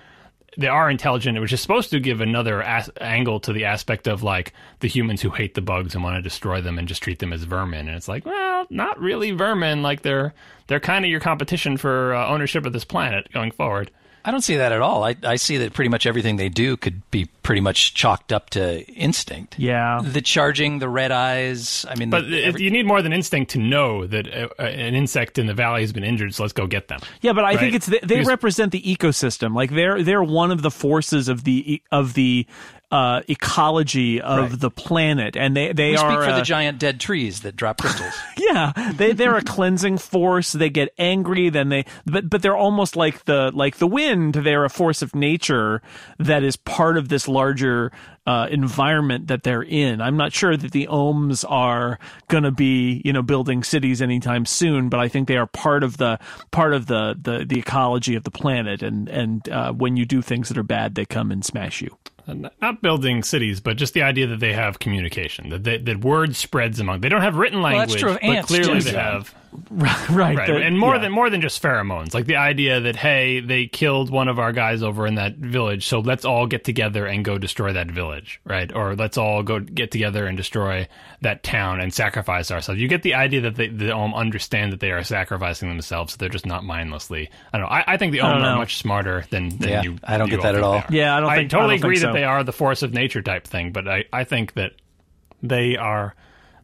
they 0.56 0.68
are 0.68 0.90
intelligent, 0.90 1.40
which 1.40 1.52
is 1.52 1.60
supposed 1.60 1.90
to 1.90 2.00
give 2.00 2.20
another 2.20 2.62
as- 2.62 2.90
angle 3.00 3.40
to 3.40 3.52
the 3.52 3.64
aspect 3.64 4.06
of 4.06 4.22
like 4.22 4.52
the 4.80 4.88
humans 4.88 5.22
who 5.22 5.30
hate 5.30 5.54
the 5.54 5.60
bugs 5.60 5.94
and 5.94 6.04
want 6.04 6.16
to 6.16 6.22
destroy 6.22 6.60
them 6.60 6.78
and 6.78 6.88
just 6.88 7.02
treat 7.02 7.18
them 7.18 7.32
as 7.32 7.44
vermin. 7.44 7.88
And 7.88 7.96
it's 7.96 8.08
like, 8.08 8.24
well, 8.24 8.66
not 8.70 9.00
really 9.00 9.30
vermin. 9.32 9.82
Like 9.82 10.02
they're 10.02 10.34
they're 10.66 10.80
kind 10.80 11.04
of 11.04 11.10
your 11.10 11.20
competition 11.20 11.76
for 11.76 12.14
uh, 12.14 12.26
ownership 12.28 12.66
of 12.66 12.72
this 12.72 12.84
planet 12.84 13.30
going 13.32 13.50
forward. 13.50 13.90
I 14.24 14.30
don't 14.30 14.40
see 14.40 14.56
that 14.56 14.72
at 14.72 14.80
all. 14.80 15.04
I, 15.04 15.16
I 15.22 15.36
see 15.36 15.58
that 15.58 15.74
pretty 15.74 15.90
much 15.90 16.06
everything 16.06 16.36
they 16.36 16.48
do 16.48 16.78
could 16.78 17.08
be 17.10 17.26
pretty 17.42 17.60
much 17.60 17.92
chalked 17.92 18.32
up 18.32 18.48
to 18.50 18.82
instinct. 18.86 19.58
Yeah. 19.58 20.00
The 20.02 20.22
charging, 20.22 20.78
the 20.78 20.88
red 20.88 21.12
eyes. 21.12 21.84
I 21.88 21.94
mean, 21.96 22.08
but 22.08 22.22
the, 22.22 22.44
every, 22.44 22.62
you 22.62 22.70
need 22.70 22.86
more 22.86 23.02
than 23.02 23.12
instinct 23.12 23.50
to 23.52 23.58
know 23.58 24.06
that 24.06 24.26
a, 24.26 24.50
a, 24.58 24.66
an 24.66 24.94
insect 24.94 25.38
in 25.38 25.46
the 25.46 25.52
valley 25.52 25.82
has 25.82 25.92
been 25.92 26.04
injured. 26.04 26.34
So 26.34 26.42
let's 26.42 26.54
go 26.54 26.66
get 26.66 26.88
them. 26.88 27.00
Yeah, 27.20 27.34
but 27.34 27.44
I 27.44 27.48
right? 27.48 27.58
think 27.58 27.74
it's 27.74 27.86
they, 27.86 27.98
they 27.98 28.06
because, 28.06 28.26
represent 28.26 28.72
the 28.72 28.80
ecosystem. 28.80 29.54
Like 29.54 29.70
they're 29.70 30.02
they're 30.02 30.22
one 30.22 30.50
of 30.50 30.62
the 30.62 30.70
forces 30.70 31.28
of 31.28 31.44
the 31.44 31.82
of 31.92 32.14
the 32.14 32.46
uh, 32.94 33.22
ecology 33.26 34.20
of 34.20 34.50
right. 34.50 34.60
the 34.60 34.70
planet, 34.70 35.36
and 35.36 35.56
they 35.56 35.72
they 35.72 35.90
we 35.90 35.96
are 35.96 36.12
speak 36.12 36.24
for 36.24 36.30
uh, 36.30 36.38
the 36.38 36.44
giant 36.44 36.78
dead 36.78 37.00
trees 37.00 37.40
that 37.40 37.56
drop 37.56 37.78
crystals. 37.78 38.14
yeah, 38.36 38.70
they 38.94 39.12
they're 39.12 39.36
a 39.36 39.42
cleansing 39.42 39.98
force. 39.98 40.52
They 40.52 40.70
get 40.70 40.94
angry, 40.96 41.48
then 41.50 41.70
they 41.70 41.86
but 42.06 42.30
but 42.30 42.40
they're 42.40 42.56
almost 42.56 42.94
like 42.94 43.24
the 43.24 43.50
like 43.52 43.78
the 43.78 43.88
wind. 43.88 44.34
They're 44.34 44.64
a 44.64 44.70
force 44.70 45.02
of 45.02 45.12
nature 45.12 45.82
that 46.20 46.44
is 46.44 46.54
part 46.54 46.96
of 46.96 47.08
this 47.08 47.26
larger 47.26 47.90
uh, 48.28 48.46
environment 48.48 49.26
that 49.26 49.42
they're 49.42 49.64
in. 49.64 50.00
I'm 50.00 50.16
not 50.16 50.32
sure 50.32 50.56
that 50.56 50.70
the 50.70 50.86
ohms 50.86 51.44
are 51.50 51.98
going 52.28 52.44
to 52.44 52.52
be, 52.52 53.02
you 53.04 53.12
know, 53.12 53.22
building 53.22 53.64
cities 53.64 54.00
anytime 54.02 54.46
soon, 54.46 54.88
but 54.88 55.00
I 55.00 55.08
think 55.08 55.26
they 55.26 55.36
are 55.36 55.48
part 55.48 55.82
of 55.82 55.96
the 55.96 56.20
part 56.52 56.72
of 56.72 56.86
the 56.86 57.18
the, 57.20 57.44
the 57.44 57.58
ecology 57.58 58.14
of 58.14 58.22
the 58.22 58.30
planet. 58.30 58.84
And 58.84 59.08
and 59.08 59.48
uh, 59.48 59.72
when 59.72 59.96
you 59.96 60.04
do 60.04 60.22
things 60.22 60.48
that 60.48 60.58
are 60.58 60.62
bad, 60.62 60.94
they 60.94 61.04
come 61.04 61.32
and 61.32 61.44
smash 61.44 61.82
you. 61.82 61.98
Not 62.26 62.80
building 62.80 63.22
cities, 63.22 63.60
but 63.60 63.76
just 63.76 63.94
the 63.94 64.02
idea 64.02 64.26
that 64.28 64.40
they 64.40 64.52
have 64.52 64.78
communication, 64.78 65.50
that 65.50 65.64
they, 65.64 65.78
that 65.78 66.00
word 66.00 66.36
spreads 66.36 66.80
among. 66.80 67.00
They 67.00 67.08
don't 67.08 67.22
have 67.22 67.36
written 67.36 67.60
language, 67.60 68.02
well, 68.02 68.12
that's 68.12 68.22
true 68.22 68.28
but 68.28 68.36
ants, 68.36 68.48
clearly 68.48 68.80
too, 68.80 68.90
they 68.90 68.98
have. 68.98 69.34
right, 69.70 70.10
Right, 70.36 70.46
the- 70.46 70.56
and 70.56 70.78
more 70.78 70.96
yeah. 70.96 71.02
than 71.02 71.12
more 71.12 71.30
than 71.30 71.40
just 71.40 71.62
pheromones, 71.62 72.12
like 72.14 72.26
the 72.26 72.36
idea 72.36 72.80
that 72.80 72.96
hey, 72.96 73.40
they 73.40 73.66
killed 73.66 74.10
one 74.10 74.28
of 74.28 74.38
our 74.38 74.52
guys 74.52 74.82
over 74.82 75.06
in 75.06 75.14
that 75.14 75.36
village, 75.36 75.86
so 75.86 76.00
let's 76.00 76.24
all 76.24 76.46
get 76.46 76.64
together 76.64 77.06
and 77.06 77.24
go 77.24 77.38
destroy 77.38 77.72
that 77.72 77.88
village, 77.90 78.40
right? 78.44 78.74
Or 78.74 78.94
let's 78.96 79.16
all 79.16 79.42
go 79.42 79.60
get 79.60 79.90
together 79.90 80.26
and 80.26 80.36
destroy 80.36 80.88
that 81.22 81.42
town 81.42 81.80
and 81.80 81.94
sacrifice 81.94 82.50
ourselves. 82.50 82.80
You 82.80 82.88
get 82.88 83.02
the 83.02 83.14
idea 83.14 83.42
that 83.42 83.54
they, 83.54 83.68
the 83.68 83.92
Ohm 83.92 84.12
understand 84.14 84.72
that 84.72 84.80
they 84.80 84.90
are 84.90 85.04
sacrificing 85.04 85.68
themselves, 85.68 86.12
so 86.14 86.16
they're 86.18 86.28
just 86.28 86.46
not 86.46 86.64
mindlessly. 86.64 87.30
I 87.52 87.58
don't 87.58 87.66
know. 87.68 87.72
I, 87.74 87.84
I 87.86 87.96
think 87.96 88.12
the 88.12 88.18
don't 88.18 88.36
Ohm 88.38 88.42
are 88.44 88.56
much 88.56 88.76
smarter 88.78 89.24
than, 89.30 89.50
than 89.50 89.68
Yeah, 89.68 89.82
you. 89.82 89.98
I 90.02 90.18
don't 90.18 90.28
you 90.30 90.36
get 90.36 90.42
that 90.42 90.54
at 90.56 90.62
all. 90.62 90.82
Yeah, 90.90 91.16
I 91.16 91.20
don't 91.20 91.30
think- 91.30 91.44
I 91.44 91.48
totally 91.48 91.60
don't 91.60 91.68
think 91.70 91.84
agree 91.84 91.96
so. 91.96 92.06
that 92.08 92.12
they 92.14 92.24
are 92.24 92.42
the 92.44 92.52
force 92.52 92.82
of 92.82 92.92
nature 92.92 93.22
type 93.22 93.46
thing, 93.46 93.72
but 93.72 93.86
I, 93.86 94.04
I 94.12 94.24
think 94.24 94.54
that 94.54 94.72
they 95.42 95.76
are 95.76 96.14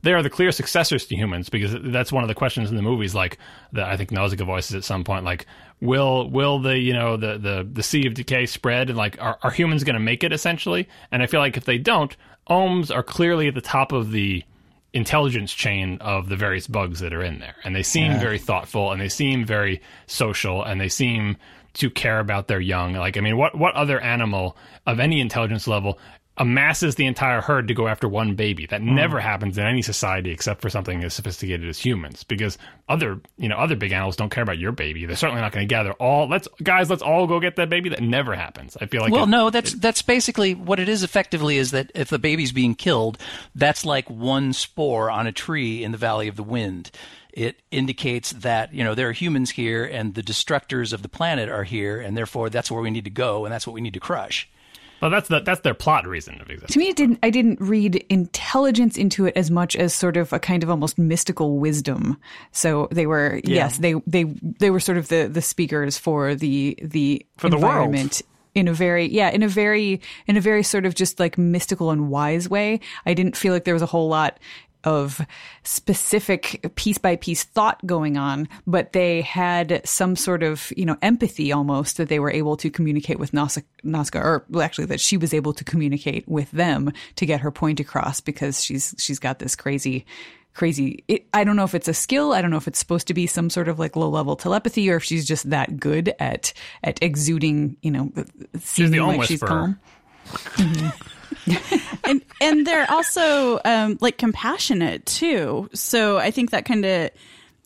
they 0.03 0.13
are 0.13 0.23
the 0.23 0.31
clear 0.31 0.53
successors 0.53 1.07
to 1.07 1.17
humans 1.17 1.49
because 1.49 1.75
that's 1.85 2.13
one 2.13 2.25
of 2.25 2.29
the 2.29 2.35
questions 2.35 2.71
in 2.71 2.77
the 2.77 2.83
movies 2.83 3.15
like 3.15 3.39
that 3.73 3.89
I 3.89 3.97
think 3.97 4.11
Nausicaa 4.11 4.45
voices 4.45 4.75
at 4.75 4.85
some 4.85 5.05
point 5.05 5.25
like 5.25 5.47
will 5.81 6.31
will 6.31 6.59
the 6.59 6.79
you 6.79 6.93
know 6.93 7.17
the 7.17 7.39
the 7.39 7.69
the 7.71 7.83
sea 7.83 8.07
of 8.07 8.15
decay 8.15 8.47
spread? 8.47 8.89
And 8.89 8.99
like 8.99 9.21
are, 9.21 9.39
are 9.43 9.51
humans 9.51 9.85
going 9.85 9.95
to 9.95 10.01
make 10.01 10.25
it 10.25 10.33
essentially? 10.33 10.89
And 11.11 11.23
I 11.23 11.27
feel 11.27 11.41
like 11.41 11.57
if 11.57 11.65
they 11.65 11.79
don't 11.79 12.17
ohms 12.49 12.95
are 12.95 13.03
clearly 13.03 13.49
at 13.49 13.55
the 13.55 13.61
top 13.61 13.93
of 13.93 14.11
the 14.11 14.43
intelligence 14.93 15.53
chain 15.53 15.99
of 16.01 16.29
the 16.29 16.37
various 16.37 16.67
bugs 16.67 16.99
that 17.01 17.13
are 17.13 17.23
in 17.23 17.39
there. 17.39 17.55
And 17.63 17.77
they 17.77 17.83
seem 17.85 18.19
very 18.19 18.39
thoughtful 18.39 18.91
and 18.91 19.01
they 19.01 19.09
seem 19.09 19.45
very 19.45 19.81
social 20.07 20.65
and 20.65 20.81
they 20.81 20.89
seem 20.89 21.37
to 21.75 21.89
care 21.89 22.19
about 22.19 22.49
their 22.49 22.61
young. 22.61 22.95
Like 22.95 23.17
i 23.17 23.21
mean 23.21 23.37
what 23.37 23.57
what 23.57 23.75
other 23.75 24.01
animal 24.01 24.57
of 24.87 24.99
any 24.99 25.21
intelligence 25.21 25.69
level 25.69 25.99
amasses 26.37 26.95
the 26.95 27.07
entire 27.07 27.41
herd 27.41 27.69
to 27.69 27.75
go 27.75 27.87
after 27.87 28.09
one 28.09 28.35
baby 28.35 28.65
that 28.67 28.81
hmm. 28.81 28.95
never 28.95 29.21
happens 29.21 29.59
in 29.59 29.67
any 29.67 29.83
society 29.83 30.31
except 30.31 30.63
for 30.63 30.71
something 30.71 31.05
as 31.05 31.13
sophisticated 31.13 31.69
as 31.69 31.79
humans 31.79 32.25
because 32.25 32.57
other 32.89 33.21
you 33.37 33.49
know 33.49 33.57
other 33.57 33.77
big 33.77 33.93
animals 33.93 34.17
don't 34.17 34.31
care 34.31 34.43
about 34.43 34.59
your 34.59 34.73
baby 34.73 35.05
they're 35.05 35.17
certainly 35.17 35.43
not 35.43 35.53
going 35.53 35.67
to 35.67 35.73
gather 35.73 35.93
all 35.95 36.29
let's 36.29 36.49
guys 36.63 36.89
let's 36.89 37.03
all 37.03 37.27
go 37.27 37.41
get 37.41 37.57
that 37.57 37.69
baby 37.69 37.91
that 37.91 38.01
never 38.01 38.35
happens 38.35 38.77
i 38.81 38.87
feel 38.87 39.03
like 39.03 39.13
well, 39.13 39.25
it- 39.25 39.29
no, 39.29 39.51
that's 39.51 39.75
that's 39.75 40.03
basically 40.03 40.55
what 40.55 40.81
it 40.81 40.89
is. 40.89 41.03
Effectively, 41.03 41.57
is 41.57 41.71
that 41.71 41.91
if 41.95 42.09
the 42.09 42.19
baby's 42.19 42.53
being 42.53 42.75
killed, 42.75 43.19
that's 43.55 43.85
like 43.85 44.09
one 44.11 44.53
spore 44.53 45.11
on 45.11 45.27
a 45.27 45.33
tree 45.33 45.83
in 45.83 45.93
the 45.93 45.99
Valley 45.99 46.29
of 46.29 46.37
the 46.37 46.43
Wind. 46.43 46.91
It 47.33 47.63
indicates 47.71 48.33
that 48.33 48.75
you 48.75 48.85
know 48.85 48.95
there 48.95 49.09
are 49.09 49.13
humans 49.13 49.51
here, 49.51 49.85
and 49.85 50.15
the 50.15 50.23
destructors 50.23 50.93
of 50.93 51.03
the 51.03 51.09
planet 51.09 51.49
are 51.49 51.65
here, 51.65 52.01
and 52.01 52.17
therefore 52.17 52.51
that's 52.51 52.71
where 52.71 52.83
we 52.83 52.91
need 52.91 53.05
to 53.05 53.11
go, 53.11 53.45
and 53.45 53.53
that's 53.53 53.67
what 53.67 53.75
we 53.75 53.81
need 53.81 53.95
to 53.95 54.01
crush. 54.01 54.49
Well 55.01 55.11
that's 55.11 55.29
the, 55.29 55.41
that's 55.41 55.61
their 55.63 55.75
plot 55.75 56.07
reason 56.07 56.41
of 56.41 56.49
existence. 56.51 56.73
To 56.73 56.79
me 56.79 56.89
it 56.89 56.97
didn't 56.97 57.19
i 57.23 57.31
didn't 57.31 57.61
read 57.61 58.05
intelligence 58.09 58.97
into 58.97 59.27
it 59.27 59.37
as 59.37 59.51
much 59.51 59.77
as 59.77 59.95
sort 59.95 60.17
of 60.17 60.33
a 60.33 60.39
kind 60.39 60.63
of 60.63 60.71
almost 60.71 60.99
mystical 60.99 61.59
wisdom. 61.59 62.17
So 62.53 62.89
they 62.91 63.07
were 63.07 63.41
yes 63.45 63.79
they 63.79 63.95
they 64.07 64.25
they 64.25 64.71
were 64.71 64.81
sort 64.81 64.99
of 64.99 65.09
the 65.09 65.29
the 65.33 65.43
speakers 65.43 65.99
for 65.99 66.35
the 66.35 66.77
the 66.83 67.25
For 67.37 67.49
the 67.49 67.57
world. 67.57 67.65
environment 67.73 68.23
in 68.55 68.67
a 68.67 68.73
very 68.73 69.07
yeah 69.07 69.31
in 69.31 69.43
a 69.43 69.49
very 69.49 70.01
in 70.27 70.37
a 70.37 70.41
very 70.41 70.63
sort 70.63 70.85
of 70.85 70.95
just 70.95 71.21
like 71.21 71.39
mystical 71.39 71.91
and 71.91 72.11
wise 72.11 72.49
way. 72.49 72.81
I 73.07 73.15
didn't 73.15 73.37
feel 73.37 73.53
like 73.53 73.65
there 73.65 73.75
was 73.75 73.83
a 73.83 73.87
whole 73.87 74.09
lot 74.09 74.39
of 74.85 75.21
specific 75.65 76.73
piece 76.75 76.99
by 76.99 77.17
piece 77.17 77.45
thought 77.45 77.85
going 77.87 78.17
on, 78.17 78.49
but 78.67 78.93
they 78.93 79.21
had 79.23 79.81
some 79.85 80.17
sort 80.17 80.43
of, 80.43 80.73
you 80.77 80.85
know, 80.85 80.97
empathy 81.03 81.53
almost 81.53 81.97
that 81.97 82.09
they 82.09 82.19
were 82.19 82.31
able 82.31 82.57
to 82.57 82.71
communicate 82.71 83.19
with 83.19 83.33
Nausicaa, 83.33 84.21
or 84.21 84.45
actually 84.61 84.87
that 84.87 85.01
she 85.01 85.17
was 85.17 85.35
able 85.35 85.53
to 85.53 85.65
communicate 85.65 86.27
with 86.29 86.51
them 86.51 86.93
to 87.17 87.27
get 87.27 87.41
her 87.41 87.51
point 87.51 87.81
across 87.81 88.21
because 88.21 88.63
she's, 88.63 88.95
she's 88.99 89.19
got 89.19 89.39
this 89.39 89.55
crazy, 89.57 90.07
crazy, 90.55 91.05
it, 91.09 91.27
I 91.33 91.45
don't 91.45 91.57
know 91.57 91.65
if 91.65 91.75
it's 91.75 91.89
a 91.89 91.95
skill. 91.95 92.33
I 92.33 92.43
don't 92.43 92.51
know 92.51 92.57
if 92.57 92.69
it's 92.69 92.79
supposed 92.79 93.07
to 93.09 93.15
be 93.15 93.27
some 93.27 93.51
sort 93.51 93.69
of 93.69 93.79
like 93.79 93.97
low 93.97 94.09
level 94.09 94.37
telepathy 94.37 94.91
or 94.91 94.97
if 94.97 95.05
she's 95.05 95.27
just 95.27 95.51
that 95.51 95.79
good 95.79 96.15
at, 96.19 96.53
at 96.83 97.03
exuding, 97.03 97.77
you 97.83 97.91
know, 97.91 98.13
seeming 98.59 98.93
the 98.93 99.07
like 99.07 99.23
she's 99.25 99.41
whisperer. 99.41 99.49
calm. 99.49 99.81
Mm-hmm. 100.31 101.20
and 102.05 102.23
and 102.41 102.67
they're 102.67 102.91
also 102.91 103.61
um, 103.65 103.99
like 104.01 104.19
compassionate 104.19 105.07
too. 105.07 105.69
So 105.75 106.19
I 106.19 106.31
think 106.31 106.51
that 106.51 106.65
kind 106.65 106.85
of 106.85 107.11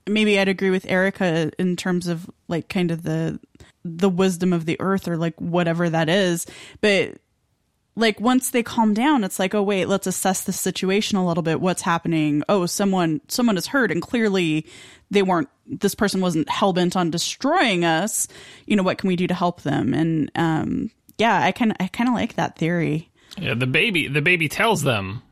maybe 0.07 0.39
I'd 0.39 0.49
agree 0.49 0.71
with 0.71 0.87
Erica 0.89 1.51
in 1.59 1.77
terms 1.77 2.07
of 2.07 2.31
like 2.49 2.69
kind 2.69 2.91
of 2.91 3.03
the 3.03 3.41
the 3.85 4.09
wisdom 4.09 4.53
of 4.53 4.65
the 4.65 4.81
earth 4.81 5.09
or 5.09 5.17
like 5.17 5.39
whatever 5.41 5.89
that 5.91 6.09
is, 6.09 6.47
but 6.81 7.19
like 7.97 8.19
once 8.21 8.51
they 8.51 8.63
calm 8.63 8.93
down 8.93 9.23
it's 9.23 9.39
like 9.39 9.55
oh 9.55 9.63
wait 9.63 9.87
let's 9.87 10.09
assess 10.09 10.43
the 10.43 10.53
situation 10.53 11.17
a 11.17 11.27
little 11.27 11.43
bit. 11.43 11.61
What's 11.61 11.83
happening? 11.83 12.43
Oh 12.49 12.67
someone 12.67 13.21
someone 13.29 13.57
is 13.57 13.69
hurt 13.69 13.91
and 13.91 14.03
clearly 14.03 14.67
they 15.11 15.23
weren't 15.23 15.49
this 15.67 15.95
person 15.95 16.21
wasn't 16.21 16.49
hell-bent 16.51 16.97
on 16.97 17.11
destroying 17.11 17.85
us. 17.85 18.29
You 18.67 18.77
know 18.77 18.83
what 18.83 18.99
can 18.99 19.09
we 19.09 19.17
do 19.17 19.27
to 19.27 19.35
help 19.35 19.63
them? 19.63 19.95
And 19.95 20.31
um 20.35 20.91
yeah 21.19 21.43
i 21.43 21.53
kind 21.53 21.75
i 21.81 21.87
kind 21.89 22.09
of 22.09 22.15
like 22.15 22.35
that 22.35 22.57
theory 22.57 23.11
Yeah, 23.39 23.55
the 23.55 23.67
baby 23.67 24.09
the 24.09 24.23
baby 24.23 24.49
tells 24.49 24.83
them 24.83 25.23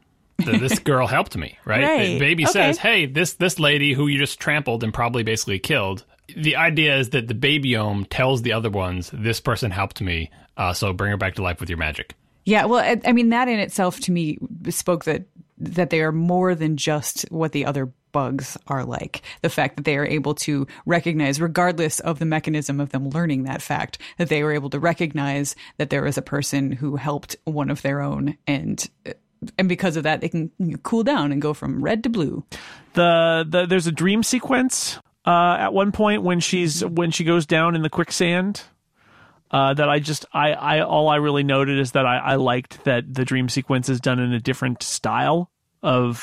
that 0.45 0.59
this 0.61 0.79
girl 0.91 1.07
helped 1.07 1.37
me, 1.37 1.59
right? 1.65 1.83
Right. 1.85 2.13
The 2.13 2.19
baby 2.19 2.45
Okay. 2.45 2.53
says, 2.53 2.79
"Hey, 2.79 3.07
this 3.07 3.35
this 3.35 3.59
lady 3.59 3.93
who 3.93 4.07
you 4.09 4.19
just 4.19 4.39
trampled 4.41 4.83
and 4.85 4.93
probably 4.93 5.23
basically 5.23 5.59
killed." 5.59 6.05
The 6.37 6.57
idea 6.57 6.97
is 6.99 7.11
that 7.11 7.29
the 7.29 7.35
baby 7.35 7.77
ohm 7.77 8.05
tells 8.07 8.43
the 8.43 8.53
other 8.53 8.71
ones, 8.71 9.11
"This 9.13 9.41
person 9.41 9.71
helped 9.71 10.01
me, 10.01 10.31
uh, 10.57 10.73
so 10.73 10.93
bring 10.93 11.11
her 11.11 11.17
back 11.17 11.35
to 11.35 11.43
life 11.43 11.61
with 11.61 11.69
your 11.69 11.79
magic." 11.79 12.15
Yeah, 12.45 12.65
well, 12.65 12.81
I, 12.81 13.01
I 13.09 13.13
mean, 13.13 13.29
that 13.29 13.47
in 13.49 13.61
itself 13.61 14.01
to 14.01 14.13
me 14.13 14.39
spoke 14.69 15.05
that 15.05 15.25
that 15.63 15.91
they 15.91 16.03
are 16.03 16.13
more 16.13 16.55
than 16.55 16.77
just 16.77 17.23
what 17.31 17.53
the 17.53 17.65
other 17.65 17.93
bugs 18.13 18.59
are 18.67 18.85
like. 18.85 19.23
The 19.41 19.49
fact 19.49 19.77
that 19.77 19.85
they 19.85 19.97
are 19.97 20.07
able 20.07 20.35
to 20.37 20.67
recognize, 20.87 21.41
regardless 21.41 21.99
of 22.01 22.19
the 22.19 22.27
mechanism 22.27 22.79
of 22.81 22.91
them 22.91 23.09
learning 23.11 23.45
that 23.45 23.63
fact, 23.63 23.99
that 24.19 24.29
they 24.29 24.43
were 24.43 24.53
able 24.53 24.71
to 24.71 24.79
recognize 24.79 25.57
that 25.79 25.91
there 25.91 26.03
was 26.03 26.19
a 26.19 26.23
person 26.23 26.73
who 26.73 26.97
helped 26.97 27.37
one 27.45 27.71
of 27.71 27.83
their 27.83 28.01
own, 28.01 28.37
and 28.47 28.89
and 29.59 29.69
because 29.69 29.97
of 29.97 30.05
that, 30.05 30.21
they 30.21 30.29
can 30.29 30.51
cool 30.83 31.03
down 31.03 31.33
and 31.33 31.43
go 31.43 31.55
from 31.55 31.83
red 31.83 32.05
to 32.05 32.11
blue. 32.11 32.45
the, 32.95 33.45
the 33.49 33.67
there's 33.67 33.87
a 33.87 33.93
dream 33.93 34.23
sequence 34.23 34.99
uh, 35.27 35.57
at 35.59 35.73
one 35.73 35.93
point 35.93 36.23
when 36.23 36.41
she's 36.41 36.85
when 36.85 37.11
she 37.11 37.25
goes 37.25 37.47
down 37.47 37.75
in 37.75 37.83
the 37.83 37.91
quicksand. 37.91 38.63
Uh, 39.51 39.75
that 39.75 39.87
I 39.87 39.99
just 39.99 40.25
I, 40.33 40.53
I 40.53 40.81
all 40.81 41.11
I 41.11 41.17
really 41.17 41.43
noted 41.43 41.79
is 41.79 41.93
that 41.93 42.07
I, 42.07 42.17
I 42.17 42.35
liked 42.37 42.85
that 42.85 43.13
the 43.13 43.27
dream 43.27 43.51
sequence 43.51 43.91
is 43.91 44.01
done 44.01 44.19
in 44.19 44.33
a 44.33 44.41
different 44.41 44.83
style 44.83 45.52
of 45.83 46.23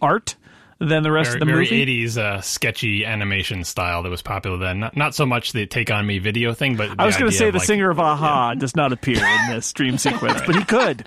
art 0.00 0.36
than 0.78 1.02
the 1.02 1.12
rest 1.12 1.30
Very, 1.32 1.40
of 1.42 1.46
the 1.46 1.52
movie. 1.52 1.68
very 1.84 1.86
80s 2.06 2.16
uh, 2.16 2.40
sketchy 2.40 3.04
animation 3.04 3.64
style 3.64 4.02
that 4.02 4.08
was 4.08 4.22
popular 4.22 4.56
then. 4.56 4.80
Not, 4.80 4.96
not 4.96 5.14
so 5.14 5.26
much 5.26 5.52
the 5.52 5.66
Take 5.66 5.90
On 5.90 6.06
Me 6.06 6.18
video 6.18 6.54
thing, 6.54 6.76
but 6.76 6.98
I 6.98 7.04
was 7.04 7.16
going 7.18 7.30
to 7.30 7.36
say 7.36 7.50
the 7.50 7.60
singer 7.60 7.90
of 7.90 7.98
a-ha 7.98 8.54
does 8.54 8.74
not 8.74 8.92
appear 8.92 9.16
in 9.22 9.50
this 9.54 9.70
dream 9.74 9.98
sequence, 9.98 10.40
but 10.46 10.54
he 10.56 10.64
could. 10.64 11.06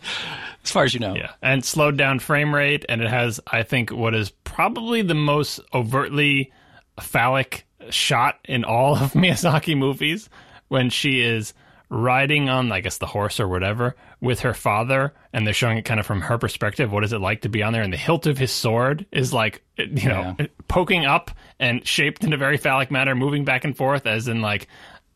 As 0.63 0.71
far 0.71 0.83
as 0.83 0.93
you 0.93 0.99
know, 0.99 1.15
Yeah, 1.15 1.31
and 1.41 1.65
slowed 1.65 1.97
down 1.97 2.19
frame 2.19 2.53
rate, 2.53 2.85
and 2.87 3.01
it 3.01 3.09
has, 3.09 3.39
I 3.47 3.63
think, 3.63 3.89
what 3.91 4.13
is 4.13 4.29
probably 4.43 5.01
the 5.01 5.15
most 5.15 5.59
overtly 5.73 6.53
phallic 6.99 7.65
shot 7.89 8.37
in 8.45 8.63
all 8.63 8.95
of 8.95 9.11
Miyazaki 9.13 9.75
movies 9.75 10.29
when 10.67 10.89
she 10.91 11.21
is 11.21 11.53
riding 11.93 12.49
on, 12.49 12.71
I 12.71 12.79
guess, 12.81 12.97
the 12.97 13.05
horse 13.05 13.39
or 13.39 13.47
whatever 13.47 13.95
with 14.19 14.41
her 14.41 14.53
father, 14.53 15.13
and 15.31 15.45
they're 15.45 15.53
showing 15.53 15.77
it 15.77 15.85
kind 15.85 15.99
of 15.99 16.05
from 16.05 16.21
her 16.21 16.37
perspective. 16.37 16.91
What 16.91 17.03
is 17.03 17.13
it 17.13 17.19
like 17.19 17.41
to 17.41 17.49
be 17.49 17.61
on 17.61 17.71
there? 17.71 17.83
And 17.83 17.93
the 17.93 17.97
hilt 17.97 18.25
of 18.25 18.37
his 18.37 18.51
sword 18.51 19.05
is 19.11 19.31
like, 19.31 19.63
you 19.77 20.09
know, 20.09 20.35
poking 20.67 21.05
up 21.05 21.31
and 21.59 21.85
shaped 21.87 22.23
in 22.23 22.33
a 22.33 22.37
very 22.37 22.57
phallic 22.57 22.89
manner, 22.89 23.13
moving 23.15 23.45
back 23.45 23.63
and 23.63 23.77
forth, 23.77 24.07
as 24.07 24.27
in 24.27 24.41
like 24.41 24.67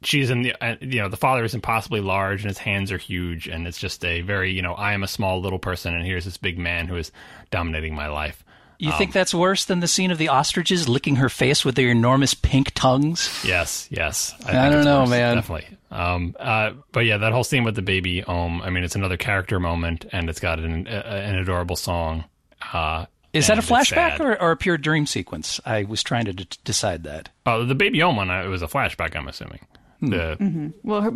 she's 0.03 0.29
in 0.29 0.43
the 0.43 0.53
uh, 0.63 0.75
you 0.79 1.01
know 1.01 1.09
the 1.09 1.17
father 1.17 1.43
is 1.43 1.55
impossibly 1.55 2.01
large 2.01 2.41
and 2.41 2.49
his 2.49 2.59
hands 2.59 2.91
are 2.91 2.99
huge 2.99 3.47
and 3.47 3.67
it's 3.67 3.79
just 3.79 4.05
a 4.05 4.21
very 4.21 4.51
you 4.51 4.61
know 4.61 4.73
i 4.73 4.93
am 4.93 5.01
a 5.01 5.07
small 5.07 5.41
little 5.41 5.57
person 5.57 5.95
and 5.95 6.05
here's 6.05 6.25
this 6.25 6.37
big 6.37 6.59
man 6.59 6.87
who 6.87 6.95
is 6.95 7.11
dominating 7.49 7.95
my 7.95 8.07
life 8.07 8.43
you 8.79 8.91
think 8.93 9.11
that's 9.13 9.33
worse 9.33 9.65
than 9.65 9.79
the 9.79 9.87
scene 9.87 10.11
of 10.11 10.17
the 10.17 10.29
ostriches 10.29 10.87
licking 10.87 11.15
her 11.17 11.29
face 11.29 11.65
with 11.65 11.75
their 11.75 11.89
enormous 11.89 12.33
pink 12.33 12.71
tongues? 12.75 13.43
yes 13.45 13.87
yes 13.91 14.33
I 14.45 14.51
think 14.51 14.73
don't 14.73 14.85
know, 14.85 14.99
worse, 15.01 15.09
man. 15.09 15.35
definitely 15.35 15.77
um 15.91 16.35
uh 16.39 16.71
but 16.91 17.05
yeah 17.05 17.17
that 17.17 17.31
whole 17.31 17.43
scene 17.45 17.63
with 17.63 17.75
the 17.75 17.81
baby 17.81 18.23
um 18.23 18.61
i 18.61 18.69
mean 18.69 18.83
it's 18.83 18.95
another 18.95 19.15
character 19.17 19.59
moment 19.59 20.05
and 20.11 20.29
it's 20.29 20.39
got 20.39 20.59
an 20.59 20.85
a, 20.87 20.91
an 20.91 21.35
adorable 21.35 21.75
song 21.77 22.25
uh 22.73 23.05
Is 23.33 23.47
that 23.47 23.57
a 23.57 23.61
flashback 23.61 24.19
or, 24.19 24.39
or 24.41 24.51
a 24.51 24.57
pure 24.57 24.77
dream 24.77 25.05
sequence? 25.05 25.59
I 25.65 25.83
was 25.83 26.03
trying 26.03 26.25
to 26.25 26.33
d- 26.33 26.47
decide 26.65 27.03
that. 27.05 27.29
oh 27.45 27.65
the 27.65 27.75
baby 27.75 28.01
Ohm 28.03 28.17
one 28.17 28.29
uh, 28.29 28.43
it 28.43 28.47
was 28.47 28.61
a 28.61 28.67
flashback 28.67 29.15
i'm 29.15 29.27
assuming 29.27 29.59
The 30.01 30.73
Well, 30.83 31.01
her, 31.01 31.11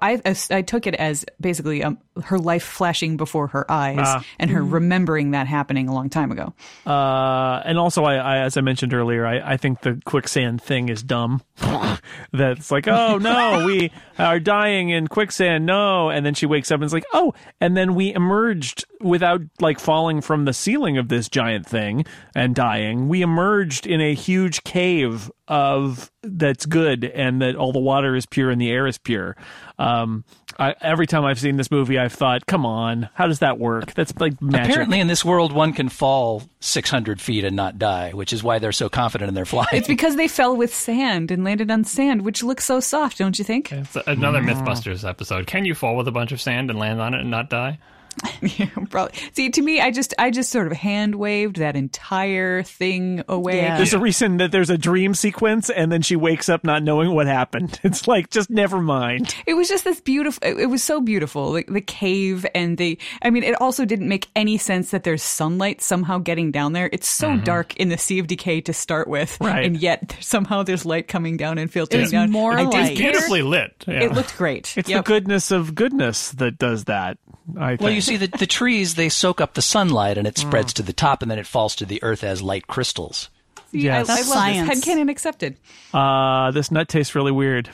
I, 0.00 0.20
I 0.50 0.62
took 0.62 0.86
it 0.86 0.94
as 0.94 1.24
basically 1.40 1.84
um, 1.84 1.98
her 2.22 2.38
life 2.38 2.62
flashing 2.62 3.16
before 3.16 3.48
her 3.48 3.70
eyes 3.70 4.24
and 4.38 4.50
her 4.50 4.62
remembering 4.62 5.32
that 5.32 5.46
happening 5.46 5.88
a 5.88 5.94
long 5.94 6.08
time 6.10 6.30
ago. 6.32 6.54
Uh, 6.86 7.60
and 7.64 7.78
also, 7.78 8.04
I, 8.04 8.14
I, 8.16 8.38
as 8.38 8.56
I 8.56 8.60
mentioned 8.60 8.94
earlier, 8.94 9.26
I, 9.26 9.52
I 9.52 9.56
think 9.56 9.82
the 9.82 10.00
quicksand 10.04 10.62
thing 10.62 10.88
is 10.88 11.02
dumb. 11.02 11.42
That's 12.32 12.70
like, 12.70 12.88
oh 12.88 13.18
no, 13.18 13.64
we 13.66 13.90
are 14.18 14.40
dying 14.40 14.90
in 14.90 15.08
quicksand. 15.08 15.66
No, 15.66 16.10
and 16.10 16.24
then 16.24 16.34
she 16.34 16.46
wakes 16.46 16.70
up 16.70 16.76
and 16.76 16.84
it's 16.84 16.94
like, 16.94 17.06
oh, 17.12 17.34
and 17.60 17.76
then 17.76 17.94
we 17.94 18.14
emerged 18.14 18.84
without 19.00 19.42
like 19.60 19.78
falling 19.78 20.20
from 20.20 20.44
the 20.44 20.52
ceiling 20.52 20.98
of 20.98 21.08
this 21.08 21.28
giant 21.28 21.66
thing 21.66 22.04
and 22.34 22.54
dying. 22.54 23.08
We 23.08 23.22
emerged 23.22 23.86
in 23.86 24.00
a 24.00 24.14
huge 24.14 24.64
cave 24.64 25.30
of 25.46 26.10
that's 26.22 26.64
good 26.64 27.04
and 27.04 27.42
that 27.42 27.54
all 27.54 27.72
the 27.72 27.78
water 27.78 28.16
is 28.16 28.24
pure 28.26 28.50
and 28.50 28.60
the 28.60 28.70
air 28.70 28.86
is 28.86 28.98
pure. 28.98 29.36
Um, 29.78 30.24
I, 30.58 30.74
every 30.80 31.06
time 31.06 31.24
I've 31.24 31.38
seen 31.38 31.56
this 31.56 31.70
movie, 31.70 31.98
I've 31.98 32.12
thought, 32.12 32.46
come 32.46 32.64
on, 32.64 33.08
how 33.14 33.26
does 33.26 33.40
that 33.40 33.58
work? 33.58 33.92
That's 33.94 34.14
like 34.18 34.40
magic. 34.40 34.70
Apparently, 34.70 35.00
in 35.00 35.08
this 35.08 35.24
world, 35.24 35.52
one 35.52 35.72
can 35.72 35.88
fall 35.88 36.42
600 36.60 37.20
feet 37.20 37.44
and 37.44 37.56
not 37.56 37.78
die, 37.78 38.12
which 38.12 38.32
is 38.32 38.42
why 38.42 38.58
they're 38.58 38.72
so 38.72 38.88
confident 38.88 39.28
in 39.28 39.34
their 39.34 39.44
flying. 39.44 39.68
It's 39.72 39.88
because 39.88 40.16
they 40.16 40.28
fell 40.28 40.56
with 40.56 40.74
sand 40.74 41.30
and 41.30 41.44
landed 41.44 41.70
on 41.70 41.84
sand, 41.84 42.22
which 42.22 42.42
looks 42.42 42.64
so 42.64 42.80
soft, 42.80 43.18
don't 43.18 43.38
you 43.38 43.44
think? 43.44 43.72
it's 43.72 43.96
another 44.06 44.40
MythBusters 44.40 45.06
episode. 45.08 45.46
Can 45.46 45.64
you 45.64 45.74
fall 45.74 45.96
with 45.96 46.08
a 46.08 46.12
bunch 46.12 46.32
of 46.32 46.40
sand 46.40 46.70
and 46.70 46.78
land 46.78 47.00
on 47.00 47.14
it 47.14 47.20
and 47.20 47.30
not 47.30 47.50
die? 47.50 47.78
Yeah, 48.44 48.68
probably. 48.90 49.18
See, 49.32 49.48
to 49.50 49.62
me, 49.62 49.80
I 49.80 49.90
just, 49.90 50.12
I 50.18 50.30
just 50.30 50.50
sort 50.50 50.66
of 50.66 50.74
hand 50.74 51.14
waved 51.14 51.56
that 51.56 51.76
entire 51.76 52.62
thing 52.62 53.24
away. 53.26 53.56
Yeah. 53.56 53.78
There's 53.78 53.94
a 53.94 53.98
reason 53.98 54.36
that 54.36 54.52
there's 54.52 54.68
a 54.68 54.76
dream 54.76 55.14
sequence, 55.14 55.70
and 55.70 55.90
then 55.90 56.02
she 56.02 56.14
wakes 56.14 56.50
up 56.50 56.62
not 56.62 56.82
knowing 56.82 57.14
what 57.14 57.26
happened. 57.26 57.80
It's 57.94 58.08
like 58.08 58.30
just 58.30 58.50
never 58.50 58.80
mind. 58.80 59.34
It 59.46 59.54
was 59.54 59.68
just 59.68 59.84
this 59.84 60.00
beautiful. 60.00 60.40
It 60.46 60.58
it 60.58 60.66
was 60.66 60.82
so 60.82 61.00
beautiful, 61.00 61.52
like 61.52 61.66
the 61.68 61.80
cave 61.80 62.44
and 62.54 62.76
the. 62.76 62.98
I 63.22 63.30
mean, 63.30 63.42
it 63.44 63.60
also 63.60 63.84
didn't 63.84 64.08
make 64.08 64.28
any 64.34 64.58
sense 64.58 64.90
that 64.90 65.04
there's 65.04 65.22
sunlight 65.22 65.80
somehow 65.82 66.18
getting 66.18 66.50
down 66.50 66.72
there. 66.72 66.88
It's 66.92 67.08
so 67.08 67.28
mm-hmm. 67.28 67.44
dark 67.44 67.76
in 67.76 67.88
the 67.88 67.98
Sea 67.98 68.18
of 68.18 68.26
Decay 68.26 68.62
to 68.62 68.72
start 68.72 69.06
with, 69.08 69.38
Right. 69.40 69.64
And 69.64 69.76
yet 69.76 70.16
somehow 70.20 70.62
there's 70.62 70.84
light 70.84 71.08
coming 71.08 71.36
down 71.36 71.58
and 71.58 71.70
filtering 71.70 72.00
There's 72.00 72.10
down. 72.12 72.30
more 72.30 72.52
I 72.54 72.64
did 72.64 72.72
light. 72.72 72.92
It's 72.92 73.00
beautifully 73.00 73.42
lit. 73.42 73.84
Yeah. 73.86 74.04
It 74.04 74.12
looked 74.12 74.36
great. 74.36 74.76
It's 74.76 74.88
Yep. 74.88 75.04
the 75.04 75.08
goodness 75.08 75.50
of 75.50 75.74
goodness 75.74 76.30
that 76.32 76.58
does 76.58 76.84
that. 76.84 77.18
I 77.58 77.70
think. 77.70 77.80
well, 77.82 77.90
you 77.90 78.00
see, 78.04 78.16
the, 78.16 78.26
the 78.28 78.46
trees, 78.46 78.94
they 78.94 79.08
soak 79.08 79.40
up 79.40 79.54
the 79.54 79.62
sunlight 79.62 80.18
and 80.18 80.26
it 80.26 80.38
spreads 80.38 80.72
to 80.74 80.82
the 80.82 80.92
top 80.92 81.22
and 81.22 81.30
then 81.30 81.38
it 81.38 81.46
falls 81.46 81.74
to 81.76 81.84
the 81.86 82.02
earth 82.02 82.22
as 82.24 82.42
light 82.42 82.66
crystals. 82.66 83.28
yes. 83.72 84.08
I, 84.08 84.12
I 84.12 84.16
love 84.16 84.24
science. 84.26 84.68
this. 84.68 84.84
Headcanon 84.84 85.10
accepted. 85.10 85.56
Uh, 85.92 86.50
this 86.52 86.70
nut 86.70 86.88
tastes 86.88 87.14
really 87.14 87.32
weird, 87.32 87.70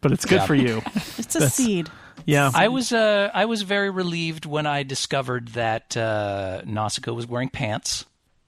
but 0.00 0.12
it's 0.12 0.24
good 0.24 0.36
Yeah. 0.40 0.46
for 0.46 0.54
you. 0.54 0.82
It's 1.18 1.36
a 1.36 1.48
seed. 1.50 1.90
Yeah. 2.26 2.50
I 2.54 2.68
was 2.68 2.92
uh, 2.92 3.30
I 3.34 3.44
was 3.46 3.62
very 3.62 3.90
relieved 3.90 4.44
when 4.46 4.66
I 4.66 4.82
discovered 4.82 5.48
that 5.48 5.96
uh, 5.96 6.62
Nausicaa 6.64 7.12
was 7.12 7.26
wearing 7.26 7.48
pants 7.48 8.04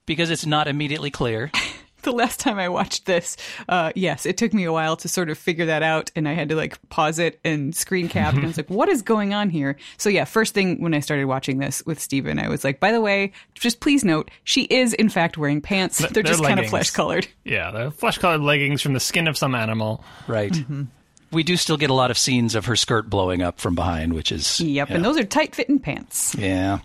because 0.07 0.31
it's 0.31 0.47
not 0.47 0.69
immediately 0.69 1.11
clear. 1.11 1.51
The 2.05 2.13
last 2.13 2.39
time 2.39 2.59
I 2.59 2.69
watched 2.69 3.07
this, 3.07 3.37
uh, 3.69 3.91
yes, 3.95 4.27
it 4.27 4.37
took 4.37 4.53
me 4.53 4.65
a 4.65 4.73
while 4.73 4.95
to 4.97 5.09
sort 5.09 5.31
of 5.31 5.39
figure 5.39 5.67
that 5.67 5.83
out, 5.83 6.11
and 6.15 6.29
I 6.29 6.35
had 6.35 6.51
to 6.51 6.55
like 6.55 6.77
pause 6.91 7.19
it 7.19 7.41
and 7.45 7.75
screen 7.75 8.09
cap, 8.09 8.35
and 8.35 8.45
I 8.45 8.47
was 8.47 8.57
like, 8.59 8.69
"What 8.71 8.89
is 8.91 9.01
going 9.03 9.33
on 9.35 9.49
here?" 9.51 9.77
So 9.97 10.09
yeah, 10.11 10.25
first 10.25 10.53
thing 10.55 10.81
when 10.83 10.93
I 10.95 11.01
started 11.01 11.25
watching 11.25 11.59
this 11.59 11.83
with 11.87 11.99
Steven, 11.99 12.39
I 12.39 12.49
was 12.49 12.63
like, 12.63 12.79
"By 12.79 12.93
the 12.93 13.01
way, 13.01 13.33
just 13.55 13.81
please 13.81 14.05
note, 14.05 14.31
she 14.45 14.65
is 14.65 14.93
in 14.95 15.09
fact 15.09 15.39
wearing 15.39 15.61
pants. 15.61 15.99
They're, 15.99 16.11
they're 16.11 16.23
just 16.23 16.43
kind 16.45 16.61
of 16.61 16.69
flesh 16.69 16.91
colored." 16.91 17.27
yeah, 17.45 17.71
the 17.71 17.91
flesh-colored 17.91 18.43
leggings 18.43 18.83
from 18.83 18.93
the 18.93 19.01
skin 19.01 19.27
of 19.27 19.37
some 19.39 19.55
animal. 19.55 20.05
Right. 20.29 20.55
We 21.33 21.43
do 21.43 21.57
still 21.57 21.77
get 21.77 21.91
a 21.91 21.95
lot 21.95 22.11
of 22.11 22.19
scenes 22.19 22.55
of 22.55 22.67
her 22.67 22.77
skirt 22.77 23.11
blowing 23.11 23.43
up 23.43 23.59
from 23.59 23.75
behind, 23.75 24.13
which 24.13 24.31
is 24.31 24.61
Yep, 24.61 24.89
yeah. 24.91 24.95
and 24.97 25.05
those 25.05 25.17
are 25.17 25.25
tight 25.25 25.55
fitting 25.55 25.79
pants. 25.81 26.35
yeah. 26.35 26.79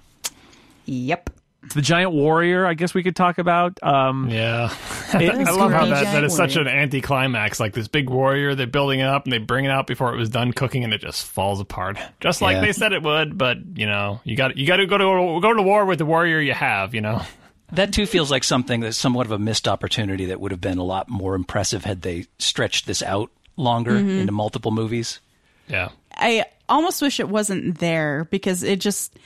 Yep. 0.85 1.29
The 1.75 1.81
giant 1.81 2.11
warrior, 2.13 2.65
I 2.65 2.73
guess 2.73 2.93
we 2.93 3.03
could 3.03 3.15
talk 3.15 3.37
about. 3.37 3.77
Um, 3.83 4.29
Yeah, 4.29 4.73
it- 5.13 5.29
I 5.47 5.51
love 5.51 5.71
how 5.71 5.85
that, 5.85 5.89
that 5.89 6.03
giant 6.05 6.25
is 6.25 6.35
such 6.35 6.55
warrior. 6.55 6.69
an 6.69 6.75
anticlimax. 6.79 7.59
Like 7.59 7.73
this 7.73 7.87
big 7.87 8.09
warrior, 8.09 8.55
they're 8.55 8.65
building 8.67 9.01
it 9.01 9.07
up 9.07 9.25
and 9.25 9.33
they 9.33 9.37
bring 9.39 9.65
it 9.65 9.69
out 9.71 9.85
before 9.87 10.13
it 10.13 10.17
was 10.17 10.29
done 10.29 10.53
cooking, 10.53 10.83
and 10.83 10.93
it 10.93 11.01
just 11.01 11.25
falls 11.25 11.59
apart, 11.59 11.97
just 12.21 12.41
like 12.41 12.55
Yeah. 12.55 12.61
they 12.61 12.71
said 12.71 12.93
it 12.93 13.03
would. 13.03 13.37
But 13.37 13.57
you 13.75 13.85
know, 13.85 14.21
you 14.23 14.35
got 14.35 14.55
you 14.57 14.65
got 14.65 14.77
to 14.77 14.85
go 14.85 14.97
to 14.97 15.41
go 15.41 15.53
to 15.53 15.61
war 15.61 15.85
with 15.85 15.99
the 15.99 16.05
warrior 16.05 16.39
you 16.39 16.53
have. 16.53 16.95
You 16.95 17.01
know, 17.01 17.21
That 17.73 17.91
too 17.93 18.05
feels 18.05 18.31
like 18.31 18.43
something 18.43 18.79
that's 18.79 18.97
somewhat 18.97 19.25
of 19.25 19.31
a 19.33 19.39
missed 19.39 19.67
opportunity 19.67 20.25
that 20.25 20.39
would 20.39 20.51
have 20.51 20.61
been 20.61 20.77
a 20.77 20.83
lot 20.83 21.09
more 21.09 21.35
impressive 21.35 21.83
had 21.85 22.01
they 22.01 22.25
stretched 22.39 22.85
this 22.87 23.03
out 23.03 23.29
longer 23.57 23.95
into 23.97 24.31
multiple 24.31 24.71
movies. 24.71 25.19
yeah. 25.67 25.89
I 26.21 26.45
almost 26.67 27.01
wish 27.01 27.19
it 27.21 27.29
wasn't 27.29 27.79
there 27.79 28.27
because 28.31 28.61
it 28.63 28.79
just 28.81 29.17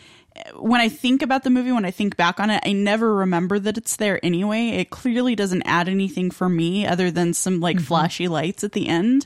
when 0.56 0.82
I 0.82 0.90
think 0.90 1.22
about 1.22 1.44
the 1.44 1.50
movie, 1.50 1.72
when 1.72 1.86
I 1.86 1.92
think 1.92 2.18
back 2.18 2.40
on 2.40 2.50
it, 2.50 2.64
I 2.66 2.74
never 2.74 3.14
remember 3.16 3.60
that 3.60 3.78
it's 3.78 3.98
there 3.98 4.20
anyway. 4.24 4.70
It 4.70 4.90
clearly 4.90 5.36
doesn't 5.36 5.64
add 5.64 5.88
anything 5.88 6.32
for 6.32 6.50
me 6.50 6.86
other 6.88 7.12
than 7.12 7.34
some 7.34 7.60
like 7.60 7.80
flashy 7.80 8.28
lights 8.28 8.64
at 8.64 8.72
the 8.72 8.88
end. 8.88 9.26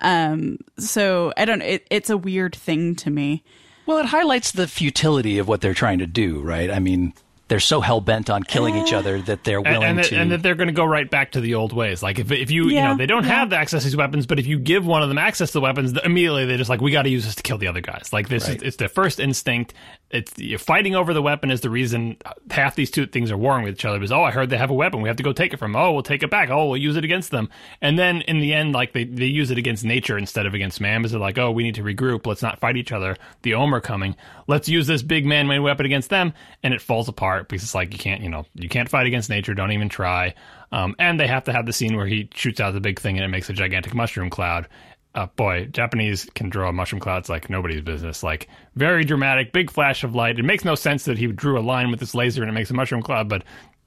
Um, 0.00 0.58
so 0.78 1.32
I 1.36 1.44
don't. 1.44 1.62
It, 1.62 1.86
it's 1.90 2.10
a 2.10 2.16
weird 2.16 2.54
thing 2.54 2.94
to 2.96 3.10
me. 3.10 3.42
Well, 3.86 3.98
it 3.98 4.06
highlights 4.06 4.52
the 4.52 4.66
futility 4.66 5.38
of 5.38 5.46
what 5.46 5.60
they're 5.60 5.74
trying 5.74 5.98
to 5.98 6.06
do, 6.06 6.40
right? 6.40 6.70
I 6.70 6.80
mean, 6.80 7.14
they're 7.48 7.60
so 7.60 7.80
hell 7.80 8.00
bent 8.00 8.28
on 8.28 8.42
killing 8.42 8.74
each 8.76 8.92
other 8.92 9.22
that 9.22 9.44
they're 9.44 9.60
willing 9.60 9.84
and, 9.84 9.98
that, 9.98 10.06
to. 10.06 10.16
and 10.16 10.32
that 10.32 10.42
they're 10.42 10.56
going 10.56 10.66
to 10.66 10.72
go 10.72 10.84
right 10.84 11.08
back 11.08 11.32
to 11.32 11.40
the 11.40 11.54
old 11.54 11.72
ways. 11.72 12.02
Like 12.02 12.18
if 12.18 12.32
if 12.32 12.50
you 12.50 12.66
you 12.68 12.82
know 12.82 12.96
they 12.96 13.06
don't 13.06 13.24
yeah. 13.24 13.34
have 13.38 13.50
the 13.50 13.56
access 13.56 13.82
to 13.82 13.88
these 13.88 13.96
weapons, 13.96 14.26
but 14.26 14.40
if 14.40 14.46
you 14.46 14.58
give 14.58 14.84
one 14.84 15.02
of 15.02 15.08
them 15.08 15.18
access 15.18 15.50
to 15.50 15.52
the 15.54 15.60
weapons, 15.60 15.96
immediately 16.04 16.44
they're 16.46 16.56
just 16.56 16.68
like, 16.68 16.80
we 16.80 16.90
got 16.90 17.02
to 17.02 17.08
use 17.08 17.24
this 17.24 17.36
to 17.36 17.42
kill 17.44 17.58
the 17.58 17.68
other 17.68 17.80
guys. 17.80 18.12
Like 18.12 18.28
this, 18.28 18.48
Right. 18.48 18.56
is, 18.56 18.62
it's 18.62 18.76
their 18.78 18.88
first 18.88 19.20
instinct. 19.20 19.74
It's 20.08 20.32
you're 20.38 20.60
fighting 20.60 20.94
over 20.94 21.12
the 21.12 21.22
weapon 21.22 21.50
is 21.50 21.62
the 21.62 21.70
reason 21.70 22.16
half 22.50 22.76
these 22.76 22.92
two 22.92 23.06
things 23.06 23.32
are 23.32 23.36
warring 23.36 23.64
with 23.64 23.74
each 23.74 23.84
other. 23.84 23.98
Because 23.98 24.12
oh, 24.12 24.22
I 24.22 24.30
heard 24.30 24.50
they 24.50 24.56
have 24.56 24.70
a 24.70 24.74
weapon, 24.74 25.02
we 25.02 25.08
have 25.08 25.16
to 25.16 25.24
go 25.24 25.32
take 25.32 25.52
it 25.52 25.56
from. 25.56 25.74
'em. 25.74 25.82
Oh, 25.82 25.92
we'll 25.92 26.02
take 26.04 26.22
it 26.22 26.30
back. 26.30 26.48
Oh, 26.48 26.68
we'll 26.68 26.76
use 26.76 26.96
it 26.96 27.04
against 27.04 27.32
them. 27.32 27.48
And 27.82 27.98
then 27.98 28.20
in 28.22 28.38
the 28.38 28.54
end, 28.54 28.72
like 28.72 28.92
they 28.92 29.04
they 29.04 29.26
use 29.26 29.50
it 29.50 29.58
against 29.58 29.84
nature 29.84 30.16
instead 30.16 30.46
of 30.46 30.54
against 30.54 30.80
man. 30.80 31.02
Because 31.02 31.12
they're 31.12 31.20
like, 31.20 31.38
oh, 31.38 31.50
we 31.50 31.64
need 31.64 31.74
to 31.74 31.82
regroup. 31.82 32.26
Let's 32.26 32.42
not 32.42 32.60
fight 32.60 32.76
each 32.76 32.92
other. 32.92 33.16
The 33.42 33.54
Ohm 33.54 33.74
are 33.74 33.80
coming. 33.80 34.14
Let's 34.46 34.68
use 34.68 34.86
this 34.86 35.02
big 35.02 35.26
man-made 35.26 35.58
weapon 35.58 35.86
against 35.86 36.08
them, 36.08 36.32
and 36.62 36.72
it 36.72 36.80
falls 36.80 37.08
apart 37.08 37.48
because 37.48 37.64
it's 37.64 37.74
like 37.74 37.92
you 37.92 37.98
can't, 37.98 38.20
you 38.20 38.28
know, 38.28 38.46
you 38.54 38.68
can't 38.68 38.88
fight 38.88 39.06
against 39.08 39.28
nature. 39.28 39.54
Don't 39.54 39.72
even 39.72 39.88
try. 39.88 40.34
Um, 40.72 40.94
and 40.98 41.18
they 41.18 41.26
have 41.26 41.44
to 41.44 41.52
have 41.52 41.66
the 41.66 41.72
scene 41.72 41.96
where 41.96 42.06
he 42.06 42.28
shoots 42.34 42.60
out 42.60 42.74
the 42.74 42.80
big 42.80 43.00
thing 43.00 43.16
and 43.16 43.24
it 43.24 43.28
makes 43.28 43.48
a 43.50 43.52
gigantic 43.52 43.94
mushroom 43.94 44.30
cloud. 44.30 44.68
Uh, 45.16 45.26
boy, 45.34 45.64
Japanese 45.72 46.26
can 46.34 46.50
draw 46.50 46.70
mushroom 46.70 47.00
clouds 47.00 47.30
like 47.30 47.48
nobody's 47.48 47.80
business. 47.80 48.22
Like 48.22 48.48
very 48.74 49.02
dramatic, 49.02 49.50
big 49.50 49.70
flash 49.70 50.04
of 50.04 50.14
light. 50.14 50.38
It 50.38 50.44
makes 50.44 50.62
no 50.62 50.74
sense 50.74 51.06
that 51.06 51.16
he 51.16 51.26
drew 51.28 51.58
a 51.58 51.60
line 51.60 51.90
with 51.90 52.00
this 52.00 52.14
laser 52.14 52.42
and 52.42 52.50
it 52.50 52.52
makes 52.52 52.70
a 52.70 52.74
mushroom 52.74 53.00
cloud, 53.00 53.26
but 53.26 53.42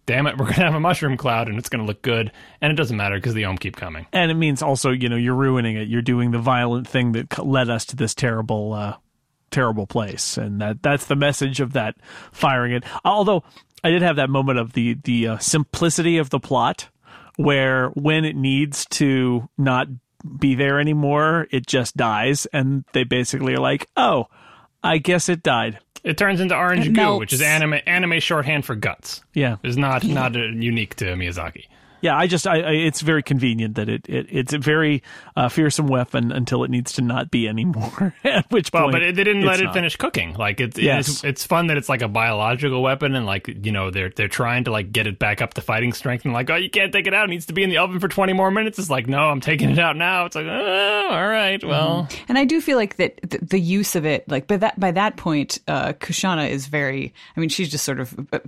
damn 0.08 0.26
it, 0.26 0.38
we're 0.40 0.46
gonna 0.46 0.66
have 0.66 0.74
a 0.74 0.80
mushroom 0.80 1.18
cloud 1.18 1.48
and 1.48 1.60
it's 1.60 1.70
gonna 1.70 1.86
look 1.86 2.02
good. 2.02 2.32
And 2.62 2.72
it 2.72 2.76
doesn't 2.76 2.98
matter 2.98 3.16
because 3.16 3.36
the 3.36 3.46
Ohm 3.46 3.60
keep 3.60 3.76
coming. 3.76 4.08
and 4.12 4.32
it 4.32 4.34
means 4.34 4.64
also, 4.64 4.90
you 4.90 5.08
know, 5.08 5.16
you're 5.16 5.36
ruining 5.36 5.78
it. 5.78 5.88
You're 5.88 6.02
doing 6.02 6.32
the 6.32 6.40
violent 6.40 6.88
thing 6.88 7.12
that 7.12 7.38
led 7.46 7.70
us 7.70 7.86
to 7.86 7.96
this 7.96 8.16
terrible, 8.16 8.74
uh, 8.74 8.96
terrible 9.52 9.86
place, 9.86 10.36
and 10.36 10.60
that 10.62 10.82
that's 10.82 11.06
the 11.06 11.16
message 11.16 11.60
of 11.60 11.74
that 11.74 11.96
firing 12.32 12.72
it. 12.72 12.84
Although 13.06 13.44
I 13.84 13.92
did 13.92 14.02
have 14.02 14.16
that 14.16 14.32
moment 14.32 14.58
of 14.58 14.74
the 14.74 14.98
the 15.04 15.28
uh, 15.28 15.38
simplicity 15.38 16.18
of 16.18 16.32
the 16.32 16.40
plot, 16.40 16.90
where 17.38 17.90
when 17.90 18.26
it 18.26 18.36
needs 18.36 18.86
to 18.88 19.48
not 19.60 19.88
be 20.40 20.56
there 20.56 20.80
anymore, 20.80 21.48
it 21.52 21.66
just 21.68 21.96
dies, 21.96 22.46
and 22.48 22.84
they 22.94 23.04
basically 23.04 23.54
are 23.54 23.60
like, 23.60 23.88
oh, 23.96 24.28
I 24.84 24.98
guess 24.98 25.30
it 25.30 25.44
died. 25.44 25.80
It 26.04 26.18
turns 26.18 26.40
into 26.40 26.56
orange 26.56 26.88
It 26.88 26.94
goo, 26.94 27.18
which 27.18 27.34
is 27.34 27.42
anime 27.42 27.80
anime 27.86 28.20
shorthand 28.20 28.66
for 28.66 28.76
guts. 28.76 29.22
Yeah, 29.34 29.58
Is 29.64 29.78
not 29.78 30.04
not 30.04 30.36
uh, 30.36 30.40
unique 30.40 30.96
to 30.96 31.06
Miyazaki. 31.06 31.66
Yeah, 32.02 32.16
I 32.18 32.28
just 32.28 32.48
I, 32.48 32.60
I 32.62 32.72
it's 32.72 33.02
very 33.02 33.22
convenient 33.24 33.76
that 33.76 33.90
it, 33.90 34.08
it 34.08 34.28
it's 34.30 34.54
a 34.54 34.58
very 34.58 35.04
uh, 35.36 35.50
fearsome 35.50 35.88
weapon 35.88 36.32
until 36.32 36.64
it 36.64 36.70
needs 36.72 36.94
to 36.94 37.02
not 37.02 37.30
be 37.32 37.48
anymore. 37.48 38.16
At 38.24 38.50
which 38.52 38.72
Well, 38.72 38.92
but 38.92 39.02
it, 39.02 39.16
they 39.16 39.24
didn't 39.24 39.44
let 39.46 39.60
it 39.60 39.66
not. 39.66 39.74
finish 39.74 39.96
cooking. 39.96 40.34
Like 40.36 40.60
it's 40.60 40.78
Yes. 40.78 41.10
it's 41.10 41.24
it's 41.24 41.46
fun 41.46 41.68
that 41.68 41.78
it's 41.78 41.90
like 41.90 42.02
a 42.02 42.08
biological 42.08 42.82
weapon 42.82 43.16
and 43.16 43.26
like 43.26 43.48
you 43.48 43.72
know 43.72 43.92
they're 43.92 44.10
they're 44.10 44.28
trying 44.28 44.64
to 44.66 44.72
like 44.72 44.92
get 44.92 45.08
it 45.08 45.20
back 45.20 45.42
up 45.42 45.56
to 45.56 45.62
fighting 45.62 45.94
strength 45.94 46.24
and 46.26 46.34
like 46.34 46.50
oh 46.50 46.56
you 46.56 46.70
can't 46.70 46.92
take 46.94 47.08
it 47.08 47.14
out 47.14 47.26
it 47.26 47.30
needs 47.32 47.46
to 47.48 47.54
be 47.54 47.64
in 47.64 47.70
the 47.70 47.78
oven 47.78 48.00
for 48.00 48.08
twenty 48.08 48.34
more 48.34 48.52
minutes. 48.52 48.80
It's 48.80 48.90
like 48.90 49.08
no 49.08 49.30
I'm 49.30 49.42
taking 49.42 49.70
it 49.70 49.80
out 49.80 49.96
now. 49.98 50.26
It's 50.26 50.36
like 50.36 50.46
oh, 50.48 51.08
all 51.10 51.28
right 51.28 51.64
well 51.64 52.08
And 52.28 52.38
I 52.38 52.46
do 52.46 52.62
feel 52.62 52.78
like 52.78 52.96
that 52.98 53.20
the, 53.30 53.40
the 53.40 53.60
use 53.60 53.96
of 53.96 54.06
it, 54.06 54.28
like 54.30 54.48
by 54.48 54.58
that 54.58 54.80
by 54.80 54.92
that 54.92 55.18
point, 55.18 55.60
uh, 55.68 55.94
Kushana 55.94 56.50
is 56.50 56.68
very. 56.68 57.14
I 57.36 57.40
mean, 57.40 57.50
she's 57.50 57.70
just 57.70 57.84
sort 57.84 58.00
of 58.00 58.28
uh, 58.32 58.40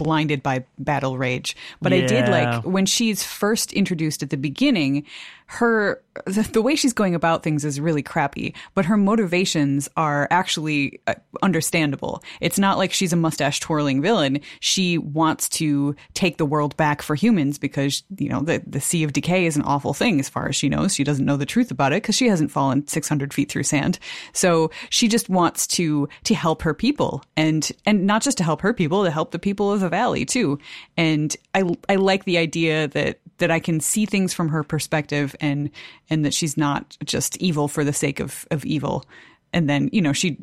blinded 0.00 0.42
by 0.42 0.64
battle 0.78 1.18
rage. 1.18 1.54
But 1.82 1.92
I 1.92 2.00
did 2.00 2.26
like 2.26 2.64
when 2.64 2.86
she's 2.86 3.22
first 3.22 3.70
introduced 3.74 4.22
at 4.22 4.30
the 4.30 4.38
beginning. 4.38 5.04
Her 5.50 6.00
the, 6.26 6.42
the 6.52 6.62
way 6.62 6.76
she's 6.76 6.92
going 6.92 7.16
about 7.16 7.42
things 7.42 7.64
is 7.64 7.80
really 7.80 8.04
crappy, 8.04 8.54
but 8.74 8.84
her 8.84 8.96
motivations 8.96 9.88
are 9.96 10.28
actually 10.30 11.00
uh, 11.08 11.14
understandable. 11.42 12.22
It's 12.40 12.58
not 12.58 12.78
like 12.78 12.92
she's 12.92 13.12
a 13.12 13.16
mustache 13.16 13.58
twirling 13.58 14.00
villain. 14.00 14.40
She 14.60 14.96
wants 14.96 15.48
to 15.50 15.96
take 16.14 16.36
the 16.36 16.46
world 16.46 16.76
back 16.76 17.02
for 17.02 17.16
humans 17.16 17.58
because 17.58 18.04
you 18.16 18.28
know 18.28 18.42
the 18.42 18.62
the 18.64 18.80
sea 18.80 19.02
of 19.02 19.12
decay 19.12 19.44
is 19.44 19.56
an 19.56 19.62
awful 19.62 19.92
thing 19.92 20.20
as 20.20 20.28
far 20.28 20.48
as 20.48 20.54
she 20.54 20.68
knows. 20.68 20.94
She 20.94 21.02
doesn't 21.02 21.26
know 21.26 21.36
the 21.36 21.46
truth 21.46 21.72
about 21.72 21.92
it 21.92 22.02
because 22.02 22.14
she 22.14 22.28
hasn't 22.28 22.52
fallen 22.52 22.86
600 22.86 23.34
feet 23.34 23.50
through 23.50 23.64
sand. 23.64 23.98
So 24.32 24.70
she 24.88 25.08
just 25.08 25.28
wants 25.28 25.66
to 25.68 26.08
to 26.24 26.34
help 26.34 26.62
her 26.62 26.74
people 26.74 27.24
and 27.36 27.72
and 27.86 28.06
not 28.06 28.22
just 28.22 28.38
to 28.38 28.44
help 28.44 28.60
her 28.60 28.72
people, 28.72 29.02
to 29.02 29.10
help 29.10 29.32
the 29.32 29.38
people 29.40 29.72
of 29.72 29.80
the 29.80 29.88
valley 29.88 30.24
too. 30.24 30.60
And 30.96 31.36
I 31.56 31.64
I 31.88 31.96
like 31.96 32.24
the 32.24 32.38
idea 32.38 32.86
that 32.88 33.18
that 33.40 33.50
I 33.50 33.58
can 33.60 33.80
see 33.80 34.06
things 34.06 34.32
from 34.32 34.48
her 34.48 34.62
perspective 34.62 35.34
and 35.40 35.70
and 36.08 36.24
that 36.24 36.32
she's 36.32 36.56
not 36.56 36.96
just 37.04 37.36
evil 37.38 37.68
for 37.68 37.84
the 37.84 37.92
sake 37.92 38.20
of 38.20 38.46
of 38.50 38.64
evil. 38.64 39.04
And 39.52 39.68
then, 39.68 39.90
you 39.92 40.00
know, 40.00 40.12
she 40.12 40.36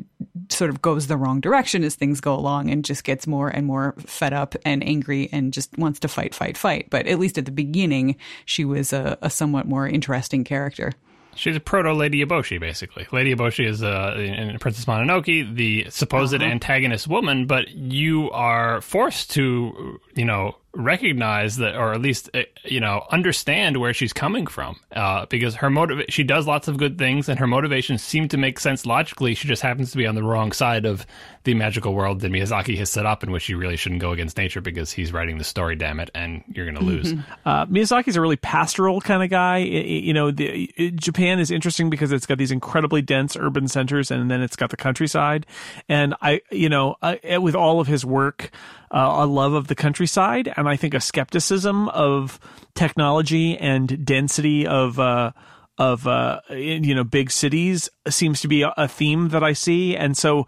sort 0.50 0.70
of 0.70 0.82
goes 0.82 1.08
the 1.08 1.16
wrong 1.16 1.40
direction 1.40 1.86
as 1.86 1.96
things 1.96 2.20
go 2.20 2.36
along 2.36 2.70
and 2.70 2.84
just 2.84 3.06
gets 3.06 3.26
more 3.26 3.48
and 3.48 3.66
more 3.66 3.96
fed 4.00 4.34
up 4.34 4.54
and 4.66 4.84
angry 4.86 5.30
and 5.32 5.54
just 5.54 5.78
wants 5.78 6.00
to 6.02 6.10
fight, 6.10 6.36
fight, 6.36 6.58
fight. 6.58 6.90
But 6.90 7.08
at 7.08 7.18
least 7.18 7.38
at 7.38 7.46
the 7.46 7.52
beginning, 7.54 8.18
she 8.44 8.66
was 8.66 8.92
a, 8.92 9.18
a 9.22 9.30
somewhat 9.30 9.66
more 9.66 9.88
interesting 9.88 10.44
character. 10.44 10.92
She's 11.36 11.56
a 11.56 11.62
proto 11.62 11.94
Lady 11.94 12.26
Eboshi, 12.26 12.60
basically. 12.60 13.08
Lady 13.14 13.34
Eboshi 13.34 13.66
is 13.66 13.82
uh, 13.82 14.16
in 14.18 14.60
Princess 14.60 14.84
Mononoke, 14.86 15.56
the 15.56 15.86
supposed 15.90 16.34
Uh-huh. 16.34 16.44
antagonist 16.44 17.08
woman, 17.08 17.46
but 17.46 17.70
you 17.70 18.30
are 18.32 18.82
forced 18.82 19.32
to, 19.32 20.02
you 20.16 20.26
know, 20.26 20.58
recognize 20.78 21.58
that, 21.58 21.76
or 21.76 21.94
at 21.94 22.02
least, 22.02 22.30
uh, 22.34 22.44
you 22.64 22.80
know, 22.80 23.04
understand 23.12 23.78
where 23.78 23.94
she's 23.94 24.14
coming 24.14 24.48
from, 24.48 24.78
uh, 24.96 25.26
because 25.26 25.56
her 25.56 25.70
motive, 25.70 26.06
she 26.10 26.24
does 26.24 26.48
lots 26.48 26.68
of 26.68 26.78
good 26.78 26.98
things, 26.98 27.28
and 27.28 27.40
her 27.40 27.48
motivations 27.48 28.02
seem 28.02 28.28
to 28.30 28.38
make 28.38 28.60
sense 28.60 28.86
logically. 28.86 29.34
She 29.36 29.48
just 29.48 29.62
happens 29.62 29.92
to 29.92 29.98
be 29.98 30.06
on 30.06 30.16
the 30.16 30.24
wrong 30.24 30.52
side 30.52 30.86
of 30.86 31.06
the 31.44 31.54
magical 31.54 31.94
world 31.94 32.20
that 32.22 32.32
Miyazaki 32.32 32.78
has 32.78 32.90
set 32.90 33.06
up, 33.06 33.24
in 33.24 33.32
which 33.32 33.44
she 33.44 33.54
really 33.56 33.78
shouldn't 33.78 34.02
go 34.02 34.12
against 34.12 34.38
nature 34.38 34.62
because 34.62 34.92
he's 34.92 35.12
writing 35.12 35.38
the 35.38 35.44
story. 35.44 35.76
Damn 35.76 36.00
it, 36.00 36.12
and 36.14 36.44
you're 36.54 36.66
going 36.66 36.78
to 36.78 36.84
lose. 36.84 37.14
Uh, 37.46 37.66
Miyazaki's 37.66 38.16
a 38.16 38.22
really 38.22 38.36
pastoral 38.38 39.02
kind 39.02 39.24
of 39.24 39.30
guy. 39.30 39.58
I- 39.58 39.60
I- 39.62 39.64
you 40.08 40.14
know, 40.14 40.32
the, 40.32 40.72
I- 40.78 40.92
Japan 40.96 41.40
is 41.40 41.50
interesting 41.52 41.90
because 41.90 42.12
it's 42.12 42.26
got 42.26 42.38
these 42.38 42.52
incredibly 42.52 43.02
dense 43.02 43.36
urban 43.36 43.68
centers, 43.68 44.12
and 44.12 44.30
then 44.30 44.42
it's 44.42 44.56
got 44.56 44.70
the 44.70 44.78
countryside. 44.78 45.46
And 45.90 46.14
I, 46.22 46.42
you 46.52 46.70
know, 46.70 46.96
I, 47.02 47.38
with 47.40 47.56
all 47.56 47.80
of 47.80 47.88
his 47.88 48.06
work, 48.06 48.52
uh, 48.92 49.18
a 49.20 49.26
love 49.26 49.54
of 49.54 49.68
the 49.68 49.76
countryside, 49.76 50.52
and 50.56 50.68
I 50.68 50.76
think 50.76 50.94
a 50.94 51.00
skepticism 51.00 51.90
of 51.90 52.40
technology 52.76 53.58
and 53.58 54.06
density 54.06 54.66
of. 54.68 55.00
Uh, 55.00 55.32
of 55.80 56.08
uh, 56.08 56.40
you 56.50 56.96
know 56.96 57.04
big 57.04 57.30
cities 57.30 57.88
seems 58.10 58.42
to 58.42 58.48
be 58.48 58.64
a, 58.64 58.74
a 58.78 58.88
theme 58.88 59.30
that 59.30 59.44
I 59.44 59.54
see, 59.54 59.96
and 59.96 60.18
so 60.18 60.48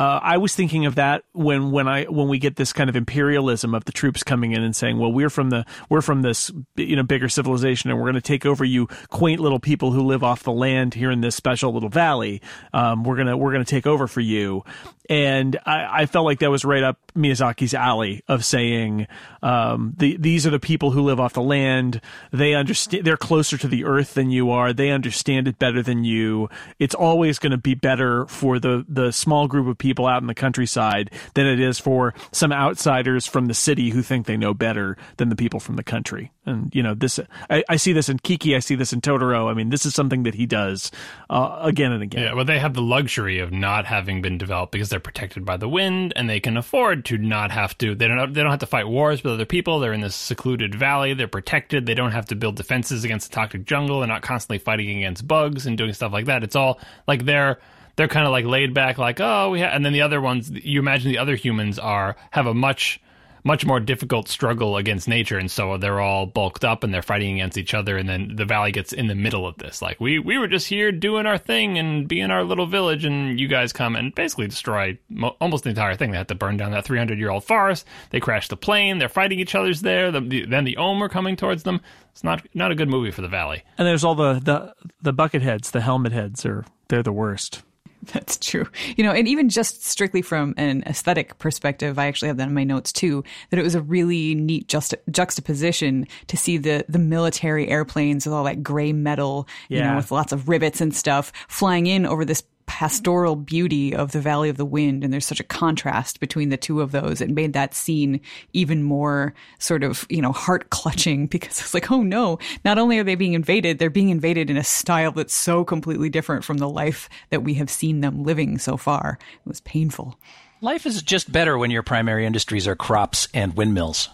uh, 0.00 0.18
I 0.22 0.38
was 0.38 0.54
thinking 0.54 0.86
of 0.86 0.94
that 0.94 1.24
when 1.32 1.72
when 1.72 1.86
I 1.86 2.04
when 2.04 2.26
we 2.28 2.38
get 2.38 2.56
this 2.56 2.72
kind 2.72 2.88
of 2.88 2.96
imperialism 2.96 3.74
of 3.74 3.84
the 3.84 3.92
troops 3.92 4.22
coming 4.22 4.52
in 4.52 4.62
and 4.62 4.74
saying, 4.74 4.96
"Well, 4.96 5.12
we're 5.12 5.28
from 5.28 5.50
the 5.50 5.66
we're 5.90 6.00
from 6.00 6.22
this 6.22 6.50
you 6.74 6.96
know 6.96 7.02
bigger 7.02 7.28
civilization, 7.28 7.90
and 7.90 7.98
we're 7.98 8.06
going 8.06 8.14
to 8.14 8.22
take 8.22 8.46
over 8.46 8.64
you 8.64 8.86
quaint 9.10 9.40
little 9.40 9.60
people 9.60 9.92
who 9.92 10.00
live 10.00 10.24
off 10.24 10.42
the 10.42 10.52
land 10.52 10.94
here 10.94 11.10
in 11.10 11.20
this 11.20 11.36
special 11.36 11.74
little 11.74 11.90
valley. 11.90 12.40
Um, 12.72 13.04
we're 13.04 13.16
gonna 13.18 13.36
we're 13.36 13.52
gonna 13.52 13.66
take 13.66 13.86
over 13.86 14.06
for 14.06 14.22
you." 14.22 14.64
And 15.10 15.58
I, 15.66 16.02
I 16.02 16.06
felt 16.06 16.24
like 16.24 16.38
that 16.38 16.52
was 16.52 16.64
right 16.64 16.84
up 16.84 16.96
Miyazaki's 17.16 17.74
alley 17.74 18.22
of 18.28 18.44
saying, 18.44 19.08
um, 19.42 19.92
the, 19.98 20.16
"These 20.16 20.46
are 20.46 20.50
the 20.50 20.60
people 20.60 20.92
who 20.92 21.02
live 21.02 21.18
off 21.18 21.32
the 21.32 21.42
land. 21.42 22.00
They 22.32 22.54
understand. 22.54 23.04
They're 23.04 23.16
closer 23.18 23.58
to 23.58 23.68
the 23.68 23.84
earth 23.84 24.14
than 24.14 24.30
you 24.30 24.50
are. 24.50 24.72
They 24.72 24.90
understand 24.90 25.48
it 25.48 25.58
better 25.58 25.82
than 25.82 26.04
you. 26.04 26.48
It's 26.78 26.94
always 26.94 27.40
going 27.40 27.50
to 27.50 27.58
be 27.58 27.74
better 27.74 28.24
for 28.28 28.58
the 28.58 28.86
the 28.88 29.10
small 29.10 29.46
group 29.48 29.66
of 29.66 29.76
people 29.76 29.89
out 30.06 30.22
in 30.22 30.26
the 30.26 30.34
countryside 30.34 31.10
than 31.34 31.46
it 31.46 31.60
is 31.60 31.78
for 31.78 32.14
some 32.32 32.52
outsiders 32.52 33.26
from 33.26 33.46
the 33.46 33.54
city 33.54 33.90
who 33.90 34.02
think 34.02 34.26
they 34.26 34.36
know 34.36 34.54
better 34.54 34.96
than 35.16 35.28
the 35.28 35.36
people 35.36 35.60
from 35.60 35.76
the 35.76 35.82
country. 35.82 36.32
And 36.46 36.74
you 36.74 36.82
know, 36.82 36.94
this 36.94 37.20
I, 37.48 37.62
I 37.68 37.76
see 37.76 37.92
this 37.92 38.08
in 38.08 38.18
Kiki. 38.18 38.56
I 38.56 38.60
see 38.60 38.74
this 38.74 38.92
in 38.92 39.00
Totoro. 39.00 39.50
I 39.50 39.54
mean, 39.54 39.70
this 39.70 39.86
is 39.86 39.94
something 39.94 40.24
that 40.24 40.34
he 40.34 40.46
does 40.46 40.90
uh, 41.28 41.58
again 41.60 41.92
and 41.92 42.02
again. 42.02 42.22
Yeah, 42.22 42.34
well, 42.34 42.44
they 42.44 42.58
have 42.58 42.74
the 42.74 42.82
luxury 42.82 43.38
of 43.38 43.52
not 43.52 43.86
having 43.86 44.22
been 44.22 44.38
developed 44.38 44.72
because 44.72 44.88
they're 44.88 45.00
protected 45.00 45.44
by 45.44 45.56
the 45.56 45.68
wind, 45.68 46.12
and 46.16 46.28
they 46.28 46.40
can 46.40 46.56
afford 46.56 47.04
to 47.06 47.18
not 47.18 47.50
have 47.50 47.76
to. 47.78 47.94
They 47.94 48.08
don't. 48.08 48.32
They 48.32 48.42
don't 48.42 48.50
have 48.50 48.60
to 48.60 48.66
fight 48.66 48.88
wars 48.88 49.22
with 49.22 49.34
other 49.34 49.44
people. 49.44 49.78
They're 49.78 49.92
in 49.92 50.00
this 50.00 50.16
secluded 50.16 50.74
valley. 50.74 51.14
They're 51.14 51.28
protected. 51.28 51.86
They 51.86 51.94
don't 51.94 52.12
have 52.12 52.26
to 52.26 52.34
build 52.34 52.56
defenses 52.56 53.04
against 53.04 53.30
the 53.30 53.34
toxic 53.34 53.64
jungle. 53.64 54.00
They're 54.00 54.08
not 54.08 54.22
constantly 54.22 54.58
fighting 54.58 54.98
against 54.98 55.26
bugs 55.26 55.66
and 55.66 55.76
doing 55.76 55.92
stuff 55.92 56.12
like 56.12 56.26
that. 56.26 56.42
It's 56.42 56.56
all 56.56 56.80
like 57.06 57.24
they're 57.24 57.58
they're 57.96 58.08
kind 58.08 58.26
of 58.26 58.32
like 58.32 58.44
laid 58.44 58.74
back, 58.74 58.98
like 58.98 59.20
oh 59.20 59.50
we. 59.50 59.62
And 59.62 59.84
then 59.84 59.92
the 59.92 60.02
other 60.02 60.20
ones, 60.20 60.50
you 60.50 60.80
imagine 60.80 61.10
the 61.10 61.18
other 61.18 61.36
humans 61.36 61.78
are 61.78 62.16
have 62.30 62.46
a 62.46 62.54
much 62.54 63.00
much 63.44 63.64
more 63.64 63.80
difficult 63.80 64.28
struggle 64.28 64.76
against 64.76 65.08
nature 65.08 65.38
and 65.38 65.50
so 65.50 65.76
they're 65.78 66.00
all 66.00 66.26
bulked 66.26 66.64
up 66.64 66.84
and 66.84 66.92
they're 66.92 67.02
fighting 67.02 67.34
against 67.34 67.56
each 67.56 67.74
other 67.74 67.96
and 67.96 68.08
then 68.08 68.32
the 68.36 68.44
valley 68.44 68.72
gets 68.72 68.92
in 68.92 69.06
the 69.06 69.14
middle 69.14 69.46
of 69.46 69.56
this. 69.58 69.80
Like 69.80 70.00
we 70.00 70.18
we 70.18 70.38
were 70.38 70.48
just 70.48 70.66
here 70.66 70.92
doing 70.92 71.26
our 71.26 71.38
thing 71.38 71.78
and 71.78 72.06
being 72.06 72.30
our 72.30 72.44
little 72.44 72.66
village 72.66 73.04
and 73.04 73.38
you 73.40 73.48
guys 73.48 73.72
come 73.72 73.96
and 73.96 74.14
basically 74.14 74.48
destroy 74.48 74.98
mo- 75.08 75.36
almost 75.40 75.64
the 75.64 75.70
entire 75.70 75.94
thing. 75.94 76.10
They 76.10 76.18
had 76.18 76.28
to 76.28 76.34
burn 76.34 76.56
down 76.56 76.72
that 76.72 76.84
300 76.84 77.18
year 77.18 77.30
old 77.30 77.44
forest. 77.44 77.86
They 78.10 78.20
crash 78.20 78.48
the 78.48 78.56
plane. 78.56 78.98
They're 78.98 79.08
fighting 79.08 79.40
each 79.40 79.54
other's 79.54 79.80
there. 79.80 80.10
The, 80.10 80.20
the, 80.20 80.46
then 80.46 80.64
the 80.64 80.76
ohm 80.76 81.02
are 81.02 81.08
coming 81.08 81.36
towards 81.36 81.62
them. 81.62 81.80
It's 82.12 82.24
not 82.24 82.46
not 82.54 82.72
a 82.72 82.74
good 82.74 82.88
movie 82.88 83.10
for 83.10 83.22
the 83.22 83.28
valley. 83.28 83.62
And 83.78 83.86
there's 83.86 84.04
all 84.04 84.14
the 84.14 84.34
the 84.34 84.74
the 85.00 85.12
bucket 85.12 85.42
heads, 85.42 85.70
the 85.70 85.80
helmet 85.80 86.12
heads 86.12 86.44
are 86.44 86.64
they're 86.88 87.02
the 87.02 87.12
worst. 87.12 87.62
That's 88.12 88.38
true. 88.38 88.66
You 88.96 89.04
know, 89.04 89.12
and 89.12 89.28
even 89.28 89.48
just 89.48 89.84
strictly 89.84 90.22
from 90.22 90.54
an 90.56 90.82
aesthetic 90.86 91.38
perspective, 91.38 91.98
I 91.98 92.06
actually 92.06 92.28
have 92.28 92.38
that 92.38 92.48
in 92.48 92.54
my 92.54 92.64
notes 92.64 92.92
too, 92.92 93.24
that 93.50 93.58
it 93.58 93.62
was 93.62 93.74
a 93.74 93.82
really 93.82 94.34
neat 94.34 94.68
just 94.68 94.94
juxtaposition 95.10 96.06
to 96.28 96.36
see 96.36 96.56
the 96.56 96.84
the 96.88 96.98
military 96.98 97.68
airplanes 97.68 98.26
with 98.26 98.32
all 98.32 98.44
that 98.44 98.62
gray 98.62 98.92
metal, 98.92 99.46
you 99.68 99.80
know, 99.80 99.96
with 99.96 100.10
lots 100.10 100.32
of 100.32 100.48
rivets 100.48 100.80
and 100.80 100.94
stuff 100.94 101.32
flying 101.48 101.86
in 101.86 102.06
over 102.06 102.24
this 102.24 102.42
pastoral 102.70 103.34
beauty 103.34 103.92
of 103.92 104.12
the 104.12 104.20
Valley 104.20 104.48
of 104.48 104.56
the 104.56 104.64
Wind. 104.64 105.02
And 105.02 105.12
there's 105.12 105.26
such 105.26 105.40
a 105.40 105.44
contrast 105.44 106.20
between 106.20 106.50
the 106.50 106.56
two 106.56 106.80
of 106.80 106.92
those. 106.92 107.20
It 107.20 107.28
made 107.28 107.52
that 107.52 107.74
scene 107.74 108.20
even 108.52 108.84
more 108.84 109.34
sort 109.58 109.82
of, 109.82 110.06
you 110.08 110.22
know, 110.22 110.30
heart 110.30 110.70
clutching 110.70 111.26
because 111.30 111.58
it's 111.58 111.74
like, 111.74 111.90
oh 111.90 112.04
no, 112.04 112.38
not 112.64 112.78
only 112.78 113.00
are 113.00 113.02
they 113.02 113.16
being 113.16 113.32
invaded, 113.32 113.80
they're 113.80 113.90
being 113.90 114.10
invaded 114.10 114.50
in 114.50 114.56
a 114.56 114.62
style 114.62 115.10
that's 115.10 115.34
so 115.34 115.64
completely 115.64 116.08
different 116.08 116.44
from 116.44 116.58
the 116.58 116.68
life 116.68 117.08
that 117.30 117.42
we 117.42 117.54
have 117.54 117.68
seen 117.68 118.02
them 118.02 118.22
living 118.22 118.56
so 118.56 118.76
far. 118.76 119.18
It 119.20 119.48
was 119.48 119.60
painful. 119.62 120.16
Life 120.62 120.84
is 120.84 121.00
just 121.00 121.32
better 121.32 121.56
when 121.56 121.70
your 121.70 121.82
primary 121.82 122.26
industries 122.26 122.68
are 122.68 122.76
crops 122.76 123.28
and 123.32 123.56
windmills. 123.56 124.10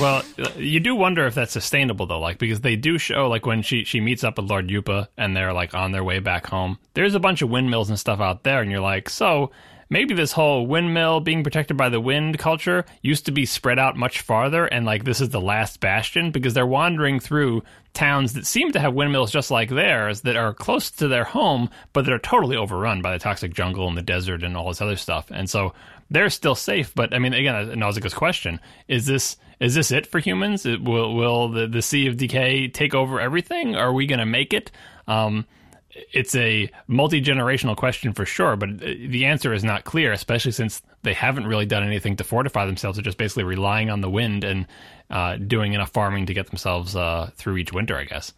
well, 0.00 0.22
uh, 0.38 0.48
you 0.56 0.80
do 0.80 0.94
wonder 0.94 1.26
if 1.26 1.34
that's 1.34 1.52
sustainable 1.52 2.06
though, 2.06 2.18
like 2.18 2.38
because 2.38 2.62
they 2.62 2.76
do 2.76 2.96
show 2.96 3.28
like 3.28 3.44
when 3.44 3.60
she 3.60 3.84
she 3.84 4.00
meets 4.00 4.24
up 4.24 4.38
with 4.38 4.48
Lord 4.48 4.68
Yupa 4.68 5.08
and 5.18 5.36
they're 5.36 5.52
like 5.52 5.74
on 5.74 5.92
their 5.92 6.02
way 6.02 6.18
back 6.18 6.46
home. 6.46 6.78
There's 6.94 7.14
a 7.14 7.20
bunch 7.20 7.42
of 7.42 7.50
windmills 7.50 7.90
and 7.90 7.98
stuff 7.98 8.20
out 8.20 8.42
there, 8.42 8.62
and 8.62 8.70
you're 8.70 8.80
like, 8.80 9.10
so 9.10 9.50
maybe 9.88 10.14
this 10.14 10.32
whole 10.32 10.66
windmill 10.66 11.20
being 11.20 11.42
protected 11.42 11.76
by 11.76 11.88
the 11.88 12.00
wind 12.00 12.38
culture 12.38 12.84
used 13.02 13.26
to 13.26 13.32
be 13.32 13.46
spread 13.46 13.78
out 13.78 13.96
much 13.96 14.20
farther, 14.20 14.66
and 14.66 14.86
like 14.86 15.04
this 15.04 15.20
is 15.20 15.30
the 15.30 15.40
last 15.40 15.80
bastion 15.80 16.30
because 16.30 16.54
they're 16.54 16.66
wandering 16.66 17.20
through 17.20 17.62
towns 17.94 18.32
that 18.32 18.46
seem 18.46 18.72
to 18.72 18.80
have 18.80 18.94
windmills 18.94 19.30
just 19.30 19.50
like 19.50 19.68
theirs 19.68 20.22
that 20.22 20.36
are 20.36 20.54
close 20.54 20.90
to 20.90 21.08
their 21.08 21.24
home, 21.24 21.68
but 21.92 22.04
that 22.04 22.14
are 22.14 22.18
totally 22.18 22.56
overrun 22.56 23.02
by 23.02 23.12
the 23.12 23.18
toxic 23.18 23.52
jungle 23.52 23.88
and 23.88 23.96
the 23.96 24.02
desert 24.02 24.42
and 24.42 24.56
all 24.56 24.68
this 24.68 24.80
other 24.80 24.96
stuff, 24.96 25.30
and 25.30 25.48
so 25.48 25.72
they're 26.10 26.30
still 26.30 26.54
safe. 26.54 26.94
But 26.94 27.14
I 27.14 27.18
mean, 27.18 27.34
again, 27.34 27.78
Nausicaa's 27.78 28.14
question 28.14 28.60
is 28.88 29.06
this 29.06 29.36
is 29.60 29.74
this 29.74 29.90
it 29.90 30.06
for 30.06 30.18
humans? 30.18 30.66
It, 30.66 30.82
will 30.82 31.14
will 31.14 31.48
the, 31.48 31.66
the 31.66 31.82
Sea 31.82 32.06
of 32.06 32.16
Decay 32.16 32.68
take 32.68 32.94
over 32.94 33.20
everything? 33.20 33.76
Are 33.76 33.92
we 33.92 34.06
going 34.06 34.18
to 34.18 34.26
make 34.26 34.52
it? 34.52 34.70
Um, 35.06 35.46
it's 35.94 36.34
a 36.34 36.70
multi 36.86 37.20
generational 37.20 37.76
question 37.76 38.12
for 38.12 38.24
sure, 38.24 38.56
but 38.56 38.78
the 38.78 39.26
answer 39.26 39.52
is 39.52 39.64
not 39.64 39.84
clear, 39.84 40.12
especially 40.12 40.52
since 40.52 40.82
they 41.02 41.12
haven't 41.12 41.46
really 41.46 41.66
done 41.66 41.82
anything 41.82 42.16
to 42.16 42.24
fortify 42.24 42.66
themselves. 42.66 42.96
They're 42.96 43.04
just 43.04 43.18
basically 43.18 43.44
relying 43.44 43.90
on 43.90 44.00
the 44.00 44.10
wind 44.10 44.44
and 44.44 44.66
uh, 45.10 45.36
doing 45.36 45.74
enough 45.74 45.90
farming 45.90 46.26
to 46.26 46.34
get 46.34 46.46
themselves 46.46 46.96
uh, 46.96 47.30
through 47.36 47.58
each 47.58 47.72
winter, 47.72 47.96
I 47.96 48.04
guess. 48.04 48.32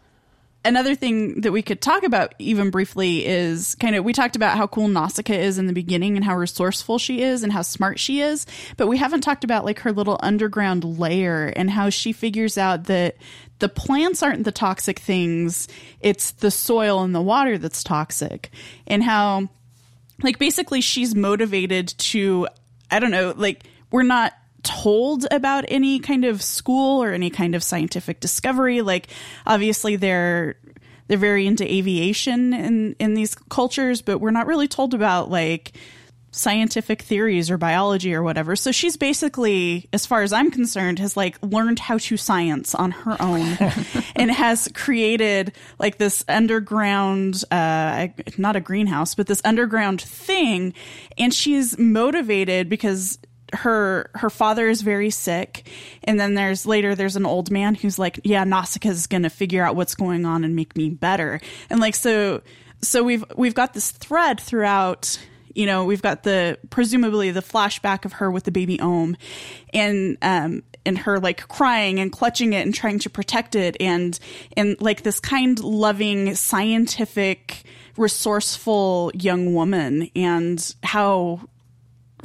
Another 0.65 0.95
thing 0.95 1.41
that 1.41 1.51
we 1.51 1.61
could 1.61 1.81
talk 1.81 2.03
about 2.03 2.33
even 2.39 2.71
briefly 2.71 3.25
is 3.25 3.75
kind 3.75 3.95
of 3.95 4.03
we 4.03 4.13
talked 4.13 4.35
about 4.35 4.57
how 4.57 4.67
cool 4.67 4.87
Nausicaa 4.87 5.33
is 5.33 5.57
in 5.57 5.67
the 5.67 5.73
beginning 5.73 6.15
and 6.15 6.25
how 6.25 6.35
resourceful 6.35 6.97
she 6.97 7.21
is 7.21 7.43
and 7.43 7.53
how 7.53 7.61
smart 7.61 7.99
she 7.99 8.21
is, 8.21 8.45
but 8.75 8.87
we 8.87 8.97
haven't 8.97 9.21
talked 9.21 9.43
about 9.43 9.65
like 9.65 9.79
her 9.79 9.91
little 9.91 10.19
underground 10.21 10.83
layer 10.83 11.45
and 11.55 11.69
how 11.69 11.89
she 11.89 12.11
figures 12.11 12.57
out 12.57 12.85
that 12.85 13.15
the 13.59 13.69
plants 13.69 14.21
aren't 14.21 14.43
the 14.43 14.51
toxic 14.51 14.99
things, 14.99 15.67
it's 16.01 16.31
the 16.31 16.51
soil 16.51 17.01
and 17.03 17.15
the 17.15 17.21
water 17.21 17.57
that's 17.57 17.83
toxic. 17.83 18.51
And 18.87 19.03
how 19.03 19.49
like 20.23 20.39
basically 20.39 20.81
she's 20.81 21.15
motivated 21.15 21.89
to 21.99 22.47
I 22.89 22.99
don't 22.99 23.11
know, 23.11 23.33
like 23.35 23.63
we're 23.91 24.03
not 24.03 24.33
told 24.65 25.25
about 25.31 25.63
any 25.69 25.99
kind 25.99 26.25
of 26.25 26.41
school 26.41 27.01
or 27.01 27.13
any 27.13 27.29
kind 27.29 27.55
of 27.55 27.63
scientific 27.63 28.19
discovery 28.19 28.81
like 28.81 29.07
obviously 29.45 29.95
they're 29.95 30.55
they're 31.07 31.17
very 31.17 31.45
into 31.45 31.71
aviation 31.71 32.53
in 32.53 32.95
in 32.99 33.13
these 33.13 33.35
cultures, 33.35 34.01
but 34.01 34.19
we're 34.19 34.31
not 34.31 34.47
really 34.47 34.67
told 34.67 34.93
about 34.93 35.29
like 35.29 35.73
scientific 36.31 37.01
theories 37.01 37.49
or 37.49 37.57
biology 37.57 38.13
or 38.13 38.21
whatever. 38.21 38.57
So 38.57 38.73
she's 38.73 38.97
basically, 38.97 39.87
as 39.93 40.05
far 40.05 40.21
as 40.21 40.33
I'm 40.33 40.51
concerned, 40.51 40.99
has 40.99 41.15
like 41.15 41.37
learned 41.41 41.79
how 41.79 41.97
to 41.97 42.17
science 42.17 42.75
on 42.75 42.91
her 42.91 43.15
own 43.21 43.41
and 44.17 44.29
has 44.29 44.67
created 44.73 45.53
like 45.79 45.97
this 45.97 46.25
underground, 46.27 47.41
uh, 47.51 48.09
not 48.37 48.57
a 48.57 48.59
greenhouse, 48.59 49.15
but 49.15 49.27
this 49.27 49.41
underground 49.45 50.01
thing. 50.01 50.73
And 51.17 51.33
she's 51.33 51.77
motivated 51.77 52.67
because 52.67 53.17
her 53.53 54.09
her 54.15 54.29
father 54.29 54.67
is 54.67 54.81
very 54.81 55.09
sick. 55.09 55.69
And 56.03 56.19
then 56.19 56.33
there's 56.33 56.65
later 56.65 56.95
there's 56.95 57.15
an 57.15 57.25
old 57.25 57.51
man 57.51 57.75
who's 57.75 57.99
like 57.99 58.19
yeah 58.23 58.43
Nausicaa's 58.43 59.07
going 59.07 59.23
to 59.23 59.29
figure 59.29 59.63
out 59.63 59.75
what's 59.75 59.95
going 59.95 60.25
on 60.25 60.43
and 60.43 60.55
make 60.55 60.75
me 60.75 60.89
better. 60.89 61.39
And 61.69 61.79
like 61.79 61.95
so 61.95 62.41
so 62.81 63.03
we've 63.03 63.23
we've 63.35 63.55
got 63.55 63.73
this 63.73 63.91
thread 63.91 64.39
throughout 64.39 65.19
you 65.53 65.65
know 65.65 65.85
we've 65.85 66.01
got 66.01 66.23
the 66.23 66.57
presumably 66.69 67.31
the 67.31 67.41
flashback 67.41 68.05
of 68.05 68.13
her 68.13 68.29
with 68.29 68.43
the 68.43 68.51
baby 68.51 68.79
Ohm 68.79 69.17
and 69.73 70.17
um 70.21 70.63
and 70.85 70.97
her 70.99 71.19
like 71.19 71.47
crying 71.47 71.99
and 71.99 72.11
clutching 72.11 72.53
it 72.53 72.65
and 72.65 72.73
trying 72.73 72.99
to 72.99 73.09
protect 73.09 73.55
it 73.55 73.75
and 73.79 74.19
and 74.55 74.79
like 74.79 75.03
this 75.03 75.19
kind 75.19 75.59
loving 75.59 76.35
scientific 76.35 77.63
resourceful 77.97 79.11
young 79.15 79.53
woman 79.53 80.09
and 80.15 80.75
how 80.83 81.39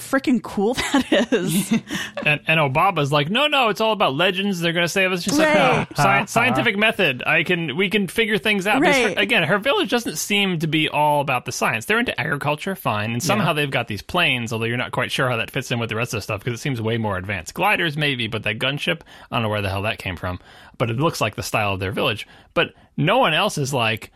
freaking 0.01 0.43
cool 0.43 0.75
that 0.93 1.29
is. 1.33 1.71
and, 2.25 2.41
and 2.47 2.59
Obaba's 2.61 3.13
like, 3.13 3.31
no, 3.31 3.47
no, 3.47 3.69
it's 3.69 3.81
all 3.81 3.93
about 3.93 4.15
legends. 4.15 4.61
They're 4.61 4.73
going 4.73 4.85
to 4.85 4.89
save 4.89 5.13
us. 5.13 5.23
She's 5.23 5.39
like, 5.39 5.55
no, 5.55 5.87
oh, 5.91 5.95
sci- 5.97 6.25
scientific 6.27 6.77
method. 6.77 7.23
I 7.27 7.45
can, 7.45 7.77
we 7.77 7.89
can 7.91 8.09
figure 8.09 8.39
things 8.39 8.67
out. 8.67 8.81
Because 8.81 8.97
her- 8.97 9.07
Right. 9.09 9.19
again, 9.19 9.43
her 9.45 9.59
village 9.59 9.91
doesn't 9.91 10.17
seem 10.17 10.59
to 10.61 10.67
be 10.67 10.89
all 10.89 11.21
about 11.21 11.45
the 11.45 11.53
science. 11.53 11.85
They're 11.85 11.99
into 12.01 12.19
agriculture, 12.21 12.75
fine, 12.75 13.13
and 13.13 13.23
somehow 13.23 13.53
they've 13.53 13.71
got 13.71 13.87
these 13.89 14.03
planes. 14.03 14.53
Although 14.53 14.65
you're 14.67 14.77
not 14.77 14.93
quite 14.93 15.13
sure 15.13 15.29
how 15.31 15.37
that 15.37 15.51
fits 15.51 15.71
in 15.71 15.79
with 15.79 15.89
the 15.89 15.97
rest 15.97 16.13
of 16.15 16.19
the 16.19 16.23
stuff 16.23 16.41
because 16.45 16.59
it 16.59 16.63
seems 16.63 16.81
way 16.83 16.99
more 16.99 17.17
advanced. 17.17 17.55
Gliders, 17.55 17.97
maybe, 17.97 18.27
but 18.27 18.43
that 18.43 18.59
gunship, 18.59 19.01
I 19.31 19.37
don't 19.37 19.43
know 19.43 19.49
where 19.49 19.63
the 19.63 19.71
hell 19.71 19.83
that 19.83 19.99
came 19.99 20.17
from. 20.17 20.41
But 20.79 20.91
it 20.91 20.97
looks 20.99 21.21
like 21.21 21.37
the 21.37 21.43
style 21.43 21.75
of 21.75 21.81
their 21.81 21.93
village. 21.93 22.27
But 22.55 22.75
no 22.97 23.19
one 23.19 23.35
else 23.35 23.57
is 23.59 23.73
like. 23.75 24.11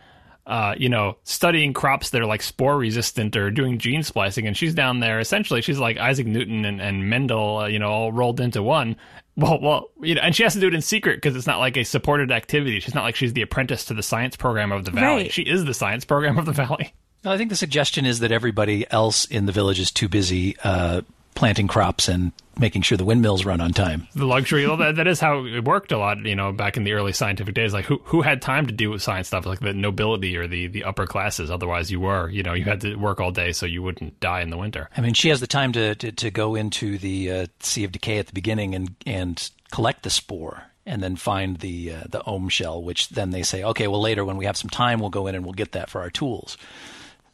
Uh, 0.47 0.75
you 0.77 0.89
know, 0.89 1.17
studying 1.23 1.73
crops 1.73 2.11
that 2.11 2.21
are 2.21 2.25
like 2.27 2.43
spore 2.43 2.77
resistant 2.77 3.35
or 3.35 3.49
doing 3.49 3.79
gene 3.79 4.03
splicing, 4.03 4.45
and 4.45 4.55
she's 4.55 4.75
down 4.75 4.99
there. 4.99 5.19
Essentially, 5.19 5.61
she's 5.61 5.79
like 5.79 5.97
Isaac 5.97 6.27
Newton 6.27 6.65
and, 6.65 6.79
and 6.79 7.09
Mendel, 7.09 7.57
uh, 7.57 7.65
you 7.67 7.79
know, 7.79 7.89
all 7.89 8.11
rolled 8.11 8.39
into 8.39 8.61
one. 8.61 8.95
Well, 9.35 9.59
well, 9.59 9.89
you 10.01 10.15
know, 10.15 10.21
and 10.21 10.35
she 10.35 10.43
has 10.43 10.53
to 10.53 10.59
do 10.59 10.67
it 10.67 10.75
in 10.75 10.81
secret 10.81 11.17
because 11.17 11.35
it's 11.35 11.47
not 11.47 11.59
like 11.59 11.77
a 11.77 11.83
supported 11.83 12.31
activity. 12.31 12.79
She's 12.79 12.93
not 12.93 13.03
like 13.03 13.15
she's 13.15 13.33
the 13.33 13.41
apprentice 13.41 13.85
to 13.85 13.93
the 13.95 14.03
science 14.03 14.35
program 14.35 14.71
of 14.71 14.85
the 14.85 14.91
valley. 14.91 15.23
Right. 15.23 15.31
She 15.31 15.41
is 15.41 15.65
the 15.65 15.73
science 15.73 16.05
program 16.05 16.37
of 16.37 16.45
the 16.45 16.51
valley. 16.53 16.93
No, 17.23 17.31
I 17.31 17.37
think 17.37 17.49
the 17.49 17.55
suggestion 17.55 18.05
is 18.05 18.19
that 18.19 18.31
everybody 18.31 18.85
else 18.91 19.25
in 19.25 19.47
the 19.47 19.51
village 19.51 19.79
is 19.79 19.91
too 19.91 20.07
busy 20.07 20.55
uh, 20.63 21.01
planting 21.35 21.67
crops 21.67 22.07
and 22.07 22.31
making 22.57 22.81
sure 22.81 22.97
the 22.97 23.05
windmills 23.05 23.45
run 23.45 23.59
on 23.59 23.73
time. 23.73 24.07
The 24.15 24.25
luxury, 24.25 24.65
well, 24.65 24.77
that, 24.77 24.95
that 24.95 25.07
is 25.07 25.19
how 25.19 25.45
it 25.45 25.65
worked 25.65 25.91
a 25.91 25.97
lot, 25.97 26.19
you 26.19 26.35
know, 26.35 26.53
back 26.53 26.77
in 26.77 26.85
the 26.85 26.93
early 26.93 27.11
scientific 27.11 27.53
days. 27.53 27.73
Like, 27.73 27.85
who 27.85 28.01
who 28.05 28.21
had 28.21 28.41
time 28.41 28.67
to 28.67 28.73
do 28.73 28.97
science 28.97 29.27
stuff? 29.27 29.45
Like 29.45 29.59
the 29.59 29.73
nobility 29.73 30.37
or 30.37 30.47
the, 30.47 30.67
the 30.67 30.85
upper 30.85 31.05
classes. 31.05 31.51
Otherwise, 31.51 31.91
you 31.91 31.99
were, 31.99 32.29
you 32.29 32.41
know, 32.41 32.53
you 32.53 32.63
had 32.63 32.81
to 32.81 32.95
work 32.95 33.19
all 33.19 33.31
day 33.31 33.51
so 33.51 33.65
you 33.65 33.83
wouldn't 33.83 34.19
die 34.19 34.41
in 34.41 34.49
the 34.49 34.57
winter. 34.57 34.89
I 34.95 35.01
mean, 35.01 35.13
she 35.13 35.29
has 35.29 35.41
the 35.41 35.47
time 35.47 35.73
to 35.73 35.95
to, 35.95 36.11
to 36.11 36.31
go 36.31 36.55
into 36.55 36.97
the 36.97 37.31
uh, 37.31 37.45
Sea 37.59 37.83
of 37.83 37.91
Decay 37.91 38.17
at 38.17 38.27
the 38.27 38.33
beginning 38.33 38.73
and 38.73 38.95
and 39.05 39.51
collect 39.71 40.03
the 40.03 40.09
spore. 40.09 40.63
And 40.87 41.01
then 41.01 41.15
find 41.15 41.57
the 41.57 41.93
uh, 41.93 42.03
the 42.07 42.23
ohm 42.25 42.47
shell, 42.47 42.83
which 42.83 43.09
then 43.09 43.31
they 43.31 43.41
say, 43.41 43.63
okay, 43.63 43.87
well 43.87 44.01
later 44.01 44.23
when 44.23 44.37
we 44.37 44.45
have 44.45 44.55
some 44.55 44.69
time, 44.69 44.99
we'll 44.99 45.09
go 45.09 45.25
in 45.25 45.33
and 45.33 45.43
we'll 45.43 45.53
get 45.53 45.71
that 45.71 45.89
for 45.89 45.99
our 46.01 46.11
tools. 46.11 46.59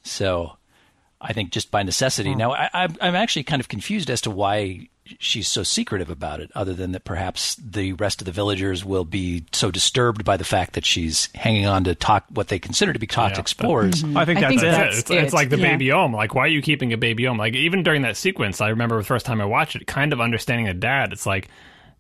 So, 0.04 0.56
I 1.22 1.34
think 1.34 1.52
just 1.52 1.70
by 1.72 1.84
necessity. 1.84 2.32
Hmm. 2.34 2.40
Now, 2.40 2.54
I, 2.54 2.70
I'm 2.74 2.96
I'm 3.00 3.16
actually 3.16 3.44
kind 3.44 3.60
of 3.60 3.68
confused 3.70 4.10
as 4.10 4.22
to 4.22 4.32
why 4.32 4.88
she's 5.20 5.48
so 5.50 5.62
secretive 5.62 6.10
about 6.10 6.40
it, 6.40 6.50
other 6.56 6.74
than 6.74 6.94
that 6.94 7.04
perhaps 7.04 7.56
the 7.56 7.92
rest 7.94 8.22
of 8.22 8.26
the 8.26 8.32
villagers 8.32 8.86
will 8.86 9.04
be 9.04 9.44
so 9.52 9.70
disturbed 9.70 10.24
by 10.24 10.38
the 10.38 10.44
fact 10.46 10.74
that 10.74 10.86
she's 10.86 11.28
hanging 11.36 11.66
on 11.66 11.84
to 11.84 11.94
talk 11.94 12.24
what 12.30 12.48
they 12.48 12.58
consider 12.60 12.94
to 12.94 13.00
be 13.00 13.08
toxic 13.08 13.46
Yeah. 13.46 13.50
spores. 13.50 14.04
Mm-hmm. 14.04 14.16
I 14.18 14.26
think 14.26 14.38
I 14.38 14.42
that's 14.42 14.50
think 14.52 14.62
it. 14.62 14.66
That's 14.72 14.96
That's 14.96 15.10
it. 15.12 15.14
It's, 15.18 15.24
it's 15.26 15.34
like 15.34 15.50
the 15.50 15.58
Yeah. 15.58 15.72
baby 15.72 15.92
ohm. 15.92 16.14
Like, 16.14 16.34
why 16.34 16.44
are 16.44 16.48
you 16.48 16.62
keeping 16.62 16.94
a 16.94 16.98
baby 16.98 17.28
ohm? 17.28 17.38
Like, 17.38 17.56
even 17.56 17.84
during 17.84 18.04
that 18.04 18.16
sequence, 18.16 18.62
I 18.62 18.70
remember 18.70 18.98
the 18.98 19.04
first 19.04 19.26
time 19.26 19.42
I 19.42 19.46
watched 19.46 19.76
it, 19.76 19.86
kind 19.86 20.14
of 20.14 20.22
understanding 20.22 20.68
the 20.68 20.74
dad. 20.74 21.12
It's 21.12 21.26
like, 21.26 21.50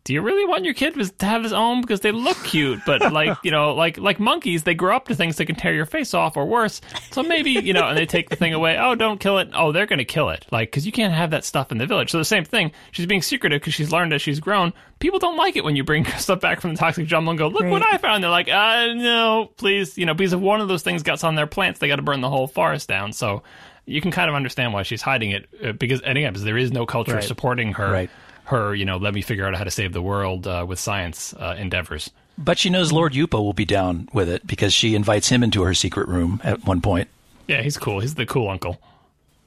do 0.04 0.14
you 0.14 0.22
really 0.22 0.46
want 0.46 0.66
your 0.66 0.74
kid 0.74 0.96
to 1.20 1.26
have 1.26 1.44
his 1.44 1.54
own 1.54 1.82
because 1.82 2.00
they 2.00 2.12
look 2.12 2.38
cute, 2.44 2.80
but 2.88 3.12
like, 3.14 3.38
you 3.44 3.52
know, 3.52 3.76
like 3.76 3.98
like 4.00 4.20
monkeys, 4.20 4.64
they 4.64 4.74
grow 4.74 4.96
up 4.96 5.08
to 5.10 5.16
things 5.16 5.36
that 5.38 5.46
can 5.46 5.56
tear 5.56 5.74
your 5.74 5.86
face 5.86 6.14
off 6.16 6.36
or 6.38 6.46
worse. 6.48 6.82
So 7.12 7.22
maybe, 7.22 7.52
you 7.52 7.74
know, 7.74 7.88
and 7.88 7.98
they 7.98 8.08
take 8.08 8.30
the 8.30 8.36
thing 8.36 8.54
away. 8.54 8.78
Oh, 8.80 8.96
don't 8.96 9.20
kill 9.20 9.38
it. 9.38 9.50
Oh, 9.54 9.72
they're 9.72 9.86
going 9.86 10.00
to 10.00 10.06
kill 10.06 10.30
it. 10.30 10.46
Like, 10.52 10.72
because 10.72 10.86
you 10.88 10.92
can't 10.92 11.14
have 11.14 11.30
that 11.32 11.46
stuff 11.46 11.72
in 11.72 11.78
the 11.78 11.86
village. 11.86 12.10
So 12.10 12.18
the 12.18 12.26
same 12.26 12.46
thing. 12.46 12.72
She's 12.92 13.06
being 13.06 13.22
secretive 13.22 13.62
because 13.62 13.76
she's 13.76 13.92
learned 13.92 14.12
as 14.14 14.22
she's 14.24 14.40
grown. 14.40 14.74
People 15.00 15.20
don't 15.20 15.38
like 15.38 15.56
it 15.56 15.64
when 15.64 15.76
you 15.76 15.84
bring 15.84 16.06
stuff 16.18 16.42
back 16.42 16.62
from 16.62 16.72
the 16.74 16.78
toxic 16.80 17.06
jungle 17.06 17.30
and 17.32 17.38
go, 17.38 17.48
look 17.48 17.64
what 17.66 17.84
I 17.84 17.98
found. 18.00 18.24
They're 18.24 18.32
like, 18.32 18.50
uh, 18.50 18.94
no, 18.96 19.52
please, 19.58 19.98
you 20.00 20.08
know, 20.08 20.14
because 20.16 20.34
if 20.34 20.40
one 20.40 20.62
of 20.62 20.68
those 20.68 20.82
things 20.82 21.04
gets 21.04 21.24
on 21.24 21.36
their 21.36 21.48
plants, 21.48 21.80
they 21.80 21.88
got 21.88 21.98
to 21.98 22.02
burn 22.02 22.22
the 22.22 22.30
whole 22.30 22.48
forest 22.48 22.88
down. 22.90 23.14
So 23.14 23.44
you 23.86 24.02
can 24.02 24.10
kind 24.12 24.30
of 24.30 24.36
understand 24.36 24.74
why 24.74 24.82
she's 24.84 25.02
hiding 25.04 25.32
it 25.32 25.48
uh, 25.64 25.72
because, 25.74 26.02
and 26.02 26.18
again, 26.18 26.34
because 26.34 26.44
there 26.44 26.58
is 26.58 26.72
no 26.72 26.86
culture 26.88 27.16
Right. 27.16 27.24
supporting 27.24 27.74
her, 27.74 27.92
Right. 27.92 28.10
Her, 28.46 28.74
you 28.76 28.86
know, 28.86 28.98
let 28.98 29.14
me 29.14 29.22
figure 29.22 29.46
out 29.46 29.56
how 29.56 29.64
to 29.64 29.72
save 29.72 29.94
the 29.94 30.02
world 30.02 30.48
uh, 30.48 30.66
with 30.68 30.80
science 30.80 31.34
uh, 31.34 31.56
endeavors. 31.58 32.10
But 32.38 32.58
she 32.58 32.70
knows 32.70 32.92
Lord 32.92 33.14
Yupa 33.14 33.34
will 33.42 33.54
be 33.54 33.66
down 33.66 34.10
with 34.14 34.30
it 34.30 34.46
because 34.48 34.74
she 34.74 34.96
invites 34.96 35.30
him 35.30 35.44
into 35.44 35.64
her 35.64 35.74
secret 35.74 36.08
room 36.08 36.42
at 36.44 36.66
one 36.66 36.82
point. 36.82 37.08
Yeah, 37.48 37.62
he's 37.62 37.78
cool. 37.78 38.00
He's 38.00 38.16
the 38.16 38.26
cool 38.26 38.50
uncle. 38.50 38.80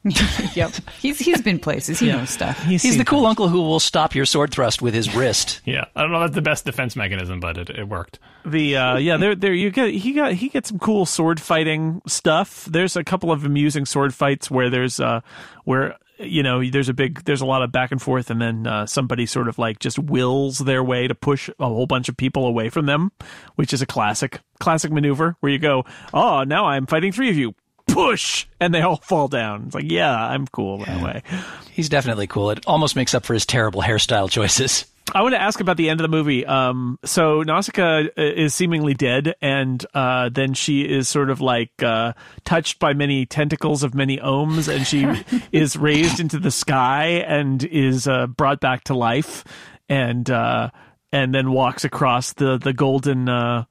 Yep. 0.54 0.72
He's 1.00 1.18
he's 1.18 1.40
been 1.40 1.58
places. 1.58 1.98
He 1.98 2.08
knows 2.08 2.28
stuff. 2.30 2.62
He's 2.62 2.98
the 2.98 3.04
cool 3.06 3.24
uncle 3.26 3.48
who 3.48 3.62
will 3.62 3.80
stop 3.80 4.14
your 4.14 4.26
sword 4.26 4.52
thrust 4.52 4.82
with 4.82 4.92
his 4.94 5.14
wrist. 5.16 5.62
Yeah, 5.64 5.86
I 5.96 6.02
don't 6.02 6.12
know. 6.12 6.18
if 6.18 6.26
That's 6.26 6.34
the 6.34 6.42
best 6.42 6.64
defense 6.66 6.94
mechanism, 6.94 7.40
but 7.40 7.56
it, 7.56 7.70
it 7.70 7.88
worked. 7.88 8.18
The 8.44 8.76
uh, 8.76 8.96
yeah, 8.98 9.16
there 9.16 9.34
there 9.34 9.54
you 9.54 9.70
get 9.70 9.94
he 9.94 10.12
got 10.12 10.34
he 10.34 10.48
gets 10.48 10.68
some 10.68 10.78
cool 10.78 11.06
sword 11.06 11.40
fighting 11.40 12.02
stuff. 12.06 12.66
There's 12.66 12.96
a 12.96 13.02
couple 13.02 13.32
of 13.32 13.44
amusing 13.46 13.86
sword 13.86 14.14
fights 14.14 14.50
where 14.50 14.68
there's 14.68 15.00
uh 15.00 15.22
where 15.64 15.96
you 16.18 16.42
know 16.42 16.64
there's 16.68 16.88
a 16.88 16.94
big 16.94 17.24
there's 17.24 17.40
a 17.40 17.46
lot 17.46 17.62
of 17.62 17.72
back 17.72 17.90
and 17.90 18.00
forth 18.00 18.30
and 18.30 18.40
then 18.40 18.66
uh, 18.66 18.86
somebody 18.86 19.26
sort 19.26 19.48
of 19.48 19.58
like 19.58 19.78
just 19.78 19.98
wills 19.98 20.58
their 20.58 20.82
way 20.82 21.08
to 21.08 21.14
push 21.14 21.48
a 21.58 21.66
whole 21.66 21.86
bunch 21.86 22.08
of 22.08 22.16
people 22.16 22.46
away 22.46 22.68
from 22.70 22.86
them, 22.86 23.12
which 23.56 23.72
is 23.72 23.82
a 23.82 23.86
classic 23.86 24.40
classic 24.60 24.92
maneuver 24.92 25.36
where 25.40 25.52
you 25.52 25.58
go, 25.58 25.84
"Oh, 26.12 26.44
now 26.44 26.66
I'm 26.66 26.86
fighting 26.86 27.12
three 27.12 27.30
of 27.30 27.36
you." 27.36 27.54
Push 27.86 28.46
and 28.60 28.74
they 28.74 28.80
all 28.80 28.96
fall 28.96 29.28
down. 29.28 29.64
It's 29.66 29.74
like, 29.74 29.90
yeah, 29.90 30.16
I'm 30.16 30.46
cool 30.46 30.78
that 30.78 31.02
way. 31.04 31.22
He's 31.70 31.90
definitely 31.90 32.26
cool. 32.26 32.50
It 32.50 32.64
almost 32.66 32.96
makes 32.96 33.14
up 33.14 33.26
for 33.26 33.34
his 33.34 33.44
terrible 33.44 33.82
hairstyle 33.82 34.28
choices. 34.30 34.86
I 35.12 35.22
want 35.22 35.34
to 35.34 35.40
ask 35.40 35.60
about 35.60 35.76
the 35.76 35.90
end 35.90 36.00
of 36.00 36.04
the 36.04 36.16
movie. 36.16 36.46
Um, 36.46 36.98
so 37.04 37.42
Nausicaa 37.42 38.04
uh, 38.06 38.10
is 38.16 38.54
seemingly 38.54 38.94
dead, 38.94 39.34
and 39.42 39.84
uh, 39.92 40.30
then 40.30 40.54
she 40.54 40.82
is 40.82 41.08
sort 41.08 41.28
of 41.30 41.40
like 41.40 41.70
uh, 41.82 42.14
touched 42.44 42.78
by 42.78 42.94
many 42.94 43.26
tentacles 43.26 43.82
of 43.82 43.94
many 43.94 44.16
ohms, 44.18 44.74
and 44.74 44.86
she 44.86 45.06
is 45.52 45.76
raised 45.76 46.20
into 46.20 46.38
the 46.38 46.50
sky 46.50 47.06
and 47.26 47.64
is 47.64 48.08
uh, 48.08 48.26
brought 48.26 48.60
back 48.60 48.84
to 48.84 48.94
life, 48.94 49.44
and 49.88 50.30
uh, 50.30 50.70
and 51.12 51.34
then 51.34 51.52
walks 51.52 51.84
across 51.84 52.32
the 52.32 52.56
the 52.56 52.72
golden 52.72 53.28
uh, 53.28 53.64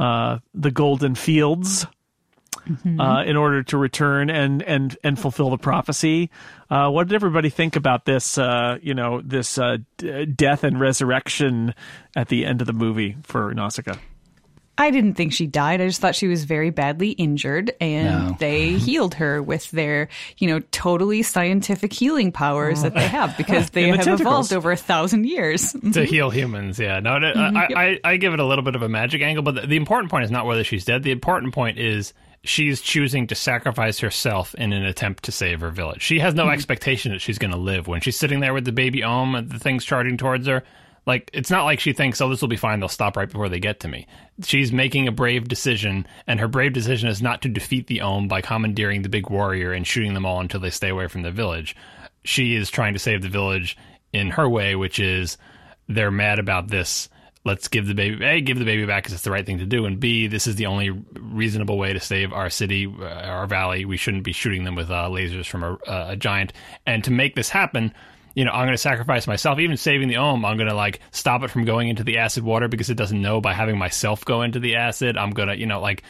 uh, 0.00 0.38
the 0.52 0.72
golden 0.72 1.14
fields 1.14 1.86
uh, 2.98 3.22
in 3.26 3.36
order 3.36 3.62
to 3.64 3.76
return 3.78 4.30
and 4.30 4.62
and 4.62 4.96
and 5.04 5.18
fulfill 5.18 5.50
the 5.50 5.58
prophecy. 5.58 6.30
Uh, 6.70 6.90
what 6.90 7.06
did 7.08 7.14
everybody 7.14 7.48
think 7.50 7.76
about 7.76 8.04
this? 8.04 8.38
Uh, 8.38 8.78
you 8.82 8.94
know, 8.94 9.20
this 9.22 9.56
uh, 9.58 9.76
d- 9.98 10.26
death 10.26 10.64
and 10.64 10.80
resurrection 10.80 11.74
at 12.16 12.28
the 12.28 12.44
end 12.44 12.60
of 12.60 12.66
the 12.66 12.72
movie 12.72 13.16
for 13.22 13.54
Nausicaa. 13.54 13.94
I 14.78 14.90
didn't 14.90 15.14
think 15.14 15.32
she 15.32 15.46
died. 15.46 15.80
I 15.80 15.86
just 15.86 16.02
thought 16.02 16.14
she 16.14 16.26
was 16.28 16.44
very 16.44 16.68
badly 16.68 17.12
injured, 17.12 17.72
and 17.80 18.28
No. 18.28 18.36
they 18.38 18.72
healed 18.76 19.14
her 19.14 19.42
with 19.42 19.70
their, 19.70 20.08
you 20.36 20.48
know, 20.48 20.60
totally 20.70 21.22
scientific 21.22 21.94
healing 21.94 22.30
powers 22.30 22.82
that 22.82 22.92
they 22.92 23.08
have 23.08 23.38
because 23.38 23.70
they 23.70 23.84
the 23.84 23.96
have 23.96 24.04
tentacles. 24.04 24.20
evolved 24.20 24.52
over 24.52 24.72
a 24.72 24.76
thousand 24.76 25.24
years. 25.24 25.72
to 25.94 26.04
heal 26.04 26.28
humans. 26.28 26.78
Yeah, 26.78 27.00
no, 27.00 27.16
no, 27.18 27.28
I, 27.32 27.68
I, 27.74 28.00
I 28.04 28.16
give 28.18 28.34
it 28.34 28.38
a 28.40 28.44
little 28.44 28.64
bit 28.64 28.74
of 28.74 28.82
a 28.82 28.88
magic 28.90 29.22
angle, 29.22 29.42
but 29.42 29.54
the, 29.54 29.66
the 29.66 29.76
important 29.76 30.10
point 30.10 30.24
is 30.26 30.30
not 30.30 30.44
whether 30.44 30.62
she's 30.62 30.84
dead. 30.84 31.02
The 31.04 31.10
important 31.12 31.54
point 31.54 31.78
is 31.78 32.12
she's 32.48 32.80
choosing 32.80 33.26
to 33.26 33.34
sacrifice 33.34 34.00
herself 34.00 34.54
in 34.54 34.72
an 34.72 34.84
attempt 34.84 35.24
to 35.24 35.32
save 35.32 35.60
her 35.60 35.70
village. 35.70 36.02
She 36.02 36.18
has 36.20 36.34
no 36.34 36.44
mm-hmm. 36.44 36.52
expectation 36.52 37.12
that 37.12 37.20
she's 37.20 37.38
going 37.38 37.50
to 37.50 37.56
live 37.56 37.86
when 37.86 38.00
she's 38.00 38.18
sitting 38.18 38.40
there 38.40 38.54
with 38.54 38.64
the 38.64 38.72
baby 38.72 39.04
Ohm 39.04 39.34
and 39.34 39.50
the 39.50 39.58
thing's 39.58 39.84
charging 39.84 40.16
towards 40.16 40.46
her. 40.46 40.62
Like 41.06 41.30
it's 41.32 41.50
not 41.50 41.64
like 41.64 41.78
she 41.78 41.92
thinks, 41.92 42.20
"Oh, 42.20 42.28
this 42.28 42.40
will 42.40 42.48
be 42.48 42.56
fine. 42.56 42.80
They'll 42.80 42.88
stop 42.88 43.16
right 43.16 43.30
before 43.30 43.48
they 43.48 43.60
get 43.60 43.80
to 43.80 43.88
me." 43.88 44.08
She's 44.42 44.72
making 44.72 45.06
a 45.06 45.12
brave 45.12 45.46
decision, 45.46 46.06
and 46.26 46.40
her 46.40 46.48
brave 46.48 46.72
decision 46.72 47.08
is 47.08 47.22
not 47.22 47.42
to 47.42 47.48
defeat 47.48 47.86
the 47.86 48.00
Ohm 48.00 48.26
by 48.26 48.40
commandeering 48.40 49.02
the 49.02 49.08
big 49.08 49.30
warrior 49.30 49.72
and 49.72 49.86
shooting 49.86 50.14
them 50.14 50.26
all 50.26 50.40
until 50.40 50.58
they 50.58 50.70
stay 50.70 50.88
away 50.88 51.06
from 51.06 51.22
the 51.22 51.30
village. 51.30 51.76
She 52.24 52.56
is 52.56 52.70
trying 52.70 52.94
to 52.94 52.98
save 52.98 53.22
the 53.22 53.28
village 53.28 53.76
in 54.12 54.30
her 54.30 54.48
way, 54.48 54.74
which 54.74 54.98
is 54.98 55.38
they're 55.88 56.10
mad 56.10 56.40
about 56.40 56.68
this 56.68 57.08
let's 57.46 57.68
give 57.68 57.86
the 57.86 57.94
baby 57.94 58.24
a 58.24 58.40
give 58.40 58.58
the 58.58 58.64
baby 58.64 58.84
back 58.84 59.04
because 59.04 59.14
it's 59.14 59.22
the 59.22 59.30
right 59.30 59.46
thing 59.46 59.58
to 59.58 59.66
do, 59.66 59.86
and 59.86 59.98
b 60.00 60.26
this 60.26 60.46
is 60.46 60.56
the 60.56 60.66
only 60.66 60.90
reasonable 61.14 61.78
way 61.78 61.92
to 61.92 62.00
save 62.00 62.32
our 62.32 62.50
city, 62.50 62.86
uh, 62.86 63.04
our 63.04 63.46
valley. 63.46 63.84
We 63.84 63.96
shouldn't 63.96 64.24
be 64.24 64.32
shooting 64.32 64.64
them 64.64 64.74
with 64.74 64.90
uh, 64.90 65.08
lasers 65.08 65.46
from 65.46 65.62
a, 65.62 65.78
a 65.86 66.16
giant. 66.16 66.52
And 66.84 67.02
to 67.04 67.10
make 67.10 67.36
this 67.36 67.48
happen, 67.48 67.94
you 68.34 68.44
know, 68.44 68.50
I'm 68.50 68.66
going 68.66 68.74
to 68.74 68.78
sacrifice 68.78 69.26
myself. 69.26 69.58
Even 69.58 69.76
saving 69.76 70.08
the 70.08 70.16
ohm, 70.16 70.44
I'm 70.44 70.56
going 70.58 70.68
to 70.68 70.74
like 70.74 71.00
stop 71.12 71.42
it 71.42 71.50
from 71.50 71.64
going 71.64 71.88
into 71.88 72.04
the 72.04 72.18
acid 72.18 72.44
water 72.44 72.68
because 72.68 72.90
it 72.90 72.96
doesn't 72.96 73.20
know 73.22 73.40
by 73.40 73.54
having 73.54 73.78
myself 73.78 74.24
go 74.24 74.42
into 74.42 74.58
the 74.58 74.76
acid. 74.76 75.16
I'm 75.16 75.30
going 75.30 75.48
to, 75.48 75.56
you 75.56 75.66
know, 75.66 75.80
like 75.80 76.02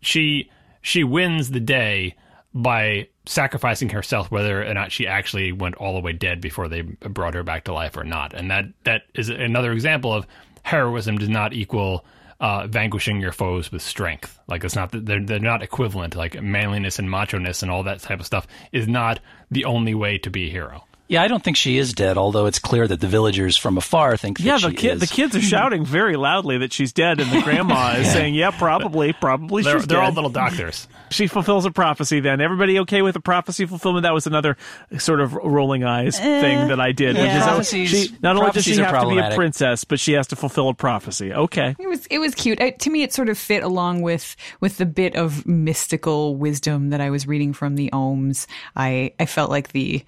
she 0.00 0.50
she 0.80 1.04
wins 1.04 1.50
the 1.50 1.60
day 1.60 2.14
by 2.54 3.08
sacrificing 3.26 3.90
herself, 3.90 4.30
whether 4.30 4.64
or 4.66 4.72
not 4.72 4.90
she 4.90 5.06
actually 5.06 5.52
went 5.52 5.74
all 5.74 5.92
the 5.92 6.00
way 6.00 6.14
dead 6.14 6.40
before 6.40 6.68
they 6.68 6.80
brought 6.80 7.34
her 7.34 7.42
back 7.42 7.64
to 7.64 7.72
life 7.72 7.96
or 7.96 8.04
not. 8.04 8.32
And 8.32 8.50
that 8.50 8.64
that 8.84 9.02
is 9.14 9.28
another 9.28 9.72
example 9.72 10.14
of 10.14 10.26
heroism 10.66 11.16
does 11.16 11.28
not 11.28 11.52
equal 11.52 12.04
uh, 12.40 12.66
vanquishing 12.66 13.20
your 13.20 13.30
foes 13.30 13.70
with 13.70 13.80
strength. 13.80 14.38
Like 14.48 14.64
it's 14.64 14.74
not 14.74 14.90
they're 14.92 15.24
they're 15.24 15.38
not 15.38 15.62
equivalent. 15.62 16.16
Like 16.16 16.42
manliness 16.42 16.98
and 16.98 17.08
macho 17.08 17.38
ness 17.38 17.62
and 17.62 17.70
all 17.70 17.84
that 17.84 18.00
type 18.00 18.18
of 18.18 18.26
stuff 18.26 18.48
is 18.72 18.88
not 18.88 19.20
the 19.48 19.64
only 19.64 19.94
way 19.94 20.18
to 20.18 20.28
be 20.28 20.48
a 20.48 20.50
hero. 20.50 20.84
Yeah, 21.08 21.22
I 21.22 21.28
don't 21.28 21.42
think 21.42 21.56
she 21.56 21.78
is 21.78 21.92
dead, 21.92 22.18
although 22.18 22.46
it's 22.46 22.58
clear 22.58 22.86
that 22.88 23.00
the 23.00 23.06
villagers 23.06 23.56
from 23.56 23.78
afar 23.78 24.16
think 24.16 24.38
that 24.38 24.44
Yeah, 24.44 24.56
she 24.58 24.68
the 24.68 24.74
kid, 24.74 24.94
is. 24.94 25.00
the 25.00 25.06
kids 25.06 25.36
are 25.36 25.40
hmm. 25.40 25.46
shouting 25.46 25.84
very 25.84 26.16
loudly 26.16 26.58
that 26.58 26.72
she's 26.72 26.92
dead, 26.92 27.20
and 27.20 27.30
the 27.30 27.42
grandma 27.42 27.92
is 27.98 28.10
saying, 28.10 28.34
"Yeah, 28.34 28.50
probably, 28.50 29.12
probably 29.12 29.62
They're, 29.62 29.78
she's 29.78 29.86
they're 29.86 30.02
all 30.02 30.10
little 30.12 30.30
doctors. 30.30 30.88
she 31.10 31.28
fulfills 31.28 31.64
a 31.64 31.70
prophecy. 31.70 32.18
Then 32.20 32.40
everybody 32.40 32.80
okay 32.80 33.02
with 33.02 33.14
the 33.14 33.20
prophecy 33.20 33.66
fulfillment? 33.66 34.02
That 34.02 34.14
was 34.14 34.26
another 34.26 34.56
sort 34.98 35.20
of 35.20 35.34
rolling 35.34 35.84
eyes 35.84 36.18
eh, 36.18 36.40
thing 36.40 36.68
that 36.68 36.80
I 36.80 36.90
did. 36.90 37.16
which 37.16 37.72
is, 37.72 37.90
she 37.90 38.16
not 38.20 38.36
only 38.36 38.50
does 38.50 38.64
she 38.64 38.76
have 38.76 39.00
to 39.00 39.08
be 39.08 39.18
a 39.18 39.34
princess, 39.34 39.84
but 39.84 40.00
she 40.00 40.12
has 40.14 40.26
to 40.28 40.36
fulfill 40.36 40.68
a 40.68 40.74
prophecy. 40.74 41.32
Okay, 41.32 41.76
It 41.78 41.88
was 41.88 42.06
it 42.06 42.18
was 42.18 42.34
cute. 42.34 42.60
I, 42.60 42.70
to 42.70 42.90
me, 42.90 43.02
it 43.04 43.12
sort 43.12 43.28
of 43.28 43.38
fit 43.38 43.62
along 43.62 44.02
with 44.02 44.34
with 44.60 44.78
the 44.78 44.86
bit 44.86 45.14
of 45.14 45.46
mystical 45.46 46.34
wisdom 46.34 46.90
that 46.90 47.00
I 47.00 47.10
was 47.10 47.28
reading 47.28 47.52
from 47.52 47.76
the 47.76 47.90
Ohms. 47.92 48.46
I 48.74 49.12
I 49.20 49.26
felt 49.26 49.50
like 49.50 49.70
the 49.70 50.04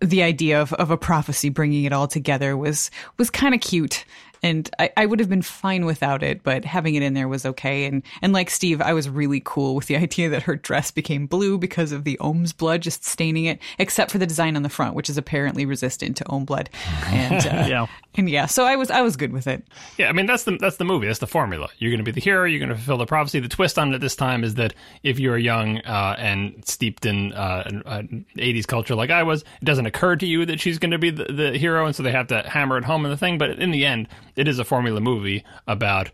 the 0.00 0.22
idea 0.22 0.60
of, 0.60 0.72
of 0.74 0.90
a 0.90 0.96
prophecy 0.96 1.48
bringing 1.48 1.84
it 1.84 1.92
all 1.92 2.08
together 2.08 2.56
was 2.56 2.90
was 3.18 3.30
kind 3.30 3.54
of 3.54 3.60
cute. 3.60 4.04
And 4.42 4.70
I, 4.78 4.90
I 4.96 5.06
would 5.06 5.20
have 5.20 5.28
been 5.28 5.42
fine 5.42 5.84
without 5.84 6.22
it, 6.22 6.42
but 6.42 6.64
having 6.64 6.94
it 6.94 7.02
in 7.02 7.14
there 7.14 7.28
was 7.28 7.44
okay. 7.44 7.84
And 7.84 8.02
and 8.22 8.32
like 8.32 8.50
Steve, 8.50 8.80
I 8.80 8.92
was 8.94 9.08
really 9.08 9.42
cool 9.44 9.74
with 9.74 9.86
the 9.86 9.96
idea 10.06 10.28
that 10.30 10.42
her 10.44 10.56
dress 10.56 10.90
became 10.90 11.26
blue 11.26 11.58
because 11.58 11.92
of 11.92 12.04
the 12.04 12.18
Ohm's 12.20 12.52
blood 12.52 12.80
just 12.80 13.04
staining 13.04 13.44
it, 13.44 13.58
except 13.78 14.10
for 14.10 14.18
the 14.18 14.26
design 14.26 14.56
on 14.56 14.62
the 14.62 14.68
front, 14.68 14.94
which 14.94 15.10
is 15.10 15.18
apparently 15.18 15.66
resistant 15.66 16.16
to 16.18 16.30
Ohm 16.30 16.44
blood. 16.44 16.70
And 17.06 17.46
uh, 17.46 17.64
Yeah. 17.68 17.86
and 18.16 18.28
yeah, 18.30 18.46
so 18.46 18.64
I 18.64 18.76
was 18.76 18.90
I 18.90 19.02
was 19.02 19.16
good 19.16 19.32
with 19.32 19.46
it. 19.46 19.62
Yeah, 19.98 20.08
I 20.08 20.12
mean 20.12 20.26
that's 20.26 20.44
the 20.44 20.56
that's 20.58 20.76
the 20.76 20.84
movie. 20.84 21.06
That's 21.06 21.18
the 21.18 21.26
formula. 21.26 21.68
You're 21.78 21.90
going 21.90 21.98
to 21.98 22.04
be 22.04 22.12
the 22.12 22.20
hero. 22.20 22.44
You're 22.46 22.58
going 22.60 22.70
to 22.70 22.74
fulfill 22.76 22.98
the 22.98 23.06
prophecy. 23.06 23.40
The 23.40 23.48
twist 23.48 23.78
on 23.78 23.92
it 23.94 23.98
this 24.00 24.16
time 24.16 24.44
is 24.44 24.54
that 24.54 24.74
if 25.02 25.18
you're 25.18 25.38
young 25.38 25.78
uh, 25.78 26.16
and 26.18 26.62
steeped 26.66 27.04
in 27.06 27.32
uh, 27.32 27.82
uh, 27.86 28.02
80s 28.36 28.66
culture 28.66 28.94
like 28.94 29.10
I 29.10 29.22
was, 29.22 29.42
it 29.60 29.64
doesn't 29.64 29.86
occur 29.86 30.16
to 30.16 30.26
you 30.26 30.46
that 30.46 30.60
she's 30.60 30.78
going 30.78 30.90
to 30.92 30.98
be 30.98 31.10
the, 31.10 31.24
the 31.24 31.58
hero, 31.58 31.86
and 31.86 31.94
so 31.94 32.02
they 32.02 32.12
have 32.12 32.28
to 32.28 32.42
hammer 32.48 32.78
it 32.78 32.84
home 32.84 33.04
in 33.04 33.10
the 33.10 33.16
thing. 33.16 33.38
But 33.38 33.50
in 33.58 33.70
the 33.70 33.84
end, 33.86 34.08
it 34.36 34.48
is 34.48 34.58
a 34.58 34.64
formula 34.64 35.00
movie 35.00 35.44
about 35.66 36.10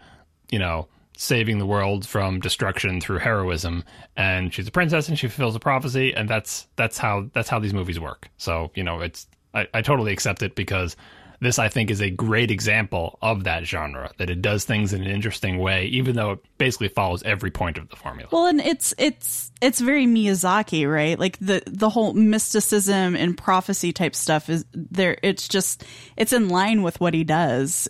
you 0.50 0.58
know 0.58 0.88
saving 1.16 1.58
the 1.58 1.66
world 1.66 2.06
from 2.06 2.40
destruction 2.40 3.00
through 3.00 3.18
heroism. 3.18 3.84
And 4.16 4.52
she's 4.52 4.68
a 4.68 4.70
princess, 4.70 5.08
and 5.08 5.18
she 5.18 5.28
fulfills 5.28 5.56
a 5.56 5.60
prophecy, 5.60 6.14
and 6.14 6.28
that's 6.28 6.68
that's 6.76 6.98
how 6.98 7.28
that's 7.32 7.48
how 7.48 7.58
these 7.58 7.74
movies 7.74 7.98
work. 7.98 8.28
So 8.36 8.70
you 8.74 8.84
know, 8.84 9.00
it's 9.00 9.26
I, 9.54 9.66
I 9.74 9.82
totally 9.82 10.12
accept 10.12 10.42
it 10.42 10.54
because 10.54 10.96
this 11.40 11.58
I 11.58 11.68
think 11.68 11.90
is 11.90 12.00
a 12.00 12.10
great 12.10 12.50
example 12.50 13.18
of 13.20 13.44
that 13.44 13.64
genre 13.64 14.10
that 14.18 14.30
it 14.30 14.40
does 14.40 14.64
things 14.64 14.92
in 14.92 15.02
an 15.02 15.10
interesting 15.10 15.58
way, 15.58 15.86
even 15.86 16.16
though 16.16 16.32
it 16.32 16.38
basically 16.58 16.88
follows 16.88 17.22
every 17.24 17.50
point 17.50 17.78
of 17.78 17.88
the 17.88 17.96
formula. 17.96 18.28
Well, 18.32 18.46
and 18.46 18.60
it's 18.60 18.94
it's 18.98 19.52
it's 19.60 19.80
very 19.80 20.06
Miyazaki, 20.06 20.90
right? 20.90 21.18
Like 21.18 21.38
the 21.38 21.62
the 21.66 21.90
whole 21.90 22.14
mysticism 22.14 23.16
and 23.16 23.36
prophecy 23.36 23.92
type 23.92 24.14
stuff 24.14 24.48
is 24.48 24.64
there. 24.72 25.18
It's 25.22 25.48
just 25.48 25.84
it's 26.16 26.32
in 26.32 26.48
line 26.48 26.82
with 26.82 27.00
what 27.00 27.14
he 27.14 27.24
does, 27.24 27.88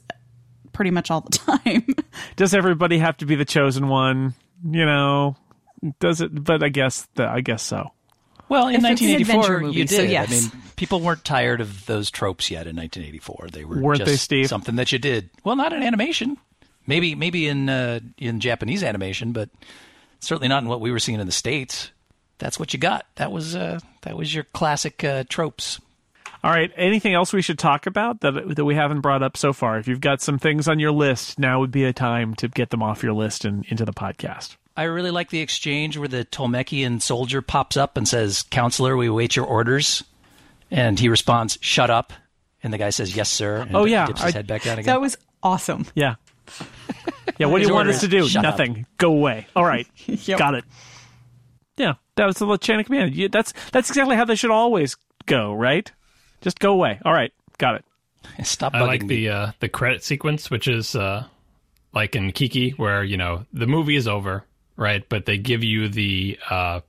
pretty 0.77 0.91
much 0.91 1.11
all 1.11 1.23
the 1.23 1.31
time. 1.65 1.87
does 2.37 2.55
everybody 2.55 2.99
have 2.99 3.17
to 3.17 3.27
be 3.27 3.35
the 3.35 3.45
chosen 3.45 3.89
one? 3.89 4.35
You 4.65 4.85
know, 4.87 5.37
does 6.01 6.21
it? 6.21 6.45
But 6.45 6.63
I 6.63 6.69
guess 6.69 7.09
the, 7.15 7.27
I 7.27 7.41
guess 7.41 7.63
so. 7.63 7.91
well, 8.49 8.69
in 8.69 8.77
If 8.77 8.83
1984, 8.83 9.61
movie, 9.61 9.79
you 9.81 9.87
so 9.87 10.03
did. 10.03 10.11
yes. 10.11 10.29
I 10.31 10.33
mean, 10.57 10.63
people 10.77 11.01
weren't 11.01 11.25
tired 11.25 11.61
of 11.61 11.87
those 11.87 12.11
tropes 12.11 12.51
yet 12.51 12.67
in 12.67 12.77
1984. 12.77 13.49
They 13.53 13.65
were 13.65 13.81
Weren't 13.81 13.99
just 14.01 14.11
they, 14.11 14.17
Steve? 14.17 14.49
Something 14.49 14.77
that 14.77 14.93
you 14.93 14.99
did. 14.99 15.31
Well, 15.45 15.57
not 15.57 15.73
in 15.73 15.83
animation. 15.83 16.37
Maybe 16.87 17.15
maybe 17.15 17.49
in 17.49 17.69
uh, 17.69 18.01
in 18.19 18.39
Japanese 18.41 18.83
animation, 18.85 19.33
but 19.33 19.49
certainly 20.21 20.49
not 20.49 20.63
in 20.63 20.69
what 20.69 20.81
we 20.81 20.91
were 20.93 20.99
seeing 21.01 21.19
in 21.19 21.27
the 21.27 21.33
states. 21.33 21.91
That's 22.39 22.61
what 22.61 22.73
you 22.73 22.79
got. 22.79 23.07
That 23.17 23.33
was 23.33 23.57
uh, 23.57 23.81
that 24.03 24.17
was 24.17 24.33
your 24.35 24.45
classic 24.45 25.03
uh, 25.03 25.25
tropes. 25.29 25.81
All 26.47 26.53
right. 26.53 26.71
Anything 26.77 27.13
else 27.13 27.33
we 27.33 27.43
should 27.43 27.59
talk 27.59 27.87
about 27.87 28.21
that 28.21 28.55
that 28.55 28.65
we 28.65 28.77
haven't 28.77 29.01
brought 29.01 29.23
up 29.23 29.37
so 29.37 29.53
far? 29.53 29.79
If 29.79 29.89
you've 29.89 30.01
got 30.01 30.21
some 30.23 30.39
things 30.39 30.69
on 30.69 30.79
your 30.79 30.93
list, 30.93 31.39
now 31.41 31.59
would 31.59 31.73
be 31.73 31.83
a 31.85 31.93
time 31.93 32.35
to 32.37 32.47
get 32.49 32.71
them 32.71 32.83
off 32.85 33.03
your 33.03 33.15
list 33.15 33.45
and 33.45 33.65
into 33.67 33.85
the 33.85 33.93
podcast. 33.93 34.57
I 34.77 34.85
really 34.85 35.11
like 35.11 35.31
the 35.31 35.41
exchange 35.41 35.99
where 35.99 36.07
the 36.07 36.25
Tolmekian 36.25 37.03
soldier 37.03 37.43
pops 37.43 37.77
up 37.77 37.97
and 37.97 38.07
says, 38.07 38.45
"Counselor, 38.51 38.97
we 38.97 39.09
await 39.09 39.35
your 39.35 39.45
orders," 39.47 40.05
and 40.71 41.01
he 41.01 41.09
responds, 41.09 41.59
"Shut 41.61 41.91
up." 41.91 42.13
And 42.63 42.73
the 42.73 42.79
guy 42.79 42.91
says, 42.91 43.17
"Yes, 43.17 43.29
sir." 43.31 43.57
And 43.63 43.75
Oh, 43.75 43.85
yeah. 43.85 44.07
dips 44.07 44.23
his 44.23 44.35
I- 44.35 44.39
head 44.39 44.47
back 44.47 44.63
down 44.63 44.79
again. 44.79 44.87
That 44.87 45.01
was 45.01 45.17
awesome. 45.43 45.87
Yeah. 45.95 46.15
Yeah. 47.39 47.47
What 47.49 47.57
do 47.59 47.63
His 47.63 47.69
you 47.69 47.75
want 47.75 47.89
us 47.89 48.01
to 48.01 48.09
do? 48.09 48.27
"Shut 48.29 48.45
up." 48.47 48.53
Nothing. 48.59 48.87
Go 48.99 49.13
away. 49.13 49.47
All 49.57 49.65
right. 49.65 49.87
Yep. 50.07 50.39
Got 50.39 50.55
it. 50.55 50.65
Yeah. 51.77 51.95
That 52.15 52.25
was 52.27 52.37
the 52.37 52.45
little 52.45 52.57
chain 52.57 52.79
of 52.81 52.87
command. 52.87 53.15
That's 53.33 53.53
that's 53.73 53.91
exactly 53.91 54.17
how 54.17 54.25
they 54.25 54.37
should 54.37 54.51
always 54.53 54.97
go. 55.27 55.53
Right. 55.53 55.91
Just 56.47 56.61
go 56.61 56.73
away. 56.73 57.01
All 57.05 57.13
right. 57.13 57.33
Got 57.59 57.75
it. 57.75 57.85
Stop 58.47 58.73
I 58.75 58.83
like 58.85 59.03
me. 59.03 59.09
the 59.09 59.29
uh, 59.31 59.53
the 59.59 59.69
credit 59.69 60.05
sequence, 60.05 60.49
which 60.49 60.69
is 60.69 60.95
uh, 60.95 61.25
like 61.93 62.15
in 62.15 62.31
Kiki, 62.31 62.71
where 62.71 63.03
you 63.03 63.17
know 63.17 63.45
the 63.53 63.67
movie 63.67 63.97
is 63.97 64.07
over, 64.07 64.45
right? 64.77 65.05
But 65.09 65.27
they 65.27 65.39
give 65.39 65.65
you 65.65 65.89
the 65.89 66.39
uh, 66.49 66.81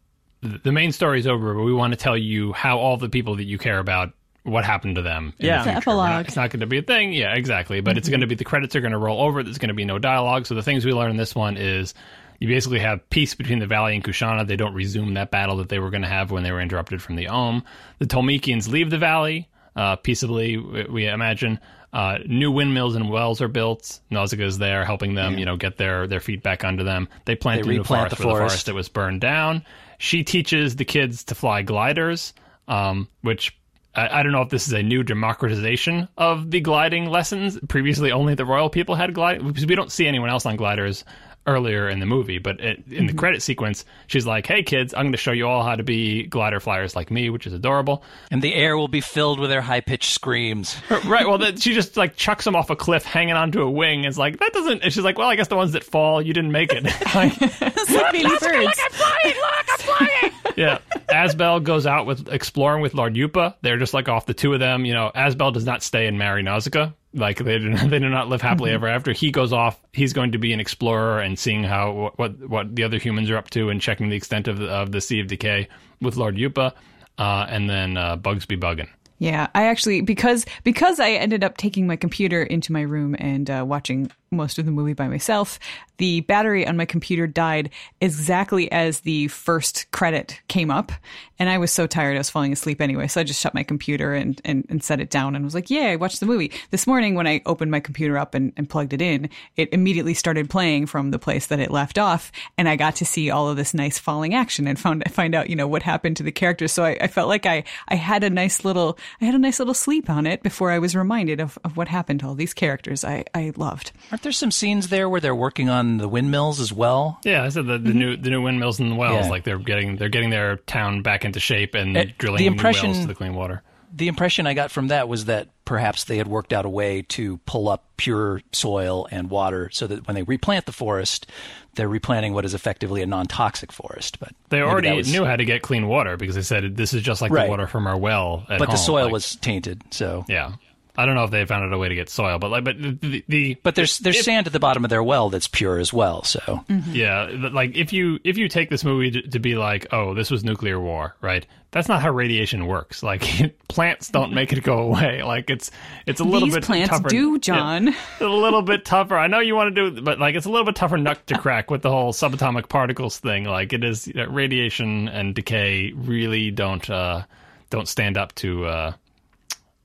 the 0.44 0.72
main 0.72 0.92
story 0.92 1.20
is 1.20 1.26
over, 1.26 1.56
but 1.56 1.64
we 1.64 1.74
want 1.74 1.94
to 1.94 1.98
tell 1.98 2.16
you 2.16 2.54
how 2.54 2.78
all 2.78 2.98
the 2.98 3.10
people 3.10 3.38
that 3.38 3.46
you 3.46 3.58
care 3.58 3.80
about, 3.80 4.14
what 4.44 4.64
happened 4.64 4.98
to 4.98 5.02
them. 5.02 5.34
In 5.40 5.48
Yeah. 5.48 5.64
the 5.64 5.64
The 5.64 5.72
future. 5.72 5.90
We're 5.90 5.96
not- 5.96 6.06
epilogue. 6.10 6.26
it's 6.28 6.36
not 6.36 6.50
going 6.52 6.60
to 6.60 6.68
be 6.68 6.78
a 6.78 6.84
thing. 6.84 7.14
Yeah, 7.14 7.34
exactly. 7.34 7.82
But 7.82 7.98
it's 7.98 8.10
going 8.10 8.22
to 8.22 8.28
be 8.28 8.36
the 8.36 8.44
credits 8.44 8.76
are 8.76 8.82
going 8.82 8.92
to 8.92 9.00
roll 9.00 9.20
over. 9.24 9.42
There's 9.42 9.58
going 9.58 9.70
to 9.70 9.74
be 9.74 9.86
no 9.86 9.98
dialogue. 9.98 10.46
So 10.46 10.54
the 10.54 10.62
things 10.62 10.86
we 10.86 10.94
learn 10.94 11.10
in 11.10 11.18
this 11.18 11.34
one 11.34 11.58
is. 11.58 11.96
You 12.40 12.48
basically 12.48 12.80
have 12.80 13.10
peace 13.10 13.34
between 13.34 13.60
the 13.60 13.68
Valley 13.68 13.96
and 13.96 14.04
Kushana. 14.04 14.48
They 14.48 14.56
don't 14.56 14.74
resume 14.74 15.14
that 15.16 15.32
battle 15.32 15.58
that 15.58 15.70
they 15.70 15.80
were 15.80 15.90
going 15.90 16.04
to 16.04 16.08
have 16.08 16.32
when 16.32 16.44
they 16.44 16.52
were 16.52 16.62
interrupted 16.62 17.02
from 17.02 17.16
the 17.16 17.28
Ohm. 17.30 17.64
The 18.00 18.06
Tolmekians 18.06 18.70
leave 18.70 18.90
the 18.90 18.98
Valley 18.98 19.50
uh, 19.78 19.96
peaceably, 19.96 20.58
we, 20.58 20.84
we 20.86 21.08
imagine. 21.08 21.60
Uh, 21.94 22.18
new 22.26 22.52
windmills 22.52 22.96
and 22.96 23.10
wells 23.10 23.42
are 23.42 23.48
built. 23.48 24.00
Nausicaa 24.10 24.44
is 24.44 24.58
there 24.58 24.84
helping 24.84 25.14
them, 25.14 25.38
you 25.38 25.46
know, 25.46 25.56
get 25.56 25.78
their, 25.78 26.06
their 26.06 26.20
feet 26.20 26.44
back 26.44 26.64
under 26.66 26.84
them. 26.84 27.08
They 27.26 27.36
plant 27.36 27.64
They 27.64 27.78
replant 27.78 28.10
forest 28.10 28.18
the 28.18 28.28
where 28.28 28.34
the 28.34 28.40
forest. 28.40 28.52
forest 28.52 28.66
that 28.66 28.76
was 28.76 28.90
burned 28.90 29.22
down. 29.22 29.64
She 29.98 30.24
teaches 30.24 30.76
the 30.76 30.86
kids 30.86 31.24
to 31.26 31.36
fly 31.36 31.62
gliders, 31.62 32.34
um, 32.68 33.08
which 33.22 33.58
I, 33.96 34.20
I 34.20 34.24
don't 34.24 34.32
know 34.32 34.42
if 34.42 34.50
this 34.50 34.68
is 34.68 34.74
a 34.74 34.84
new 34.84 35.02
democratization 35.02 36.08
of 36.18 36.52
the 36.52 36.60
gliding 36.60 37.10
lessons. 37.10 37.58
Previously, 37.68 38.12
only 38.12 38.36
the 38.36 38.46
royal 38.46 38.70
people 38.70 38.96
had 38.96 39.14
gliding 39.14 39.48
because 39.48 39.66
we 39.66 39.76
don't 39.76 39.92
see 39.92 40.08
anyone 40.08 40.30
else 40.30 40.46
on 40.46 40.56
gliders 40.56 41.06
earlier 41.48 41.90
in 41.90 42.00
the 42.00 42.06
movie. 42.06 42.38
But 42.38 42.60
it, 42.60 42.84
in 42.88 43.08
the 43.08 43.14
mm-hmm. 43.14 43.18
credit 43.18 43.42
sequence, 43.42 43.86
she's 44.06 44.28
like, 44.28 44.46
"Hey 44.46 44.64
kids, 44.64 44.94
I'm 44.94 45.04
going 45.04 45.14
to 45.14 45.18
show 45.18 45.32
you 45.32 45.48
all 45.48 45.64
how 45.64 45.76
to 45.76 45.84
be 45.84 46.28
glider 46.28 46.60
flyers 46.60 46.96
like 46.96 47.10
me," 47.10 47.30
which 47.30 47.48
is 47.48 47.54
adorable. 47.54 48.04
and 48.30 48.42
the 48.42 48.54
air 48.54 48.78
will 48.78 48.88
be 48.88 49.02
filled 49.02 49.40
with 49.40 49.50
their 49.50 49.62
high 49.62 49.82
pitched 49.82 50.14
screams. 50.14 50.76
right. 51.06 51.28
Well, 51.28 51.40
that, 51.40 51.62
she 51.62 51.74
just 51.74 51.98
like 51.98 52.16
chucks 52.16 52.46
them 52.46 52.56
off 52.56 52.70
a 52.70 52.76
cliff, 52.76 53.04
hanging 53.04 53.36
onto 53.36 53.62
a 53.62 53.72
wing. 53.72 54.04
It's 54.04 54.18
like 54.18 54.40
that 54.40 54.54
doesn't. 54.54 54.84
And 54.84 54.94
she's 54.94 55.04
like, 55.04 55.18
"Well, 55.18 55.30
I 55.30 55.36
guess 55.36 55.48
the 55.48 55.56
ones 55.56 55.72
that 55.72 55.84
fall, 55.84 56.22
you 56.22 56.34
didn't 56.34 56.52
make 56.52 56.72
it." 56.74 56.86
It's 57.80 57.96
like 57.96 58.12
baby 58.12 58.28
birds. 58.28 58.42
Look, 58.42 58.78
I'm 58.84 58.92
flying! 58.92 59.36
Look, 59.36 59.66
I'm 59.70 59.78
flying! 59.80 60.54
yeah. 60.58 60.80
Asbel 61.10 61.64
goes 61.64 61.86
out 61.86 62.06
with 62.06 62.28
exploring 62.30 62.82
with 62.82 62.94
Lord 62.94 63.14
Yupa. 63.14 63.56
They're 63.62 63.78
just 63.78 63.94
like 63.94 64.10
off 64.10 64.26
the 64.26 64.34
two 64.34 64.54
of 64.54 64.60
them. 64.60 64.84
You 64.84 64.94
know, 64.94 65.12
Asbel 65.16 65.54
does 65.54 65.66
not 65.66 65.84
stay 65.84 66.08
and 66.08 66.18
marry 66.18 66.44
Nausicaa. 66.44 66.92
Like 67.18 67.40
they 67.40 67.60
do, 67.60 67.76
they 67.88 68.00
do 68.00 68.10
not 68.10 68.30
live 68.30 68.42
happily 68.42 68.72
ever 68.72 68.88
after. 68.88 69.12
He 69.12 69.32
goes 69.32 69.52
off. 69.52 69.80
He's 69.92 70.14
going 70.14 70.32
to 70.32 70.38
be 70.38 70.54
an 70.54 70.60
explorer 70.60 71.20
and 71.20 71.38
seeing 71.38 71.64
how 71.64 72.14
what 72.16 72.40
what 72.48 72.76
the 72.76 72.84
other 72.84 72.98
humans 72.98 73.30
are 73.30 73.38
up 73.38 73.50
to 73.52 73.70
and 73.70 73.82
checking 73.82 74.10
the 74.10 74.16
extent 74.16 74.48
of 74.48 74.60
the, 74.60 74.70
of 74.70 74.92
the 74.92 75.02
Sea 75.02 75.20
of 75.20 75.28
Decay 75.28 75.68
with 76.02 76.16
Lord 76.16 76.36
Yupa. 76.36 76.74
Uh, 77.18 77.48
and 77.50 77.68
then 77.68 77.98
uh, 77.98 78.16
Bugs 78.16 78.46
be 78.46 78.56
bugging. 78.56 78.88
Yeah, 79.20 79.48
I 79.56 79.66
actually 79.66 80.02
because 80.02 80.46
because 80.64 81.00
I 81.00 81.12
ended 81.12 81.44
up 81.44 81.58
taking 81.58 81.88
my 81.88 81.96
computer 81.96 82.44
into 82.44 82.72
my 82.72 82.82
room 82.82 83.16
and 83.18 83.50
uh, 83.50 83.66
watching 83.68 84.12
most 84.32 84.60
of 84.60 84.66
the 84.66 84.72
movie 84.72 84.94
by 84.94 85.08
myself. 85.08 85.60
The 85.98 86.22
battery 86.22 86.68
on 86.68 86.78
my 86.78 86.86
computer 86.86 87.26
died 87.26 87.72
exactly 88.02 88.72
as 88.72 89.00
the 89.00 89.28
first 89.30 89.90
credit 89.92 90.42
came 90.48 90.70
up. 90.70 90.92
And 91.40 91.50
I 91.50 91.58
was 91.58 91.72
so 91.72 91.88
tired, 91.88 92.16
I 92.16 92.20
was 92.20 92.30
falling 92.30 92.54
asleep 92.54 92.82
anyway. 92.82 93.08
So 93.08 93.22
I 93.22 93.24
just 93.24 93.42
shut 93.42 93.54
my 93.54 93.64
computer 93.64 94.14
and, 94.14 94.40
and, 94.46 94.66
and 94.70 94.84
set 94.84 95.00
it 95.00 95.10
down 95.10 95.36
and 95.36 95.44
was 95.44 95.56
like, 95.56 95.70
yeah, 95.70 95.88
I 95.88 95.96
watched 95.96 96.20
the 96.20 96.26
movie. 96.26 96.52
This 96.72 96.88
morning, 96.88 97.16
when 97.16 97.28
I 97.28 97.42
opened 97.46 97.72
my 97.72 97.80
computer 97.80 98.18
up 98.18 98.34
and, 98.34 98.54
and 98.58 98.70
plugged 98.70 98.94
it 98.94 99.02
in, 99.02 99.30
it 99.56 99.70
immediately 99.72 100.14
started 100.14 100.50
playing 100.50 100.88
from 100.88 101.12
the 101.12 101.20
place 101.20 101.48
that 101.48 101.60
it 101.60 101.72
left 101.72 101.98
off. 101.98 102.32
And 102.58 102.68
I 102.68 102.76
got 102.76 102.96
to 102.98 103.06
see 103.06 103.30
all 103.30 103.50
of 103.50 103.58
this 103.58 103.74
nice 103.74 103.98
falling 103.98 104.34
action 104.34 104.68
and 104.68 104.80
found, 104.80 105.04
find 105.12 105.34
out, 105.36 105.50
you 105.50 105.56
know, 105.56 105.68
what 105.68 105.84
happened 105.84 106.18
to 106.18 106.24
the 106.24 106.32
characters. 106.32 106.72
So 106.72 106.84
I, 106.84 106.98
I 107.02 107.08
felt 107.08 107.30
like 107.30 107.46
I, 107.46 107.64
I 107.88 107.96
had 107.96 108.24
a 108.24 108.30
nice 108.30 108.64
little, 108.66 108.98
I 109.22 109.26
had 109.26 109.36
a 109.36 109.40
nice 109.40 109.60
little 109.60 109.74
sleep 109.74 110.10
on 110.10 110.28
it 110.28 110.44
before 110.44 110.72
I 110.72 110.80
was 110.80 110.96
reminded 110.96 111.40
of, 111.40 111.58
of 111.64 111.78
what 111.78 111.88
happened 111.88 112.20
to 112.22 112.28
all 112.28 112.36
these 112.36 112.54
characters 112.54 113.04
I, 113.04 113.26
I 113.34 113.54
loved. 113.56 113.92
Aren't 114.18 114.24
there 114.24 114.32
some 114.32 114.50
scenes 114.50 114.88
there 114.88 115.08
where 115.08 115.22
they're 115.22 115.36
working 115.36 115.70
on 115.70 115.98
the 116.00 116.08
windmills 116.08 116.60
as 116.60 116.74
well? 116.74 117.20
Yeah, 117.24 117.44
I 117.44 117.50
said 117.50 117.68
the, 117.68 117.78
the 117.78 117.94
new 117.94 118.18
the 118.18 118.32
new 118.32 118.42
windmills 118.42 118.80
and 118.80 118.92
the 118.92 118.96
wells, 118.96 119.26
Yeah. 119.26 119.30
like 119.30 119.44
they're 119.44 119.60
getting 119.60 119.98
they're 119.98 120.10
getting 120.10 120.32
their 120.32 120.56
town 120.56 121.04
back 121.04 121.24
into 121.24 121.40
shape 121.40 121.76
and 121.76 121.96
Uh, 121.96 122.06
drilling 122.18 122.40
the 122.40 122.46
new 122.46 122.50
impression- 122.54 122.90
wells 122.90 123.02
to 123.02 123.08
the 123.10 123.14
clean 123.14 123.36
water. 123.36 123.62
The 123.94 124.08
impression 124.08 124.48
I 124.48 124.56
got 124.56 124.72
from 124.72 124.88
that 124.88 125.08
was 125.08 125.26
that 125.26 125.50
perhaps 125.66 126.06
they 126.06 126.18
had 126.18 126.28
worked 126.28 126.52
out 126.52 126.66
a 126.66 126.70
way 126.70 127.04
to 127.10 127.38
pull 127.46 127.70
up 127.70 127.86
pure 127.96 128.42
soil 128.52 129.08
and 129.12 129.30
water 129.30 129.70
so 129.72 129.86
that 129.86 130.08
when 130.08 130.16
they 130.16 130.24
replant 130.24 130.66
the 130.66 130.72
forest, 130.72 131.28
they're 131.76 131.88
replanting 131.88 132.34
what 132.34 132.44
is 132.44 132.56
effectively 132.56 133.04
a 133.04 133.06
non-toxic 133.06 133.72
forest. 133.72 134.20
But 134.20 134.30
They 134.50 134.62
already 134.62 134.92
was- 134.98 135.12
knew 135.12 135.26
how 135.26 135.36
to 135.36 135.46
get 135.46 135.62
clean 135.62 135.88
water 135.88 136.18
because 136.18 136.34
they 136.34 136.42
said 136.42 136.76
this 136.76 136.96
is 136.96 137.04
just 137.04 137.22
like 137.22 137.32
Right. 137.32 137.46
the 137.46 137.50
water 137.52 137.68
from 137.68 137.86
our 137.86 137.98
well. 137.98 138.46
At 138.50 138.58
but 138.58 138.72
the 138.72 138.78
soil 138.78 139.04
Like, 139.06 139.14
was 139.14 139.36
tainted. 139.36 139.84
So, 139.92 140.26
yeah. 140.28 140.54
I 140.98 141.06
don't 141.06 141.14
know 141.14 141.26
if 141.26 141.32
they 141.32 141.46
found 141.46 141.64
out 141.64 141.72
a 141.72 141.78
way 141.78 141.90
to 141.90 141.96
get 141.96 142.10
soil, 142.10 142.40
but 142.40 142.50
like, 142.50 142.64
but 142.64 142.82
the, 142.82 142.92
the, 143.00 143.24
the 143.28 143.54
but 143.62 143.76
there's 143.76 144.00
there's 144.00 144.24
sand 144.26 144.48
at 144.48 144.54
the 144.54 144.60
bottom 144.60 144.84
of 144.84 144.90
their 144.90 145.04
well 145.04 145.30
that's 145.30 145.48
pure 145.48 145.78
as 145.78 145.94
well. 145.94 146.24
So, 146.24 146.66
Yeah, 146.92 147.30
like 147.52 147.76
if 147.78 147.94
you 147.94 148.20
if 148.24 148.38
you 148.38 148.50
take 148.50 148.70
this 148.72 148.84
movie 148.84 149.12
to, 149.12 149.22
to 149.30 149.40
be 149.40 149.56
like, 149.56 149.88
oh, 149.94 150.16
this 150.16 150.32
was 150.32 150.44
nuclear 150.44 150.80
war, 150.80 151.16
right? 151.22 151.46
That's 151.70 151.88
not 151.88 152.02
how 152.02 152.10
radiation 152.12 152.66
works. 152.66 153.04
Like 153.04 153.22
plants 153.68 154.10
don't 154.10 154.34
make 154.34 154.54
it 154.54 154.64
go 154.64 154.80
away. 154.80 155.22
Like 155.22 155.50
it's 155.52 155.70
it's 156.08 156.20
a 156.20 156.24
little 156.24 156.48
These 156.48 156.56
bit 156.56 156.64
plants 156.64 156.90
tougher. 156.90 157.10
do, 157.10 157.34
Yeah. 157.34 157.38
John. 157.42 157.96
a 158.20 158.26
little 158.26 158.64
bit 158.64 158.84
tougher. 158.84 159.18
I 159.18 159.28
know 159.28 159.40
you 159.40 159.54
want 159.56 159.76
to 159.76 159.92
do, 159.92 160.02
but 160.02 160.18
like 160.18 160.34
it's 160.36 160.48
a 160.48 160.50
little 160.50 160.66
bit 160.66 160.76
tougher 160.76 160.98
nut 160.98 161.28
to 161.28 161.38
crack 161.38 161.70
with 161.70 161.84
the 161.84 161.92
whole 161.92 162.12
subatomic 162.14 162.70
particles 162.70 163.20
thing. 163.20 163.44
Like 163.44 163.72
it 163.74 163.84
is 163.84 164.12
uh, 164.18 164.28
radiation 164.30 165.10
and 165.10 165.36
decay 165.36 165.92
really 165.96 166.50
don't 166.50 166.90
uh, 166.90 167.24
don't 167.70 167.88
stand 167.88 168.18
up 168.18 168.34
to 168.36 168.66
uh, 168.66 168.94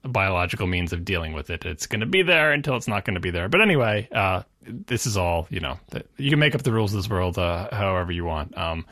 biological 0.05 0.67
means 0.67 0.93
of 0.93 1.05
dealing 1.05 1.33
with 1.33 1.51
it. 1.51 1.65
It's 1.65 1.87
going 1.87 2.01
to 2.01 2.07
be 2.07 2.23
there 2.23 2.53
until 2.53 2.77
it's 2.77 2.89
not 2.89 3.05
going 3.05 3.15
to 3.15 3.21
be 3.21 3.31
there. 3.31 3.49
But 3.49 3.61
anyway, 3.61 4.09
uh, 4.13 4.43
this 4.67 5.07
is 5.07 5.17
all 5.17 5.47
you 5.51 5.61
know. 5.61 5.79
th- 5.91 6.07
You 6.17 6.31
can 6.31 6.39
make 6.39 6.55
up 6.55 6.63
the 6.63 6.73
rules 6.73 6.93
of 6.95 7.03
this 7.03 7.11
world 7.11 7.39
uh, 7.39 7.69
however 7.73 8.13
you 8.13 8.25
want. 8.25 8.57
Um, 8.57 8.87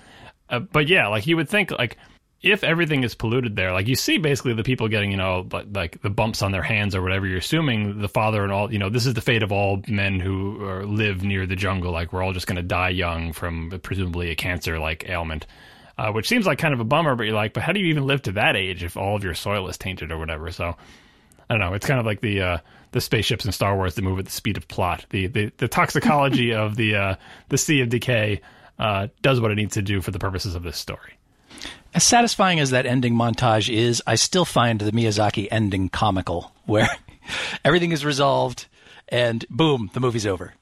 uh, 0.48 0.60
but 0.60 0.88
yeah, 0.88 1.08
like 1.08 1.26
you 1.26 1.36
would 1.36 1.48
think, 1.48 1.70
like 1.70 1.96
if 2.42 2.64
everything 2.64 3.04
is 3.04 3.14
polluted 3.14 3.54
there, 3.54 3.72
like 3.72 3.86
you 3.86 3.94
see 3.94 4.16
basically 4.16 4.54
the 4.54 4.62
people 4.62 4.88
getting, 4.88 5.10
you 5.10 5.16
know, 5.16 5.46
like, 5.52 5.66
like 5.72 6.02
the 6.02 6.08
bumps 6.10 6.40
on 6.42 6.52
their 6.52 6.62
hands 6.62 6.94
or 6.94 7.02
whatever. 7.02 7.26
You're 7.26 7.38
assuming 7.38 8.00
the 8.00 8.08
father 8.08 8.42
and 8.42 8.50
all, 8.50 8.72
you 8.72 8.78
know, 8.78 8.88
this 8.88 9.04
is 9.04 9.14
the 9.14 9.20
fate 9.20 9.42
of 9.42 9.52
all 9.52 9.82
men 9.88 10.18
who 10.18 10.64
are, 10.64 10.86
live 10.86 11.22
near 11.22 11.46
the 11.46 11.54
jungle. 11.56 11.92
Like 11.92 12.12
we're 12.12 12.22
all 12.22 12.32
just 12.32 12.46
going 12.46 12.56
to 12.56 12.62
die 12.62 12.88
young 12.88 13.32
from 13.32 13.78
presumably 13.82 14.30
a 14.30 14.34
cancer-like 14.34 15.08
ailment. 15.08 15.46
Uh, 16.00 16.10
which 16.12 16.26
seems 16.26 16.46
like 16.46 16.58
kind 16.58 16.72
of 16.72 16.80
a 16.80 16.84
bummer, 16.84 17.14
but 17.14 17.24
you're 17.24 17.34
like, 17.34 17.52
but 17.52 17.62
how 17.62 17.72
do 17.72 17.80
you 17.80 17.84
even 17.88 18.06
live 18.06 18.22
to 18.22 18.32
that 18.32 18.56
age 18.56 18.82
if 18.82 18.96
all 18.96 19.16
of 19.16 19.22
your 19.22 19.34
soil 19.34 19.68
is 19.68 19.76
tainted 19.76 20.10
or 20.10 20.16
whatever? 20.16 20.50
So, 20.50 20.74
I 21.50 21.52
don't 21.52 21.60
know. 21.60 21.74
It's 21.74 21.84
kind 21.84 22.00
of 22.00 22.06
like 22.06 22.22
the 22.22 22.40
uh, 22.40 22.58
the 22.92 23.02
spaceships 23.02 23.44
in 23.44 23.52
Star 23.52 23.76
Wars 23.76 23.96
that 23.96 24.02
move 24.02 24.18
at 24.18 24.24
the 24.24 24.30
speed 24.30 24.56
of 24.56 24.66
plot. 24.66 25.04
The 25.10 25.26
the, 25.26 25.52
the 25.58 25.68
toxicology 25.68 26.54
of 26.54 26.76
the 26.76 26.96
uh, 26.96 27.14
the 27.50 27.58
sea 27.58 27.82
of 27.82 27.90
decay 27.90 28.40
uh, 28.78 29.08
does 29.20 29.42
what 29.42 29.50
it 29.50 29.56
needs 29.56 29.74
to 29.74 29.82
do 29.82 30.00
for 30.00 30.10
the 30.10 30.18
purposes 30.18 30.54
of 30.54 30.62
this 30.62 30.78
story. 30.78 31.18
as 31.92 32.02
satisfying 32.02 32.60
as 32.60 32.70
that 32.70 32.86
ending 32.86 33.14
montage 33.14 33.70
is, 33.70 34.02
I 34.06 34.14
still 34.14 34.46
find 34.46 34.80
the 34.80 34.92
Miyazaki 34.92 35.48
ending 35.50 35.90
comical, 35.90 36.54
where 36.64 36.88
everything 37.62 37.92
is 37.92 38.06
resolved 38.06 38.68
and 39.10 39.44
boom, 39.50 39.90
the 39.92 40.00
movie's 40.00 40.26
over. 40.26 40.54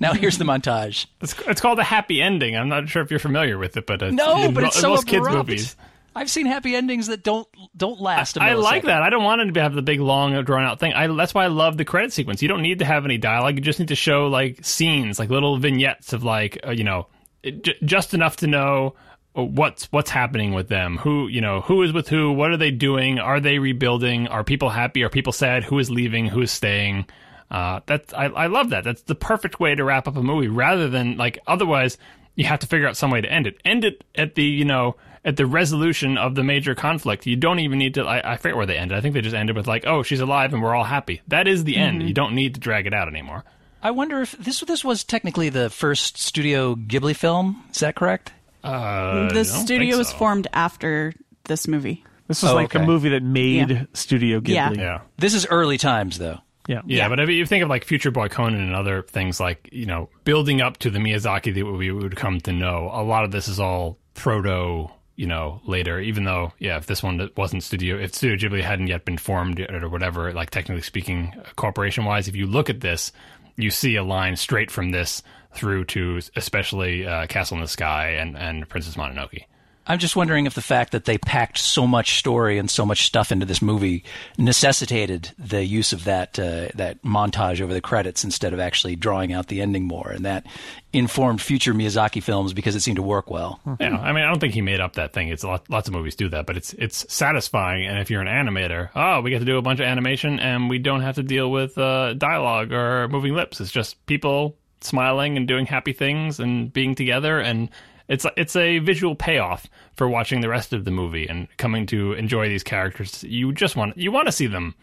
Now 0.00 0.12
here's 0.12 0.38
the 0.38 0.44
montage. 0.44 1.06
It's 1.20 1.34
it's 1.46 1.60
called 1.60 1.78
a 1.78 1.84
happy 1.84 2.20
ending. 2.22 2.56
I'm 2.56 2.68
not 2.68 2.88
sure 2.88 3.02
if 3.02 3.10
you're 3.10 3.20
familiar 3.20 3.58
with 3.58 3.76
it, 3.76 3.86
but 3.86 4.02
it's, 4.02 4.14
No, 4.14 4.50
but 4.52 4.60
mo- 4.62 4.66
it's 4.68 4.80
so 4.80 4.90
most 4.90 5.06
kids 5.06 5.26
abrupt. 5.26 5.48
movies. 5.48 5.76
I've 6.14 6.30
seen 6.30 6.46
happy 6.46 6.74
endings 6.74 7.08
that 7.08 7.22
don't 7.22 7.46
don't 7.76 8.00
last. 8.00 8.38
a 8.38 8.42
I 8.42 8.54
like 8.54 8.84
that. 8.84 9.02
I 9.02 9.10
don't 9.10 9.22
want 9.24 9.42
it 9.42 9.52
to 9.52 9.60
have 9.62 9.74
the 9.74 9.82
big, 9.82 10.00
long, 10.00 10.42
drawn 10.44 10.64
out 10.64 10.80
thing. 10.80 10.94
I, 10.94 11.08
that's 11.08 11.34
why 11.34 11.44
I 11.44 11.48
love 11.48 11.76
the 11.76 11.84
credit 11.84 12.12
sequence. 12.12 12.40
You 12.40 12.48
don't 12.48 12.62
need 12.62 12.78
to 12.78 12.86
have 12.86 13.04
any 13.04 13.18
dialogue. 13.18 13.56
You 13.56 13.60
just 13.60 13.78
need 13.78 13.88
to 13.88 13.94
show 13.96 14.28
like 14.28 14.64
scenes, 14.64 15.18
like 15.18 15.28
little 15.28 15.58
vignettes 15.58 16.14
of 16.14 16.24
like 16.24 16.58
uh, 16.66 16.70
you 16.70 16.84
know, 16.84 17.08
it, 17.42 17.62
j- 17.62 17.76
just 17.84 18.14
enough 18.14 18.36
to 18.36 18.46
know 18.46 18.94
what's 19.34 19.92
what's 19.92 20.08
happening 20.08 20.54
with 20.54 20.68
them. 20.68 20.96
Who 20.96 21.28
you 21.28 21.42
know, 21.42 21.60
who 21.60 21.82
is 21.82 21.92
with 21.92 22.08
who? 22.08 22.32
What 22.32 22.50
are 22.50 22.56
they 22.56 22.70
doing? 22.70 23.18
Are 23.18 23.38
they 23.38 23.58
rebuilding? 23.58 24.26
Are 24.28 24.42
people 24.42 24.70
happy? 24.70 25.02
Are 25.02 25.10
people 25.10 25.34
sad? 25.34 25.64
Who 25.64 25.78
is 25.78 25.90
leaving? 25.90 26.28
Who 26.28 26.40
is 26.40 26.50
staying? 26.50 27.06
Uh, 27.50 27.80
that's 27.86 28.12
I, 28.12 28.24
I 28.26 28.46
love 28.46 28.70
that. 28.70 28.84
That's 28.84 29.02
the 29.02 29.14
perfect 29.14 29.60
way 29.60 29.74
to 29.74 29.84
wrap 29.84 30.08
up 30.08 30.16
a 30.16 30.22
movie, 30.22 30.48
rather 30.48 30.88
than 30.88 31.16
like 31.16 31.38
otherwise 31.46 31.96
you 32.34 32.44
have 32.46 32.58
to 32.60 32.66
figure 32.66 32.86
out 32.88 32.96
some 32.96 33.10
way 33.10 33.20
to 33.20 33.30
end 33.30 33.46
it. 33.46 33.60
End 33.64 33.84
it 33.84 34.04
at 34.14 34.34
the 34.34 34.44
you 34.44 34.64
know 34.64 34.96
at 35.24 35.36
the 35.36 35.46
resolution 35.46 36.18
of 36.18 36.34
the 36.34 36.42
major 36.44 36.74
conflict. 36.74 37.26
You 37.26 37.36
don't 37.36 37.58
even 37.60 37.78
need 37.78 37.94
to. 37.94 38.02
I, 38.04 38.32
I 38.34 38.36
forget 38.36 38.56
where 38.56 38.66
they 38.66 38.76
ended. 38.76 38.96
I 38.98 39.00
think 39.00 39.14
they 39.14 39.20
just 39.20 39.34
ended 39.34 39.56
with 39.56 39.66
like, 39.66 39.86
oh, 39.86 40.02
she's 40.02 40.20
alive 40.20 40.52
and 40.52 40.62
we're 40.62 40.74
all 40.74 40.84
happy. 40.84 41.22
That 41.28 41.46
is 41.48 41.64
the 41.64 41.76
end. 41.76 42.02
You 42.02 42.14
don't 42.14 42.34
need 42.34 42.54
to 42.54 42.60
drag 42.60 42.86
it 42.86 42.94
out 42.94 43.08
anymore. 43.08 43.44
I 43.82 43.92
wonder 43.92 44.22
if 44.22 44.32
this 44.32 44.60
this 44.60 44.84
was 44.84 45.04
technically 45.04 45.48
the 45.48 45.70
first 45.70 46.18
Studio 46.18 46.74
Ghibli 46.74 47.14
film. 47.14 47.62
Is 47.70 47.80
that 47.80 47.94
correct? 47.94 48.32
Uh, 48.64 49.32
the 49.32 49.44
studio 49.44 49.90
think 49.90 49.98
was 49.98 50.08
so. 50.08 50.16
formed 50.16 50.48
after 50.52 51.12
this 51.44 51.68
movie. 51.68 52.04
This 52.26 52.42
was 52.42 52.50
Oh, 52.50 52.54
like 52.56 52.66
okay. 52.74 52.80
the 52.80 52.86
movie 52.86 53.10
that 53.10 53.22
made 53.22 53.70
Yeah. 53.70 53.84
Studio 53.92 54.40
Ghibli. 54.40 54.54
Yeah. 54.54 54.70
Yeah. 54.72 55.00
This 55.18 55.34
is 55.34 55.46
early 55.46 55.78
times, 55.78 56.18
though. 56.18 56.40
Yeah. 56.66 56.82
Yeah, 56.86 57.08
but 57.08 57.20
if 57.20 57.28
you 57.28 57.46
think 57.46 57.62
of 57.62 57.68
like 57.68 57.84
Future 57.84 58.10
Boy 58.10 58.28
Conan 58.28 58.60
and 58.60 58.74
other 58.74 59.02
things 59.02 59.38
like, 59.38 59.68
you 59.72 59.86
know, 59.86 60.08
building 60.24 60.60
up 60.60 60.78
to 60.78 60.90
the 60.90 60.98
Miyazaki 60.98 61.54
that 61.54 61.64
we 61.64 61.90
would 61.92 62.16
come 62.16 62.40
to 62.40 62.52
know, 62.52 62.90
a 62.92 63.02
lot 63.02 63.24
of 63.24 63.30
this 63.30 63.48
is 63.48 63.60
all 63.60 63.98
proto, 64.14 64.90
you 65.14 65.26
know, 65.26 65.60
later, 65.64 66.00
even 66.00 66.24
though, 66.24 66.52
yeah, 66.58 66.76
if 66.76 66.86
this 66.86 67.02
one 67.02 67.30
wasn't 67.36 67.62
Studio, 67.62 67.98
if 67.98 68.14
Studio 68.14 68.36
Ghibli 68.36 68.62
hadn't 68.62 68.88
yet 68.88 69.04
been 69.04 69.18
formed 69.18 69.58
yet 69.58 69.72
or 69.74 69.88
whatever, 69.88 70.32
like 70.32 70.50
technically 70.50 70.82
speaking, 70.82 71.32
corporation 71.54 72.04
wise, 72.04 72.28
if 72.28 72.36
you 72.36 72.46
look 72.46 72.68
at 72.68 72.80
this, 72.80 73.12
you 73.56 73.70
see 73.70 73.96
a 73.96 74.02
line 74.02 74.36
straight 74.36 74.70
from 74.70 74.90
this 74.90 75.22
through 75.54 75.84
to 75.86 76.20
especially 76.34 77.06
uh, 77.06 77.26
Castle 77.26 77.56
in 77.56 77.62
the 77.62 77.68
Sky 77.68 78.10
and, 78.10 78.36
and 78.36 78.68
Princess 78.68 78.96
Mononoke. 78.96 79.44
I'm 79.86 79.98
just 79.98 80.16
wondering 80.16 80.46
if 80.46 80.54
the 80.54 80.62
fact 80.62 80.92
that 80.92 81.04
they 81.04 81.16
packed 81.18 81.58
so 81.58 81.86
much 81.86 82.18
story 82.18 82.58
and 82.58 82.70
so 82.70 82.84
much 82.84 83.06
stuff 83.06 83.30
into 83.30 83.46
this 83.46 83.62
movie 83.62 84.04
necessitated 84.36 85.30
the 85.38 85.64
use 85.64 85.92
of 85.92 86.04
that 86.04 86.38
uh, 86.38 86.68
that 86.74 87.02
montage 87.02 87.60
over 87.60 87.72
the 87.72 87.80
credits 87.80 88.24
instead 88.24 88.52
of 88.52 88.58
actually 88.60 88.96
drawing 88.96 89.32
out 89.32 89.46
the 89.46 89.60
ending 89.60 89.84
more, 89.84 90.10
and 90.10 90.24
that 90.24 90.46
informed 90.92 91.40
future 91.40 91.74
Miyazaki 91.74 92.22
films 92.22 92.52
because 92.52 92.74
it 92.74 92.80
seemed 92.80 92.96
to 92.96 93.02
work 93.02 93.30
well. 93.30 93.60
Yeah, 93.78 93.96
I 93.96 94.12
mean, 94.12 94.24
I 94.24 94.28
don't 94.28 94.40
think 94.40 94.54
he 94.54 94.62
made 94.62 94.80
up 94.80 94.94
that 94.94 95.12
thing. 95.12 95.28
It's 95.28 95.44
lot, 95.44 95.68
lots 95.70 95.88
of 95.88 95.94
movies 95.94 96.16
do 96.16 96.28
that, 96.30 96.46
but 96.46 96.56
it's 96.56 96.72
it's 96.74 97.12
satisfying. 97.12 97.86
And 97.86 97.98
if 97.98 98.10
you're 98.10 98.22
an 98.22 98.28
animator, 98.28 98.90
oh, 98.96 99.20
we 99.20 99.30
get 99.30 99.38
to 99.38 99.44
do 99.44 99.58
a 99.58 99.62
bunch 99.62 99.80
of 99.80 99.86
animation, 99.86 100.40
and 100.40 100.68
we 100.68 100.78
don't 100.78 101.02
have 101.02 101.14
to 101.16 101.22
deal 101.22 101.50
with 101.50 101.78
uh, 101.78 102.14
dialogue 102.14 102.72
or 102.72 103.08
moving 103.08 103.34
lips. 103.34 103.60
It's 103.60 103.70
just 103.70 104.04
people 104.06 104.56
smiling 104.80 105.36
and 105.36 105.46
doing 105.48 105.66
happy 105.66 105.92
things 105.92 106.40
and 106.40 106.72
being 106.72 106.94
together, 106.94 107.38
and 107.38 107.70
it's 108.08 108.26
it's 108.36 108.56
a 108.56 108.78
visual 108.78 109.14
payoff 109.14 109.66
for 109.94 110.08
watching 110.08 110.40
the 110.40 110.48
rest 110.48 110.72
of 110.72 110.84
the 110.84 110.90
movie 110.90 111.26
and 111.28 111.48
coming 111.56 111.86
to 111.86 112.12
enjoy 112.12 112.48
these 112.48 112.62
characters. 112.62 113.24
You 113.24 113.52
just 113.52 113.76
want 113.76 113.96
you 113.96 114.12
want 114.12 114.26
to 114.26 114.32
see 114.32 114.46
them 114.46 114.74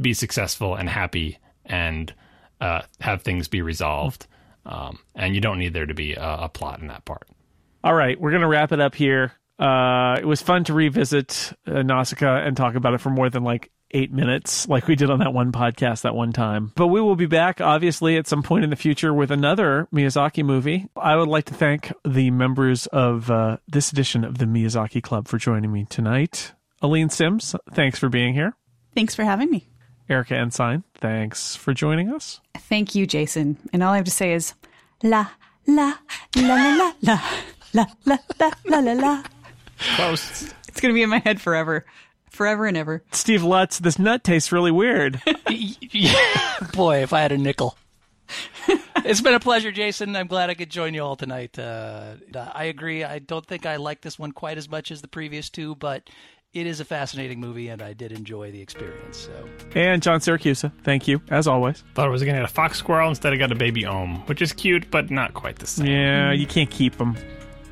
be 0.00 0.14
successful 0.14 0.74
and 0.74 0.88
happy 0.88 1.38
and 1.64 2.12
uh, 2.60 2.82
have 3.00 3.22
things 3.22 3.48
be 3.48 3.62
resolved. 3.62 4.26
Um, 4.64 4.98
and 5.14 5.34
you 5.34 5.40
don't 5.40 5.58
need 5.58 5.74
there 5.74 5.86
to 5.86 5.94
be 5.94 6.14
a, 6.14 6.38
a 6.42 6.48
plot 6.48 6.80
in 6.80 6.88
that 6.88 7.04
part. 7.04 7.28
All 7.84 7.94
right, 7.94 8.20
we're 8.20 8.32
to 8.42 8.48
wrap 8.48 8.72
it 8.72 8.80
up 8.80 8.96
here. 8.96 9.32
Uh, 9.58 10.16
it 10.18 10.26
was 10.26 10.42
fun 10.42 10.64
to 10.64 10.74
revisit 10.74 11.52
uh, 11.66 11.82
Nausicaa 11.82 12.38
and 12.38 12.56
talk 12.56 12.74
about 12.74 12.94
it 12.94 13.00
for 13.00 13.10
more 13.10 13.30
than 13.30 13.44
like 13.44 13.70
eight 13.92 14.12
minutes, 14.12 14.68
like 14.68 14.86
we 14.86 14.96
did 14.96 15.10
on 15.10 15.20
that 15.20 15.32
one 15.32 15.52
podcast 15.52 16.02
that 16.02 16.14
one 16.14 16.32
time. 16.32 16.72
But 16.74 16.88
we 16.88 17.00
will 17.00 17.16
be 17.16 17.26
back, 17.26 17.60
obviously, 17.60 18.16
at 18.16 18.26
some 18.26 18.42
point 18.42 18.64
in 18.64 18.70
the 18.70 18.76
future 18.76 19.12
with 19.14 19.30
another 19.30 19.88
Miyazaki 19.92 20.44
movie. 20.44 20.86
I 20.96 21.16
would 21.16 21.28
like 21.28 21.44
to 21.46 21.54
thank 21.54 21.92
the 22.04 22.30
members 22.30 22.86
of 22.88 23.30
uh, 23.30 23.58
this 23.68 23.92
edition 23.92 24.24
of 24.24 24.38
the 24.38 24.46
Miyazaki 24.46 25.02
Club 25.02 25.28
for 25.28 25.38
joining 25.38 25.72
me 25.72 25.86
tonight. 25.88 26.52
Aleen 26.82 27.10
Simms, 27.10 27.54
thanks 27.72 27.98
for 27.98 28.08
being 28.08 28.34
here. 28.34 28.54
Thanks 28.94 29.14
for 29.14 29.24
having 29.24 29.50
me. 29.50 29.68
Erica 30.08 30.36
Ensign, 30.36 30.84
thanks 30.94 31.56
for 31.56 31.74
joining 31.74 32.12
us. 32.12 32.40
Thank 32.56 32.94
you, 32.94 33.06
Jason. 33.06 33.56
And 33.72 33.82
all 33.82 33.92
I 33.92 33.96
have 33.96 34.04
to 34.04 34.10
say 34.10 34.32
is 34.32 34.54
la 35.02 35.26
la 35.66 35.94
la 36.36 36.54
la 36.56 36.92
la 37.02 37.20
la 37.72 37.86
la 38.04 38.18
la 38.38 38.50
la 38.68 38.78
la 38.78 38.92
la. 38.92 39.22
Close. 39.96 40.52
It's 40.68 40.80
gonna 40.80 40.94
be 40.94 41.02
in 41.02 41.10
my 41.10 41.18
head 41.18 41.40
forever, 41.40 41.84
forever 42.36 42.66
and 42.66 42.76
ever. 42.76 43.02
Steve 43.12 43.42
Lutz, 43.42 43.78
this 43.78 43.98
nut 43.98 44.22
tastes 44.22 44.52
really 44.52 44.70
weird. 44.70 45.20
Boy, 46.74 47.02
if 47.02 47.12
I 47.12 47.20
had 47.20 47.32
a 47.32 47.38
nickel. 47.38 47.76
it's 49.04 49.20
been 49.20 49.34
a 49.34 49.40
pleasure, 49.40 49.70
Jason. 49.72 50.16
I'm 50.16 50.26
glad 50.26 50.50
I 50.50 50.54
could 50.54 50.70
join 50.70 50.94
you 50.94 51.02
all 51.02 51.16
tonight. 51.16 51.58
Uh, 51.58 52.14
I 52.34 52.64
agree. 52.64 53.04
I 53.04 53.18
don't 53.18 53.46
think 53.46 53.66
I 53.66 53.76
like 53.76 54.00
this 54.00 54.18
one 54.18 54.32
quite 54.32 54.58
as 54.58 54.68
much 54.68 54.90
as 54.90 55.00
the 55.02 55.08
previous 55.08 55.48
two, 55.50 55.74
but 55.76 56.08
it 56.52 56.66
is 56.66 56.80
a 56.80 56.84
fascinating 56.84 57.38
movie, 57.38 57.68
and 57.68 57.82
I 57.82 57.92
did 57.92 58.12
enjoy 58.12 58.50
the 58.50 58.60
experience. 58.60 59.18
So, 59.18 59.48
And 59.74 60.02
John 60.02 60.20
Siracusa, 60.20 60.72
thank 60.84 61.06
you, 61.06 61.20
as 61.28 61.46
always. 61.46 61.84
Thought 61.94 62.06
I 62.06 62.10
was 62.10 62.22
going 62.22 62.34
to 62.34 62.40
get 62.40 62.50
a 62.50 62.52
fox 62.52 62.78
squirrel 62.78 63.08
instead. 63.10 63.32
I 63.32 63.36
got 63.36 63.52
a 63.52 63.56
baby 63.56 63.84
ohm, 63.84 64.24
which 64.26 64.40
is 64.40 64.52
cute, 64.52 64.90
but 64.90 65.10
not 65.10 65.34
quite 65.34 65.58
the 65.58 65.66
same. 65.66 65.86
Yeah, 65.86 66.32
you 66.32 66.46
can't 66.46 66.70
keep 66.70 66.96
them. 66.96 67.16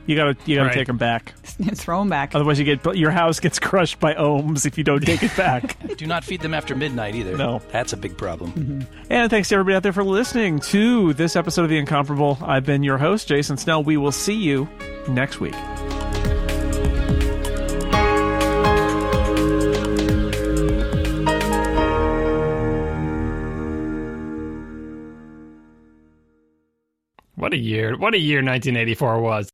You 0.06 0.16
gotta, 0.16 0.36
you 0.44 0.56
gotta 0.56 0.68
Right. 0.68 0.74
take 0.74 0.86
them 0.86 0.98
back. 0.98 1.32
Throw 1.44 2.00
them 2.00 2.10
back. 2.10 2.34
Otherwise, 2.34 2.58
you 2.58 2.64
get 2.64 2.96
your 2.96 3.10
house 3.10 3.40
gets 3.40 3.58
crushed 3.58 4.00
by 4.00 4.12
ohms 4.14 4.66
if 4.66 4.76
you 4.76 4.84
don't 4.84 5.00
take 5.04 5.22
it 5.22 5.34
back. 5.36 5.76
do 5.96 6.06
not 6.06 6.24
feed 6.24 6.40
them 6.40 6.52
after 6.52 6.74
midnight 6.76 7.14
either. 7.14 7.36
No. 7.36 7.62
that's 7.72 7.92
a 7.92 7.96
big 7.96 8.16
problem. 8.18 8.52
Mm-hmm. 8.52 9.02
and 9.10 9.30
thanks 9.30 9.48
to 9.48 9.54
everybody 9.54 9.76
out 9.76 9.82
there 9.82 9.92
for 9.94 10.04
listening 10.04 10.58
to 10.60 11.14
this 11.14 11.36
episode 11.36 11.62
of 11.64 11.70
The 11.70 11.78
Incomparable. 11.78 12.38
I've 12.42 12.64
been 12.66 12.82
your 12.82 12.98
host, 12.98 13.28
Jason 13.28 13.56
Snell. 13.56 13.82
We 13.82 13.96
will 13.96 14.12
see 14.12 14.34
you 14.34 14.68
next 15.08 15.40
week. 15.40 15.54
What 27.36 27.52
a 27.52 27.56
year! 27.56 27.96
What 27.96 28.14
a 28.14 28.18
year 28.18 28.38
1984 28.38 29.20
was. 29.20 29.50